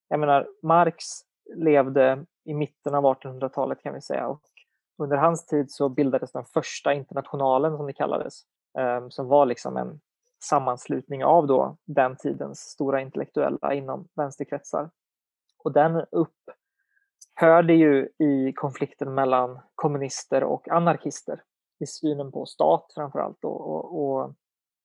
Jag 0.08 0.20
menar, 0.20 0.48
Marx 0.62 1.04
levde 1.54 2.24
i 2.44 2.54
mitten 2.54 2.94
av 2.94 3.04
1800-talet 3.04 3.82
kan 3.82 3.94
vi 3.94 4.00
säga 4.00 4.28
och 4.28 4.42
under 4.98 5.16
hans 5.16 5.46
tid 5.46 5.70
så 5.70 5.88
bildades 5.88 6.32
den 6.32 6.44
första 6.44 6.94
internationalen 6.94 7.76
som 7.76 7.86
det 7.86 7.92
kallades, 7.92 8.42
ehm, 8.78 9.10
som 9.10 9.28
var 9.28 9.46
liksom 9.46 9.76
en 9.76 10.00
sammanslutning 10.44 11.24
av 11.24 11.46
då 11.46 11.76
den 11.84 12.16
tidens 12.16 12.58
stora 12.58 13.00
intellektuella 13.00 13.74
inom 13.74 14.08
vänsterkretsar. 14.16 14.90
Och 15.64 15.72
den 15.72 16.04
upp 16.10 16.36
hörde 17.34 17.74
ju 17.74 18.08
i 18.18 18.52
konflikten 18.52 19.14
mellan 19.14 19.58
kommunister 19.74 20.44
och 20.44 20.68
anarkister 20.68 21.42
i 21.80 21.86
synen 21.86 22.32
på 22.32 22.46
stat 22.46 22.92
framförallt 22.94 23.44
och, 23.44 23.60
och, 23.70 24.02
och 24.02 24.34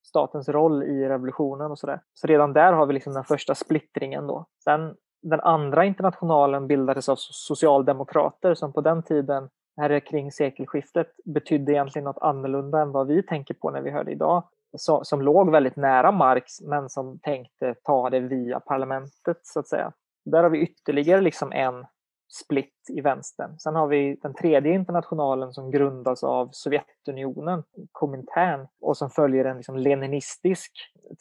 statens 0.07 0.49
roll 0.49 0.83
i 0.83 1.09
revolutionen 1.09 1.71
och 1.71 1.79
sådär. 1.79 2.01
Så 2.13 2.27
redan 2.27 2.53
där 2.53 2.73
har 2.73 2.85
vi 2.85 2.93
liksom 2.93 3.13
den 3.13 3.23
första 3.23 3.55
splittringen 3.55 4.27
då. 4.27 4.45
Sen 4.63 4.95
den 5.21 5.39
andra 5.39 5.85
internationalen 5.85 6.67
bildades 6.67 7.09
av 7.09 7.15
socialdemokrater 7.19 8.53
som 8.53 8.73
på 8.73 8.81
den 8.81 9.03
tiden, 9.03 9.49
här 9.77 9.99
kring 9.99 10.31
sekelskiftet, 10.31 11.07
betydde 11.25 11.71
egentligen 11.71 12.03
något 12.03 12.21
annorlunda 12.21 12.81
än 12.81 12.91
vad 12.91 13.07
vi 13.07 13.23
tänker 13.23 13.53
på 13.53 13.71
när 13.71 13.81
vi 13.81 13.91
hör 13.91 14.03
det 14.03 14.11
idag. 14.11 14.43
Så, 14.77 15.03
som 15.03 15.21
låg 15.21 15.51
väldigt 15.51 15.75
nära 15.75 16.11
Marx 16.11 16.61
men 16.61 16.89
som 16.89 17.19
tänkte 17.19 17.75
ta 17.83 18.09
det 18.09 18.19
via 18.19 18.59
parlamentet 18.59 19.37
så 19.43 19.59
att 19.59 19.67
säga. 19.67 19.91
Där 20.25 20.43
har 20.43 20.49
vi 20.49 20.61
ytterligare 20.61 21.21
liksom 21.21 21.51
en 21.51 21.85
split 22.29 22.73
i 22.89 23.01
vänstern. 23.01 23.59
Sen 23.59 23.75
har 23.75 23.87
vi 23.87 24.17
den 24.21 24.33
tredje 24.33 24.73
internationalen 24.73 25.53
som 25.53 25.71
grundas 25.71 26.23
av 26.23 26.49
Sovjetunionen, 26.51 27.63
Komintern, 27.91 28.67
och 28.81 28.97
som 28.97 29.09
följer 29.09 29.45
en 29.45 29.57
liksom 29.57 29.77
leninistisk 29.77 30.71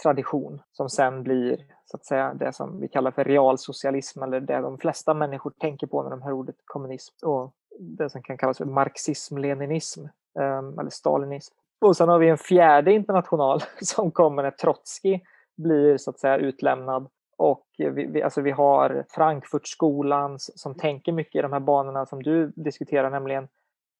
tradition 0.02 0.62
som 0.72 0.90
sen 0.90 1.22
blir 1.22 1.58
så 1.84 1.96
att 1.96 2.04
säga 2.04 2.34
det 2.34 2.52
som 2.52 2.80
vi 2.80 2.88
kallar 2.88 3.10
för 3.10 3.24
realsocialism 3.24 4.22
eller 4.22 4.40
det 4.40 4.60
de 4.60 4.78
flesta 4.78 5.14
människor 5.14 5.52
tänker 5.58 5.86
på 5.86 6.02
när 6.02 6.10
de 6.10 6.22
hör 6.22 6.32
ordet 6.32 6.56
kommunism 6.64 7.26
och 7.26 7.52
det 7.78 8.10
som 8.10 8.22
kan 8.22 8.38
kallas 8.38 8.58
för 8.58 8.64
marxism-leninism 8.64 10.06
ehm, 10.40 10.78
eller 10.78 10.90
stalinism. 10.90 11.54
Och 11.80 11.96
sen 11.96 12.08
har 12.08 12.18
vi 12.18 12.28
en 12.28 12.38
fjärde 12.38 12.92
international 12.92 13.60
som 13.80 14.10
kommer 14.10 14.42
när 14.42 14.50
Trotskij 14.50 15.22
blir 15.56 15.96
så 15.96 16.10
att 16.10 16.18
säga 16.18 16.36
utlämnad 16.36 17.08
och 17.36 17.66
vi, 17.78 18.06
vi, 18.06 18.22
alltså 18.22 18.40
vi 18.40 18.50
har 18.50 19.04
Frankfurtskolan 19.08 20.36
som 20.38 20.74
tänker 20.74 21.12
mycket 21.12 21.38
i 21.38 21.42
de 21.42 21.52
här 21.52 21.60
banorna 21.60 22.06
som 22.06 22.22
du 22.22 22.52
diskuterar, 22.56 23.10
nämligen 23.10 23.48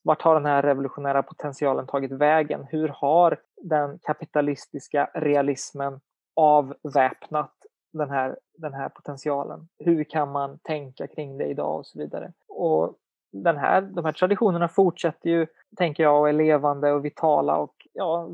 vart 0.03 0.23
har 0.23 0.35
den 0.35 0.47
här 0.47 0.63
revolutionära 0.63 1.23
potentialen 1.23 1.87
tagit 1.87 2.13
vägen? 2.13 2.67
Hur 2.71 2.89
har 2.89 3.41
den 3.63 3.99
kapitalistiska 3.99 5.11
realismen 5.15 6.01
avväpnat 6.37 7.53
den 7.93 8.11
här, 8.11 8.39
den 8.59 8.75
här 8.75 8.89
potentialen? 8.89 9.69
Hur 9.79 10.05
kan 10.05 10.33
man 10.33 10.59
tänka 10.59 11.07
kring 11.07 11.39
det 11.39 11.45
idag 11.45 11.79
och 11.79 11.87
så 11.87 11.99
vidare? 11.99 12.33
Och 12.49 12.95
den 13.33 13.57
här, 13.57 13.81
de 13.83 14.05
här 14.05 14.13
traditionerna 14.13 14.69
fortsätter 14.69 15.31
ju, 15.31 15.47
tänker 15.77 16.03
jag, 16.03 16.21
och 16.21 16.29
är 16.29 16.33
levande 16.33 16.93
och 16.93 17.05
vitala 17.05 17.57
och 17.57 17.75
ja, 17.93 18.29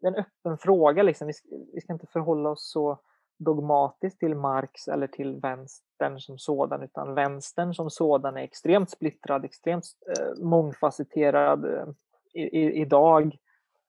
det 0.00 0.06
är 0.06 0.12
en 0.12 0.14
öppen 0.14 0.58
fråga 0.58 1.02
liksom. 1.02 1.26
Vi 1.26 1.32
ska, 1.32 1.48
vi 1.74 1.80
ska 1.80 1.92
inte 1.92 2.06
förhålla 2.06 2.50
oss 2.50 2.70
så 2.70 2.98
dogmatiskt 3.38 4.18
till 4.18 4.34
Marx 4.34 4.88
eller 4.88 5.06
till 5.06 5.36
vänstern 5.36 6.20
som 6.20 6.38
sådan, 6.38 6.82
utan 6.82 7.14
vänstern 7.14 7.74
som 7.74 7.90
sådan 7.90 8.36
är 8.36 8.42
extremt 8.42 8.90
splittrad, 8.90 9.44
extremt 9.44 9.84
eh, 10.08 10.44
mångfacetterad. 10.44 11.64
Eh, 11.64 11.86
I, 12.34 12.42
i, 12.42 12.80
idag 12.80 13.36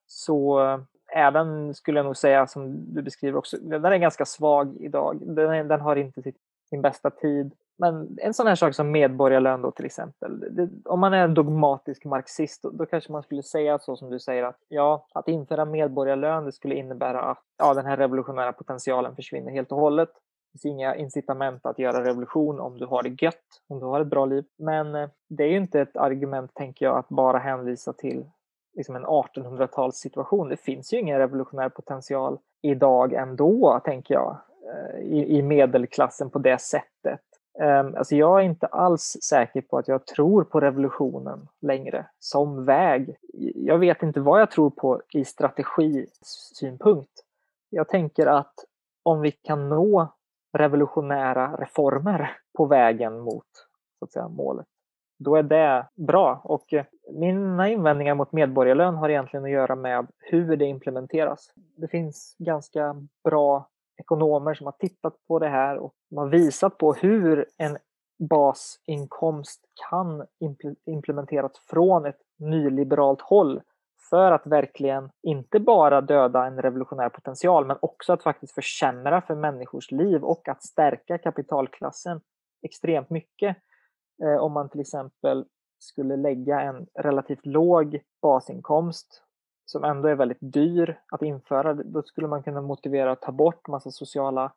så 0.08 0.64
eh, 0.64 0.80
är 1.08 1.32
den, 1.32 1.74
skulle 1.74 2.00
jag 2.00 2.06
nog 2.06 2.18
säga, 2.18 2.48
som 2.48 2.94
du 2.94 3.02
beskriver 3.02 3.38
också, 3.38 3.58
den 3.58 3.86
är 3.86 3.98
ganska 3.98 4.26
svag 4.26 4.78
idag. 4.80 5.20
Den, 5.22 5.68
den 5.68 5.82
har 5.82 5.96
inte 5.96 6.22
sitt, 6.22 6.38
sin 6.70 6.82
bästa 6.82 7.10
tid. 7.10 7.52
Men 7.80 8.18
en 8.22 8.34
sån 8.34 8.48
här 8.48 8.56
sak 8.56 8.76
som 8.76 8.92
medborgarlön 8.92 9.62
då 9.62 9.72
till 9.72 9.86
exempel. 9.86 10.40
Det, 10.40 10.70
om 10.86 11.00
man 11.00 11.14
är 11.14 11.24
en 11.24 11.34
dogmatisk 11.34 12.06
marxist 12.06 12.64
då, 12.64 12.70
då, 12.70 12.86
kanske 12.86 13.12
man 13.12 13.24
skulle 13.24 13.44
säga 13.44 13.80
så 13.80 13.96
som 13.96 14.10
du 14.10 14.20
säger 14.20 14.44
att 14.44 14.60
ja, 14.68 15.08
att 15.14 15.28
införa 15.28 15.66
medborgarlön 15.66 16.46
det 16.46 16.52
skulle 16.52 16.76
innebära 16.76 17.22
att 17.22 17.44
ja, 17.58 17.74
den 17.74 17.86
här 17.86 17.98
revolutionära 17.98 18.54
potentialen 18.54 19.16
försvinner 19.16 19.52
helt 19.52 19.72
och 19.72 19.80
hållet. 19.80 20.10
Det 20.54 20.62
finns 20.62 20.66
inga 20.66 20.96
incitament 20.96 21.66
att 21.66 21.80
göra 21.80 22.06
revolution 22.06 22.60
om 22.60 22.78
du 22.78 22.86
har 22.86 23.04
det 23.04 23.22
gött, 23.22 23.62
om 23.68 23.80
du 23.80 23.86
har 23.86 24.02
ett 24.02 24.08
bra 24.08 24.26
liv. 24.26 24.46
Men 24.58 24.96
eh, 24.96 25.10
det 25.30 25.44
är 25.44 25.50
ju 25.50 25.58
inte 25.58 25.82
ett 25.82 25.98
argument, 25.98 26.54
tänker 26.54 26.86
jag, 26.86 26.98
att 26.98 27.10
bara 27.10 27.38
hänvisa 27.38 27.94
till 27.94 28.26
liksom 28.78 28.96
en 28.96 29.06
1800-talssituation. 29.06 30.50
Det 30.50 30.58
finns 30.58 30.94
ju 30.94 31.00
ingen 31.00 31.18
revolutionär 31.18 31.70
potential 31.70 32.38
idag 32.62 33.14
ändå, 33.14 33.82
tänker 33.86 34.14
jag, 34.14 34.38
eh, 34.74 35.00
i, 35.00 35.38
i 35.38 35.42
medelklassen 35.42 36.30
på 36.30 36.40
det 36.40 36.62
sättet. 36.62 37.22
Ehm, 37.60 37.96
alltså 37.96 38.16
jag 38.16 38.40
är 38.40 38.44
inte 38.44 38.68
alls 38.68 39.18
säker 39.24 39.62
på 39.62 39.78
att 39.78 39.88
jag 39.88 40.06
tror 40.06 40.44
på 40.44 40.60
revolutionen 40.60 41.48
längre 41.62 42.06
som 42.20 42.66
väg. 42.66 43.16
Jag 43.56 43.78
vet 43.78 44.04
inte 44.04 44.20
vad 44.20 44.42
jag 44.42 44.52
tror 44.52 44.70
på 44.70 45.02
i 45.14 45.26
strategisynpunkt. 45.26 47.12
Jag 47.70 47.88
tänker 47.88 48.28
att 48.28 48.54
om 49.04 49.22
vi 49.22 49.32
kan 49.32 49.70
nå 49.70 50.14
revolutionära 50.58 51.58
reformer 51.58 52.38
på 52.58 52.66
vägen 52.66 53.20
mot 53.20 53.46
så 54.00 54.06
att 54.06 54.12
säga, 54.12 54.28
målet, 54.28 54.66
då 55.20 55.36
är 55.36 55.44
det 55.44 55.88
bra. 55.96 56.42
Och 56.44 56.74
eh, 56.74 56.86
mina 57.14 57.70
invändningar 57.70 58.16
mot 58.16 58.32
medborgarlön 58.32 58.96
har 58.96 59.10
egentligen 59.10 59.44
att 59.44 59.52
göra 59.52 59.76
med 59.76 60.08
hur 60.18 60.58
det 60.58 60.66
implementeras. 60.66 61.52
Det 61.56 61.88
finns 61.88 62.36
ganska 62.40 62.96
bra 63.24 63.70
ekonomer 63.98 64.54
som 64.54 64.66
har 64.66 64.72
tittat 64.72 65.14
på 65.28 65.40
det 65.40 65.50
här 65.50 65.78
och 65.78 65.94
har 66.16 66.28
visat 66.28 66.78
på 66.78 66.94
hur 66.94 67.46
en 67.58 67.78
basinkomst 68.30 69.62
kan 69.90 70.26
implementeras 70.86 71.52
från 71.70 72.06
ett 72.06 72.22
nyliberalt 72.40 73.22
håll 73.22 73.62
för 74.10 74.32
att 74.32 74.48
verkligen 74.48 75.10
inte 75.24 75.60
bara 75.60 76.02
döda 76.02 76.46
en 76.46 76.62
revolutionär 76.62 77.10
potential 77.10 77.66
men 77.66 77.78
också 77.82 78.14
att 78.14 78.24
faktiskt 78.24 78.54
försämra 78.54 79.22
för 79.22 79.36
människors 79.36 79.92
liv 79.92 80.24
och 80.24 80.48
att 80.48 80.64
stärka 80.64 81.18
kapitalklassen 81.18 82.22
extremt 82.62 83.10
mycket. 83.10 83.58
Eh, 84.24 84.38
om 84.38 84.52
man 84.52 84.70
till 84.70 84.82
exempel 84.82 85.46
skulle 85.80 86.16
lägga 86.16 86.62
en 86.62 86.88
relativt 86.94 87.46
låg 87.46 88.00
basinkomst 88.22 89.24
som 89.70 89.84
ändå 89.84 90.08
är 90.08 90.16
väldigt 90.16 90.38
dyr 90.42 91.00
att 91.12 91.22
införa, 91.22 91.74
då 91.74 92.04
skulle 92.04 92.28
man 92.28 92.44
kunna 92.44 92.62
motivera 92.62 93.12
att 93.12 93.22
ta 93.22 93.32
bort 93.32 93.68
massa 93.68 93.92
sociala 93.92 94.52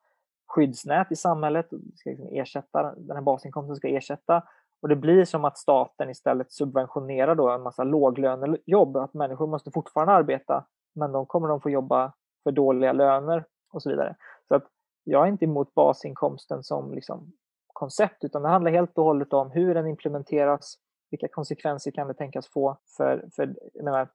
skyddsnät 0.46 1.12
i 1.12 1.16
samhället. 1.16 1.66
Ska 1.94 2.10
liksom 2.10 2.28
ersätta, 2.30 2.94
den 2.96 3.16
här 3.16 3.22
basinkomsten 3.22 3.76
ska 3.76 3.88
ersätta. 3.88 4.42
Och 4.82 4.88
det 4.88 4.96
blir 4.96 5.24
som 5.24 5.44
att 5.44 5.58
staten 5.58 6.10
istället 6.10 6.52
subventionerar 6.52 7.34
då 7.34 7.50
en 7.50 7.62
massa 7.62 7.84
låglönejobb. 7.84 8.96
Att 8.96 9.14
människor 9.14 9.46
måste 9.46 9.70
fortfarande 9.70 10.12
arbeta, 10.12 10.64
men 10.94 11.12
de 11.12 11.26
kommer 11.26 11.48
de 11.48 11.60
få 11.60 11.70
jobba 11.70 12.12
för 12.42 12.52
dåliga 12.52 12.92
löner 12.92 13.44
och 13.72 13.82
så 13.82 13.90
vidare. 13.90 14.16
Så 14.48 14.54
att 14.54 14.64
jag 15.04 15.26
är 15.26 15.28
inte 15.30 15.44
emot 15.44 15.74
basinkomsten 15.74 16.62
som 16.62 16.94
liksom 16.94 17.32
koncept, 17.66 18.24
utan 18.24 18.42
det 18.42 18.48
handlar 18.48 18.70
helt 18.70 18.98
och 18.98 19.04
hållet 19.04 19.32
om 19.32 19.50
hur 19.50 19.74
den 19.74 19.86
implementeras, 19.86 20.78
vilka 21.10 21.28
konsekvenser 21.28 21.90
kan 21.90 22.08
det 22.08 22.14
tänkas 22.14 22.46
få 22.46 22.76
för, 22.96 23.28
för 23.36 23.54
jag 23.74 23.84
menar, 23.84 24.08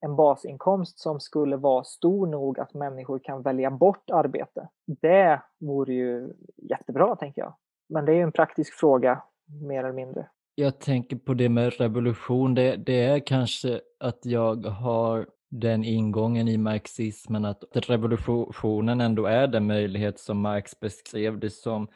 en 0.00 0.16
basinkomst 0.16 0.98
som 0.98 1.20
skulle 1.20 1.56
vara 1.56 1.84
stor 1.84 2.26
nog 2.26 2.58
att 2.58 2.74
människor 2.74 3.18
kan 3.18 3.42
välja 3.42 3.70
bort 3.70 4.10
arbete. 4.10 4.68
Det 4.86 5.42
vore 5.60 5.94
ju 5.94 6.32
jättebra, 6.56 7.16
tänker 7.16 7.42
jag. 7.42 7.54
Men 7.88 8.04
det 8.04 8.12
är 8.12 8.16
ju 8.16 8.22
en 8.22 8.32
praktisk 8.32 8.74
fråga, 8.74 9.22
mer 9.62 9.78
eller 9.78 9.92
mindre. 9.92 10.28
Jag 10.54 10.80
tänker 10.80 11.16
på 11.16 11.34
det 11.34 11.48
med 11.48 11.80
revolution. 11.80 12.54
Det, 12.54 12.76
det 12.76 13.04
är 13.04 13.18
kanske 13.18 13.80
att 14.00 14.26
jag 14.26 14.66
har 14.66 15.26
den 15.50 15.84
ingången 15.84 16.48
i 16.48 16.56
marxismen 16.56 17.44
att 17.44 17.64
revolutionen 17.72 19.00
ändå 19.00 19.26
är 19.26 19.46
den 19.46 19.66
möjlighet 19.66 20.18
som 20.18 20.40
Marx 20.40 20.80
beskrev 20.80 21.38
det 21.38 21.50
som. 21.50 21.88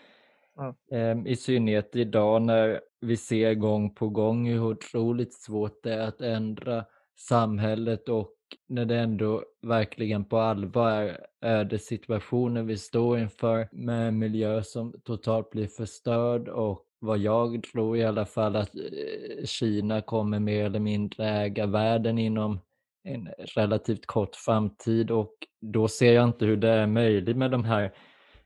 Mm. 0.59 0.75
Ehm, 0.91 1.27
I 1.27 1.37
synnerhet 1.37 1.97
idag 1.97 2.43
när 2.43 2.81
vi 3.01 3.17
ser 3.17 3.55
gång 3.55 3.95
på 3.95 4.09
gång 4.09 4.47
hur 4.47 4.63
otroligt 4.63 5.35
svårt 5.35 5.83
det 5.83 5.95
är 5.95 6.09
att 6.09 6.21
ändra 6.21 6.85
samhället 7.29 8.09
och 8.09 8.31
när 8.69 8.85
det 8.85 8.99
ändå 8.99 9.45
verkligen 9.63 10.25
på 10.25 10.39
allvar 10.39 10.93
är 10.93 11.27
ödessituationer 11.41 12.63
vi 12.63 12.79
står 12.79 13.19
inför 13.19 13.69
med 13.73 14.09
en 14.09 14.19
miljö 14.19 14.63
som 14.63 14.95
totalt 15.05 15.51
blir 15.51 15.67
förstörd 15.67 16.49
och 16.49 16.87
vad 16.99 17.19
jag 17.19 17.63
tror 17.73 17.97
i 17.97 18.05
alla 18.05 18.27
fall 18.27 18.57
att 18.57 18.75
eh, 18.75 19.45
Kina 19.45 20.01
kommer 20.01 20.39
mer 20.39 20.65
eller 20.65 20.81
mindre 20.81 21.29
äga 21.29 21.67
världen 21.67 22.19
inom 22.19 22.61
en 23.05 23.29
relativt 23.39 24.07
kort 24.07 24.37
framtid 24.37 25.11
och 25.11 25.33
då 25.61 25.89
ser 25.89 26.13
jag 26.13 26.29
inte 26.29 26.45
hur 26.45 26.57
det 26.57 26.71
är 26.71 26.87
möjligt 26.87 27.37
med 27.37 27.51
de 27.51 27.65
här 27.65 27.93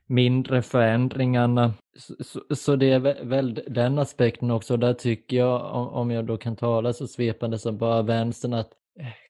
mindre 0.07 0.61
förändringarna. 0.61 1.73
Så, 2.19 2.55
så, 2.55 2.75
det 2.75 2.91
är 2.91 3.23
väl 3.23 3.63
den 3.67 3.99
aspekten 3.99 4.51
också. 4.51 4.77
Där 4.77 4.93
tycker 4.93 5.37
jag, 5.37 5.75
om 5.93 6.11
jag 6.11 6.25
då 6.25 6.37
kan 6.37 6.55
tala 6.55 6.93
så 6.93 7.07
svepande 7.07 7.59
som 7.59 7.77
bara 7.77 8.01
vänstern, 8.01 8.53
att 8.53 8.69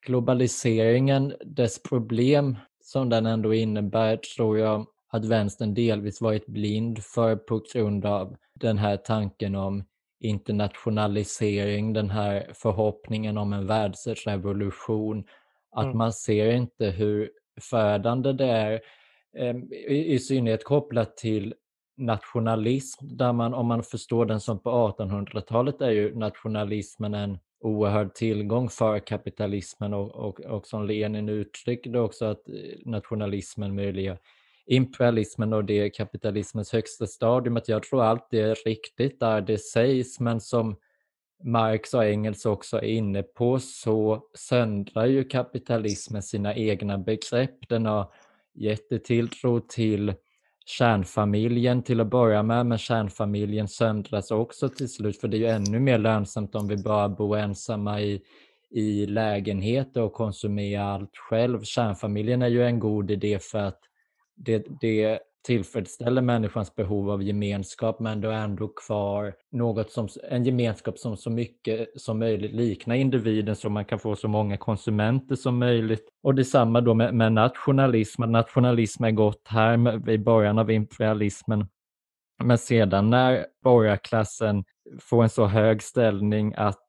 globaliseringen, 0.06 1.34
dess 1.46 1.84
problem 1.84 2.56
som 2.84 3.10
den 3.10 3.26
ändå 3.26 3.54
innebär, 3.54 4.18
tror 4.18 4.58
jag 4.58 4.86
att 5.10 5.26
vänstern 5.26 5.74
delvis 5.74 6.22
varit 6.22 6.46
blind 6.46 7.04
för 7.04 7.36
på 7.36 7.62
grund 7.74 8.06
av 8.06 8.36
den 8.54 8.78
här 8.78 8.98
tanken 8.98 9.56
om 9.56 9.84
internationalisering, 10.20 11.94
den 11.94 12.10
här 12.10 12.52
förhoppningen 12.54 13.38
om 13.38 13.54
en 13.54 13.68
världsrevolution. 13.68 15.24
Att 15.72 15.86
mm. 15.86 15.98
man 15.98 16.14
ser 16.14 16.52
inte 16.52 16.86
hur 16.86 17.30
förödande 17.62 18.34
det 18.34 18.46
är, 18.46 18.80
Ehm, 19.38 19.74
i, 19.74 20.14
i 20.14 20.20
synnerhet 20.20 20.64
kopplat 20.64 21.18
till 21.18 21.54
nationalism, 21.98 23.06
där 23.18 23.34
man, 23.34 23.54
om 23.54 23.68
man 23.68 23.84
förstår 23.84 24.26
den 24.26 24.40
som 24.40 24.60
på 24.60 24.70
1800-talet, 24.70 25.82
är 25.82 25.92
ju 25.92 26.16
nationalismen 26.16 27.14
en 27.14 27.38
oerhörd 27.60 28.14
tillgång 28.14 28.70
för 28.70 29.00
kapitalismen 29.00 29.94
och, 29.94 30.16
och, 30.16 30.40
och 30.40 30.68
som 30.68 30.86
Lenin 30.86 31.30
uttryckte 31.30 32.00
också 32.00 32.26
att 32.26 32.50
eh, 32.50 32.54
nationalismen 32.86 33.76
möjliggör 33.76 34.18
imperialismen 34.68 35.54
och 35.54 35.66
det 35.66 35.80
är 35.80 35.90
kapitalismens 35.90 36.74
högsta 36.74 37.08
stadium. 37.08 37.58
Att 37.58 37.70
jag 37.70 37.84
tror 37.84 38.04
allt 38.04 38.28
det 38.32 38.40
är 38.40 38.56
riktigt 38.66 39.20
där 39.20 39.42
det 39.42 39.58
sägs, 39.58 40.20
men 40.20 40.42
som 40.42 40.76
Marx 41.44 41.94
och 41.94 42.06
Engels 42.06 42.46
också 42.46 42.78
är 42.78 42.88
inne 42.88 43.24
på 43.24 43.60
så 43.60 44.24
söndrar 44.34 45.06
ju 45.06 45.24
kapitalismen 45.24 46.24
sina 46.24 46.56
egna 46.56 46.98
begrepp. 46.98 47.70
Den 47.70 47.86
har 47.86 48.14
jättetilltro 48.58 49.60
till 49.60 50.14
kärnfamiljen 50.66 51.84
till 51.84 52.02
att 52.02 52.08
börja 52.08 52.44
med, 52.44 52.66
men 52.66 52.78
kärnfamiljen 52.78 53.68
söndras 53.68 54.32
också 54.32 54.70
till 54.70 54.90
slut, 54.90 55.22
för 55.22 55.28
det 55.28 55.38
är 55.38 55.40
ju 55.40 55.48
ännu 55.48 55.80
mer 55.80 55.98
lönsamt 55.98 56.56
om 56.56 56.68
vi 56.68 56.78
bara 56.78 57.10
bor 57.10 57.38
ensamma 57.38 58.02
i, 58.02 58.22
i 58.70 59.06
lägenheter 59.06 60.02
och 60.02 60.14
konsumerar 60.14 60.84
allt 60.84 61.18
själv. 61.30 61.64
Kärnfamiljen 61.64 62.42
är 62.42 62.48
ju 62.48 62.64
en 62.64 62.80
god 62.80 63.12
idé 63.12 63.40
för 63.40 63.60
att 63.60 63.80
det, 64.36 64.66
det 64.82 65.20
tillfredsställer 65.48 66.22
människans 66.22 66.76
behov 66.76 67.12
av 67.12 67.24
gemenskap 67.24 68.00
men 68.00 68.22
du 68.22 68.28
är 68.28 68.44
ändå 68.44 68.68
kvar 68.68 69.34
något 69.52 69.92
som, 69.92 70.08
en 70.30 70.46
gemenskap 70.46 70.98
som 70.98 71.18
så 71.18 71.30
mycket 71.30 72.02
som 72.02 72.20
möjligt 72.20 72.52
liknar 72.52 72.96
individen 72.96 73.56
så 73.56 73.70
man 73.70 73.86
kan 73.86 74.00
få 74.00 74.16
så 74.16 74.28
många 74.28 74.58
konsumenter 74.58 75.36
som 75.36 75.60
möjligt. 75.60 76.10
Och 76.24 76.36
detsamma 76.36 76.82
då 76.82 76.94
med, 76.94 77.14
med 77.14 77.34
nationalism, 77.34 78.24
nationalism 78.24 79.04
är 79.04 79.12
gott 79.12 79.48
här 79.48 80.10
i 80.10 80.18
början 80.18 80.60
av 80.60 80.72
imperialismen. 80.72 81.68
Men 82.44 82.58
sedan 82.58 83.10
när 83.10 83.46
borgarklassen 83.64 84.64
får 85.00 85.24
en 85.24 85.30
så 85.30 85.46
hög 85.46 85.84
ställning 85.84 86.54
att 86.58 86.87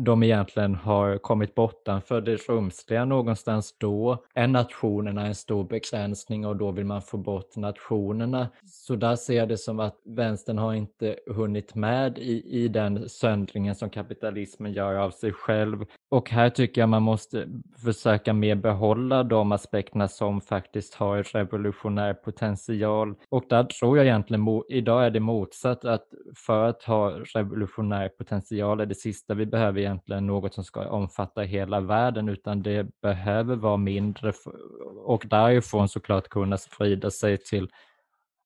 de 0.00 0.22
egentligen 0.22 0.74
har 0.74 1.18
kommit 1.18 1.54
bortanför 1.54 2.20
det 2.20 2.36
rumsliga 2.36 3.04
någonstans 3.04 3.74
då 3.78 4.24
är 4.34 4.46
nationerna 4.46 5.26
en 5.26 5.34
stor 5.34 5.64
begränsning 5.64 6.46
och 6.46 6.56
då 6.56 6.70
vill 6.70 6.84
man 6.84 7.02
få 7.02 7.16
bort 7.16 7.56
nationerna. 7.56 8.48
Så 8.66 8.96
där 8.96 9.16
ser 9.16 9.34
jag 9.34 9.48
det 9.48 9.58
som 9.58 9.80
att 9.80 9.96
vänstern 10.04 10.58
har 10.58 10.74
inte 10.74 11.16
hunnit 11.26 11.74
med 11.74 12.18
i, 12.18 12.64
i 12.64 12.68
den 12.68 13.08
söndringen 13.08 13.74
som 13.74 13.90
kapitalismen 13.90 14.72
gör 14.72 14.94
av 14.94 15.10
sig 15.10 15.32
själv. 15.32 15.84
Och 16.08 16.30
här 16.30 16.50
tycker 16.50 16.80
jag 16.80 16.88
man 16.88 17.02
måste 17.02 17.48
försöka 17.84 18.32
mer 18.32 18.54
behålla 18.54 19.22
de 19.22 19.52
aspekterna 19.52 20.08
som 20.08 20.40
faktiskt 20.40 20.94
har 20.94 21.22
revolutionär 21.22 22.14
potential. 22.14 23.14
Och 23.28 23.44
där 23.48 23.64
tror 23.64 23.96
jag 23.96 24.06
egentligen, 24.06 24.62
idag 24.68 25.06
är 25.06 25.10
det 25.10 25.20
motsatt, 25.20 25.84
att 25.84 26.06
för 26.46 26.64
att 26.64 26.82
ha 26.82 27.10
revolutionär 27.10 28.08
potential 28.08 28.80
är 28.80 28.86
det 28.86 28.94
sista 28.94 29.34
vi 29.34 29.46
behöver 29.46 29.87
egentligen 29.88 30.26
något 30.26 30.54
som 30.54 30.64
ska 30.64 30.88
omfatta 30.88 31.40
hela 31.40 31.80
världen 31.80 32.28
utan 32.28 32.62
det 32.62 33.00
behöver 33.02 33.56
vara 33.56 33.76
mindre 33.76 34.32
och 35.04 35.26
därifrån 35.30 35.88
såklart 35.88 36.28
kunna 36.28 36.56
sprida 36.56 37.10
sig 37.10 37.38
till 37.38 37.68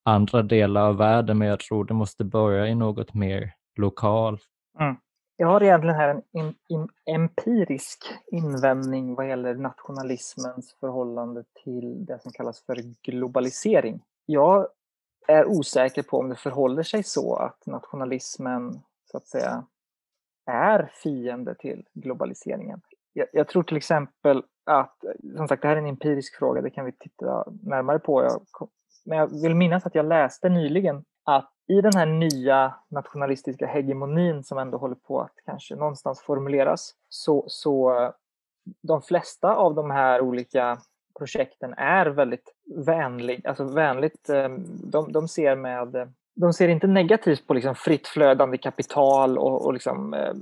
andra 0.05 0.41
delar 0.41 0.81
av 0.81 0.97
världen 0.97 1.37
men 1.37 1.47
jag 1.47 1.59
tror 1.59 1.85
det 1.85 1.93
måste 1.93 2.23
börja 2.23 2.67
i 2.67 2.75
något 2.75 3.13
mer 3.13 3.53
lokalt. 3.75 4.41
Mm. 4.79 4.95
Jag 5.37 5.47
har 5.47 5.63
egentligen 5.63 5.95
här 5.95 6.09
en 6.09 6.21
in, 6.33 6.55
in, 6.69 6.87
empirisk 7.05 8.05
invändning 8.31 9.15
vad 9.15 9.29
gäller 9.29 9.55
nationalismens 9.55 10.75
förhållande 10.79 11.43
till 11.63 12.05
det 12.05 12.21
som 12.21 12.31
kallas 12.31 12.65
för 12.65 12.75
globalisering. 13.03 14.01
Jag 14.25 14.67
är 15.27 15.45
osäker 15.45 16.03
på 16.03 16.19
om 16.19 16.29
det 16.29 16.35
förhåller 16.35 16.83
sig 16.83 17.03
så 17.03 17.35
att 17.35 17.65
nationalismen 17.65 18.81
så 19.11 19.17
att 19.17 19.27
säga 19.27 19.65
är 20.45 20.91
fiende 20.93 21.55
till 21.55 21.85
globaliseringen. 21.93 22.81
Jag, 23.13 23.27
jag, 23.33 23.47
tror 23.47 23.63
till 23.63 23.77
exempel 23.77 24.43
att, 24.65 24.95
som 25.37 25.47
sagt 25.47 25.61
det 25.61 25.67
här 25.67 25.75
är 25.75 25.79
en 25.79 25.87
empirisk 25.87 26.35
fråga, 26.35 26.61
det 26.61 26.69
kan 26.69 26.85
vi 26.85 26.91
titta 26.91 27.45
närmare 27.63 27.99
på. 27.99 28.23
Jag, 28.23 28.69
men 29.05 29.17
jag 29.17 29.41
vill 29.41 29.55
minnas 29.55 29.85
att 29.85 29.95
jag 29.95 30.05
läste 30.05 30.49
nyligen 30.49 31.03
att 31.23 31.49
i 31.67 31.81
den 31.81 31.91
här 31.95 32.05
nya 32.05 32.75
nationalistiska 32.89 33.67
hegemonin 33.67 34.43
som 34.43 34.57
ändå 34.57 34.77
håller 34.77 34.95
på 34.95 35.21
att 35.21 35.35
kanske 35.45 35.75
någonstans 35.75 36.21
formuleras 36.21 36.95
så, 37.09 37.45
så 37.47 37.93
de 38.81 39.01
flesta 39.01 39.55
av 39.55 39.75
de 39.75 39.91
här 39.91 40.21
olika 40.21 40.77
projekten 41.17 41.73
är 41.73 42.05
väldigt 42.05 42.53
vänlig, 42.85 43.47
alltså 43.47 43.63
vänligt, 43.63 44.29
eh, 44.29 44.49
de, 44.83 45.11
de 45.11 45.27
ser 45.27 45.55
med 45.55 46.13
de 46.35 46.53
ser 46.53 46.67
inte 46.67 46.87
negativt 46.87 47.47
på 47.47 47.53
liksom 47.53 47.75
fritt 47.75 48.07
flödande 48.07 48.57
kapital 48.57 49.37
och, 49.37 49.65
och 49.65 49.73
liksom, 49.73 50.13
eh, 50.13 50.33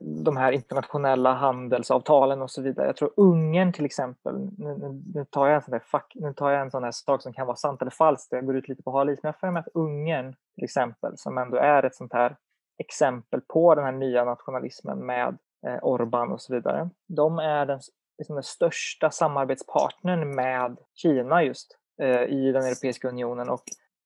de 0.00 0.36
här 0.36 0.52
internationella 0.52 1.34
handelsavtalen 1.34 2.42
och 2.42 2.50
så 2.50 2.62
vidare. 2.62 2.86
Jag 2.86 2.96
tror 2.96 3.12
Ungern 3.16 3.72
till 3.72 3.84
exempel, 3.84 4.38
nu, 4.58 4.78
nu, 4.78 5.02
nu, 5.14 5.24
tar 5.24 5.46
jag 5.46 5.56
en 5.56 5.62
sån 5.62 5.72
där 5.72 5.82
fuck, 5.86 6.12
nu 6.14 6.32
tar 6.32 6.50
jag 6.50 6.62
en 6.62 6.70
sån 6.70 6.84
här 6.84 6.90
sak 6.90 7.22
som 7.22 7.32
kan 7.32 7.46
vara 7.46 7.56
sant 7.56 7.82
eller 7.82 7.90
falskt, 7.90 8.32
jag 8.32 8.46
går 8.46 8.56
ut 8.56 8.68
lite 8.68 8.82
på 8.82 8.90
hal 8.90 9.10
is, 9.10 9.22
men 9.22 9.28
jag 9.28 9.40
får 9.40 9.50
mig 9.50 9.60
att 9.60 9.74
Ungern 9.74 10.34
till 10.54 10.64
exempel, 10.64 11.12
som 11.16 11.38
ändå 11.38 11.56
är 11.56 11.82
ett 11.82 11.94
sånt 11.94 12.12
här 12.12 12.36
exempel 12.78 13.40
på 13.40 13.74
den 13.74 13.84
här 13.84 13.92
nya 13.92 14.24
nationalismen 14.24 15.06
med 15.06 15.38
eh, 15.66 15.78
Orban 15.82 16.32
och 16.32 16.40
så 16.40 16.54
vidare. 16.54 16.90
De 17.08 17.38
är 17.38 17.66
den, 17.66 17.80
liksom 18.18 18.34
den 18.36 18.42
största 18.42 19.10
samarbetspartnern 19.10 20.34
med 20.34 20.76
Kina 20.94 21.42
just 21.42 21.78
eh, 22.02 22.22
i 22.22 22.52
den 22.52 22.62
Europeiska 22.62 23.08
unionen 23.08 23.48
och 23.48 23.62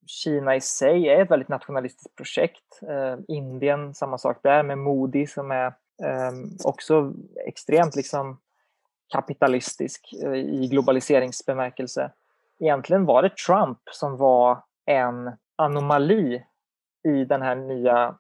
Kina 0.07 0.57
i 0.57 0.61
sig 0.61 1.09
är 1.09 1.23
ett 1.23 1.31
väldigt 1.31 1.49
nationalistiskt 1.49 2.17
projekt. 2.17 2.83
Eh, 2.89 3.17
Indien, 3.29 3.95
samma 3.95 4.19
sak 4.19 4.39
där 4.43 4.63
med 4.63 4.79
Modi 4.79 5.27
som 5.27 5.51
är 5.51 5.67
eh, 6.03 6.33
också 6.65 7.13
extremt 7.47 7.97
liksom 7.97 8.39
kapitalistisk 9.13 10.15
eh, 10.23 10.35
i 10.35 10.69
globaliseringsbemärkelse. 10.69 12.11
Egentligen 12.61 13.05
var 13.05 13.23
det 13.23 13.37
Trump 13.37 13.79
som 13.91 14.17
var 14.17 14.63
en 14.87 15.31
anomali 15.57 16.45
i 17.09 17.25
den 17.25 17.43
här 17.43 17.55
nya, 17.55 18.19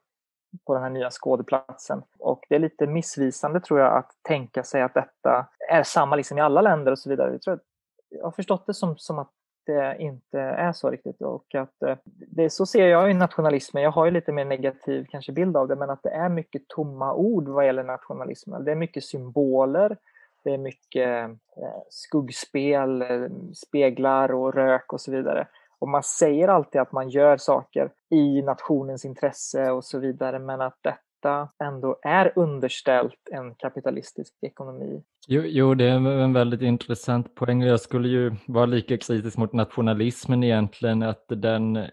på 0.66 0.74
den 0.74 0.82
här 0.82 0.90
nya 0.90 1.10
skådeplatsen. 1.10 2.02
Och 2.18 2.46
det 2.48 2.54
är 2.54 2.58
lite 2.58 2.86
missvisande 2.86 3.60
tror 3.60 3.80
jag 3.80 3.96
att 3.96 4.10
tänka 4.22 4.64
sig 4.64 4.82
att 4.82 4.94
detta 4.94 5.48
är 5.70 5.82
samma 5.82 6.16
liksom 6.16 6.38
i 6.38 6.40
alla 6.40 6.60
länder 6.60 6.92
och 6.92 6.98
så 6.98 7.10
vidare. 7.10 7.32
Jag, 7.32 7.42
tror 7.42 7.60
jag 8.08 8.24
har 8.24 8.30
förstått 8.30 8.66
det 8.66 8.74
som, 8.74 8.98
som 8.98 9.18
att 9.18 9.30
det 9.66 9.96
inte 9.98 10.40
är 10.40 10.72
så 10.72 10.90
riktigt. 10.90 11.22
Och 11.22 11.54
att, 11.54 11.82
eh, 11.82 11.96
det, 12.04 12.50
så 12.50 12.66
ser 12.66 12.86
jag 12.86 13.08
ju 13.08 13.14
nationalismen. 13.14 13.82
Jag 13.82 13.90
har 13.90 14.04
ju 14.04 14.10
lite 14.10 14.32
mer 14.32 14.44
negativ 14.44 15.06
kanske 15.10 15.32
bild 15.32 15.56
av 15.56 15.68
det, 15.68 15.76
men 15.76 15.90
att 15.90 16.02
det 16.02 16.10
är 16.10 16.28
mycket 16.28 16.68
tomma 16.68 17.14
ord 17.14 17.48
vad 17.48 17.66
gäller 17.66 17.84
nationalismen. 17.84 18.64
Det 18.64 18.72
är 18.72 18.76
mycket 18.76 19.04
symboler, 19.04 19.96
det 20.44 20.50
är 20.50 20.58
mycket 20.58 21.28
eh, 21.56 21.82
skuggspel, 21.90 23.02
eh, 23.02 23.28
speglar 23.54 24.32
och 24.32 24.54
rök 24.54 24.92
och 24.92 25.00
så 25.00 25.10
vidare. 25.10 25.46
Och 25.78 25.88
man 25.88 26.02
säger 26.02 26.48
alltid 26.48 26.80
att 26.80 26.92
man 26.92 27.08
gör 27.08 27.36
saker 27.36 27.90
i 28.08 28.42
nationens 28.42 29.04
intresse 29.04 29.70
och 29.70 29.84
så 29.84 29.98
vidare, 29.98 30.38
men 30.38 30.60
att 30.60 30.78
det 30.80 30.96
detta 31.22 31.48
ändå 31.64 31.98
är 32.02 32.32
underställt 32.36 33.28
en 33.30 33.54
kapitalistisk 33.54 34.34
ekonomi. 34.42 35.02
Jo, 35.28 35.42
jo, 35.44 35.74
det 35.74 35.84
är 35.84 35.96
en 35.96 36.32
väldigt 36.32 36.62
intressant 36.62 37.34
poäng. 37.34 37.62
Jag 37.62 37.80
skulle 37.80 38.08
ju 38.08 38.32
vara 38.46 38.66
lika 38.66 38.96
kritisk 38.96 39.38
mot 39.38 39.52
nationalismen 39.52 40.44
egentligen, 40.44 41.02
att 41.02 41.24
den, 41.28 41.86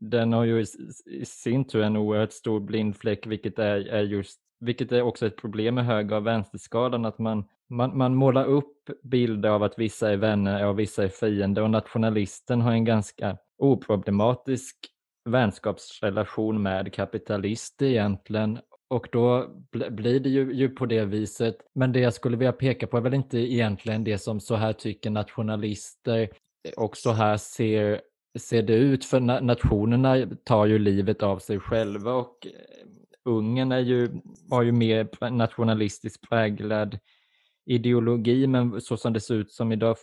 den 0.00 0.32
har 0.32 0.44
ju 0.44 0.64
i 1.06 1.24
sin 1.24 1.64
tur 1.64 1.82
en 1.82 1.96
oerhört 1.96 2.32
stor 2.32 2.60
blindfläck, 2.60 3.26
vilket 3.26 3.58
är, 3.58 3.88
är 3.88 4.02
just 4.02 4.40
vilket 4.60 4.92
är 4.92 5.02
också 5.02 5.26
ett 5.26 5.36
problem 5.36 5.74
med 5.74 5.86
höger 5.86 6.16
och 6.16 6.26
vänsterskalan, 6.26 7.04
att 7.04 7.18
man, 7.18 7.44
man, 7.70 7.98
man 7.98 8.14
målar 8.14 8.44
upp 8.44 8.90
bilder 9.02 9.48
av 9.48 9.62
att 9.62 9.78
vissa 9.78 10.12
är 10.12 10.16
vänner 10.16 10.66
och 10.66 10.78
vissa 10.78 11.04
är 11.04 11.08
fiender 11.08 11.62
och 11.62 11.70
nationalisten 11.70 12.60
har 12.60 12.72
en 12.72 12.84
ganska 12.84 13.36
oproblematisk 13.58 14.76
vänskapsrelation 15.24 16.62
med 16.62 16.92
kapitalister 16.94 17.86
egentligen 17.86 18.58
och 18.94 19.08
då 19.12 19.48
blir 19.90 20.20
det 20.20 20.28
ju, 20.28 20.52
ju, 20.54 20.68
på 20.68 20.86
det 20.86 21.04
viset. 21.04 21.56
Men 21.74 21.92
det 21.92 22.00
jag 22.00 22.14
skulle 22.14 22.36
vilja 22.36 22.52
peka 22.52 22.86
på 22.86 22.96
är 22.96 23.00
väl 23.00 23.14
inte 23.14 23.38
egentligen 23.38 24.04
det 24.04 24.18
som 24.18 24.40
så 24.40 24.54
här 24.54 24.72
tycker 24.72 25.10
nationalister 25.10 26.28
och 26.76 26.96
så 26.96 27.12
här 27.12 27.36
ser 27.36 28.00
ser 28.38 28.62
det 28.62 28.74
ut? 28.74 29.04
För 29.04 29.20
nationerna 29.20 30.26
tar 30.44 30.66
ju 30.66 30.78
livet 30.78 31.22
av 31.22 31.38
sig 31.38 31.60
själva 31.60 32.12
och 32.12 32.46
eh, 32.46 32.52
Ungern 33.24 33.72
är 33.72 33.78
ju, 33.78 34.10
har 34.50 34.62
ju 34.62 34.72
mer 34.72 35.30
nationalistiskt 35.30 36.28
präglad 36.28 36.98
ideologi, 37.66 38.46
men 38.46 38.80
så 38.80 38.96
som 38.96 39.12
det 39.12 39.20
ser 39.20 39.34
ut 39.34 39.52
som 39.52 39.72
idag 39.72 39.96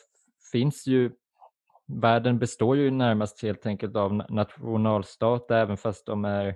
finns 0.52 0.88
ju 0.88 1.12
världen 1.88 2.40
består 2.40 2.78
ju 2.78 2.92
närmast 2.92 3.44
helt 3.44 3.66
enkelt 3.66 3.96
av 3.96 4.14
nationalstater, 4.14 5.56
även 5.56 5.78
fast 5.78 6.06
de 6.06 6.26
är 6.26 6.56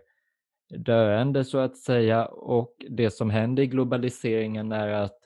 döende 0.70 1.46
så 1.46 1.58
att 1.58 1.78
säga. 1.78 2.26
Och 2.26 2.76
det 2.90 3.12
som 3.12 3.30
händer 3.30 3.64
i 3.64 3.68
globaliseringen 3.68 4.72
är 4.72 4.90
att 4.90 5.18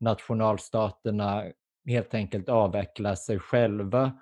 nationalstaterna 0.00 1.44
helt 1.86 2.14
enkelt 2.14 2.48
avveckla 2.48 3.16
sig 3.16 3.38
själva. 3.38 4.12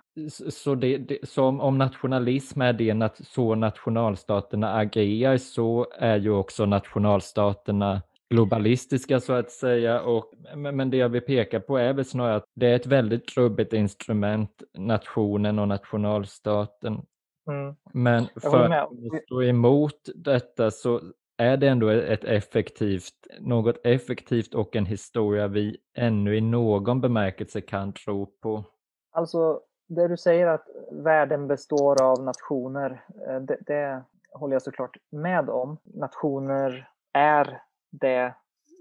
Så, 0.50 0.74
det, 0.74 0.98
det, 0.98 1.18
så 1.28 1.44
om 1.44 1.78
nationalism 1.78 2.62
är 2.62 2.72
det 2.72 2.94
nat 2.94 3.20
så 3.26 3.54
nationalstaterna 3.54 4.74
agerar 4.74 5.36
så 5.36 5.86
är 5.98 6.16
ju 6.16 6.30
också 6.30 6.66
nationalstaterna 6.66 8.02
globalistiska 8.30 9.20
så 9.20 9.32
att 9.32 9.50
säga. 9.50 10.00
Och, 10.00 10.32
men 10.56 10.90
det 10.90 10.96
jag 10.96 11.08
vill 11.08 11.20
peka 11.20 11.60
på 11.60 11.78
är 11.78 11.92
väl 11.92 12.04
snarare 12.04 12.36
att 12.36 12.44
det 12.54 12.66
är 12.66 12.76
ett 12.76 12.86
väldigt 12.86 13.26
trubbigt 13.26 13.72
instrument, 13.72 14.62
nationen 14.78 15.58
och 15.58 15.68
nationalstaten. 15.68 17.02
Mm. 17.46 17.74
Men 17.92 18.26
för 18.42 18.70
att 18.70 18.90
stå 19.26 19.42
emot 19.42 20.08
detta 20.14 20.70
så 20.70 21.00
är 21.36 21.56
det 21.56 21.68
ändå 21.68 21.88
ett 21.88 22.24
effektivt, 22.24 23.26
något 23.40 23.86
effektivt 23.86 24.54
och 24.54 24.76
en 24.76 24.86
historia 24.86 25.48
vi 25.48 25.76
ännu 25.94 26.36
i 26.36 26.40
någon 26.40 27.00
bemärkelse 27.00 27.60
kan 27.60 27.92
tro 27.92 28.26
på? 28.26 28.64
Alltså, 29.12 29.60
det 29.88 30.08
du 30.08 30.16
säger 30.16 30.46
att 30.46 30.66
världen 30.92 31.48
består 31.48 32.02
av 32.02 32.22
nationer, 32.24 33.04
eh, 33.28 33.40
det, 33.40 33.58
det 33.60 34.04
håller 34.32 34.54
jag 34.54 34.62
såklart 34.62 34.96
med 35.10 35.50
om. 35.50 35.78
Nationer 35.84 36.88
är 37.12 37.62
det 37.90 38.34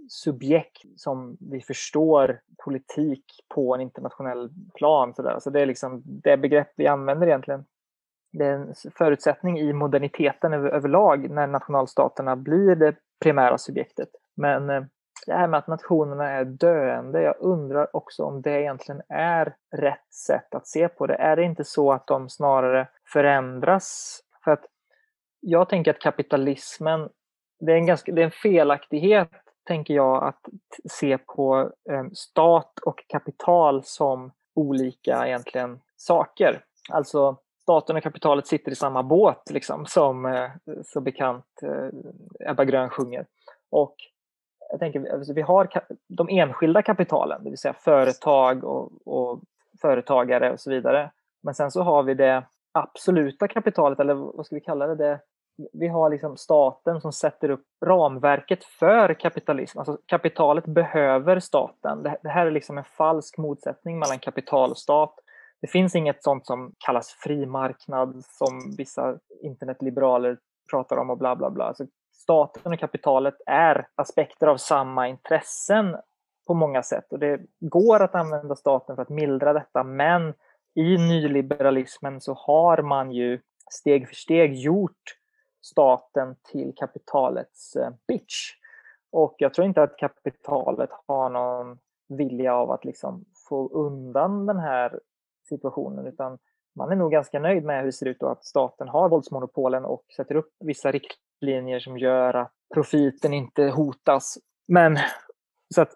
subjekt 0.10 0.84
som 0.96 1.38
vi 1.40 1.62
förstår 1.62 2.42
politik 2.66 3.26
på 3.56 3.76
en 3.76 3.82
internationell 3.82 4.50
plan. 4.74 5.14
Så 5.14 5.22
där. 5.22 5.40
Så 5.40 5.50
det 5.50 5.62
är 5.62 5.66
liksom 5.66 6.02
det 6.06 6.38
begrepp 6.38 6.74
vi 6.76 6.88
använder 6.88 7.28
egentligen 7.28 7.66
det 8.34 8.46
är 8.46 8.54
en 8.54 8.74
förutsättning 8.98 9.60
i 9.60 9.74
moderniteten 9.74 10.54
över, 10.54 10.70
överlag 10.70 11.30
när 11.30 11.48
nationalstaterna 11.48 12.36
blir 12.36 12.76
det 12.76 12.96
primära 13.24 13.58
subjektet. 13.58 14.10
Men 14.36 14.70
eh, 14.70 14.84
det 15.26 15.34
här 15.34 15.48
med 15.48 15.58
att 15.58 15.68
nationerna 15.68 16.30
är 16.30 16.46
döende, 16.46 17.22
jag 17.22 17.36
undrar 17.40 17.96
också 17.96 18.24
om 18.24 18.42
det 18.42 18.62
egentligen 18.62 19.02
är 19.10 19.56
rätt 19.72 20.14
sätt 20.14 20.56
att 20.56 20.68
se 20.68 20.88
på 20.88 21.08
det. 21.08 21.16
Är 21.16 21.36
det 21.36 21.44
inte 21.44 21.64
så 21.64 21.92
att 21.92 22.08
de 22.08 22.30
snarare 22.30 22.88
förändras? 23.14 24.20
För 24.44 24.52
att 24.52 24.66
jag 25.40 25.70
tänker 25.70 25.92
att 25.92 26.00
kapitalismen, 26.00 27.10
det 27.60 27.72
är 27.72 27.76
en, 27.76 27.86
ganska, 27.86 28.12
det 28.12 28.22
är 28.22 28.26
en 28.26 28.32
felaktighet, 28.32 29.30
tänker 29.68 29.94
jag, 29.94 30.24
att 30.24 30.50
se 30.92 31.18
på 31.18 31.72
eh, 31.90 32.06
stat 32.14 32.80
och 32.80 33.04
kapital 33.08 33.84
som 33.84 34.32
olika 34.56 35.28
egentligen 35.28 35.80
saker. 35.96 36.64
Alltså 36.90 37.38
staten 37.64 37.96
och 37.96 38.04
kapitalet 38.04 38.48
sitter 38.48 38.72
i 38.72 38.76
samma 38.76 39.04
båt, 39.04 39.52
liksom, 39.52 39.86
som 39.86 40.26
eh, 40.26 40.50
så 40.84 41.02
bekant 41.02 41.46
eh, 41.64 42.50
Ebba 42.50 42.66
Grön 42.66 42.90
sjunger. 42.90 43.26
Och 43.72 43.96
jag 44.70 44.80
tänker, 44.80 45.14
alltså, 45.14 45.34
vi 45.34 45.42
har 45.42 45.70
de 46.18 46.30
enskilda 46.30 46.82
kapitalen, 46.82 47.44
det 47.44 47.50
vill 47.50 47.58
säga 47.58 47.74
företag 47.74 48.64
och, 48.64 49.08
och 49.08 49.42
företagare 49.82 50.52
och 50.52 50.60
så 50.60 50.70
vidare. 50.70 51.12
Men 51.44 51.54
sen 51.54 51.72
så 51.72 51.82
har 51.82 52.04
vi 52.04 52.14
det 52.14 52.44
absoluta 52.72 53.48
kapitalet, 53.48 54.00
eller 54.00 54.14
vad 54.14 54.46
ska 54.46 54.56
vi 54.56 54.62
kalla 54.62 54.88
det? 54.88 54.96
det 54.96 55.20
vi 55.74 55.88
har 55.88 56.10
liksom 56.10 56.38
staten 56.38 57.02
som 57.02 57.12
sätter 57.12 57.50
upp 57.50 57.66
ramverket 57.86 58.64
för 58.64 59.14
kapitalism. 59.14 59.80
Alltså 59.80 59.98
kapitalet 60.06 60.66
behöver 60.66 61.40
staten. 61.40 62.04
Det, 62.04 62.18
det 62.24 62.30
här 62.30 62.46
är 62.46 62.52
liksom 62.52 62.78
en 62.78 62.84
falsk 62.84 63.38
motsättning 63.38 64.00
mellan 64.00 64.20
kapital 64.20 64.72
och 64.72 64.78
stat. 64.78 65.16
Det 65.64 65.68
finns 65.68 65.96
inget 65.96 66.24
sånt 66.24 66.46
som 66.46 66.74
kallas 66.78 67.12
fri 67.12 67.46
marknad 67.46 68.26
som 68.26 68.76
vissa 68.78 69.20
internetliberaler 69.42 70.38
pratar 70.72 70.98
om 70.98 71.10
och 71.10 71.18
bla 71.18 71.36
bla 71.36 71.50
bla. 71.50 71.66
Alltså 71.66 71.86
staten 72.14 72.74
och 72.74 72.80
kapitalet 72.80 73.36
är 73.46 73.88
aspekter 73.96 74.48
av 74.48 74.58
samma 74.58 75.08
intressen 75.08 75.98
på 76.48 76.54
många 76.54 76.84
sätt 76.84 77.14
och 77.14 77.20
det 77.20 77.42
går 77.60 78.04
att 78.04 78.16
använda 78.16 78.56
staten 78.56 78.96
för 78.96 79.02
att 79.02 79.10
mildra 79.10 79.54
detta 79.54 79.84
men 79.84 80.34
i 80.76 80.98
nyliberalismen 80.98 82.22
så 82.22 82.34
har 82.34 82.82
man 82.82 83.12
ju 83.12 83.42
steg 83.72 84.08
för 84.08 84.16
steg 84.16 84.56
gjort 84.56 85.18
staten 85.62 86.36
till 86.52 86.74
kapitalets 86.76 87.76
eh, 87.76 87.90
bitch. 88.08 88.52
Och 89.12 89.36
jag 89.38 89.54
tror 89.54 89.68
inte 89.68 89.84
att 89.84 89.98
kapitalet 89.98 90.90
har 91.08 91.30
någon 91.30 91.80
vilja 92.10 92.56
av 92.56 92.72
att 92.72 92.86
liksom 92.86 93.26
få 93.50 93.70
undan 93.70 94.46
den 94.46 94.60
här 94.60 95.00
situationen 95.44 96.08
utan 96.08 96.38
man 96.76 96.92
är 96.92 96.96
nog 96.96 97.12
ganska 97.12 97.40
nöjd 97.40 97.64
med 97.64 97.78
hur 97.78 97.86
det 97.86 97.92
ser 97.92 98.06
ut 98.06 98.24
och 98.24 98.32
att 98.32 98.46
staten 98.46 98.88
har 98.88 99.10
våldsmonopolen 99.10 99.86
och 99.86 100.04
sätter 100.16 100.36
upp 100.36 100.50
vissa 100.60 100.92
riktlinjer 100.92 101.80
som 101.80 101.98
gör 101.98 102.34
att 102.34 102.52
profiten 102.74 103.34
inte 103.34 103.64
hotas. 103.64 104.38
Men 104.68 104.98
så 105.76 105.82
att 105.82 105.94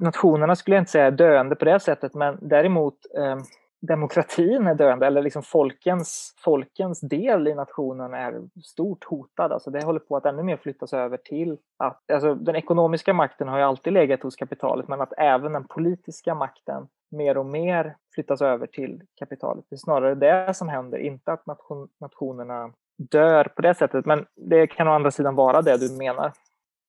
nationerna 0.00 0.56
skulle 0.56 0.76
jag 0.76 0.82
inte 0.82 0.90
säga 0.90 1.06
är 1.06 1.10
döende 1.10 1.56
på 1.56 1.64
det 1.64 1.80
sättet, 1.80 2.14
men 2.14 2.38
däremot 2.40 2.94
eh, 3.16 3.36
demokratin 3.80 4.66
är 4.66 4.74
döende, 4.74 5.06
eller 5.06 5.22
liksom 5.22 5.42
folkens, 5.42 6.34
folkens 6.44 7.00
del 7.00 7.48
i 7.48 7.54
nationen 7.54 8.14
är 8.14 8.42
stort 8.64 9.04
hotad. 9.04 9.52
Alltså 9.52 9.70
det 9.70 9.84
håller 9.84 10.00
på 10.00 10.16
att 10.16 10.26
ännu 10.26 10.42
mer 10.42 10.56
flyttas 10.56 10.92
över 10.92 11.16
till 11.16 11.58
att, 11.76 12.10
alltså 12.10 12.34
den 12.34 12.56
ekonomiska 12.56 13.12
makten 13.12 13.48
har 13.48 13.58
ju 13.58 13.64
alltid 13.64 13.92
legat 13.92 14.22
hos 14.22 14.36
kapitalet, 14.36 14.88
men 14.88 15.00
att 15.00 15.12
även 15.16 15.52
den 15.52 15.64
politiska 15.64 16.34
makten 16.34 16.88
mer 17.10 17.38
och 17.38 17.46
mer 17.46 17.96
flyttas 18.14 18.42
över 18.42 18.66
till 18.66 19.02
kapitalet. 19.18 19.64
Det 19.68 19.74
är 19.74 19.78
snarare 19.78 20.14
det 20.14 20.54
som 20.54 20.68
händer, 20.68 20.98
inte 20.98 21.32
att 21.32 21.46
nation, 21.46 21.88
nationerna 22.00 22.72
dör 22.98 23.44
på 23.44 23.62
det 23.62 23.74
sättet, 23.74 24.06
men 24.06 24.26
det 24.36 24.66
kan 24.66 24.88
å 24.88 24.92
andra 24.92 25.10
sidan 25.10 25.34
vara 25.34 25.62
det 25.62 25.76
du 25.76 25.96
menar. 25.96 26.32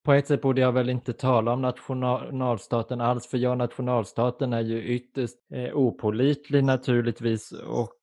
På 0.06 0.14
ett 0.14 0.28
sätt 0.28 0.42
borde 0.42 0.62
jag 0.62 0.72
väl 0.72 0.90
inte 0.90 1.14
tala 1.14 1.54
om 1.54 1.62
nationalstaten 1.62 3.02
alls, 3.02 3.28
för 3.28 3.38
ja, 3.38 3.56
nationalstaten 3.56 4.54
är 4.54 4.62
ju 4.62 4.84
ytterst 4.84 5.38
eh, 5.54 5.78
opolitlig 5.78 6.64
naturligtvis 6.64 7.52
och 7.52 7.96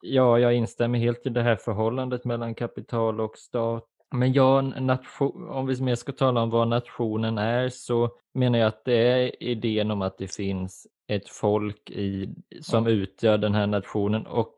ja, 0.00 0.38
jag 0.38 0.54
instämmer 0.54 0.98
helt 0.98 1.26
i 1.26 1.30
det 1.30 1.42
här 1.42 1.56
förhållandet 1.56 2.24
mellan 2.24 2.54
kapital 2.54 3.20
och 3.20 3.38
stat. 3.38 3.84
Men 4.10 4.32
ja, 4.32 4.60
nation, 4.60 5.48
om 5.48 5.66
vi 5.66 5.82
mer 5.82 5.94
ska 5.94 6.12
tala 6.12 6.42
om 6.42 6.50
vad 6.50 6.68
nationen 6.68 7.38
är 7.38 7.68
så 7.68 8.10
menar 8.34 8.58
jag 8.58 8.68
att 8.68 8.84
det 8.84 8.94
är 8.94 9.42
idén 9.42 9.90
om 9.90 10.02
att 10.02 10.18
det 10.18 10.34
finns 10.34 10.86
ett 11.08 11.28
folk 11.28 11.90
i, 11.90 12.34
som 12.60 12.86
utgör 12.86 13.38
den 13.38 13.54
här 13.54 13.66
nationen 13.66 14.26
och 14.26 14.54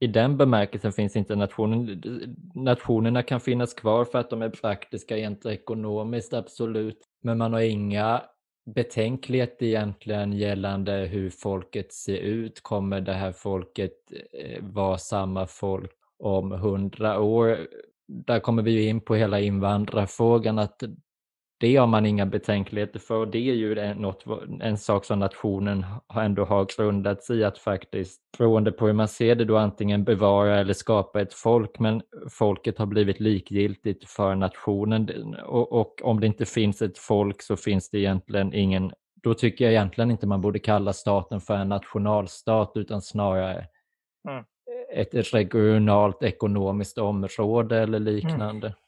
i 0.00 0.06
den 0.06 0.36
bemärkelsen 0.36 0.92
finns 0.92 1.16
inte 1.16 1.36
nationen. 1.36 2.02
Nationerna 2.54 3.22
kan 3.22 3.40
finnas 3.40 3.74
kvar 3.74 4.04
för 4.04 4.18
att 4.18 4.30
de 4.30 4.42
är 4.42 4.48
praktiska 4.48 5.16
rent 5.16 5.46
ekonomiskt, 5.46 6.34
absolut. 6.34 6.98
Men 7.22 7.38
man 7.38 7.52
har 7.52 7.60
inga 7.60 8.22
betänkligheter 8.66 9.66
egentligen 9.66 10.32
gällande 10.32 10.92
hur 10.92 11.30
folket 11.30 11.92
ser 11.92 12.16
ut. 12.16 12.62
Kommer 12.62 13.00
det 13.00 13.12
här 13.12 13.32
folket 13.32 13.92
eh, 14.32 14.62
vara 14.62 14.98
samma 14.98 15.46
folk 15.46 15.92
om 16.18 16.50
hundra 16.52 17.20
år? 17.20 17.58
Där 18.08 18.40
kommer 18.40 18.62
vi 18.62 18.70
ju 18.70 18.88
in 18.88 19.00
på 19.00 19.14
hela 19.14 19.40
invandrarfrågan, 19.40 20.58
att 20.58 20.82
det 21.60 21.76
har 21.76 21.86
man 21.86 22.06
inga 22.06 22.26
betänkligheter 22.26 22.98
för. 22.98 23.26
Det 23.26 23.38
är 23.38 23.54
ju 23.54 23.94
något, 23.94 24.24
en 24.60 24.78
sak 24.78 25.04
som 25.04 25.18
nationen 25.18 25.84
ändå 26.14 26.44
har 26.44 26.66
grundats 26.76 27.30
i 27.30 27.44
att 27.44 27.58
faktiskt, 27.58 28.20
beroende 28.38 28.72
på 28.72 28.86
hur 28.86 28.92
man 28.92 29.08
ser 29.08 29.34
det, 29.34 29.44
då 29.44 29.56
antingen 29.56 30.04
bevara 30.04 30.60
eller 30.60 30.72
skapa 30.74 31.20
ett 31.20 31.34
folk, 31.34 31.78
men 31.78 32.02
folket 32.30 32.78
har 32.78 32.86
blivit 32.86 33.20
likgiltigt 33.20 34.10
för 34.10 34.34
nationen. 34.34 35.34
Och, 35.44 35.72
och 35.72 36.00
om 36.02 36.20
det 36.20 36.26
inte 36.26 36.44
finns 36.44 36.82
ett 36.82 36.98
folk 36.98 37.42
så 37.42 37.56
finns 37.56 37.90
det 37.90 37.98
egentligen 37.98 38.54
ingen 38.54 38.92
då 39.24 39.34
tycker 39.34 39.64
jag 39.64 39.72
egentligen 39.72 40.10
inte 40.10 40.26
man 40.26 40.40
borde 40.40 40.58
kalla 40.58 40.92
staten 40.92 41.40
för 41.40 41.54
en 41.54 41.68
nationalstat 41.68 42.72
utan 42.74 43.02
snarare 43.02 43.66
mm 44.28 44.44
ett 44.94 45.34
regionalt 45.34 46.22
ekonomiskt 46.22 46.98
område 46.98 47.78
eller 47.78 47.98
mm. 47.98 48.14
liknande. 48.14 48.66
Mm. 48.66 48.78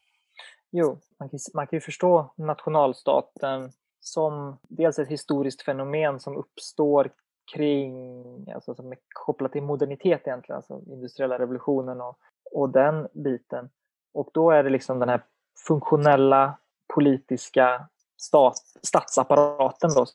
Jo, 0.70 0.98
man 1.18 1.28
kan, 1.28 1.38
man 1.54 1.66
kan 1.66 1.76
ju 1.76 1.80
förstå 1.80 2.32
nationalstaten 2.36 3.70
som 4.00 4.58
dels 4.62 4.98
ett 4.98 5.08
historiskt 5.08 5.62
fenomen 5.62 6.20
som 6.20 6.36
uppstår 6.36 7.10
kring, 7.54 8.04
alltså 8.52 8.74
som 8.74 8.92
är 8.92 8.98
kopplat 9.08 9.52
till 9.52 9.62
modernitet 9.62 10.26
egentligen, 10.26 10.56
alltså 10.56 10.80
industriella 10.86 11.38
revolutionen 11.38 12.00
och, 12.00 12.18
och 12.52 12.70
den 12.70 13.08
biten. 13.12 13.68
Och 14.14 14.30
då 14.32 14.50
är 14.50 14.64
det 14.64 14.70
liksom 14.70 14.98
den 14.98 15.08
här 15.08 15.22
funktionella 15.66 16.58
politiska 16.94 17.88
stat, 18.16 18.56
statsapparaten 18.82 19.90
då. 19.94 20.06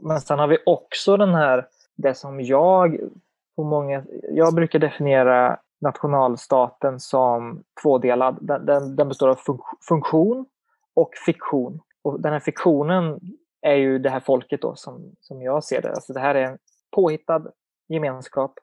Men 0.00 0.20
sen 0.20 0.38
har 0.38 0.46
vi 0.46 0.58
också 0.66 1.16
den 1.16 1.34
här, 1.34 1.68
det 1.94 2.14
som 2.14 2.40
jag 2.40 2.98
många, 3.64 4.04
jag 4.30 4.54
brukar 4.54 4.78
definiera 4.78 5.58
nationalstaten 5.80 7.00
som 7.00 7.62
tvådelad. 7.82 8.38
Den, 8.40 8.66
den, 8.66 8.96
den 8.96 9.08
består 9.08 9.28
av 9.28 9.34
fun 9.34 9.58
funktion 9.88 10.46
och 10.94 11.10
fiktion. 11.26 11.80
Och 12.02 12.20
den 12.20 12.32
här 12.32 12.40
fiktionen 12.40 13.20
är 13.60 13.74
ju 13.74 13.98
det 13.98 14.10
här 14.10 14.20
folket 14.20 14.62
då 14.62 14.74
som, 14.74 15.16
som 15.20 15.42
jag 15.42 15.64
ser 15.64 15.82
det. 15.82 15.90
Alltså 15.90 16.12
det 16.12 16.20
här 16.20 16.34
är 16.34 16.42
en 16.42 16.58
påhittad 16.90 17.42
gemenskap 17.88 18.58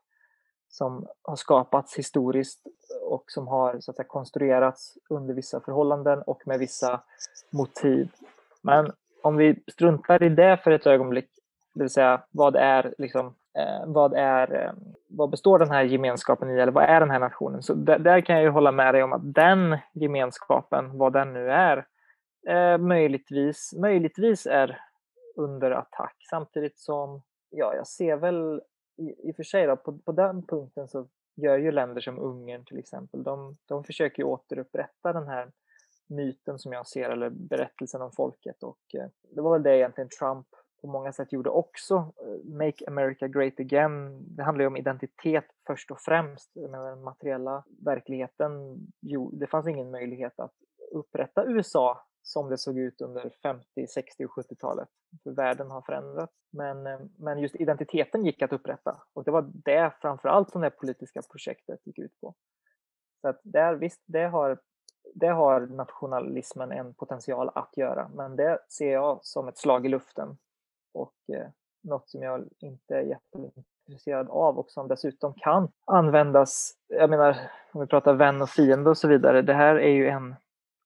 som 0.70 1.08
har 1.22 1.36
skapats 1.36 1.98
historiskt 1.98 2.60
och 3.02 3.24
som 3.28 3.48
har 3.48 3.80
så 3.80 3.92
att 3.92 3.98
säga, 3.98 4.08
konstruerats 4.08 4.98
under 5.10 5.34
vissa 5.34 5.60
förhållanden 5.60 6.22
och 6.22 6.42
med 6.46 6.60
vissa 6.60 7.02
motiv. 7.50 8.12
Men 8.62 8.92
om 9.22 9.38
vi 9.38 9.64
struntar 9.72 10.24
i 10.24 10.30
det 10.30 10.58
för 10.64 10.72
ett 10.72 10.88
ögonblick, 10.88 11.30
det 11.74 11.84
vill 11.84 11.90
säga 11.90 12.24
vad 12.32 12.56
är 12.56 12.94
liksom, 12.98 13.36
eh, 13.58 13.86
vad, 13.86 14.14
är, 14.14 14.64
eh, 14.64 14.72
vad 15.08 15.30
består 15.30 15.60
den 15.60 15.72
här 15.72 15.84
gemenskapen 15.84 16.50
i 16.50 16.60
eller 16.60 16.72
vad 16.72 16.84
är 16.84 17.00
den 17.00 17.12
här 17.12 17.20
nationen? 17.20 17.64
Så 17.64 17.74
där, 17.74 18.00
där 18.00 18.22
kan 18.22 18.36
jag 18.36 18.44
ju 18.44 18.50
hålla 18.50 18.72
med 18.72 18.94
dig 18.94 19.04
om 19.04 19.14
att 19.14 19.34
den 19.34 19.78
gemenskapen, 19.94 20.98
vad 20.98 21.14
den 21.14 21.34
nu 21.34 21.52
är, 21.52 21.86
eh, 22.48 22.78
möjligtvis, 22.78 23.74
möjligtvis 23.82 24.46
är 24.46 24.82
under 25.36 25.72
attack 25.72 26.16
samtidigt 26.30 26.80
som 26.80 27.22
ja, 27.50 27.76
jag 27.76 27.88
ser 27.88 28.16
väl 28.16 28.62
i, 28.98 29.30
i 29.30 29.32
och 29.32 29.36
för 29.36 29.44
sig 29.44 29.68
då, 29.68 29.76
på, 29.76 29.98
på 29.98 30.12
den 30.12 30.44
punkten 30.46 30.88
så 30.88 31.08
gör 31.36 31.58
ju 31.58 31.72
länder 31.72 32.02
som 32.02 32.20
Ungern 32.20 32.66
till 32.66 32.80
exempel, 32.80 33.24
de, 33.24 33.58
de 33.66 33.84
försöker 33.84 34.24
återupprätta 34.24 35.14
den 35.14 35.28
här 35.28 35.52
myten 36.08 36.60
som 36.60 36.74
jag 36.74 36.88
ser, 36.88 37.10
eller 37.10 37.30
berättelsen 37.30 38.02
om 38.02 38.12
folket. 38.12 38.64
Och 38.64 38.96
eh, 38.96 39.08
det 39.36 39.42
var 39.42 39.54
väl 39.54 39.64
det 39.64 39.78
egentligen 39.78 40.10
Trump 40.20 40.48
på 40.82 40.88
många 40.88 41.14
sätt 41.14 41.34
gjorde 41.34 41.50
också. 41.50 41.96
Eh, 41.96 42.52
Make 42.54 42.86
America 42.88 43.28
Great 43.28 43.60
Again. 43.60 44.26
Det 44.36 44.44
handlar 44.44 44.64
ju 44.64 44.68
om 44.68 44.78
identitet 44.78 45.46
först 45.68 45.92
och 45.92 46.02
främst. 46.02 46.52
Men 46.56 46.72
den 46.72 47.04
materiella 47.04 47.64
verkligheten, 47.86 48.52
jo, 49.02 49.32
det 49.32 49.48
fanns 49.48 49.68
ingen 49.68 49.92
möjlighet 49.92 50.40
att 50.40 50.54
upprätta 50.92 51.46
USA 51.46 52.06
som 52.22 52.50
det 52.50 52.58
såg 52.58 52.78
ut 52.78 53.02
under 53.02 53.30
50, 53.44 53.88
60 53.88 54.26
och 54.26 54.32
70-talet. 54.32 54.90
För 55.24 55.32
världen 55.32 55.72
har 55.72 55.82
förändrats. 55.82 56.34
Men, 56.52 56.88
eh, 56.88 57.00
men 57.18 57.40
just 57.40 57.56
identiteten 57.56 58.26
gick 58.26 58.42
att 58.42 58.54
upprätta 58.54 59.02
och 59.14 59.24
det 59.24 59.32
var 59.32 59.52
det 59.54 59.94
framförallt 60.02 60.52
som 60.52 60.62
det 60.62 60.70
politiska 60.70 61.22
projektet 61.32 61.88
gick 61.88 62.00
ut 62.00 62.20
på. 62.22 62.36
Så 63.22 63.28
att 63.28 63.40
där, 63.44 63.76
visst, 63.76 64.02
det 64.06 64.28
har, 64.28 64.60
det 65.14 65.28
har 65.28 65.62
nationalismen 65.62 66.72
en 66.72 66.94
potential 66.94 67.50
att 67.56 67.78
göra, 67.78 68.10
men 68.14 68.36
det 68.36 68.60
ser 68.70 68.94
jag 68.94 69.20
som 69.22 69.48
ett 69.48 69.58
slag 69.58 69.86
i 69.86 69.90
luften 69.90 70.38
och 70.94 71.14
eh, 71.34 71.48
något 71.84 72.10
som 72.10 72.22
jag 72.22 72.48
inte 72.60 72.96
är 72.96 73.02
jätteintresserad 73.02 74.30
av 74.30 74.60
och 74.60 74.72
som 74.72 74.88
dessutom 74.88 75.34
kan 75.34 75.72
användas, 75.86 76.74
jag 76.88 77.10
menar 77.10 77.38
om 77.72 77.82
vi 77.82 77.88
pratar 77.88 78.14
vän 78.14 78.42
och 78.42 78.50
fiende 78.50 78.90
och 78.90 78.98
så 78.98 79.08
vidare, 79.08 79.42
det 79.42 79.54
här 79.54 79.76
är 79.76 79.92
ju 79.92 80.08
en 80.08 80.36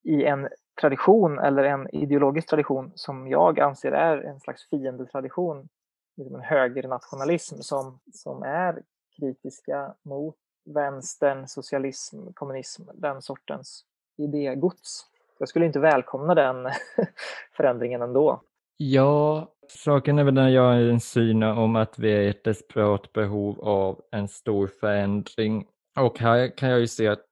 i 0.03 0.23
en 0.23 0.49
tradition 0.81 1.39
eller 1.39 1.63
en 1.63 1.95
ideologisk 1.95 2.49
tradition 2.49 2.91
som 2.95 3.27
jag 3.27 3.59
anser 3.59 3.91
är 3.91 4.17
en 4.17 4.39
slags 4.39 4.69
fiendetradition, 4.69 5.69
liksom 6.17 6.35
en 6.35 6.41
högernationalism 6.41 7.55
som, 7.59 7.99
som 8.13 8.43
är 8.43 8.83
kritiska 9.19 9.95
mot 10.03 10.35
vänstern, 10.65 11.47
socialism, 11.47 12.17
kommunism, 12.33 12.83
den 12.93 13.21
sortens 13.21 13.85
idégods. 14.17 15.07
Jag 15.37 15.49
skulle 15.49 15.65
inte 15.65 15.79
välkomna 15.79 16.35
den 16.35 16.69
förändringen 17.57 18.01
ändå. 18.01 18.41
Ja, 18.77 19.52
saken 19.71 20.19
är 20.19 20.23
väl 20.23 20.33
när 20.33 20.49
jag 20.49 20.61
har 20.61 20.73
en 20.73 20.99
syn 20.99 21.43
om 21.43 21.75
att 21.75 21.99
vi 21.99 22.11
är 22.11 22.21
i 22.21 22.27
ett 22.27 22.43
desperat 22.43 23.13
behov 23.13 23.59
av 23.61 24.01
en 24.11 24.27
stor 24.27 24.67
förändring. 24.79 25.65
Och 25.99 26.19
här 26.19 26.57
kan 26.57 26.69
jag 26.69 26.79
ju 26.79 26.87
se 26.87 27.07
att 27.07 27.25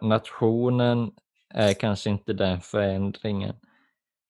nationen 0.00 1.12
är 1.54 1.72
kanske 1.72 2.10
inte 2.10 2.32
den 2.32 2.60
förändringen. 2.60 3.54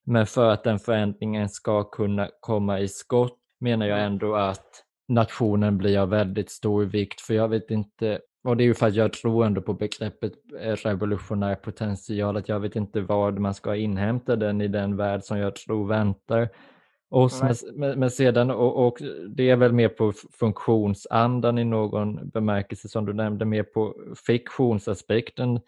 Men 0.04 0.26
för 0.26 0.50
att 0.50 0.64
den 0.64 0.78
förändringen 0.78 1.48
ska 1.48 1.84
kunna 1.84 2.28
komma 2.40 2.80
i 2.80 2.88
skott 2.88 3.38
menar 3.60 3.86
jag 3.86 4.02
ändå 4.02 4.34
att 4.34 4.84
nationen 5.08 5.78
blir 5.78 5.98
av 5.98 6.08
väldigt 6.08 6.50
stor 6.50 6.84
vikt. 6.84 7.20
För 7.20 7.34
jag 7.34 7.48
vet 7.48 7.70
inte, 7.70 8.20
och 8.44 8.56
det 8.56 8.64
är 8.64 8.66
ju 8.66 8.74
för 8.74 8.86
att 8.86 8.94
jag 8.94 9.12
tror 9.12 9.46
ändå 9.46 9.62
på 9.62 9.74
begreppet 9.74 10.32
eh, 10.60 10.76
revolutionär 10.76 11.54
potential, 11.54 12.36
att 12.36 12.48
jag 12.48 12.60
vet 12.60 12.76
inte 12.76 13.00
vad 13.00 13.38
man 13.38 13.54
ska 13.54 13.76
inhämta 13.76 14.36
den 14.36 14.60
i 14.60 14.68
den 14.68 14.96
värld 14.96 15.22
som 15.22 15.38
jag 15.38 15.56
tror 15.56 15.88
väntar 15.88 16.48
oss. 17.12 17.64
Men, 17.74 17.98
men, 17.98 18.10
sedan, 18.10 18.50
och, 18.50 18.86
och, 18.86 18.98
det 19.28 19.50
är 19.50 19.56
väl 19.56 19.72
mer 19.72 19.88
på 19.88 20.12
funktionsandan 20.32 21.58
i 21.58 21.64
någon 21.64 22.28
bemärkelse 22.28 22.88
som 22.88 23.06
du 23.06 23.12
nämnde, 23.12 23.44
mer 23.44 23.62
på 23.62 23.94
fiktionsaspekten 24.26 25.60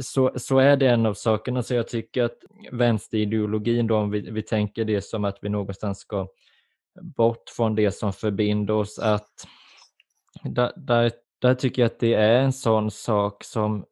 så, 0.00 0.32
så 0.36 0.58
är 0.58 0.76
det 0.76 0.88
en 0.88 1.06
av 1.06 1.14
sakerna. 1.14 1.62
Så 1.62 1.74
jag 1.74 1.88
tycker 1.88 2.24
att 2.24 2.38
vänsterideologin, 2.72 3.86
då, 3.86 3.96
om 3.96 4.10
vi, 4.10 4.30
vi 4.30 4.42
tänker 4.42 4.84
det 4.84 5.02
som 5.02 5.24
att 5.24 5.38
vi 5.42 5.48
någonstans 5.48 5.98
ska 5.98 6.28
bort 7.00 7.50
från 7.56 7.74
det 7.74 7.90
som 7.90 8.12
förbinder 8.12 8.74
oss, 8.74 8.98
att 8.98 9.46
där, 10.44 10.72
där, 10.76 11.12
där 11.38 11.54
tycker 11.54 11.82
jag 11.82 11.86
att 11.86 11.98
det 11.98 12.14
är 12.14 12.42
en 12.42 12.52
sån 12.52 12.90
sak 12.90 13.44
som, 13.44 13.84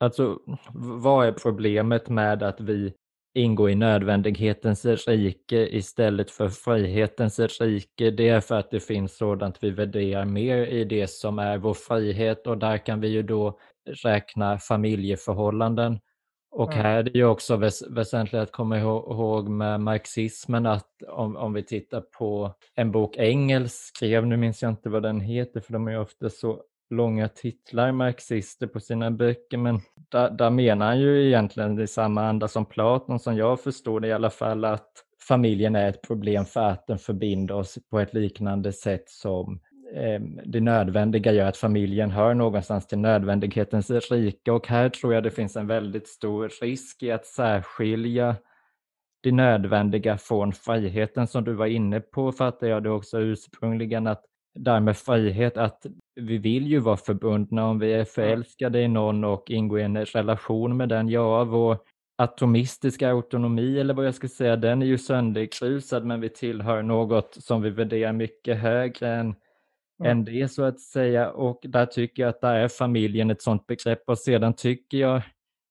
alltså 0.00 0.38
vad 0.74 1.26
är 1.26 1.32
problemet 1.32 2.08
med 2.08 2.42
att 2.42 2.60
vi 2.60 2.94
ingår 3.34 3.70
i 3.70 3.74
nödvändighetens 3.74 4.84
rike 4.84 5.76
istället 5.76 6.30
för 6.30 6.48
frihetens 6.48 7.60
rike. 7.60 8.10
Det 8.10 8.28
är 8.28 8.40
för 8.40 8.54
att 8.54 8.70
det 8.70 8.80
finns 8.80 9.16
sådant 9.16 9.58
vi 9.60 9.70
värderar 9.70 10.24
mer 10.24 10.66
i 10.66 10.84
det 10.84 11.10
som 11.10 11.38
är 11.38 11.58
vår 11.58 11.74
frihet 11.74 12.46
och 12.46 12.58
där 12.58 12.78
kan 12.78 13.00
vi 13.00 13.08
ju 13.08 13.22
då 13.22 13.58
räkna 14.04 14.58
familjeförhållanden. 14.58 15.98
Och 16.50 16.72
mm. 16.72 16.84
här 16.84 16.98
är 16.98 17.02
det 17.02 17.18
ju 17.18 17.24
också 17.24 17.56
väs 17.56 17.82
väsentligt 17.90 18.42
att 18.42 18.52
komma 18.52 18.78
ihåg 18.78 19.48
med 19.48 19.80
marxismen 19.80 20.66
att 20.66 20.88
om, 21.08 21.36
om 21.36 21.52
vi 21.52 21.62
tittar 21.62 22.00
på 22.00 22.54
en 22.74 22.92
bok 22.92 23.16
Engels 23.16 23.72
skrev, 23.72 24.26
nu 24.26 24.36
minns 24.36 24.62
jag 24.62 24.70
inte 24.70 24.88
vad 24.88 25.02
den 25.02 25.20
heter 25.20 25.60
för 25.60 25.72
de 25.72 25.88
är 25.88 26.00
ofta 26.00 26.30
så 26.30 26.62
långa 26.92 27.28
titlar, 27.28 27.92
marxister, 27.92 28.66
på 28.66 28.80
sina 28.80 29.10
böcker, 29.10 29.58
men 29.58 29.80
där, 30.08 30.30
där 30.30 30.50
menar 30.50 30.86
han 30.86 31.00
ju 31.00 31.26
egentligen 31.26 31.80
i 31.80 31.86
samma 31.86 32.28
anda 32.28 32.48
som 32.48 32.66
Platon, 32.66 33.18
som 33.18 33.36
jag 33.36 33.60
förstår 33.60 34.00
det 34.00 34.08
i 34.08 34.12
alla 34.12 34.30
fall, 34.30 34.64
att 34.64 34.90
familjen 35.28 35.76
är 35.76 35.88
ett 35.88 36.02
problem 36.02 36.44
för 36.44 36.60
att 36.60 36.86
den 36.86 36.98
förbinder 36.98 37.54
oss 37.54 37.78
på 37.90 38.00
ett 38.00 38.14
liknande 38.14 38.72
sätt 38.72 39.08
som 39.08 39.60
eh, 39.94 40.20
det 40.44 40.60
nödvändiga 40.60 41.32
gör 41.32 41.46
att 41.46 41.56
familjen 41.56 42.10
hör 42.10 42.34
någonstans 42.34 42.86
till 42.86 42.98
nödvändighetens 42.98 43.90
rike. 43.90 44.50
Och 44.50 44.68
här 44.68 44.88
tror 44.88 45.14
jag 45.14 45.22
det 45.22 45.30
finns 45.30 45.56
en 45.56 45.66
väldigt 45.66 46.08
stor 46.08 46.52
risk 46.62 47.02
i 47.02 47.10
att 47.10 47.26
särskilja 47.26 48.36
det 49.22 49.32
nödvändiga 49.32 50.18
från 50.18 50.52
friheten 50.52 51.26
som 51.26 51.44
du 51.44 51.52
var 51.52 51.66
inne 51.66 52.00
på 52.00 52.32
fattar 52.32 52.66
jag 52.66 52.82
det 52.82 52.90
också 52.90 53.20
ursprungligen 53.20 54.06
att 54.06 54.24
där 54.54 54.80
med 54.80 54.96
frihet 54.96 55.56
att 55.56 55.86
vi 56.14 56.38
vill 56.38 56.66
ju 56.66 56.78
vara 56.78 56.96
förbundna 56.96 57.66
om 57.66 57.78
vi 57.78 57.92
är 57.92 58.04
förälskade 58.04 58.80
i 58.80 58.88
någon 58.88 59.24
och 59.24 59.50
ingår 59.50 59.80
i 59.80 59.82
en 59.82 60.04
relation 60.04 60.76
med 60.76 60.88
den. 60.88 61.08
Ja, 61.08 61.44
vår 61.44 61.78
atomistiska 62.18 63.10
autonomi 63.10 63.80
eller 63.80 63.94
vad 63.94 64.06
jag 64.06 64.14
ska 64.14 64.28
säga, 64.28 64.56
den 64.56 64.82
är 64.82 64.86
ju 64.86 64.98
sönderkrusad 64.98 66.04
men 66.04 66.20
vi 66.20 66.28
tillhör 66.28 66.82
något 66.82 67.34
som 67.40 67.62
vi 67.62 67.70
värderar 67.70 68.12
mycket 68.12 68.58
högre 68.58 69.14
än 69.14 69.34
mm. 70.00 70.10
än 70.10 70.24
det 70.24 70.48
så 70.48 70.64
att 70.64 70.80
säga. 70.80 71.30
Och 71.30 71.60
där 71.62 71.86
tycker 71.86 72.22
jag 72.22 72.28
att 72.30 72.40
där 72.40 72.54
är 72.54 72.68
familjen 72.68 73.30
ett 73.30 73.42
sådant 73.42 73.66
begrepp 73.66 74.02
och 74.06 74.18
sedan 74.18 74.54
tycker 74.54 74.98
jag 74.98 75.22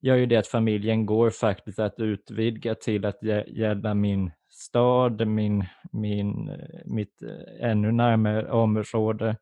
gör 0.01 0.15
ju 0.15 0.25
det 0.25 0.37
att 0.37 0.47
familjen 0.47 1.05
går 1.05 1.29
faktiskt 1.29 1.79
att 1.79 1.99
utvidga 1.99 2.75
till 2.75 3.05
att 3.05 3.23
gälla 3.47 3.93
min 3.93 4.31
stad, 4.61 5.27
min, 5.27 5.65
min, 5.91 6.51
mitt 6.85 7.21
eh, 7.21 7.69
ännu 7.69 7.91
närmare 7.91 8.51
område. 8.51 9.37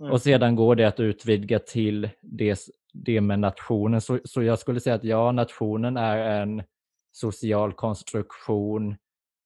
Mm. 0.00 0.12
Och 0.12 0.22
sedan 0.22 0.56
går 0.56 0.76
det 0.76 0.84
att 0.84 1.00
utvidga 1.00 1.58
till 1.58 2.10
det, 2.22 2.58
det 2.92 3.20
med 3.20 3.38
nationen. 3.38 4.00
Så, 4.00 4.18
så 4.24 4.42
jag 4.42 4.58
skulle 4.58 4.80
säga 4.80 4.94
att 4.96 5.04
ja, 5.04 5.32
nationen 5.32 5.96
är 5.96 6.42
en 6.42 6.62
social 7.12 7.72
konstruktion, 7.72 8.96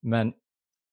men 0.02 0.32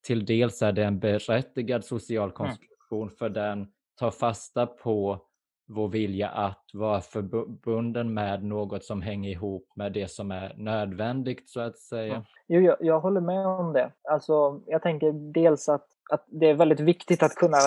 till 0.08 0.26
dels 0.26 0.62
är 0.62 0.72
det 0.72 0.84
en 0.86 1.00
berättigad 1.00 1.86
social 1.86 2.30
mm. 2.30 2.36
konstruktion 2.36 3.08
mm. 3.08 3.16
för 3.16 3.30
den 3.30 3.68
tar 4.00 4.12
fasta 4.12 4.68
på 4.68 5.22
vår 5.68 5.88
vilja 5.88 6.30
att 6.30 6.70
vara 6.74 7.02
förbunden 7.02 8.14
med 8.14 8.44
något 8.44 8.84
som 8.84 9.02
hänger 9.02 9.30
ihop 9.30 9.72
med 9.76 9.92
det 9.92 10.12
som 10.12 10.32
är 10.32 10.54
nödvändigt 10.58 11.50
så 11.50 11.60
att 11.60 11.78
säga. 11.78 12.14
Mm. 12.14 12.26
Jo, 12.48 12.62
jag, 12.62 12.78
jag, 12.80 13.00
håller 13.00 13.22
med 13.22 13.48
om 13.48 13.74
det. 13.74 13.92
Alltså, 14.10 14.62
jag 14.66 14.82
tänker 14.82 15.12
dels 15.12 15.70
att, 15.70 15.88
att 16.12 16.26
det 16.28 16.50
är 16.50 16.54
väldigt 16.54 16.80
viktigt 16.80 17.24
att 17.24 17.36
kunna 17.36 17.58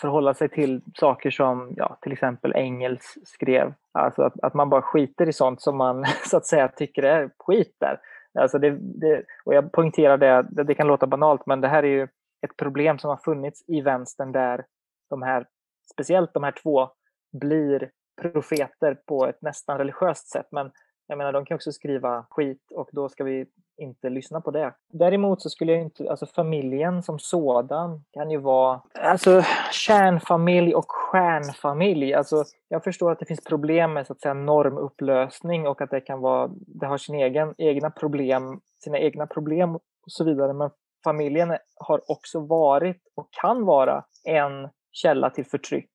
förhålla 0.00 0.34
sig 0.34 0.48
till 0.48 0.80
saker 0.94 1.30
som 1.30 1.74
ja, 1.76 1.98
till 2.02 2.12
exempel 2.12 2.52
Engels 2.52 3.18
skrev. 3.24 3.74
Alltså 3.92 4.22
att, 4.22 4.40
att 4.42 4.54
man 4.54 4.70
bara 4.70 4.82
skiter 4.82 5.28
i 5.28 5.32
sånt 5.32 5.62
som 5.62 5.76
man 5.76 6.04
så 6.30 6.36
att 6.36 6.46
säga 6.46 6.68
tycker 6.68 7.02
är 7.02 7.30
skit 7.38 7.76
där. 7.80 8.00
Alltså 8.38 8.58
det, 8.58 8.70
det, 8.80 9.24
och 9.44 9.54
jag 9.54 9.72
poängterar 9.72 10.18
det, 10.18 10.64
det 10.64 10.74
kan 10.74 10.86
låta 10.86 11.06
banalt 11.06 11.46
men 11.46 11.60
det 11.60 11.68
här 11.68 11.82
är 11.82 11.88
ju 11.88 12.02
ett 12.42 12.56
problem 12.56 12.98
som 12.98 13.10
har 13.10 13.16
funnits 13.16 13.64
i 13.66 13.80
vänstern 13.80 14.32
där 14.32 14.64
de 15.10 15.22
här 15.22 15.46
speciellt 15.92 16.34
de 16.34 16.44
här 16.44 16.54
två 16.62 16.90
blir 17.32 17.90
profeter 18.22 18.94
på 19.06 19.26
ett 19.26 19.42
nästan 19.42 19.78
religiöst 19.78 20.28
sätt. 20.28 20.46
Men 20.50 20.70
jag 21.06 21.18
menar, 21.18 21.32
de 21.32 21.44
kan 21.44 21.54
också 21.54 21.72
skriva 21.72 22.26
skit 22.30 22.70
och 22.70 22.88
då 22.92 23.08
ska 23.08 23.24
vi 23.24 23.46
inte 23.76 24.10
lyssna 24.10 24.40
på 24.40 24.50
det. 24.50 24.74
Däremot 24.92 25.42
så 25.42 25.50
skulle 25.50 25.72
jag 25.72 25.80
inte, 25.80 26.10
alltså 26.10 26.26
familjen 26.26 27.02
som 27.02 27.18
sådan 27.18 28.04
kan 28.12 28.30
ju 28.30 28.38
vara, 28.38 28.80
alltså 28.94 29.42
kärnfamilj 29.72 30.74
och 30.74 30.90
stjärnfamilj. 30.90 32.14
Alltså 32.14 32.44
jag 32.68 32.84
förstår 32.84 33.12
att 33.12 33.18
det 33.18 33.26
finns 33.26 33.44
problem 33.44 33.92
med 33.92 34.06
så 34.06 34.12
att 34.12 34.20
säga 34.20 34.34
normupplösning 34.34 35.66
och 35.66 35.80
att 35.80 35.90
det 35.90 36.00
kan 36.00 36.20
vara, 36.20 36.50
det 36.50 36.86
har 36.86 36.98
sin 36.98 37.14
egen, 37.14 37.54
egna 37.58 37.90
problem, 37.90 38.60
sina 38.84 38.98
egna 38.98 39.26
problem 39.26 39.76
och 39.76 39.82
så 40.06 40.24
vidare. 40.24 40.52
Men 40.52 40.70
familjen 41.04 41.56
har 41.76 42.10
också 42.10 42.40
varit 42.40 43.02
och 43.14 43.28
kan 43.30 43.64
vara 43.64 44.04
en 44.24 44.68
källa 44.92 45.30
till 45.30 45.46
förtryck 45.46 45.90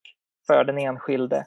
för 0.48 0.64
den 0.64 0.78
enskilde. 0.78 1.46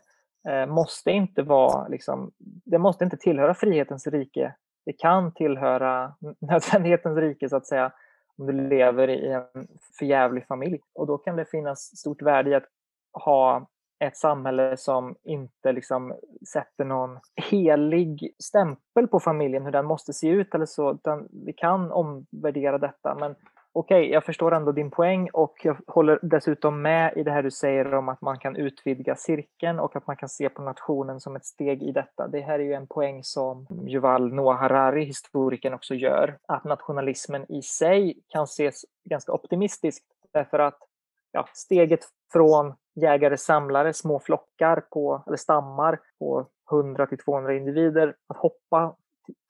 Eh, 0.48 0.66
måste 0.66 1.10
inte 1.10 1.42
vara, 1.42 1.88
liksom, 1.88 2.30
det 2.64 2.78
måste 2.78 3.04
inte 3.04 3.16
tillhöra 3.16 3.54
frihetens 3.54 4.06
rike. 4.06 4.54
Det 4.86 4.92
kan 4.92 5.34
tillhöra 5.34 6.14
nödvändighetens 6.40 7.18
rike 7.18 7.48
så 7.48 7.56
att 7.56 7.66
säga 7.66 7.92
om 8.38 8.46
du 8.46 8.52
lever 8.52 9.08
i 9.08 9.32
en 9.32 9.68
förjävlig 9.98 10.46
familj. 10.46 10.80
Och 10.94 11.06
då 11.06 11.18
kan 11.18 11.36
det 11.36 11.44
finnas 11.44 11.96
stort 11.96 12.22
värde 12.22 12.50
i 12.50 12.54
att 12.54 12.66
ha 13.12 13.68
ett 13.98 14.16
samhälle 14.16 14.76
som 14.76 15.16
inte 15.24 15.72
liksom 15.72 16.14
sätter 16.52 16.84
någon 16.84 17.18
helig 17.50 18.34
stämpel 18.38 19.08
på 19.08 19.20
familjen, 19.20 19.64
hur 19.64 19.72
den 19.72 19.86
måste 19.86 20.12
se 20.12 20.28
ut 20.28 20.54
eller 20.54 20.66
så, 20.66 20.92
utan 20.92 21.28
vi 21.46 21.52
kan 21.52 21.92
omvärdera 21.92 22.78
detta. 22.78 23.14
Men 23.14 23.34
okej, 23.78 24.00
okay, 24.00 24.12
jag 24.12 24.24
förstår 24.24 24.54
ändå 24.54 24.72
din 24.72 24.90
poäng 24.90 25.30
och 25.32 25.54
jag 25.62 25.76
håller 25.86 26.18
dessutom 26.22 26.82
med 26.82 27.12
i 27.16 27.22
det 27.22 27.30
här 27.30 27.42
du 27.42 27.50
säger 27.50 27.94
om 27.94 28.08
att 28.08 28.20
man 28.20 28.38
kan 28.38 28.56
utvidga 28.56 29.16
cirkeln 29.16 29.78
och 29.78 29.96
att 29.96 30.06
man 30.06 30.16
kan 30.16 30.28
se 30.28 30.48
på 30.48 30.62
nationen 30.62 31.20
som 31.20 31.36
ett 31.36 31.44
steg 31.44 31.82
i 31.82 31.92
detta. 31.92 32.28
Det 32.28 32.40
här 32.40 32.58
är 32.58 32.64
ju 32.64 32.72
en 32.72 32.86
poäng 32.86 33.24
som 33.24 33.66
Yuval 33.88 34.34
Noah 34.34 34.58
Harari, 34.58 35.04
historikern, 35.04 35.74
också 35.74 35.94
gör. 35.94 36.38
Att 36.48 36.64
nationalismen 36.64 37.52
i 37.52 37.62
sig 37.62 38.18
kan 38.28 38.44
ses 38.44 38.84
ganska 39.04 39.32
optimistiskt 39.32 40.06
därför 40.32 40.58
att 40.58 40.78
ja, 41.32 41.48
steget 41.52 42.04
från 42.32 42.74
jägare-samlare, 42.94 43.92
små 43.92 44.20
flockar 44.20 44.80
på, 44.80 45.22
eller 45.26 45.36
stammar 45.36 46.00
på 46.18 46.46
100 46.70 47.06
till 47.06 47.18
200 47.18 47.54
individer, 47.54 48.14
att 48.28 48.36
hoppa 48.36 48.96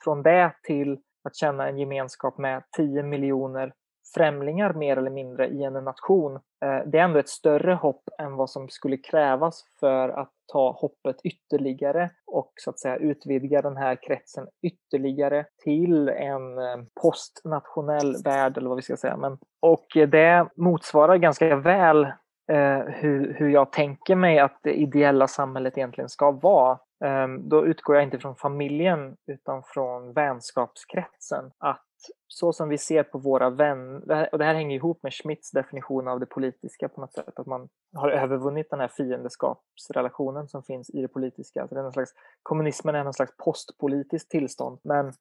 från 0.05 0.23
det 0.23 0.53
till 0.63 0.99
att 1.25 1.37
känna 1.37 1.69
en 1.69 1.79
gemenskap 1.79 2.39
med 2.39 2.63
10 2.77 3.03
miljoner 3.03 3.73
främlingar 4.15 4.73
mer 4.73 4.97
eller 4.97 5.11
mindre 5.11 5.49
i 5.49 5.63
en 5.63 5.73
nation. 5.73 6.35
Eh, 6.35 6.79
det 6.87 6.99
är 6.99 7.05
ändå 7.05 7.19
ett 7.19 7.29
större 7.29 7.75
hopp 7.75 8.03
än 8.19 8.37
vad 8.37 8.51
som 8.51 8.69
skulle 8.69 8.97
krävas 8.97 9.65
för 9.81 10.09
att 10.09 10.33
ta 10.53 10.73
hoppet 10.73 11.17
ytterligare 11.25 12.11
och 12.27 12.53
så 12.57 12.71
att 12.71 12.79
säga 12.79 12.97
utvidga 12.97 13.63
den 13.63 13.77
här 13.77 13.97
kretsen 14.03 14.47
ytterligare 14.63 15.47
till 15.65 16.09
en 16.09 16.59
eh, 16.59 16.77
postnationell 17.03 18.17
värld 18.25 18.59
eller 18.59 18.69
vad 18.69 18.77
vi 18.77 18.83
ska 18.83 18.97
säga. 18.97 19.17
Men, 19.17 19.39
och 19.61 19.87
det 19.95 20.49
motsvarar 20.57 21.17
ganska 21.17 21.57
väl 21.57 22.05
eh, 22.53 22.79
hur, 22.79 23.35
hur 23.35 23.49
jag 23.49 23.73
tänker 23.73 24.15
mig 24.15 24.39
att 24.39 24.59
det 24.63 24.73
ideella 24.73 25.29
samhället 25.29 25.79
egentligen 25.79 26.09
ska 26.09 26.31
vara. 26.31 26.79
Um, 27.05 27.49
då 27.49 27.67
utgår 27.67 27.97
jag 27.97 28.05
inte 28.05 28.19
från 28.19 28.37
familjen 28.37 29.17
utan 29.27 29.63
från 29.67 30.13
vänskapskretsen. 30.13 31.51
Att 31.59 31.86
så 32.29 32.53
som 32.53 32.69
vi 32.69 32.79
ser 32.79 33.03
på 33.03 33.19
våra 33.19 33.51
vänner, 33.51 34.29
och 34.33 34.39
det 34.39 34.45
här 34.45 34.55
hänger 34.55 34.77
ihop 34.77 35.03
med 35.03 35.13
Schmitts 35.15 35.51
definition 35.51 36.09
av 36.09 36.21
det 36.21 36.27
politiska 36.27 36.89
på 36.89 37.01
något 37.01 37.13
sätt, 37.13 37.39
att 37.39 37.47
man 37.47 37.69
har 37.95 38.11
övervunnit 38.11 38.71
den 38.71 38.81
här 38.81 38.89
fiendskapsrelationen 38.89 40.49
som 40.49 40.63
finns 40.63 40.91
i 40.91 41.03
det 41.03 41.09
politiska. 41.09 41.61
Alltså 41.61 41.75
det 41.75 41.81
är 41.81 41.83
någon 41.83 41.93
slags, 41.93 42.15
kommunismen 42.43 42.95
är 42.95 43.05
någon 43.05 43.15
slags 43.15 43.37
postpolitiskt 43.37 44.31
tillstånd, 44.31 44.79
men 44.85 45.13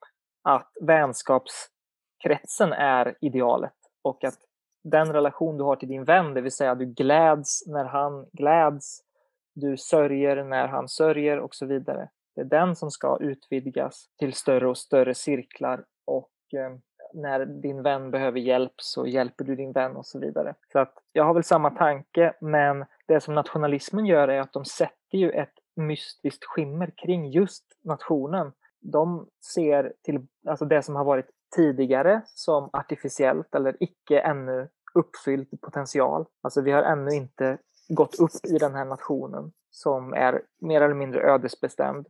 att 0.44 0.72
vänskapskretsen 0.82 2.74
är 2.74 3.16
idealet 3.22 3.76
och 4.02 4.24
att 4.24 4.38
den 4.84 5.14
relation 5.14 5.58
du 5.58 5.64
har 5.64 5.76
till 5.76 5.90
din 5.90 6.04
vän, 6.04 6.34
det 6.34 6.42
vill 6.42 6.52
säga 6.52 6.76
du 6.76 6.86
gläds 6.86 7.68
när 7.68 7.86
han 7.86 8.30
gläds, 8.34 9.02
du 9.56 9.78
sörjer 9.78 10.44
när 10.44 10.68
han 10.68 10.88
sörjer 10.88 11.40
och 11.40 11.56
så 11.56 11.66
vidare. 11.66 12.10
Det 12.36 12.42
är 12.42 12.46
den 12.46 12.76
som 12.76 12.92
ska 12.92 13.18
utvidgas 13.22 14.10
till 14.20 14.34
större 14.34 14.70
och 14.70 14.78
större 14.78 15.16
cirklar 15.16 15.86
och 16.06 16.30
Eh, 16.56 16.78
när 17.14 17.46
din 17.46 17.84
vän 17.84 18.12
behöver 18.12 18.40
hjälp 18.40 18.74
så 18.78 19.08
hjälper 19.08 19.44
du 19.44 19.56
din 19.56 19.72
vän 19.72 19.96
och 19.96 20.06
så 20.06 20.20
vidare. 20.20 20.56
Så 20.72 20.80
att 20.80 20.94
jag 21.12 21.24
har 21.24 21.34
väl 21.34 21.44
samma 21.44 21.70
tanke, 21.70 22.34
men 22.42 22.86
det 23.08 23.22
som 23.22 23.36
nationalismen 23.36 24.06
gör 24.06 24.28
är 24.28 24.40
att 24.40 24.54
de 24.54 24.66
sätter 24.66 25.18
ju 25.18 25.32
ett 25.32 25.54
mystiskt 25.76 26.46
skimmer 26.46 26.94
kring 26.98 27.30
just 27.30 27.66
nationen. 27.84 28.52
De 28.82 29.28
ser 29.54 29.94
till 30.04 30.28
alltså 30.48 30.66
det 30.66 30.84
som 30.84 30.96
har 30.96 31.06
varit 31.06 31.30
tidigare 31.56 32.22
som 32.26 32.70
artificiellt 32.74 33.56
eller 33.56 33.78
icke 33.80 34.20
ännu 34.20 34.70
uppfylld 34.94 35.62
potential. 35.62 36.26
Alltså 36.42 36.62
vi 36.62 36.72
har 36.72 36.84
ännu 36.84 37.12
inte 37.12 37.58
gått 37.90 38.20
upp 38.20 38.46
i 38.48 38.58
den 38.58 38.76
här 38.76 38.86
nationen 38.86 39.52
som 39.70 40.14
är 40.14 40.42
mer 40.62 40.82
eller 40.82 40.96
mindre 40.96 41.22
ödesbestämd. 41.22 42.08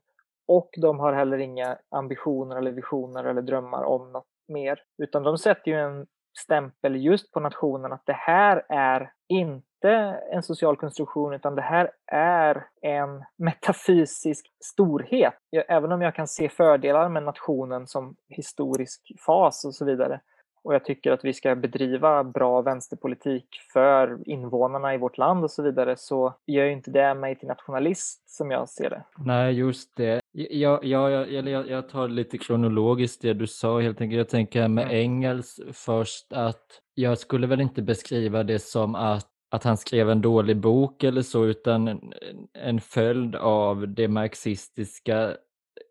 Och 0.48 0.70
de 0.82 1.00
har 1.00 1.14
heller 1.14 1.38
inga 1.38 1.78
ambitioner 1.90 2.56
eller 2.56 2.72
visioner 2.72 3.24
eller 3.24 3.42
drömmar 3.42 3.84
om 3.84 4.12
något 4.12 4.28
mer. 4.48 4.80
Utan 5.04 5.24
de 5.24 5.38
sätter 5.38 5.72
ju 5.72 5.80
en 5.80 6.06
stämpel 6.40 6.96
just 6.96 7.32
på 7.32 7.40
nationen 7.40 7.94
att 7.94 8.06
det 8.06 8.14
här 8.14 8.66
är 8.70 9.12
inte 9.28 10.22
en 10.32 10.44
social 10.44 10.78
konstruktion 10.78 11.34
utan 11.34 11.56
det 11.56 11.62
här 11.62 11.92
är 12.12 12.68
en 12.82 13.24
metafysisk 13.38 14.46
storhet. 14.64 15.34
Även 15.68 15.92
om 15.92 16.02
jag 16.02 16.16
kan 16.16 16.28
se 16.28 16.50
fördelar 16.50 17.10
med 17.10 17.24
nationen 17.24 17.88
som 17.88 18.16
historisk 18.30 19.02
fas 19.26 19.66
och 19.66 19.76
så 19.76 19.86
vidare 19.86 20.22
och 20.66 20.74
jag 20.74 20.86
tycker 20.86 21.12
att 21.12 21.26
vi 21.26 21.34
ska 21.34 21.56
bedriva 21.56 22.24
bra 22.24 22.62
vänsterpolitik 22.62 23.46
för 23.74 24.30
invånarna 24.30 24.94
i 24.94 24.98
vårt 24.98 25.18
land 25.18 25.44
och 25.44 25.52
så 25.52 25.64
vidare 25.64 25.96
så 25.98 26.34
gör 26.48 26.66
inte 26.66 26.92
det 26.92 27.14
mig 27.14 27.36
till 27.36 27.48
nationalist 27.48 28.30
som 28.30 28.52
jag 28.52 28.70
ser 28.70 28.90
det. 28.90 29.04
Nej, 29.18 29.54
just 29.54 29.96
det. 29.96 30.22
Jag, 30.32 30.86
jag, 30.86 31.32
jag, 31.32 31.70
jag 31.70 31.90
tar 31.90 32.08
lite 32.08 32.38
kronologiskt 32.38 33.22
det 33.22 33.34
du 33.34 33.48
sa 33.48 33.80
helt 33.80 34.02
enkelt. 34.02 34.18
Jag 34.18 34.30
tänker 34.30 34.68
med 34.68 34.84
mm. 34.84 34.96
Engels 34.96 35.60
först 35.74 36.34
att 36.34 36.82
jag 36.94 37.18
skulle 37.18 37.48
väl 37.48 37.62
inte 37.62 37.82
beskriva 37.82 38.44
det 38.44 38.60
som 38.60 38.96
att 38.96 39.28
att 39.52 39.64
han 39.64 39.78
skrev 39.78 40.10
en 40.10 40.22
dålig 40.22 40.58
bok 40.58 41.04
eller 41.04 41.22
så, 41.22 41.46
utan 41.46 41.88
en, 41.88 42.14
en 42.54 42.82
följd 42.82 43.36
av 43.36 43.88
det 43.88 44.08
marxistiska, 44.08 45.38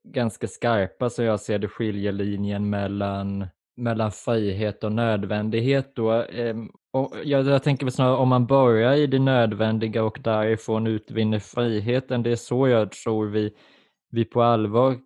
ganska 0.08 0.46
skarpa, 0.46 1.10
så 1.10 1.22
jag 1.22 1.40
ser 1.40 1.58
det, 1.58 1.68
skiljelinjen 1.68 2.70
mellan 2.70 3.46
mellan 3.76 4.12
frihet 4.12 4.84
och 4.84 4.92
nödvändighet 4.92 5.96
då. 5.96 6.10
Ehm, 6.12 6.70
och 6.92 7.14
jag, 7.24 7.46
jag 7.46 7.62
tänker 7.62 7.90
snarare 7.90 8.16
om 8.16 8.28
man 8.28 8.46
börjar 8.46 8.94
i 8.94 9.06
det 9.06 9.18
nödvändiga 9.18 10.04
och 10.04 10.18
därifrån 10.22 10.86
utvinner 10.86 11.38
friheten, 11.38 12.22
det 12.22 12.30
är 12.30 12.36
så 12.36 12.68
jag 12.68 12.92
tror 12.92 13.26
vi, 13.26 13.54
vi 14.10 14.24
på 14.24 14.42
allvar 14.42 14.98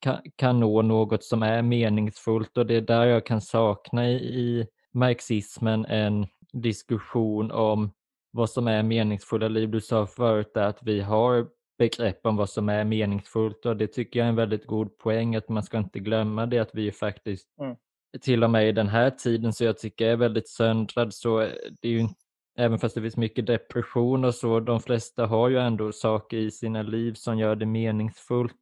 kan, 0.00 0.18
kan 0.36 0.60
nå 0.60 0.82
något 0.82 1.24
som 1.24 1.42
är 1.42 1.62
meningsfullt 1.62 2.58
och 2.58 2.66
det 2.66 2.74
är 2.74 2.80
där 2.80 3.06
jag 3.06 3.26
kan 3.26 3.40
sakna 3.40 4.08
i, 4.08 4.14
i 4.14 4.66
marxismen 4.94 5.84
en 5.84 6.26
diskussion 6.52 7.50
om 7.50 7.90
vad 8.30 8.50
som 8.50 8.68
är 8.68 8.82
meningsfulla 8.82 9.48
liv. 9.48 9.70
Du 9.70 9.80
sa 9.80 10.06
förut 10.06 10.56
att 10.56 10.78
vi 10.82 11.00
har 11.00 11.46
begrepp 11.78 12.26
om 12.26 12.36
vad 12.36 12.50
som 12.50 12.68
är 12.68 12.84
meningsfullt 12.84 13.66
och 13.66 13.76
det 13.76 13.86
tycker 13.86 14.20
jag 14.20 14.24
är 14.24 14.30
en 14.30 14.36
väldigt 14.36 14.66
god 14.66 14.98
poäng 14.98 15.36
att 15.36 15.48
man 15.48 15.62
ska 15.62 15.78
inte 15.78 15.98
glömma 15.98 16.46
det 16.46 16.58
att 16.58 16.70
vi 16.72 16.92
faktiskt 16.92 17.48
mm 17.60 17.76
till 18.20 18.44
och 18.44 18.50
med 18.50 18.68
i 18.68 18.72
den 18.72 18.88
här 18.88 19.10
tiden 19.10 19.52
så 19.52 19.64
jag 19.64 19.78
tycker 19.78 20.04
jag 20.04 20.12
är 20.12 20.16
väldigt 20.16 20.48
söndrad 20.48 21.14
så 21.14 21.38
det 21.82 21.88
är 21.88 21.92
ju 21.92 22.08
även 22.56 22.78
fast 22.78 22.94
det 22.94 23.02
finns 23.02 23.16
mycket 23.16 23.46
depression 23.46 24.24
och 24.24 24.34
så, 24.34 24.60
de 24.60 24.80
flesta 24.80 25.26
har 25.26 25.48
ju 25.48 25.58
ändå 25.58 25.92
saker 25.92 26.36
i 26.36 26.50
sina 26.50 26.82
liv 26.82 27.14
som 27.14 27.38
gör 27.38 27.56
det 27.56 27.66
meningsfullt. 27.66 28.54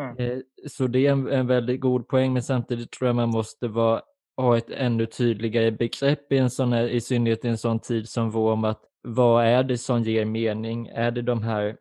Mm. 0.00 0.16
Eh, 0.16 0.38
så 0.68 0.86
det 0.86 1.06
är 1.06 1.12
en, 1.12 1.28
en, 1.28 1.46
väldigt 1.46 1.80
god 1.80 2.08
poäng, 2.08 2.32
men 2.32 2.42
samtidigt 2.42 2.90
tror 2.90 3.08
jag 3.08 3.16
man 3.16 3.28
måste 3.28 3.68
vara, 3.68 4.02
ha 4.36 4.56
ett 4.56 4.70
ännu 4.70 5.06
tydligare 5.06 5.70
begrepp 5.70 6.32
i, 6.32 6.38
en 6.38 6.50
sån 6.50 6.72
här, 6.72 6.88
i 6.88 7.00
synnerhet 7.00 7.44
i 7.44 7.48
en 7.48 7.58
sån 7.58 7.78
tid 7.78 8.08
som 8.08 8.30
vår 8.30 8.52
om 8.52 8.64
att 8.64 8.82
vad 9.02 9.44
är 9.44 9.62
det 9.62 9.78
som 9.78 10.02
ger 10.02 10.24
mening? 10.24 10.86
Är 10.86 11.10
det 11.10 11.22
de 11.22 11.42
här 11.42 11.76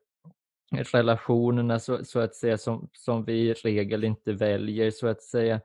relationerna 0.71 1.79
så, 1.79 2.05
så 2.05 2.19
att 2.19 2.35
säga 2.35 2.57
som, 2.57 2.89
som 2.93 3.25
vi 3.25 3.33
i 3.33 3.53
regel 3.53 4.03
inte 4.03 4.33
väljer 4.33 4.91
så 4.91 5.07
att 5.07 5.23
säga? 5.23 5.61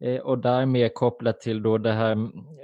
Eh, 0.00 0.20
och 0.20 0.38
där 0.38 0.66
mer 0.66 0.88
kopplat 0.88 1.40
till 1.40 1.62
då 1.62 1.78
det 1.78 1.92
här 1.92 2.14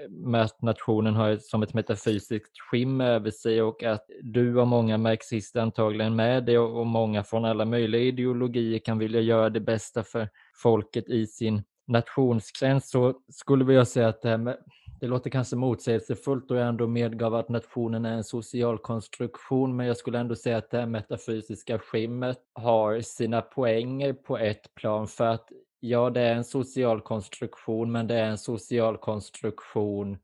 med 0.09 0.43
att 0.43 0.63
nationen 0.63 1.15
har 1.15 1.37
som 1.37 1.63
ett 1.63 1.75
metafysiskt 1.75 2.61
skimmer 2.71 3.07
över 3.07 3.31
sig 3.31 3.63
och 3.63 3.83
att 3.83 4.07
du 4.23 4.61
och 4.61 4.69
många 4.69 4.99
marxister 4.99 5.61
antagligen 5.61 6.17
med 6.17 6.45
dig 6.45 6.59
och 6.59 6.87
många 6.87 7.25
från 7.25 7.45
alla 7.45 7.65
möjliga 7.65 8.03
ideologier 8.03 8.79
kan 8.79 8.99
vilja 8.99 9.21
göra 9.21 9.51
det 9.51 9.61
bästa 9.61 10.03
för 10.03 10.29
folket 10.63 11.09
i 11.09 11.27
sin 11.27 11.63
nationsgräns 11.87 12.91
så 12.91 13.15
skulle 13.29 13.75
jag 13.75 13.89
säga 13.89 14.09
att 14.09 14.23
det 14.23 14.29
här 14.29 14.37
med 14.37 14.57
det 15.01 15.09
låter 15.09 15.31
kanske 15.31 15.57
motsägelsefullt 15.57 16.51
och 16.51 16.57
jag 16.57 16.69
ändå 16.69 16.87
medgav 16.87 17.35
att 17.35 17.49
nationen 17.49 18.05
är 18.05 18.13
en 18.13 18.25
social 18.25 18.79
konstruktion, 18.79 19.77
men 19.77 19.87
jag 19.87 19.97
skulle 19.97 20.19
ändå 20.19 20.35
säga 20.35 20.57
att 20.57 20.71
det 20.71 20.79
här 20.79 20.87
metafysiska 20.87 21.79
skimmet 21.79 22.39
har 22.55 23.01
sina 23.01 23.41
poänger 23.41 24.13
på 24.13 24.39
ett 24.39 24.75
plan 24.75 25.09
för 25.09 25.25
att 25.25 25.49
ja, 25.85 26.11
det 26.11 26.21
är 26.21 26.35
en 26.35 26.45
social 26.45 27.01
konstruktion, 27.01 27.93
men 27.93 28.07
det 28.07 28.15
är 28.15 28.27
en 28.27 28.39
social 28.39 28.99
konstruktion 28.99 30.19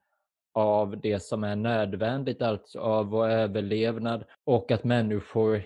av 0.54 1.00
det 1.00 1.22
som 1.22 1.44
är 1.44 1.56
nödvändigt, 1.56 2.42
alltså 2.42 2.78
av 2.80 3.06
vår 3.06 3.28
överlevnad 3.28 4.24
och 4.44 4.70
att 4.70 4.84
människor 4.84 5.62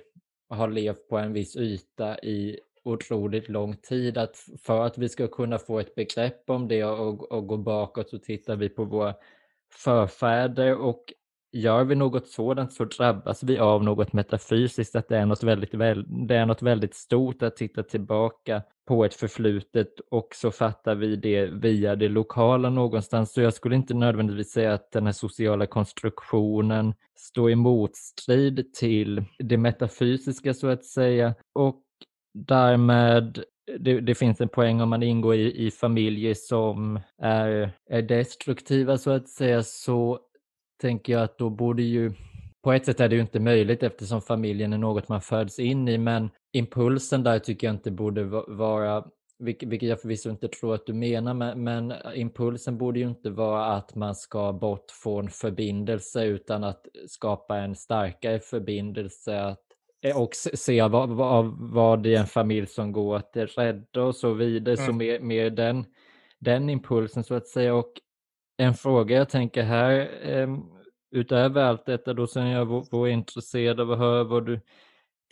har 0.48 0.68
levt 0.68 1.08
på 1.08 1.18
en 1.18 1.32
viss 1.32 1.56
yta 1.56 2.18
i 2.18 2.60
otroligt 2.84 3.48
lång 3.48 3.76
tid. 3.76 4.18
Att 4.18 4.36
för 4.62 4.86
att 4.86 4.98
vi 4.98 5.08
ska 5.08 5.28
kunna 5.28 5.58
få 5.58 5.80
ett 5.80 5.94
begrepp 5.94 6.50
om 6.50 6.68
det 6.68 6.84
och, 6.84 7.32
och 7.32 7.46
gå 7.46 7.56
bakåt 7.56 8.10
så 8.10 8.18
tittar 8.18 8.56
vi 8.56 8.68
på 8.68 8.84
våra 8.84 9.14
förfäder 9.74 10.76
och 10.76 11.12
gör 11.52 11.84
vi 11.84 11.94
något 11.94 12.28
sådant 12.28 12.72
så 12.72 12.84
drabbas 12.84 13.42
vi 13.42 13.58
av 13.58 13.84
något 13.84 14.12
metafysiskt, 14.12 14.96
att 14.96 15.08
det 15.08 15.16
är 15.16 15.26
något 15.26 15.42
väldigt, 15.42 15.70
det 16.28 16.36
är 16.36 16.46
något 16.46 16.62
väldigt 16.62 16.94
stort 16.94 17.42
att 17.42 17.56
titta 17.56 17.82
tillbaka 17.82 18.62
på 18.88 19.04
ett 19.04 19.14
förflutet 19.14 20.00
och 20.10 20.28
så 20.34 20.50
fattar 20.50 20.94
vi 20.94 21.16
det 21.16 21.46
via 21.46 21.96
det 21.96 22.08
lokala 22.08 22.70
någonstans. 22.70 23.32
Så 23.32 23.40
jag 23.40 23.54
skulle 23.54 23.76
inte 23.76 23.94
nödvändigtvis 23.94 24.50
säga 24.50 24.74
att 24.74 24.92
den 24.92 25.06
här 25.06 25.12
sociala 25.12 25.66
konstruktionen 25.66 26.94
står 27.18 27.50
i 27.50 27.54
motstrid 27.54 28.74
till 28.74 29.24
det 29.38 29.56
metafysiska 29.56 30.54
så 30.54 30.66
att 30.66 30.84
säga. 30.84 31.34
Och 31.52 31.82
därmed 32.34 33.44
det, 33.78 34.00
det, 34.00 34.14
finns 34.14 34.40
en 34.40 34.48
poäng 34.48 34.80
om 34.80 34.88
man 34.88 35.02
ingår 35.02 35.34
i, 35.34 35.66
i 35.66 35.70
familjer 35.70 36.34
som 36.34 37.00
är, 37.18 37.70
är 37.90 38.02
destruktiva 38.02 38.98
så 38.98 39.10
att 39.10 39.28
säga 39.28 39.62
så 39.62 40.20
tänker 40.82 41.12
jag 41.12 41.22
att 41.22 41.38
då 41.38 41.50
borde 41.50 41.82
ju 41.82 42.12
på 42.62 42.72
ett 42.72 42.86
sätt 42.86 43.00
är 43.00 43.08
det 43.08 43.14
ju 43.14 43.20
inte 43.20 43.40
möjligt 43.40 43.82
eftersom 43.82 44.22
familjen 44.22 44.72
är 44.72 44.78
något 44.78 45.08
man 45.08 45.20
föds 45.20 45.58
in 45.58 45.88
i 45.88 45.98
men 45.98 46.30
impulsen 46.52 47.22
där 47.22 47.38
tycker 47.38 47.66
jag 47.66 47.74
inte 47.74 47.90
borde 47.90 48.24
vara 48.48 49.04
vilket 49.38 49.82
jag 49.82 50.00
förvisso 50.00 50.30
inte 50.30 50.48
tror 50.48 50.74
att 50.74 50.86
du 50.86 50.92
menar, 50.92 51.34
men, 51.34 51.64
men, 51.64 51.92
impulsen 52.14 52.78
borde 52.78 52.98
ju 52.98 53.08
inte 53.08 53.30
vara 53.30 53.64
att 53.64 53.94
man 53.94 54.14
ska 54.14 54.52
bort 54.52 54.90
från 55.02 55.30
förbindelse 55.30 56.24
utan 56.24 56.64
att 56.64 56.86
skapa 57.08 57.58
en 57.58 57.74
starkare 57.74 58.40
förbindelse 58.40 59.42
att, 59.42 59.62
eh, 60.04 60.22
och 60.22 60.34
se 60.34 60.82
vad, 60.82 61.08
vad, 61.08 61.44
vad 61.58 62.02
det 62.02 62.14
är 62.14 62.20
en 62.20 62.26
familj 62.26 62.66
som 62.66 62.92
går 62.92 63.16
att 63.16 63.30
rädda 63.34 64.02
och 64.02 64.16
så 64.16 64.32
vidare. 64.32 64.74
Mm. 64.74 64.86
Så 64.86 64.92
mer, 64.92 65.20
mer 65.20 65.50
den, 65.50 65.84
den 66.38 66.70
impulsen 66.70 67.24
så 67.24 67.34
att 67.34 67.48
säga. 67.48 67.74
Och 67.74 67.92
en 68.56 68.74
fråga 68.74 69.16
jag 69.16 69.28
tänker 69.28 69.62
här, 69.62 70.08
um, 70.42 70.71
utöver 71.12 71.62
allt 71.62 71.86
detta 71.86 72.14
då 72.14 72.26
som 72.26 72.46
jag 72.46 72.66
vore 72.66 73.10
intresserad 73.10 73.80
av 73.80 73.92
att 73.92 73.98
höra 73.98 74.24
vad 74.24 74.46
du 74.46 74.60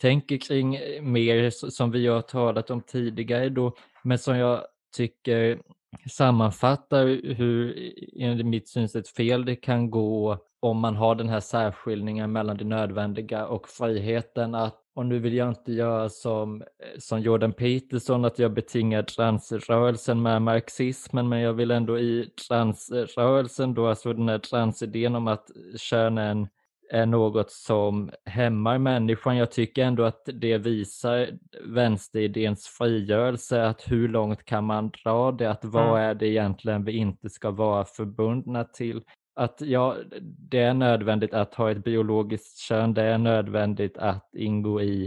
tänker 0.01 0.37
kring 0.37 0.75
eh, 0.75 1.01
mer 1.01 1.49
som 1.49 1.91
vi 1.91 2.07
har 2.07 2.21
talat 2.21 2.69
om 2.69 2.81
tidigare 2.81 3.49
då, 3.49 3.75
men 4.03 4.19
som 4.19 4.37
jag 4.37 4.65
tycker 4.97 5.61
sammanfattar 6.09 7.05
hur 7.33 7.77
eh, 7.77 8.27
enligt 8.27 8.45
mitt 8.45 8.69
synsätt 8.69 9.07
fel 9.07 9.45
det 9.45 9.55
kan 9.55 9.91
gå 9.91 10.37
om 10.59 10.79
man 10.79 10.95
har 10.95 11.15
den 11.15 11.29
här 11.29 11.39
särskiljningen 11.39 12.31
mellan 12.31 12.57
det 12.57 12.65
nödvändiga 12.65 13.47
och 13.47 13.69
friheten 13.69 14.55
att 14.55 14.80
och 14.95 15.05
nu 15.05 15.19
vill 15.19 15.33
jag 15.33 15.49
inte 15.49 15.71
göra 15.73 16.09
som, 16.09 16.63
som 16.99 17.19
Jordan 17.19 17.53
Peterson, 17.53 18.25
att 18.25 18.39
jag 18.39 18.53
betingar 18.53 19.03
transrörelsen 19.03 20.21
med 20.21 20.41
marxismen, 20.41 21.29
men 21.29 21.39
jag 21.39 21.53
vill 21.53 21.71
ändå 21.71 21.99
i 21.99 22.29
transrörelsen 22.47 23.73
då, 23.73 23.87
alltså 23.87 24.13
den 24.13 24.29
här 24.29 24.39
transidén 24.39 25.15
om 25.15 25.27
att 25.27 25.51
kön 25.77 26.17
är, 26.17 26.31
en, 26.31 26.47
är 26.91 27.05
något 27.05 27.51
som 27.51 28.11
hämmar 28.25 28.77
människan. 28.77 29.37
Jag 29.37 29.51
tycker 29.51 29.85
ändå 29.85 30.03
att 30.03 30.29
det 30.33 30.57
visar 30.57 31.29
vänsteridéns 31.65 32.67
frigörelse, 32.67 33.63
att 33.63 33.91
hur 33.91 34.07
långt 34.07 34.45
kan 34.45 34.63
man 34.63 34.91
dra 35.03 35.31
det, 35.31 35.51
att 35.51 35.65
vad 35.65 35.89
mm. 35.89 36.09
är 36.09 36.13
det 36.13 36.27
egentligen 36.27 36.83
vi 36.83 36.91
inte 36.91 37.29
ska 37.29 37.51
vara 37.51 37.85
förbundna 37.85 38.63
till? 38.63 39.01
Att 39.41 39.61
ja, 39.61 39.97
det 40.21 40.59
är 40.59 40.73
nödvändigt 40.73 41.33
att 41.33 41.55
ha 41.55 41.71
ett 41.71 41.83
biologiskt 41.83 42.57
kön, 42.57 42.93
det 42.93 43.03
är 43.03 43.17
nödvändigt 43.17 43.97
att 43.97 44.29
ingå 44.33 44.81
i 44.81 45.05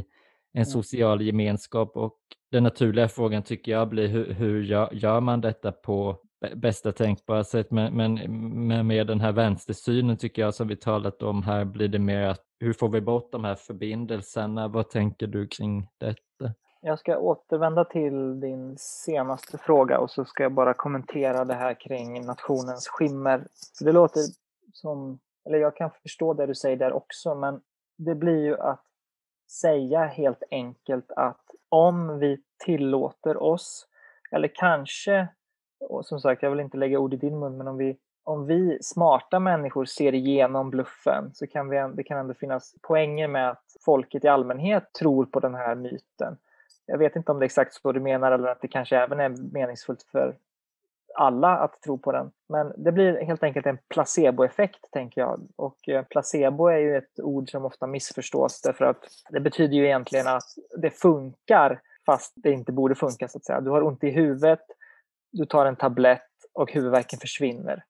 en 0.52 0.62
mm. 0.62 0.65
social 0.65 1.23
gemenskap 1.23 1.97
och 1.97 2.19
den 2.51 2.62
naturliga 2.62 3.09
frågan 3.09 3.43
tycker 3.43 3.73
jag 3.73 3.89
blir 3.89 4.09
hur, 4.09 4.32
hur 4.32 4.62
gör, 4.62 5.20
man 5.20 5.40
detta 5.40 5.73
på 5.73 6.19
bästa 6.55 6.93
tänkbara 6.93 7.44
sätt? 7.44 7.70
Men, 7.70 7.97
men, 7.97 8.15
men 8.66 8.86
med 8.86 9.06
den 9.06 9.20
här 9.20 9.32
vänstersynen 9.32 10.16
tycker 10.16 10.43
jag 10.43 10.55
som 10.55 10.69
vi 10.69 10.77
talat 10.77 11.23
om 11.23 11.43
här 11.43 11.65
blir 11.65 11.89
det 11.89 11.98
mer 11.98 12.27
att 12.27 12.43
hur 12.61 12.73
får 12.73 12.89
vi 12.89 13.01
bort 13.01 13.32
de 13.32 13.44
här 13.44 13.55
förbindelserna? 13.55 14.69
Vad 14.69 14.90
tänker 14.90 15.27
du 15.27 15.48
kring 15.48 15.86
detta? 16.01 16.55
Jag 16.86 16.98
ska 16.98 17.19
återvända 17.19 17.85
till 17.85 18.40
din 18.40 18.74
senaste 18.78 19.59
fråga 19.59 19.98
och 19.98 20.11
så 20.11 20.24
ska 20.24 20.43
jag 20.43 20.52
bara 20.52 20.74
kommentera 20.74 21.44
det 21.44 21.55
här 21.55 21.74
kring 21.74 22.27
nationens 22.27 22.89
skimmer. 22.89 23.47
det 23.81 23.93
låter 23.93 24.20
som, 24.73 25.19
eller 25.47 25.59
jag 25.59 25.77
kan 25.77 25.90
förstå 25.90 26.35
det 26.35 26.47
du 26.47 26.55
säger 26.55 26.77
där 26.77 26.93
också, 26.93 27.35
men 27.35 27.61
det 27.97 28.15
blir 28.15 28.44
ju 28.44 28.59
att 28.59 28.85
säga 29.51 30.05
helt 30.05 30.43
enkelt 30.51 31.12
att 31.16 31.40
om 31.69 32.19
vi 32.19 32.43
tillåter 32.65 33.43
oss, 33.43 33.86
eller 34.32 34.48
kanske, 34.55 35.28
och 35.81 36.06
som 36.06 36.20
sagt 36.20 36.43
jag 36.43 36.51
vill 36.51 36.61
inte 36.61 36.77
lägga 36.77 36.98
ord 36.98 37.15
i 37.15 37.16
din 37.16 37.39
mun, 37.39 37.56
men 37.56 37.69
om 37.69 37.77
vi, 37.77 37.97
om 38.24 38.47
vi 38.47 38.78
smarta 38.82 39.39
människor 39.39 39.85
ser 39.85 40.15
igenom 40.15 40.70
bluffen 40.70 41.31
så 41.35 41.47
kan 41.47 41.69
vi, 41.69 41.93
det 41.94 42.02
kan 42.02 42.19
ändå 42.19 42.35
finnas 42.35 42.74
poänger 42.82 43.28
med 43.28 43.51
att 43.51 43.65
folket 43.85 44.24
i 44.24 44.28
allmänhet 44.28 44.93
tror 44.93 45.27
på 45.27 45.40
den 45.40 45.55
här 45.55 45.74
myten. 45.74 46.39
Jag 46.86 46.98
vet 46.98 47.16
inte 47.16 47.32
om 47.32 47.39
det 47.39 47.43
är 47.43 47.47
exakt 47.47 47.74
så 47.74 47.93
du 47.93 48.01
menar 48.01 48.32
eller 48.32 48.48
att 48.48 48.61
det 48.61 48.69
kanske 48.69 48.97
även 48.97 49.20
är 49.20 49.52
meningsfullt 49.52 50.02
för 50.02 50.36
alla 51.15 51.59
att 51.59 51.82
tro 51.82 51.98
på 51.98 52.12
den. 52.12 52.31
Men 52.48 52.73
det 52.77 52.93
blir 52.93 53.24
helt 53.24 53.43
enkelt 53.43 53.66
en 53.66 53.78
placeboeffekt, 53.89 54.90
tänker 54.90 55.20
jag. 55.20 55.40
Och 55.56 55.89
eh, 55.89 56.05
placebo 56.05 56.66
är 56.66 56.78
ju 56.78 56.97
ett 56.97 57.20
ord 57.20 57.51
som 57.51 57.65
ofta 57.65 57.86
missförstås 57.86 58.61
därför 58.62 58.85
att 58.85 59.05
det 59.31 59.40
betyder 59.40 59.74
ju 59.77 59.85
egentligen 59.85 60.27
att 60.27 60.55
det 60.77 60.90
funkar 60.90 61.81
fast 62.06 62.32
det 62.36 62.52
inte 62.52 62.73
borde 62.73 62.94
funka, 62.94 63.28
så 63.28 63.39
att 63.39 63.44
säga. 63.44 63.61
Du 63.61 63.70
har 63.70 63.82
ont 63.82 64.05
i 64.05 64.11
huvudet, 64.11 64.61
du 65.32 65.47
tar 65.47 65.66
en 65.66 65.77
tablett 65.77 66.23
och 66.52 66.73
huvudvärken 66.73 67.19
försvinner. 67.19 67.85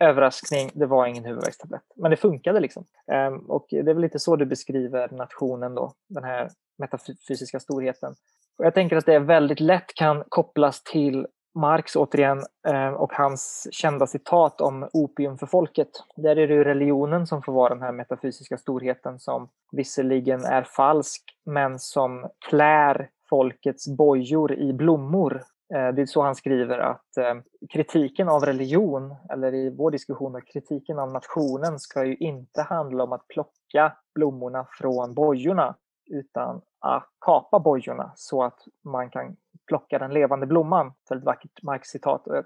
Överraskning, 0.00 0.70
det 0.74 0.86
var 0.86 1.06
ingen 1.06 1.24
huvudvärkstablett. 1.24 1.82
Men 1.96 2.10
det 2.10 2.16
funkade 2.16 2.60
liksom. 2.60 2.84
Ehm, 3.12 3.38
och 3.38 3.66
det 3.70 3.78
är 3.78 3.94
väl 3.94 4.00
lite 4.00 4.18
så 4.18 4.36
du 4.36 4.46
beskriver 4.46 5.08
nationen 5.10 5.74
då, 5.74 5.92
den 6.08 6.24
här 6.24 6.50
metafysiska 6.78 7.60
storheten. 7.60 8.14
Och 8.58 8.64
jag 8.64 8.74
tänker 8.74 8.96
att 8.96 9.06
det 9.06 9.18
väldigt 9.18 9.60
lätt 9.60 9.94
kan 9.94 10.24
kopplas 10.28 10.82
till 10.82 11.26
Marx 11.54 11.96
återigen 11.96 12.44
ehm, 12.68 12.94
och 12.94 13.12
hans 13.12 13.68
kända 13.70 14.06
citat 14.06 14.60
om 14.60 14.88
opium 14.92 15.38
för 15.38 15.46
folket. 15.46 15.88
Där 16.16 16.38
är 16.38 16.48
det 16.48 16.64
religionen 16.64 17.26
som 17.26 17.42
får 17.42 17.52
vara 17.52 17.74
den 17.74 17.82
här 17.82 17.92
metafysiska 17.92 18.58
storheten 18.58 19.18
som 19.18 19.48
visserligen 19.72 20.44
är 20.44 20.62
falsk 20.62 21.22
men 21.46 21.78
som 21.78 22.28
klär 22.48 23.10
folkets 23.30 23.96
bojor 23.96 24.52
i 24.52 24.72
blommor. 24.72 25.42
Eh, 25.74 25.88
det 25.88 26.02
är 26.02 26.06
så 26.06 26.22
han 26.22 26.34
skriver 26.34 26.78
att 26.78 27.16
eh, 27.16 27.34
kritiken 27.70 28.28
av 28.28 28.44
religion, 28.44 29.14
eller 29.30 29.54
i 29.54 29.70
vår 29.70 29.90
diskussion, 29.90 30.42
kritiken 30.42 30.98
av 30.98 31.12
nationen 31.12 31.78
ska 31.78 32.04
ju 32.04 32.16
inte 32.16 32.62
handla 32.62 33.04
om 33.04 33.12
att 33.12 33.28
plocka 33.28 33.96
blommorna 34.14 34.66
från 34.70 35.14
bojorna 35.14 35.74
utan 36.10 36.60
att 36.80 37.08
kapa 37.20 37.58
bojorna 37.58 38.12
så 38.14 38.42
att 38.42 38.58
man 38.84 39.10
kan 39.10 39.36
plocka 39.66 39.98
den 39.98 40.14
levande 40.14 40.46
blomman. 40.46 40.86
Ett 40.86 41.10
väldigt 41.10 41.26
vackert 41.26 41.62
Marx-citat 41.62 42.26
och 42.26 42.36
jag 42.36 42.44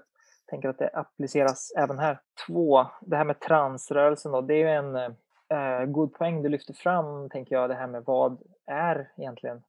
tänker 0.49 0.69
att 0.69 0.77
det 0.77 0.89
appliceras 0.93 1.73
även 1.77 1.99
här. 1.99 2.19
Två, 2.47 2.85
det 3.01 3.15
här 3.15 3.25
med 3.25 3.39
transrörelsen 3.39 4.31
då, 4.31 4.41
det 4.41 4.53
är 4.53 4.57
ju 4.57 4.69
en 4.69 4.95
eh, 4.95 5.85
god 5.85 6.13
poäng 6.13 6.43
du 6.43 6.49
lyfter 6.49 6.73
fram, 6.73 7.29
tänker 7.29 7.55
jag, 7.55 7.69
det 7.69 7.75
här 7.75 7.87
med 7.87 8.03
vad 8.05 8.41
är 8.65 9.11
egentligen 9.17 9.63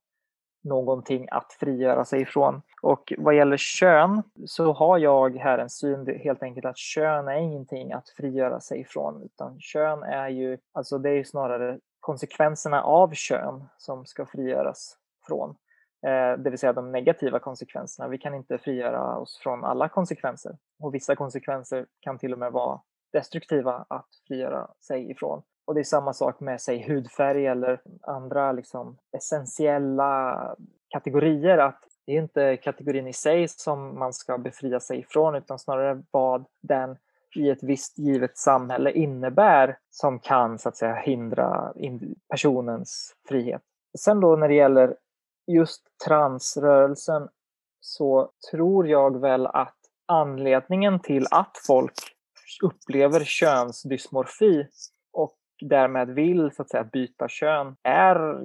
någonting 0.64 1.28
att 1.30 1.52
frigöra 1.52 2.04
sig 2.04 2.20
ifrån. 2.20 2.62
Och 2.82 3.12
vad 3.18 3.36
gäller 3.36 3.56
kön 3.56 4.22
så 4.46 4.72
har 4.72 4.98
jag 4.98 5.36
här 5.36 5.58
en 5.58 5.70
syn 5.70 6.20
helt 6.24 6.42
enkelt 6.42 6.66
att 6.66 6.78
kön 6.78 7.28
är 7.28 7.36
ingenting 7.36 7.92
att 7.92 8.08
frigöra 8.08 8.60
sig 8.60 8.80
ifrån 8.80 9.22
utan 9.22 9.60
kön 9.60 10.02
är 10.02 10.28
ju, 10.28 10.58
alltså 10.72 10.98
det 10.98 11.10
är 11.10 11.14
ju 11.14 11.24
snarare 11.24 11.78
konsekvenserna 12.00 12.82
av 12.82 13.14
kön 13.14 13.64
som 13.78 14.06
ska 14.06 14.26
frigöras 14.26 14.96
från. 15.26 15.50
Eh, 16.06 16.38
det 16.38 16.50
vill 16.50 16.58
säga 16.58 16.72
de 16.72 16.92
negativa 16.92 17.38
konsekvenserna. 17.38 18.08
Vi 18.08 18.18
kan 18.18 18.34
inte 18.34 18.58
frigöra 18.58 19.16
oss 19.16 19.38
från 19.42 19.64
alla 19.64 19.88
konsekvenser. 19.88 20.56
Och 20.78 20.94
vissa 20.94 21.16
konsekvenser 21.16 21.86
kan 22.00 22.18
till 22.18 22.32
och 22.32 22.38
med 22.38 22.52
vara 22.52 22.80
destruktiva 23.12 23.84
att 23.88 24.08
frigöra 24.28 24.68
sig 24.80 25.10
ifrån. 25.10 25.42
Och 25.66 25.74
det 25.74 25.80
är 25.80 25.84
samma 25.84 26.12
sak 26.12 26.40
med 26.40 26.60
säg 26.60 26.82
hudfärg 26.88 27.46
eller 27.46 27.80
andra 28.02 28.52
liksom, 28.52 28.96
essentiella 29.16 30.54
kategorier. 30.88 31.58
Att 31.58 31.80
det 32.06 32.12
är 32.12 32.18
inte 32.18 32.56
kategorin 32.56 33.06
i 33.06 33.12
sig 33.12 33.48
som 33.48 33.98
man 33.98 34.12
ska 34.12 34.38
befria 34.38 34.80
sig 34.80 34.98
ifrån 34.98 35.34
utan 35.34 35.58
snarare 35.58 36.02
vad 36.10 36.44
den 36.62 36.96
i 37.36 37.50
ett 37.50 37.62
visst 37.62 37.98
givet 37.98 38.38
samhälle 38.38 38.92
innebär 38.92 39.78
som 39.90 40.18
kan 40.18 40.58
så 40.58 40.68
att 40.68 40.76
säga 40.76 40.94
hindra 40.94 41.72
personens 42.30 43.14
frihet. 43.28 43.62
Sen 43.98 44.20
då 44.20 44.36
när 44.36 44.48
det 44.48 44.54
gäller 44.54 44.96
just 45.46 45.82
transrörelsen 46.06 47.28
så 47.80 48.30
tror 48.50 48.88
jag 48.88 49.20
väl 49.20 49.46
att 49.46 49.76
anledningen 50.06 51.00
till 51.00 51.26
att 51.30 51.56
folk 51.66 51.94
upplever 52.62 53.24
könsdysmorfi 53.24 54.66
därmed 55.60 56.10
vill 56.10 56.50
så 56.54 56.62
att 56.62 56.70
säga 56.70 56.84
byta 56.84 57.28
kön 57.28 57.76
är 57.82 58.40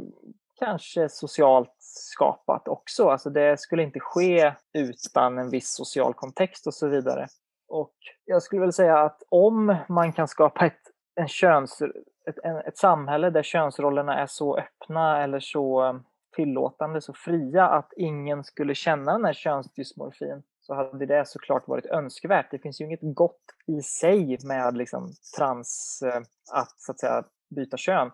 kanske 0.59 1.09
socialt 1.09 1.75
skapat 1.79 2.67
också. 2.67 3.09
Alltså 3.09 3.29
det 3.29 3.59
skulle 3.59 3.83
inte 3.83 3.99
ske 3.99 4.53
utan 4.73 5.37
en 5.37 5.49
viss 5.49 5.73
social 5.73 6.13
kontext 6.13 6.67
och 6.67 6.73
så 6.73 6.87
vidare. 6.87 7.27
Och 7.67 7.93
jag 8.25 8.43
skulle 8.43 8.61
väl 8.61 8.73
säga 8.73 8.99
att 8.99 9.23
om 9.29 9.75
man 9.89 10.13
kan 10.13 10.27
skapa 10.27 10.65
ett, 10.65 10.81
en 11.15 11.27
köns, 11.27 11.81
ett, 11.81 12.65
ett 12.67 12.77
samhälle 12.77 13.29
där 13.29 13.43
könsrollerna 13.43 14.19
är 14.19 14.27
så 14.27 14.57
öppna 14.57 15.23
eller 15.23 15.39
så 15.39 15.99
tillåtande, 16.35 17.01
så 17.01 17.13
fria 17.13 17.67
att 17.67 17.93
ingen 17.97 18.43
skulle 18.43 18.75
känna 18.75 19.11
den 19.11 19.25
här 19.25 19.33
könsdysmorfin 19.33 20.43
så 20.69 20.75
hade 20.75 21.05
det 21.05 21.27
såklart 21.27 21.67
varit 21.67 21.85
önskvärt. 21.85 22.51
Det 22.51 22.59
finns 22.59 22.81
ju 22.81 22.85
inget 22.85 22.99
gott 23.01 23.43
i 23.67 23.81
sig 23.81 24.37
med 24.43 24.77
liksom 24.77 25.11
trans, 25.37 26.01
eh, 26.05 26.21
att 26.53 26.81
så 26.81 26.91
att 26.91 26.99
säga 26.99 27.23
byta 27.55 27.77
kön. 27.77 28.11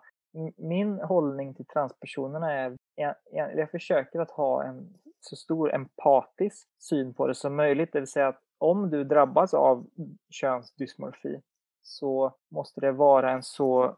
Min 0.57 0.99
hållning 0.99 1.53
till 1.53 1.65
transpersonerna 1.65 2.53
är, 2.53 2.76
jag, 2.95 3.15
jag 3.32 3.72
försöker 3.72 4.19
att 4.19 4.32
ha 4.32 4.64
en 4.64 4.94
så 5.19 5.36
stor 5.36 5.73
empatisk 5.76 6.68
syn 6.80 7.14
på 7.14 7.27
det 7.27 7.36
som 7.36 7.56
möjligt, 7.56 7.90
det 7.94 7.99
vill 7.99 8.11
säga 8.11 8.27
att 8.27 8.41
om 8.57 8.90
du 8.90 9.03
drabbas 9.03 9.53
av 9.53 9.88
könsdysmorfi 10.30 11.41
så 11.84 12.36
måste 12.52 12.82
det 12.82 12.91
vara 12.91 13.32
en 13.32 13.44
så 13.44 13.98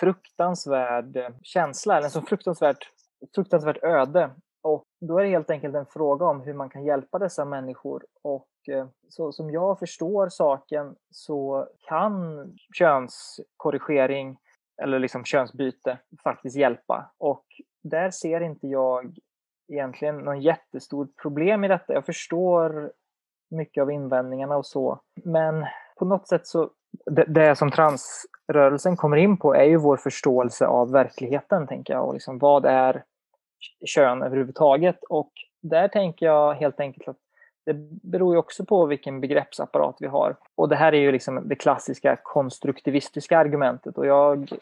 fruktansvärd 0.00 1.16
eh, 1.16 1.30
känsla, 1.42 1.96
eller 1.96 2.04
en 2.04 2.10
så 2.10 2.22
fruktansvärt, 2.22 2.92
fruktansvärt 3.34 3.82
öde. 3.82 4.30
Då 5.00 5.18
är 5.18 5.24
det 5.24 5.30
helt 5.30 5.50
enkelt 5.50 5.74
en 5.74 5.86
fråga 5.86 6.26
om 6.26 6.40
hur 6.40 6.54
man 6.54 6.70
kan 6.70 6.84
hjälpa 6.84 7.18
dessa 7.18 7.44
människor. 7.44 8.04
Och 8.22 8.48
eh, 8.68 8.86
så 9.08 9.32
som 9.32 9.50
jag 9.50 9.78
förstår 9.78 10.28
saken 10.28 10.94
så 11.10 11.68
kan 11.88 12.46
könskorrigering 12.74 14.38
eller 14.82 14.98
liksom 14.98 15.24
könsbyte 15.24 15.98
faktiskt 16.22 16.56
hjälpa. 16.56 17.10
Och 17.18 17.44
där 17.82 18.10
ser 18.10 18.40
inte 18.40 18.66
jag 18.66 19.16
egentligen 19.72 20.18
någon 20.18 20.40
jättestor 20.40 21.08
problem 21.22 21.64
i 21.64 21.68
detta. 21.68 21.92
Jag 21.92 22.06
förstår 22.06 22.92
mycket 23.50 23.82
av 23.82 23.90
invändningarna 23.90 24.56
och 24.56 24.66
så. 24.66 25.00
Men 25.24 25.66
på 25.98 26.04
något 26.04 26.28
sätt 26.28 26.46
så, 26.46 26.70
det, 27.06 27.24
det 27.24 27.56
som 27.56 27.70
transrörelsen 27.70 28.96
kommer 28.96 29.16
in 29.16 29.36
på 29.36 29.54
är 29.54 29.64
ju 29.64 29.76
vår 29.76 29.96
förståelse 29.96 30.66
av 30.66 30.90
verkligheten, 30.90 31.66
tänker 31.66 31.92
jag. 31.92 32.06
Och 32.06 32.14
liksom, 32.14 32.38
vad 32.38 32.64
är 32.64 33.04
kön 33.86 34.22
överhuvudtaget? 34.22 35.04
Och 35.04 35.32
där 35.60 35.88
tänker 35.88 36.26
jag 36.26 36.54
helt 36.54 36.80
enkelt 36.80 37.08
att 37.08 37.16
det 37.66 37.74
beror 38.02 38.34
ju 38.34 38.38
också 38.38 38.64
på 38.64 38.86
vilken 38.86 39.20
begreppsapparat 39.20 39.96
vi 40.00 40.06
har. 40.06 40.36
Och 40.54 40.68
det 40.68 40.76
här 40.76 40.94
är 40.94 41.00
ju 41.00 41.12
liksom 41.12 41.48
det 41.48 41.54
klassiska 41.54 42.18
konstruktivistiska 42.22 43.38
argumentet 43.38 43.98
och 43.98 44.06
jag 44.06 44.52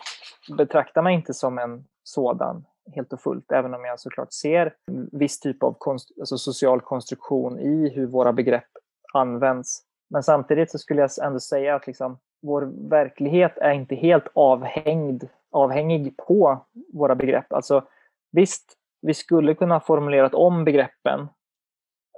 betraktar 0.56 1.02
mig 1.02 1.14
inte 1.14 1.34
som 1.34 1.58
en 1.58 1.84
sådan 2.02 2.64
helt 2.94 3.12
och 3.12 3.20
fullt, 3.20 3.52
även 3.52 3.74
om 3.74 3.84
jag 3.84 4.00
såklart 4.00 4.32
ser 4.32 4.74
viss 5.12 5.40
typ 5.40 5.62
av 5.62 5.76
konst, 5.78 6.10
alltså 6.20 6.38
social 6.38 6.80
konstruktion 6.80 7.58
i 7.58 7.88
hur 7.88 8.06
våra 8.06 8.32
begrepp 8.32 8.68
används. 9.12 9.82
Men 10.10 10.22
samtidigt 10.22 10.70
så 10.70 10.78
skulle 10.78 11.00
jag 11.00 11.10
ändå 11.22 11.40
säga 11.40 11.74
att 11.74 11.86
liksom, 11.86 12.18
vår 12.42 12.88
verklighet 12.88 13.58
är 13.58 13.72
inte 13.72 13.94
helt 13.94 14.28
avhängd, 14.34 15.28
avhängig 15.50 16.16
på 16.16 16.66
våra 16.92 17.14
begrepp. 17.14 17.52
Alltså 17.52 17.84
visst, 18.32 18.76
vi 19.06 19.14
skulle 19.14 19.54
kunna 19.54 19.80
formulerat 19.80 20.34
om 20.34 20.64
begreppen. 20.64 21.28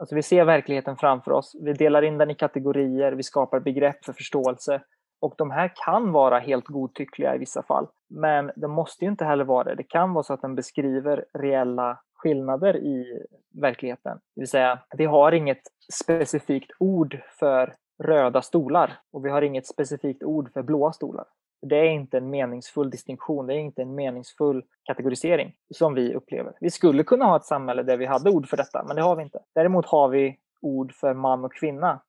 Alltså 0.00 0.14
vi 0.14 0.22
ser 0.22 0.44
verkligheten 0.44 0.96
framför 0.96 1.30
oss, 1.32 1.56
vi 1.60 1.72
delar 1.72 2.02
in 2.02 2.18
den 2.18 2.30
i 2.30 2.34
kategorier, 2.34 3.12
vi 3.12 3.22
skapar 3.22 3.60
begrepp 3.60 4.04
för 4.04 4.12
förståelse. 4.12 4.82
Och 5.20 5.34
de 5.38 5.50
här 5.50 5.72
kan 5.84 6.12
vara 6.12 6.38
helt 6.38 6.66
godtyckliga 6.66 7.34
i 7.34 7.38
vissa 7.38 7.62
fall. 7.62 7.88
Men 8.10 8.50
de 8.56 8.70
måste 8.70 9.04
ju 9.04 9.10
inte 9.10 9.24
heller 9.24 9.44
vara 9.44 9.64
det. 9.64 9.74
Det 9.74 9.82
kan 9.82 10.12
vara 10.12 10.22
så 10.22 10.32
att 10.32 10.42
den 10.42 10.54
beskriver 10.54 11.24
reella 11.34 11.98
skillnader 12.14 12.76
i 12.76 13.26
verkligheten. 13.60 14.18
Det 14.34 14.40
vill 14.40 14.48
säga, 14.48 14.78
vi 14.96 15.04
har 15.04 15.32
inget 15.32 15.62
specifikt 15.92 16.70
ord 16.78 17.20
för 17.38 17.74
röda 18.04 18.42
stolar 18.42 18.98
och 19.12 19.24
vi 19.24 19.30
har 19.30 19.42
inget 19.42 19.66
specifikt 19.66 20.22
ord 20.22 20.52
för 20.52 20.62
blåa 20.62 20.92
stolar. 20.92 21.26
Det 21.60 21.76
är 21.76 21.90
inte 21.90 22.16
en 22.18 22.30
meningsfull 22.30 22.90
distinktion, 22.90 23.46
det 23.46 23.54
är 23.54 23.58
inte 23.58 23.82
en 23.82 23.94
meningsfull 23.94 24.64
kategorisering 24.84 25.54
som 25.74 25.94
vi 25.94 26.14
upplever. 26.14 26.52
Vi 26.60 26.70
skulle 26.70 27.04
kunna 27.04 27.24
ha 27.24 27.36
ett 27.36 27.44
samhälle 27.44 27.82
där 27.82 27.96
vi 27.96 28.06
hade 28.06 28.30
ord 28.30 28.48
för 28.48 28.56
detta, 28.56 28.84
men 28.86 28.96
det 28.96 29.02
har 29.02 29.16
vi 29.16 29.22
inte. 29.22 29.38
Däremot 29.54 29.86
har 29.86 30.08
vi 30.08 30.38
ord 30.60 30.92
för 30.92 31.14
man 31.14 31.44
och 31.44 31.54
kvinna. 31.54 32.00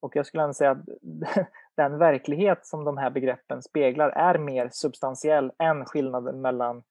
Och 0.00 0.16
jag 0.16 0.26
skulle 0.26 0.42
ändå 0.42 0.54
säga 0.54 0.70
att 0.70 0.84
den 1.76 1.98
verklighet 1.98 2.66
som 2.66 2.84
de 2.84 2.96
här 2.96 3.10
begreppen 3.10 3.62
speglar 3.62 4.08
är 4.08 4.38
mer 4.38 4.68
substantiell 4.72 5.52
än 5.58 5.84
skillnaden 5.84 6.40
mellan 6.40 6.82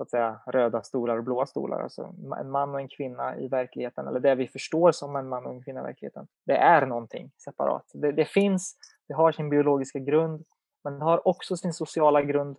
så 0.00 0.02
att 0.02 0.10
säga, 0.10 0.40
röda 0.46 0.82
stolar 0.82 1.18
och 1.18 1.24
blåa 1.24 1.46
stolar. 1.46 1.80
Alltså 1.80 2.14
en 2.40 2.50
man 2.50 2.74
och 2.74 2.80
en 2.80 2.88
kvinna 2.88 3.38
i 3.38 3.48
verkligheten, 3.48 4.06
eller 4.06 4.20
det 4.20 4.34
vi 4.34 4.48
förstår 4.48 4.92
som 4.92 5.16
en 5.16 5.28
man 5.28 5.46
och 5.46 5.52
en 5.52 5.62
kvinna 5.62 5.80
i 5.80 5.82
verkligheten, 5.82 6.26
det 6.46 6.56
är 6.56 6.86
någonting 6.86 7.30
separat. 7.44 7.90
Det, 7.94 8.12
det 8.12 8.24
finns, 8.24 8.76
det 9.08 9.14
har 9.14 9.32
sin 9.32 9.50
biologiska 9.50 9.98
grund, 9.98 10.44
men 10.84 10.98
det 10.98 11.04
har 11.04 11.28
också 11.28 11.56
sin 11.56 11.72
sociala 11.72 12.22
grund. 12.22 12.56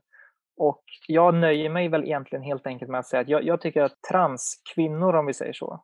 Och 0.57 0.84
jag 1.07 1.34
nöjer 1.34 1.69
mig 1.69 1.88
väl 1.88 2.03
egentligen 2.03 2.43
helt 2.43 2.68
enkelt 2.68 2.91
med 2.91 2.99
att 2.99 3.07
säga 3.07 3.22
att 3.22 3.27
jag, 3.27 3.43
jag 3.43 3.61
tycker 3.61 3.81
att 3.81 4.02
transkvinnor, 4.11 5.15
om 5.15 5.26
vi 5.26 5.34
säger 5.34 5.53
så, 5.53 5.84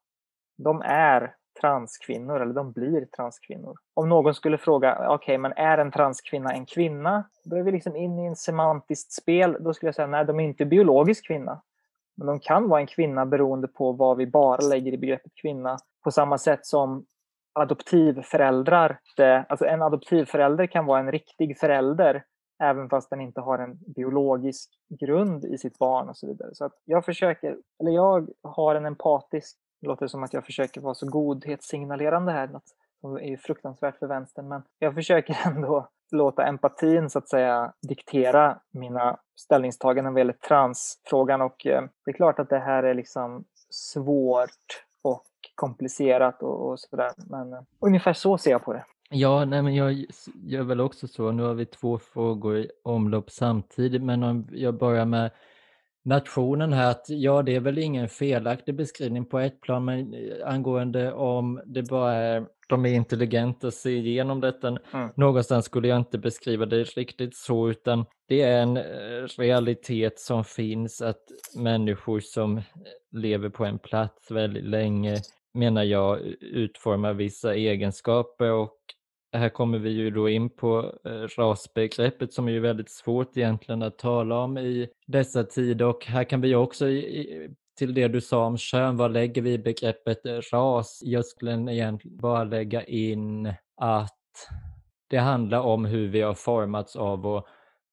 de 0.57 0.81
är 0.85 1.35
transkvinnor 1.61 2.41
eller 2.41 2.53
de 2.53 2.71
blir 2.71 3.05
transkvinnor. 3.05 3.75
Om 3.93 4.09
någon 4.09 4.33
skulle 4.33 4.57
fråga, 4.57 4.95
okej, 4.95 5.15
okay, 5.15 5.37
men 5.37 5.53
är 5.53 5.77
en 5.77 5.91
transkvinna 5.91 6.53
en 6.53 6.65
kvinna? 6.65 7.29
Då 7.43 7.55
är 7.55 7.63
vi 7.63 7.71
liksom 7.71 7.95
inne 7.95 8.23
i 8.23 8.27
en 8.27 8.35
semantiskt 8.35 9.11
spel. 9.11 9.57
Då 9.59 9.73
skulle 9.73 9.87
jag 9.87 9.95
säga, 9.95 10.07
nej, 10.07 10.25
de 10.25 10.39
är 10.39 10.43
inte 10.43 10.65
biologisk 10.65 11.27
kvinna. 11.27 11.61
Men 12.17 12.27
de 12.27 12.39
kan 12.39 12.69
vara 12.69 12.81
en 12.81 12.87
kvinna 12.87 13.25
beroende 13.25 13.67
på 13.67 13.91
vad 13.91 14.17
vi 14.17 14.27
bara 14.27 14.61
lägger 14.61 14.93
i 14.93 14.97
begreppet 14.97 15.31
kvinna. 15.41 15.77
På 16.03 16.11
samma 16.11 16.37
sätt 16.37 16.65
som 16.65 17.05
adoptivföräldrar, 17.57 18.99
det, 19.17 19.45
alltså 19.49 19.65
en 19.65 19.81
adoptivförälder 19.81 20.67
kan 20.67 20.85
vara 20.85 20.99
en 20.99 21.11
riktig 21.11 21.59
förälder 21.59 22.23
även 22.63 22.89
fast 22.89 23.09
den 23.09 23.21
inte 23.21 23.41
har 23.41 23.59
en 23.59 23.77
biologisk 23.95 24.69
grund 24.99 25.45
i 25.45 25.57
sitt 25.57 25.77
barn 25.77 26.09
och 26.09 26.17
så 26.17 26.27
vidare. 26.27 26.49
Så 26.53 26.65
att 26.65 26.73
jag 26.85 27.05
försöker, 27.05 27.57
eller 27.79 27.91
jag 27.91 28.29
har 28.43 28.75
en 28.75 28.85
empatisk 28.85 29.57
det 29.81 29.87
låter 29.87 30.07
som 30.07 30.23
att 30.23 30.33
jag 30.33 30.45
försöker 30.45 30.81
vara 30.81 30.93
så 30.93 31.05
godhetssignalerande 31.09 32.31
här, 32.31 32.47
något 32.47 32.75
som 33.01 33.17
är 33.17 33.37
fruktansvärt 33.37 33.99
för 33.99 34.07
vänstern, 34.07 34.47
men 34.47 34.61
jag 34.79 34.93
försöker 34.93 35.37
ändå 35.45 35.87
låta 36.11 36.45
empatin 36.45 37.09
så 37.09 37.19
att 37.19 37.29
säga 37.29 37.73
diktera 37.87 38.59
mina 38.71 39.19
ställningstaganden 39.39 40.13
vad 40.13 40.19
gäller 40.19 40.33
transfrågan 40.33 41.41
och 41.41 41.65
eh, 41.65 41.81
det 42.05 42.11
är 42.11 42.15
klart 42.15 42.39
att 42.39 42.49
det 42.49 42.59
här 42.59 42.83
är 42.83 42.93
liksom 42.93 43.45
svårt 43.69 44.83
och 45.01 45.25
komplicerat 45.57 46.43
och, 46.43 46.69
och 46.69 46.79
sådär, 46.79 47.11
men 47.29 47.53
eh, 47.53 47.59
ungefär 47.79 48.13
så 48.13 48.37
ser 48.37 48.51
jag 48.51 48.63
på 48.63 48.73
det. 48.73 48.83
Ja, 49.09 49.45
nej, 49.45 49.61
men 49.61 49.75
jag 49.75 50.05
gör 50.43 50.63
väl 50.63 50.81
också 50.81 51.07
så. 51.07 51.31
Nu 51.31 51.43
har 51.43 51.53
vi 51.53 51.65
två 51.65 51.99
frågor 51.99 52.57
i 52.57 52.69
omlopp 52.83 53.31
samtidigt, 53.31 54.03
men 54.03 54.23
om 54.23 54.47
jag 54.51 54.77
börjar 54.77 55.05
med 55.05 55.31
nationen 56.05 56.73
här 56.73 56.91
att 56.91 57.05
ja, 57.07 57.41
det 57.41 57.55
är 57.55 57.59
väl 57.59 57.77
ingen 57.77 58.09
felaktig 58.09 58.75
beskrivning 58.75 59.25
på 59.25 59.39
ett 59.39 59.61
plan, 59.61 59.85
men 59.85 60.13
eh, 60.13 60.47
angående 60.47 61.13
om 61.13 61.61
det 61.65 61.83
bara 61.83 62.13
är 62.13 62.45
de 62.69 62.85
är 62.85 62.93
intelligenta 62.93 63.71
ser 63.71 63.89
igenom 63.89 64.41
detta. 64.41 64.67
Mm. 64.67 65.09
Någonstans 65.15 65.65
skulle 65.65 65.87
jag 65.87 65.97
inte 65.97 66.17
beskriva 66.17 66.65
det 66.65 66.83
riktigt 66.83 67.35
så, 67.35 67.69
utan 67.69 68.05
det 68.27 68.41
är 68.41 68.61
en 68.61 68.77
eh, 68.77 68.83
realitet 69.37 70.19
som 70.19 70.43
finns 70.43 71.01
att 71.01 71.23
människor 71.55 72.19
som 72.19 72.61
lever 73.11 73.49
på 73.49 73.65
en 73.65 73.79
plats 73.79 74.31
väldigt 74.31 74.65
länge, 74.65 75.17
menar 75.57 75.83
jag, 75.83 76.19
utformar 76.41 77.13
vissa 77.13 77.55
egenskaper 77.55 78.51
och 78.51 78.77
här 79.33 79.49
kommer 79.49 79.77
vi 79.77 79.89
ju 79.89 80.11
då 80.11 80.29
in 80.29 80.49
på 80.49 80.93
eh, 81.05 81.11
rasbegreppet 81.11 82.33
som 82.33 82.47
är 82.47 82.51
ju 82.51 82.59
väldigt 82.59 82.91
svårt 82.91 83.37
egentligen 83.37 83.81
att 83.81 83.97
tala 83.97 84.39
om 84.39 84.57
i 84.57 84.89
dessa 85.07 85.43
tider 85.43 85.85
och 85.85 86.05
här 86.05 86.23
kan 86.23 86.41
vi 86.41 86.55
också 86.55 86.85
till 87.77 87.93
det 87.93 88.07
du 88.07 88.21
sa 88.21 88.45
om 88.45 88.57
kön, 88.57 88.97
vad 88.97 89.11
lägger 89.11 89.41
vi 89.41 89.53
i 89.53 89.57
begreppet 89.57 90.25
eh, 90.25 90.39
ras? 90.53 90.99
Jag 91.03 91.25
skulle 91.25 91.51
egentligen 91.51 92.17
bara 92.17 92.43
lägga 92.43 92.83
in 92.83 93.53
att 93.81 94.13
det 95.09 95.17
handlar 95.17 95.59
om 95.59 95.85
hur 95.85 96.07
vi 96.07 96.21
har 96.21 96.33
formats 96.33 96.95
av 96.95 97.21
vår, 97.21 97.47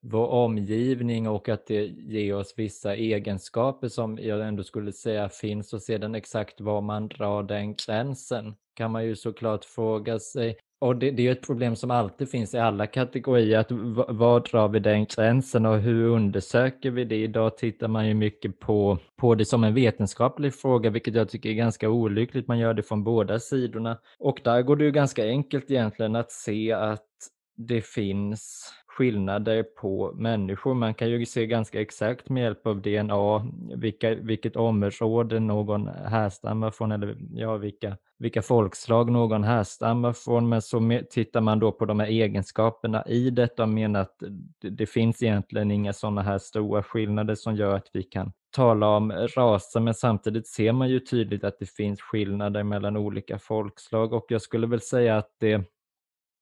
vår 0.05 0.26
omgivning 0.26 1.28
och 1.28 1.48
att 1.48 1.66
det 1.66 1.85
ger 1.86 2.35
oss 2.35 2.55
vissa 2.56 2.94
egenskaper 2.94 3.89
som 3.89 4.18
jag 4.22 4.48
ändå 4.48 4.62
skulle 4.62 4.93
säga 4.93 5.28
finns 5.28 5.72
och 5.72 5.82
sedan 5.82 6.14
exakt 6.14 6.60
var 6.60 6.81
man 6.81 7.09
drar 7.09 7.43
den 7.43 7.74
gränsen 7.74 8.55
kan 8.74 8.90
man 8.90 9.05
ju 9.05 9.16
såklart 9.16 9.64
fråga 9.64 10.18
sig. 10.18 10.56
Och 10.81 10.97
det, 10.97 11.10
det 11.10 11.22
är 11.22 11.24
ju 11.24 11.32
ett 11.32 11.47
problem 11.47 11.76
som 11.76 11.90
alltid 11.90 12.31
finns 12.31 12.55
i 12.55 12.59
alla 12.59 12.86
kategorier, 12.86 13.59
att 13.59 13.70
var 14.16 14.40
drar 14.40 14.68
vi 14.68 14.78
den 14.78 15.05
gränsen 15.05 15.66
och 15.66 15.78
hur 15.78 16.06
undersöker 16.09 16.90
vi 16.90 17.05
det? 17.05 17.16
Idag 17.16 17.56
tittar 17.56 17.89
man 17.89 18.09
ju 18.09 18.14
mycket 18.14 18.60
på, 18.60 18.98
på 19.16 19.35
det 19.35 19.44
som 19.44 19.64
en 19.64 19.74
vetenskaplig 19.74 20.55
fråga, 20.55 20.90
vilket 20.90 21.14
jag 21.14 21.28
tycker 21.28 21.51
är 21.51 21.55
ganska 21.55 21.89
olyckligt. 21.89 22.48
Man 22.48 22.59
gör 22.59 22.74
det 22.74 22.82
från 22.82 23.05
båda 23.05 23.39
sidorna. 23.39 23.98
Och 24.18 24.40
där 24.44 24.62
går 24.62 24.76
det 24.76 24.85
ju 24.85 24.90
ganska 24.90 25.24
enkelt 25.24 25.70
egentligen 25.70 26.16
att 26.16 26.32
se 26.32 26.72
att 26.72 27.09
det 27.56 27.82
finns 27.82 28.72
skillnader 28.97 29.62
på 29.62 30.12
människor. 30.15 30.75
Man 30.75 30.95
kan 30.95 31.11
ju 31.11 31.27
se 31.27 31.47
ganska 31.47 31.81
exakt 31.81 32.29
med 32.29 32.43
hjälp 32.43 32.66
av 32.66 32.83
DNA 32.83 33.47
vilka, 33.77 34.15
vilket 34.15 34.57
område 34.57 35.41
någon 35.41 35.87
härstammar 35.87 36.71
från 36.71 36.93
eller 36.93 37.16
ja, 37.35 37.57
vilka, 37.57 37.97
vilka 38.19 38.43
folkslag 38.43 39.11
någon 39.11 39.45
härstammar 39.45 40.12
från. 40.12 40.49
Men 40.49 40.62
så 40.62 40.81
med, 40.81 41.11
tittar 41.11 41.41
man 41.41 41.59
då 41.59 41.73
på 41.73 41.85
de 41.85 42.01
här 42.01 42.07
egenskaperna 42.07 43.07
i 43.07 43.31
detta 43.31 43.62
och 43.62 43.69
menar 43.69 44.01
att 44.01 44.23
det, 44.61 44.71
det 44.71 44.87
finns 44.87 45.23
egentligen 45.23 45.71
inga 45.71 45.93
sådana 45.93 46.23
här 46.23 46.39
stora 46.39 46.83
skillnader 46.83 47.35
som 47.35 47.57
gör 47.57 47.77
att 47.77 47.91
vi 47.93 48.03
kan 48.03 48.33
tala 48.51 48.89
om 48.89 49.12
raser, 49.12 49.81
men 49.81 49.95
samtidigt 49.95 50.49
ser 50.49 50.73
man 50.73 50.89
ju 50.89 51.01
tydligt 51.01 51.45
att 51.45 51.59
det 51.59 51.71
finns 51.71 52.01
skillnader 52.01 52.62
mellan 52.62 52.97
olika 52.97 53.39
folkslag 53.39 54.12
och 54.12 54.27
jag 54.29 54.43
skulle 54.43 54.66
väl 54.66 54.81
säga 54.81 55.16
att 55.16 55.31
det 55.41 55.74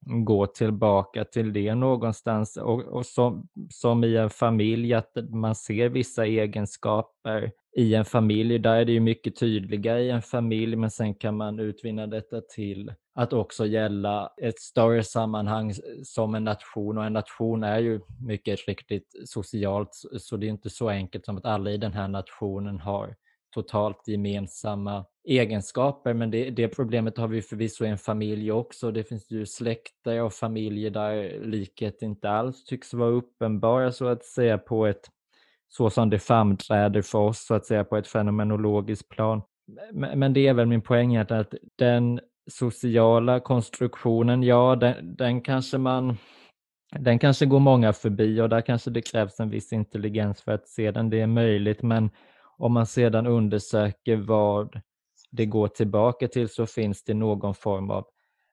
gå 0.07 0.47
tillbaka 0.47 1.25
till 1.25 1.53
det 1.53 1.75
någonstans 1.75 2.57
och, 2.57 2.81
och 2.81 3.07
som, 3.07 3.49
som 3.71 4.05
i 4.05 4.17
en 4.17 4.31
familj 4.31 4.95
att 4.95 5.13
man 5.31 5.55
ser 5.55 5.89
vissa 5.89 6.27
egenskaper 6.27 7.53
i 7.77 7.95
en 7.95 8.05
familj. 8.05 8.59
Där 8.59 8.75
är 8.75 8.85
det 8.85 8.93
ju 8.93 9.01
mycket 9.01 9.37
tydligare 9.37 10.03
i 10.03 10.11
en 10.11 10.23
familj 10.23 10.77
men 10.77 10.91
sen 10.91 11.15
kan 11.15 11.37
man 11.37 11.59
utvinna 11.59 12.07
detta 12.07 12.41
till 12.41 12.93
att 13.15 13.33
också 13.33 13.67
gälla 13.67 14.33
ett 14.43 14.59
större 14.59 15.05
sammanhang 15.05 15.73
som 16.05 16.35
en 16.35 16.45
nation 16.45 16.99
och 16.99 17.05
en 17.05 17.13
nation 17.13 17.63
är 17.63 17.79
ju 17.79 18.01
mycket 18.27 18.69
riktigt 18.69 19.23
socialt 19.25 19.91
så 20.19 20.37
det 20.37 20.47
är 20.47 20.51
inte 20.51 20.71
så 20.71 20.89
enkelt 20.89 21.25
som 21.25 21.37
att 21.37 21.45
alla 21.45 21.71
i 21.71 21.77
den 21.77 21.93
här 21.93 22.09
nationen 22.09 22.81
har 22.81 23.15
totalt 23.53 24.09
gemensamma 24.09 25.05
egenskaper, 25.25 26.15
men 26.15 26.31
det, 26.31 26.51
det 26.51 26.69
problemet 26.69 27.19
har 27.19 27.29
vi 27.29 27.43
förvisso 27.43 27.85
i 27.85 27.89
en 27.89 27.99
familj 27.99 28.53
också. 28.53 28.91
Det 28.91 29.05
finns 29.05 29.31
ju 29.31 29.47
släkter 29.47 30.23
och 30.23 30.33
familjer 30.33 30.91
där 30.91 31.41
likhet 31.45 32.03
inte 32.03 32.31
alls 32.31 32.65
tycks 32.65 32.95
vara 32.95 33.11
uppenbara 33.11 33.93
så 33.93 34.07
att 34.07 34.25
säga 34.25 34.59
på 34.59 34.87
ett 34.87 35.09
så 35.69 35.91
som 35.91 36.11
det 36.11 36.19
framträder 36.19 37.03
för 37.03 37.19
oss 37.19 37.47
så 37.47 37.55
att 37.55 37.67
säga 37.67 37.85
på 37.85 37.97
ett 37.97 38.07
fenomenologiskt 38.07 39.09
plan. 39.09 39.43
Men, 39.93 40.19
men 40.19 40.33
det 40.33 40.47
är 40.47 40.55
väl 40.55 40.67
min 40.67 40.83
poäng 40.83 41.17
att 41.17 41.55
den 41.79 42.21
sociala 42.51 43.41
konstruktionen, 43.41 44.43
ja 44.43 44.77
den, 44.77 45.17
den 45.17 45.41
kanske 45.41 45.79
man 45.79 46.17
den 46.99 47.19
kanske 47.19 47.47
går 47.47 47.59
många 47.59 47.93
förbi 47.93 48.41
och 48.41 48.49
där 48.49 48.61
kanske 48.61 48.91
det 48.91 49.03
krävs 49.03 49.41
en 49.41 49.51
viss 49.51 49.73
intelligens 49.73 50.43
för 50.43 50.53
att 50.53 50.69
se 50.69 50.91
den, 50.91 51.11
det 51.11 51.21
är 51.21 51.27
möjligt, 51.27 51.83
men 51.83 52.11
om 52.63 52.73
man 52.73 52.87
sedan 52.87 53.27
undersöker 53.27 54.17
vad 54.17 54.81
det 55.31 55.47
går 55.47 55.69
tillbaka 55.69 56.29
till 56.29 56.49
så 56.49 56.67
finns 56.67 57.05
det 57.05 57.15
någon 57.15 57.55
form 57.55 57.91
av 57.91 58.07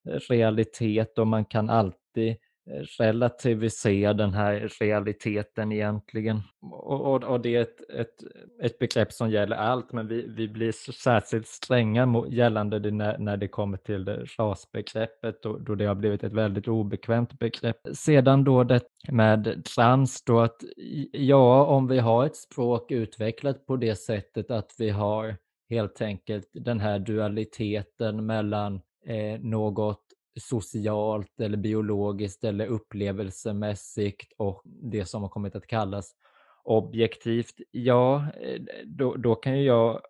eh, 0.09 0.19
realitet 0.29 1.17
och 1.17 1.27
man 1.27 1.45
kan 1.45 1.69
alltid 1.69 2.37
relativisera 2.99 4.13
den 4.13 4.33
här 4.33 4.71
realiteten 4.79 5.71
egentligen. 5.71 6.41
Och, 6.61 7.01
och, 7.01 7.23
och 7.23 7.41
det 7.41 7.55
är 7.55 7.61
ett, 7.61 7.89
ett, 7.89 8.15
ett 8.61 8.79
begrepp 8.79 9.13
som 9.13 9.29
gäller 9.29 9.55
allt, 9.55 9.91
men 9.93 10.07
vi, 10.07 10.25
vi 10.27 10.47
blir 10.47 10.71
särskilt 10.91 11.47
stränga 11.47 12.25
gällande 12.29 12.79
det 12.79 12.91
när, 12.91 13.17
när 13.17 13.37
det 13.37 13.47
kommer 13.47 13.77
till 13.77 14.05
det 14.05 14.25
rasbegreppet, 14.37 15.43
då, 15.43 15.57
då 15.57 15.75
det 15.75 15.85
har 15.85 15.95
blivit 15.95 16.23
ett 16.23 16.33
väldigt 16.33 16.67
obekvämt 16.67 17.39
begrepp. 17.39 17.87
Sedan 17.93 18.43
då 18.43 18.63
det 18.63 18.81
med 19.11 19.65
trans, 19.75 20.23
då 20.23 20.39
att 20.39 20.57
ja, 21.11 21.65
om 21.65 21.87
vi 21.87 21.99
har 21.99 22.25
ett 22.25 22.35
språk 22.35 22.91
utvecklat 22.91 23.65
på 23.65 23.75
det 23.75 23.95
sättet 23.95 24.51
att 24.51 24.75
vi 24.77 24.89
har 24.89 25.35
helt 25.69 26.01
enkelt 26.01 26.49
den 26.53 26.79
här 26.79 26.99
dualiteten 26.99 28.25
mellan 28.25 28.81
eh, 29.05 29.39
något 29.39 30.08
socialt 30.39 31.39
eller 31.39 31.57
biologiskt 31.57 32.43
eller 32.43 32.67
upplevelsemässigt 32.67 34.33
och 34.37 34.61
det 34.65 35.05
som 35.05 35.21
har 35.21 35.29
kommit 35.29 35.55
att 35.55 35.67
kallas 35.67 36.15
objektivt, 36.63 37.55
ja, 37.71 38.25
eh, 38.41 38.61
då, 38.85 39.15
då 39.15 39.35
kan 39.35 39.59
ju 39.59 39.65
jag 39.65 40.01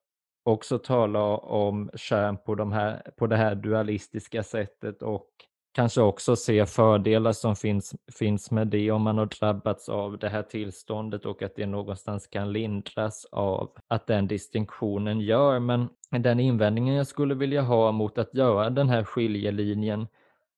också 0.43 0.79
tala 0.79 1.37
om 1.37 1.89
kön 1.95 2.37
på, 2.37 2.55
de 2.55 2.71
här, 2.71 3.11
på 3.17 3.27
det 3.27 3.35
här 3.35 3.55
dualistiska 3.55 4.43
sättet 4.43 5.01
och 5.01 5.29
kanske 5.71 6.01
också 6.01 6.35
se 6.35 6.65
fördelar 6.65 7.31
som 7.31 7.55
finns, 7.55 7.95
finns 8.19 8.51
med 8.51 8.67
det 8.67 8.91
om 8.91 9.01
man 9.01 9.17
har 9.17 9.25
drabbats 9.25 9.89
av 9.89 10.17
det 10.17 10.29
här 10.29 10.43
tillståndet 10.43 11.25
och 11.25 11.43
att 11.43 11.55
det 11.55 11.65
någonstans 11.65 12.27
kan 12.27 12.53
lindras 12.53 13.25
av 13.31 13.71
att 13.87 14.07
den 14.07 14.27
distinktionen 14.27 15.19
gör. 15.19 15.59
Men 15.59 15.89
den 16.09 16.39
invändningen 16.39 16.95
jag 16.95 17.07
skulle 17.07 17.35
vilja 17.35 17.61
ha 17.61 17.91
mot 17.91 18.17
att 18.17 18.33
göra 18.33 18.69
den 18.69 18.89
här 18.89 19.03
skiljelinjen 19.03 20.07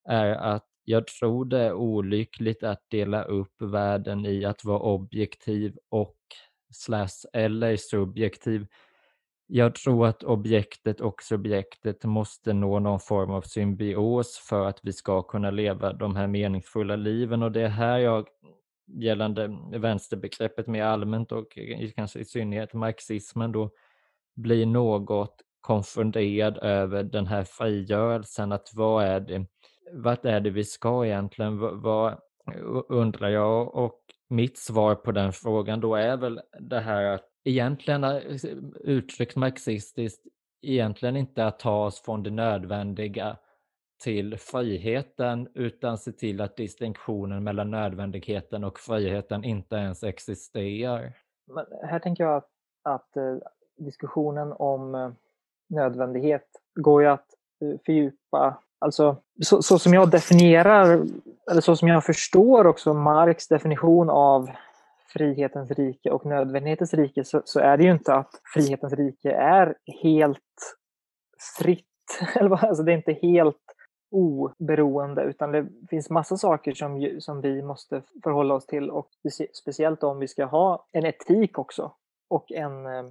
är 0.05 0.31
att 0.31 0.67
jag 0.83 1.07
tror 1.07 1.45
det 1.45 1.59
är 1.59 1.73
olyckligt 1.73 2.63
att 2.63 2.83
dela 2.87 3.23
upp 3.23 3.61
världen 3.61 4.25
i 4.25 4.45
att 4.45 4.65
vara 4.65 4.79
objektiv 4.79 5.77
och 5.89 6.17
slash 6.73 7.29
eller 7.33 7.77
subjektiv. 7.77 8.67
Jag 9.47 9.75
tror 9.75 10.07
att 10.07 10.23
objektet 10.23 11.01
och 11.01 11.23
subjektet 11.23 12.03
måste 12.03 12.53
nå 12.53 12.79
någon 12.79 12.99
form 12.99 13.31
av 13.31 13.41
symbios 13.41 14.37
för 14.49 14.65
att 14.65 14.79
vi 14.83 14.93
ska 14.93 15.21
kunna 15.21 15.51
leva 15.51 15.93
de 15.93 16.15
här 16.15 16.27
meningsfulla 16.27 16.95
liven 16.95 17.43
och 17.43 17.51
det 17.51 17.61
är 17.61 17.67
här 17.67 17.97
jag 17.97 18.27
gällande 18.87 19.57
vänsterbegreppet 19.71 20.67
mer 20.67 20.83
allmänt 20.83 21.31
och 21.31 21.57
kanske 21.95 22.19
i 22.19 22.25
synnerhet 22.25 22.73
marxismen 22.73 23.51
då 23.51 23.69
blir 24.35 24.65
något 24.65 25.41
konfunderad 25.61 26.57
över 26.57 27.03
den 27.03 27.27
här 27.27 27.43
frigörelsen, 27.43 28.51
att 28.51 28.71
vad 28.73 29.05
är 29.05 29.19
det 29.19 29.45
vart 29.91 30.25
är 30.25 30.39
det 30.39 30.49
vi 30.49 30.63
ska 30.63 31.05
egentligen? 31.05 31.59
Vad, 31.81 32.17
undrar 32.89 33.29
jag 33.29 33.75
och 33.75 33.99
mitt 34.29 34.57
svar 34.57 34.95
på 34.95 35.11
den 35.11 35.31
frågan 35.33 35.79
då 35.79 35.95
är 35.95 36.17
väl 36.17 36.41
det 36.59 36.79
här 36.79 37.03
att 37.03 37.27
egentligen 37.43 38.03
uttryckt 38.83 39.35
marxistiskt 39.35 40.21
egentligen 40.61 41.17
inte 41.17 41.45
att 41.45 41.59
ta 41.59 41.85
oss 41.85 42.01
från 42.01 42.23
det 42.23 42.29
nödvändiga 42.29 43.37
till 44.03 44.37
friheten 44.37 45.47
utan 45.53 45.97
se 45.97 46.11
till 46.11 46.41
att 46.41 46.55
distinktionen 46.55 47.43
mellan 47.43 47.71
nödvändigheten 47.71 48.63
och 48.63 48.79
friheten 48.79 49.43
inte 49.43 49.75
ens 49.75 50.03
existerar. 50.03 51.13
Men 51.47 51.65
här 51.83 51.99
tänker 51.99 52.23
jag 52.23 52.35
att, 52.35 52.49
att 52.83 53.17
eh, 53.17 53.37
diskussionen 53.77 54.51
om 54.51 54.95
eh, 54.95 55.11
nödvändighet 55.69 56.47
går 56.75 57.01
ju 57.01 57.07
att 57.07 57.27
fördjupa 57.85 58.57
Alltså, 58.85 59.17
så, 59.43 59.61
så, 59.61 59.79
som 59.79 59.93
jag 59.93 60.11
definierar, 60.11 61.05
eller 61.51 61.61
så 61.61 61.75
som 61.75 61.87
jag 61.87 62.05
förstår 62.05 62.67
också 62.67 62.93
Marx 62.93 63.47
definition 63.47 64.09
av 64.09 64.49
frihetens 65.13 65.71
rike 65.71 66.11
och 66.11 66.25
nödvändighetens 66.25 66.93
rike 66.93 67.23
så, 67.23 67.41
så 67.45 67.59
är 67.59 67.77
det 67.77 67.83
ju 67.83 67.91
inte 67.91 68.13
att 68.13 68.41
frihetens 68.53 68.93
rike 68.93 69.31
är 69.31 69.75
helt 70.03 70.39
fritt. 71.57 71.85
alltså 72.51 72.83
det 72.83 72.91
är 72.91 72.95
inte 72.95 73.13
helt 73.21 73.57
oberoende 74.11 75.23
utan 75.23 75.51
det 75.51 75.67
finns 75.89 76.09
massa 76.09 76.37
saker 76.37 76.73
som, 76.73 77.17
som 77.19 77.41
vi 77.41 77.61
måste 77.61 78.01
förhålla 78.23 78.53
oss 78.53 78.65
till 78.65 78.89
och 78.89 79.09
speciellt 79.53 80.03
om 80.03 80.19
vi 80.19 80.27
ska 80.27 80.45
ha 80.45 80.85
en 80.91 81.05
etik 81.05 81.59
också 81.59 81.91
och 82.29 82.51
en, 82.51 82.85
eh, 82.85 83.05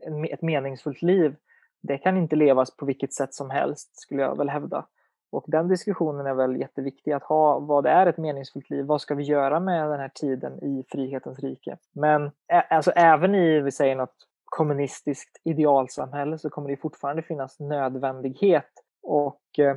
en, 0.00 0.24
ett 0.24 0.42
meningsfullt 0.42 1.02
liv 1.02 1.36
det 1.82 1.98
kan 1.98 2.16
inte 2.16 2.36
levas 2.36 2.76
på 2.76 2.86
vilket 2.86 3.12
sätt 3.12 3.34
som 3.34 3.50
helst, 3.50 4.00
skulle 4.00 4.22
jag 4.22 4.38
väl 4.38 4.48
hävda. 4.48 4.86
Och 5.30 5.44
den 5.46 5.68
diskussionen 5.68 6.26
är 6.26 6.34
väl 6.34 6.60
jätteviktig 6.60 7.12
att 7.12 7.22
ha. 7.22 7.58
Vad 7.58 7.86
är 7.86 8.06
ett 8.06 8.18
meningsfullt 8.18 8.70
liv? 8.70 8.84
Vad 8.84 9.00
ska 9.00 9.14
vi 9.14 9.22
göra 9.22 9.60
med 9.60 9.90
den 9.90 10.00
här 10.00 10.10
tiden 10.14 10.64
i 10.64 10.84
frihetens 10.88 11.38
rike? 11.38 11.76
Men 11.94 12.30
alltså, 12.70 12.90
även 12.90 13.34
i, 13.34 13.60
vi 13.60 13.72
säger 13.72 13.96
något 13.96 14.16
kommunistiskt 14.44 15.40
idealsamhälle 15.44 16.38
så 16.38 16.50
kommer 16.50 16.68
det 16.68 16.76
fortfarande 16.76 17.22
finnas 17.22 17.60
nödvändighet. 17.60 18.70
Och 19.02 19.58
eh, 19.58 19.76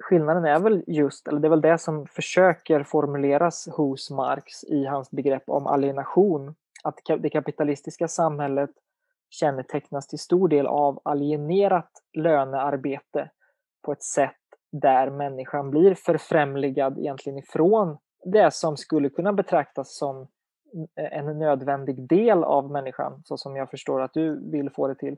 skillnaden 0.00 0.44
är 0.44 0.58
väl 0.58 0.84
just, 0.86 1.28
eller 1.28 1.40
det 1.40 1.48
är 1.48 1.50
väl 1.50 1.60
det 1.60 1.78
som 1.78 2.06
försöker 2.06 2.82
formuleras 2.82 3.68
hos 3.72 4.10
Marx 4.10 4.64
i 4.64 4.84
hans 4.84 5.10
begrepp 5.10 5.42
om 5.46 5.66
alienation. 5.66 6.54
Att 6.84 6.98
det 7.18 7.30
kapitalistiska 7.30 8.08
samhället 8.08 8.70
kännetecknas 9.32 10.06
till 10.06 10.18
stor 10.18 10.48
del 10.48 10.66
av 10.66 11.00
alienerat 11.04 11.90
lönearbete 12.12 13.30
på 13.82 13.92
ett 13.92 14.02
sätt 14.02 14.36
där 14.72 15.10
människan 15.10 15.70
blir 15.70 15.94
förfrämligad 15.94 16.98
egentligen 16.98 17.38
ifrån 17.38 17.98
det 18.24 18.54
som 18.54 18.76
skulle 18.76 19.10
kunna 19.10 19.32
betraktas 19.32 19.98
som 19.98 20.28
en 20.96 21.38
nödvändig 21.38 22.08
del 22.08 22.44
av 22.44 22.70
människan, 22.70 23.22
så 23.24 23.36
som 23.36 23.56
jag 23.56 23.70
förstår 23.70 24.02
att 24.02 24.14
du 24.14 24.50
vill 24.50 24.70
få 24.70 24.88
det 24.88 24.94
till. 24.94 25.16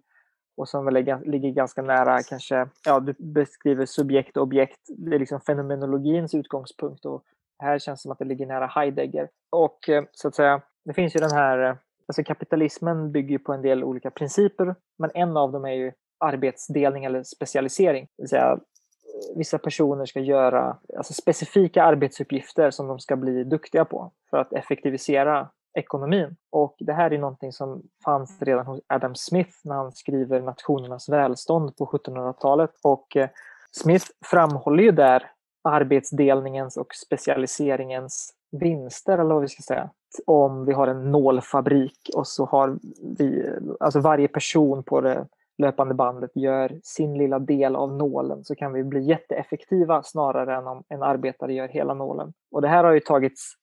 och 0.57 0.69
som 0.69 0.85
väl 0.85 0.95
ligger 1.25 1.51
ganska 1.51 1.83
nära 1.83 2.23
kanske, 2.23 2.69
ja 2.85 3.01
du 3.01 3.15
beskriver 3.19 3.87
subjekt 3.87 4.37
och 4.37 4.43
objekt, 4.43 4.81
det 4.89 5.15
är 5.15 5.19
liksom 5.19 5.41
fenomenologins 5.41 6.35
utgångspunkt 6.35 7.05
och 7.05 7.25
här 7.59 7.79
känns 7.79 8.01
det 8.01 8.03
som 8.03 8.13
att 8.13 8.19
det 8.19 8.25
ligger 8.25 8.47
nära 8.47 8.67
Heidegger. 8.67 9.29
Och 9.51 9.89
eh, 9.89 10.05
så 10.13 10.29
att 10.29 10.35
säga, 10.35 10.63
det 10.85 10.95
finns 10.95 11.17
ju 11.17 11.21
den 11.21 11.31
här, 11.31 11.59
eh, 11.71 11.77
alltså 12.07 12.25
kapitalismen 12.25 13.13
bygger 13.13 13.39
på 13.39 13.53
en 13.53 13.63
del 13.63 13.85
olika 13.85 14.11
principer, 14.11 14.75
men 14.99 15.11
en 15.15 15.37
av 15.37 15.53
dem 15.53 15.65
är 15.65 15.73
ju 15.73 15.93
arbetsdelning 16.19 17.05
eller 17.05 17.23
specialisering. 17.23 18.05
Det 18.17 18.23
vill 18.23 18.29
säga, 18.29 18.53
eh, 18.53 19.37
vissa 19.37 19.59
personer 19.59 20.07
ska 20.07 20.21
göra 20.21 20.79
alltså 20.97 21.13
specifika 21.13 21.83
arbetsuppgifter 21.83 22.71
som 22.71 22.87
de 22.89 22.99
ska 22.99 23.17
bli 23.17 23.45
duktiga 23.45 23.85
på 23.85 24.13
för 24.31 24.37
att 24.39 24.53
effektivisera 24.53 25.49
ekonomin. 25.75 26.37
Och 26.51 26.77
det 26.79 26.93
här 26.93 27.13
är 27.13 27.19
någonting 27.19 27.53
som 27.53 27.83
fanns 28.05 28.43
redan 28.43 28.67
hos 28.67 28.81
Adam 28.87 29.15
Smith 29.15 29.53
när 29.65 29.75
han 29.75 29.93
skriver 29.93 30.41
Nationernas 30.41 31.09
välstånd 31.09 31.77
på 31.77 31.87
1700-talet. 31.87 32.71
Och 32.83 33.17
eh, 33.17 33.29
Smith 33.71 34.07
framhåller 34.25 34.83
ju 34.83 34.91
där 34.91 35.31
arbetsdelningens 35.69 36.77
och 36.77 36.95
specialiseringens 36.95 38.35
vinster, 38.61 39.19
eller 39.19 39.35
vad 39.35 39.43
vi 39.43 39.49
ska 39.49 39.63
säga. 39.63 39.91
Om 40.27 40.65
vi 40.65 40.73
har 40.73 40.87
en 40.89 41.11
nålfabrik 41.11 42.11
och 42.17 42.27
så 42.27 42.45
har 42.45 42.79
vi, 43.19 43.53
alltså 43.81 44.01
varje 44.01 44.29
person 44.29 44.83
på 44.83 45.01
det 45.01 45.27
löpande 45.59 45.95
bandet 45.95 46.31
gör 46.35 46.81
sin 46.83 47.19
lilla 47.19 47.39
del 47.39 47.77
av 47.77 47.93
nålen 47.93 48.45
så 48.45 48.55
kan 48.55 48.73
vi 48.73 48.85
bli 48.85 49.01
jätteeffektiva 49.01 50.03
snarare 50.03 50.57
än 50.57 50.67
om 50.67 50.83
en 50.89 51.03
arbetare 51.03 51.55
gör 51.55 51.69
hela 51.69 51.95
nålen. 51.95 52.33
Och 52.51 52.63
det 52.63 52.69
här 52.69 52.85
har 52.85 52.93
ju 52.93 53.01
tagits 53.01 53.55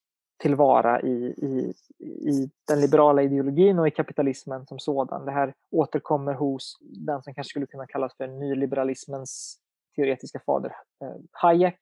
tillvara 0.42 1.02
i, 1.02 1.26
i, 1.38 1.74
i 2.00 2.50
den 2.68 2.82
liberala 2.82 3.24
ideologin 3.24 3.80
och 3.80 3.88
i 3.88 3.92
kapitalismen 3.92 4.66
som 4.66 4.80
sådan. 4.80 5.26
Det 5.26 5.32
här 5.32 5.54
återkommer 5.72 6.34
hos 6.34 6.78
den 6.82 7.24
som 7.24 7.34
kanske 7.34 7.50
skulle 7.50 7.66
kunna 7.66 7.88
kallas 7.88 8.18
för 8.18 8.28
nyliberalismens 8.28 9.58
teoretiska 9.96 10.40
fader 10.46 10.76
eh, 11.04 11.16
Hayek. 11.32 11.80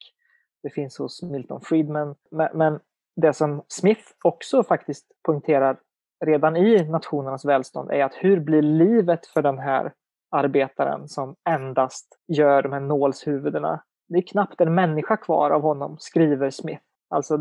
Det 0.63 0.69
finns 0.69 0.97
hos 0.97 1.23
Milton 1.23 1.61
Friedman. 1.61 2.15
Men, 2.31 2.49
men 2.53 2.79
det 3.15 3.33
som 3.33 3.63
Smith 3.67 4.03
också 4.23 4.63
faktiskt 4.63 5.05
poängterar 5.25 5.79
redan 6.25 6.57
i 6.57 6.89
nationernas 6.89 7.45
välstånd 7.45 7.91
är 7.91 8.03
att 8.03 8.13
hur 8.15 8.39
blir 8.39 8.61
livet 8.61 9.27
för 9.27 9.41
den 9.41 9.59
här 9.59 9.93
arbetaren 10.31 11.07
som 11.07 11.35
endast 11.49 12.19
gör 12.27 12.61
de 12.61 12.73
här 12.73 12.79
nålshuvudena? 12.79 13.83
Det 14.07 14.17
är 14.17 14.27
knappt 14.27 14.61
en 14.61 14.75
människa 14.75 15.17
kvar 15.17 15.51
av 15.51 15.61
honom, 15.61 15.97
skriver 15.99 16.49
Smith. 16.49 16.83
Alltså, 17.09 17.37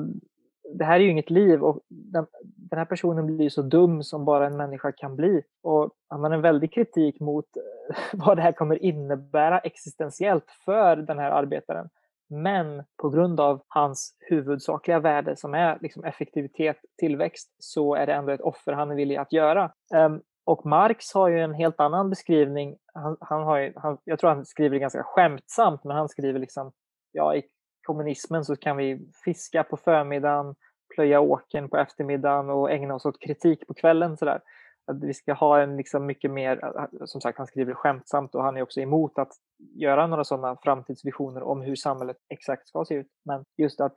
det 0.75 0.85
här 0.85 1.01
är 1.01 1.05
ju 1.05 1.11
inget 1.11 1.31
liv 1.31 1.63
och 1.63 1.81
den, 1.89 2.27
den 2.43 2.79
här 2.79 2.87
personen 2.87 3.27
blir 3.27 3.49
så 3.49 3.63
dum 3.63 4.03
som 4.03 4.25
bara 4.25 4.47
en 4.47 4.57
människa 4.57 4.93
kan 4.93 5.17
bli. 5.17 5.43
Och 5.63 5.91
han 6.09 6.25
har 6.25 6.31
en 6.31 6.43
väldig 6.43 6.75
kritik 6.75 7.21
mot 7.21 7.45
eh, 7.57 7.99
vad 8.13 8.39
det 8.39 8.43
här 8.43 8.53
kommer 8.53 8.83
innebära 8.83 9.59
existentiellt 9.59 10.51
för 10.65 10.97
den 10.97 11.19
här 11.19 11.31
arbetaren. 11.31 11.89
Men 12.31 12.85
på 13.03 13.11
grund 13.11 13.41
av 13.41 13.63
hans 13.69 14.17
huvudsakliga 14.21 15.01
värde 15.01 15.37
som 15.37 15.55
är 15.55 15.79
liksom 15.81 16.05
effektivitet, 16.05 16.77
tillväxt, 16.99 17.55
så 17.59 17.95
är 17.95 18.07
det 18.07 18.13
ändå 18.15 18.33
ett 18.33 18.41
offer 18.41 18.73
han 18.73 18.91
är 18.91 18.95
villig 18.95 19.17
att 19.17 19.33
göra. 19.33 19.73
Um, 19.95 20.23
och 20.45 20.67
Marx 20.67 21.15
har 21.15 21.29
ju 21.29 21.41
en 21.41 21.55
helt 21.55 21.81
annan 21.81 22.11
beskrivning. 22.11 22.77
Han, 22.95 23.17
han 23.21 23.43
har 23.43 23.59
ju, 23.59 23.73
han, 23.77 23.99
jag 24.05 24.19
tror 24.19 24.31
han 24.31 24.47
skriver 24.47 24.75
det 24.75 24.81
ganska 24.81 25.03
skämtsamt, 25.03 25.85
men 25.85 25.97
han 25.97 26.09
skriver 26.09 26.41
liksom, 26.41 26.73
ja 27.13 27.35
i 27.35 27.43
kommunismen 27.87 28.45
så 28.45 28.57
kan 28.57 28.77
vi 28.77 29.11
fiska 29.25 29.65
på 29.65 29.77
förmiddagen, 29.77 30.55
plöja 30.95 31.21
åken 31.21 31.69
på 31.69 31.77
eftermiddagen 31.77 32.51
och 32.51 32.71
ägna 32.71 32.95
oss 32.95 33.07
åt 33.07 33.21
kritik 33.21 33.67
på 33.67 33.75
kvällen. 33.75 34.17
Sådär 34.17 34.41
att 34.89 35.05
vi 35.05 35.15
ska 35.15 35.33
ha 35.33 35.61
en 35.61 35.77
liksom 35.77 36.07
mycket 36.07 36.31
mer, 36.31 36.73
som 37.07 37.21
sagt 37.21 37.39
han 37.39 37.47
skriver 37.47 37.75
skämtsamt 37.75 38.35
och 38.35 38.43
han 38.43 38.57
är 38.57 38.63
också 38.63 38.81
emot 38.81 39.19
att 39.19 39.33
göra 39.75 40.07
några 40.07 40.25
sådana 40.25 40.57
framtidsvisioner 40.63 41.43
om 41.43 41.61
hur 41.63 41.77
samhället 41.77 42.17
exakt 42.29 42.69
ska 42.69 42.85
se 42.85 42.95
ut. 42.95 43.09
Men 43.25 43.45
just 43.57 43.81
att 43.81 43.97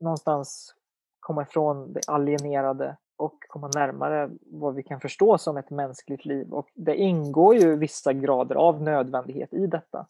någonstans 0.00 0.74
komma 1.20 1.42
ifrån 1.42 1.92
det 1.92 2.00
alienerade 2.06 2.96
och 3.16 3.36
komma 3.48 3.70
närmare 3.74 4.30
vad 4.40 4.74
vi 4.74 4.82
kan 4.82 5.00
förstå 5.00 5.38
som 5.38 5.56
ett 5.56 5.70
mänskligt 5.70 6.24
liv. 6.24 6.52
Och 6.52 6.68
det 6.74 6.96
ingår 6.96 7.54
ju 7.54 7.76
vissa 7.76 8.12
grader 8.12 8.54
av 8.54 8.82
nödvändighet 8.82 9.54
i 9.54 9.66
detta. 9.66 10.06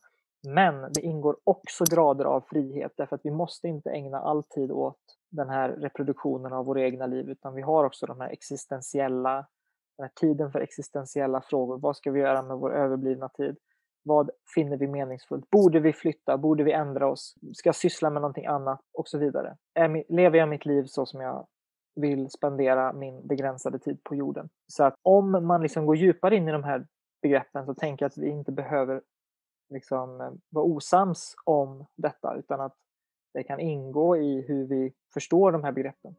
Men 0.48 0.92
det 0.92 1.00
ingår 1.00 1.36
också 1.44 1.84
grader 1.84 2.24
av 2.24 2.40
frihet 2.40 2.92
därför 2.96 3.16
att 3.16 3.24
vi 3.24 3.30
måste 3.30 3.68
inte 3.68 3.90
ägna 3.90 4.18
all 4.18 4.42
tid 4.42 4.70
åt 4.70 5.00
den 5.30 5.48
här 5.48 5.68
reproduktionen 5.68 6.52
av 6.52 6.64
våra 6.66 6.80
egna 6.80 7.06
liv 7.06 7.30
utan 7.30 7.54
vi 7.54 7.62
har 7.62 7.84
också 7.84 8.06
de 8.06 8.20
här 8.20 8.28
existentiella 8.28 9.46
den 9.96 10.04
här 10.04 10.12
tiden 10.20 10.52
för 10.52 10.60
existentiella 10.60 11.42
frågor. 11.42 11.78
Vad 11.78 11.96
ska 11.96 12.10
vi 12.10 12.20
göra 12.20 12.42
med 12.42 12.56
vår 12.56 12.74
överblivna 12.74 13.28
tid? 13.28 13.56
Vad 14.04 14.30
finner 14.54 14.76
vi 14.76 14.88
meningsfullt? 14.88 15.50
Borde 15.50 15.80
vi 15.80 15.92
flytta? 15.92 16.38
Borde 16.38 16.64
vi 16.64 16.72
ändra 16.72 17.10
oss? 17.10 17.34
Ska 17.54 17.68
jag 17.68 17.76
syssla 17.76 18.10
med 18.10 18.22
någonting 18.22 18.46
annat? 18.46 18.80
Och 18.92 19.08
så 19.08 19.18
vidare. 19.18 19.56
lever 20.08 20.38
jag 20.38 20.48
mitt 20.48 20.66
liv 20.66 20.84
så 20.84 21.06
som 21.06 21.20
jag 21.20 21.46
vill 21.94 22.30
spendera 22.30 22.92
min 22.92 23.26
begränsade 23.26 23.78
tid 23.78 24.04
på 24.04 24.14
jorden? 24.14 24.48
Så 24.66 24.84
att 24.84 24.94
om 25.02 25.46
man 25.46 25.62
liksom 25.62 25.86
går 25.86 25.96
djupare 25.96 26.36
in 26.36 26.48
i 26.48 26.52
de 26.52 26.64
här 26.64 26.86
begreppen 27.22 27.66
så 27.66 27.74
tänker 27.74 28.04
jag 28.04 28.08
att 28.10 28.18
vi 28.18 28.28
inte 28.28 28.52
behöver 28.52 29.02
liksom 29.70 30.20
eh, 30.20 30.32
vara 30.48 30.64
osams 30.64 31.34
om 31.44 31.86
detta 31.96 32.34
utan 32.38 32.60
att 32.60 32.74
det 33.34 33.42
kan 33.42 33.60
ingå 33.60 34.16
i 34.16 34.42
hur 34.42 34.66
vi 34.66 34.92
förstår 35.14 35.52
de 35.52 35.64
här 35.64 35.72
begreppen. 35.72 36.14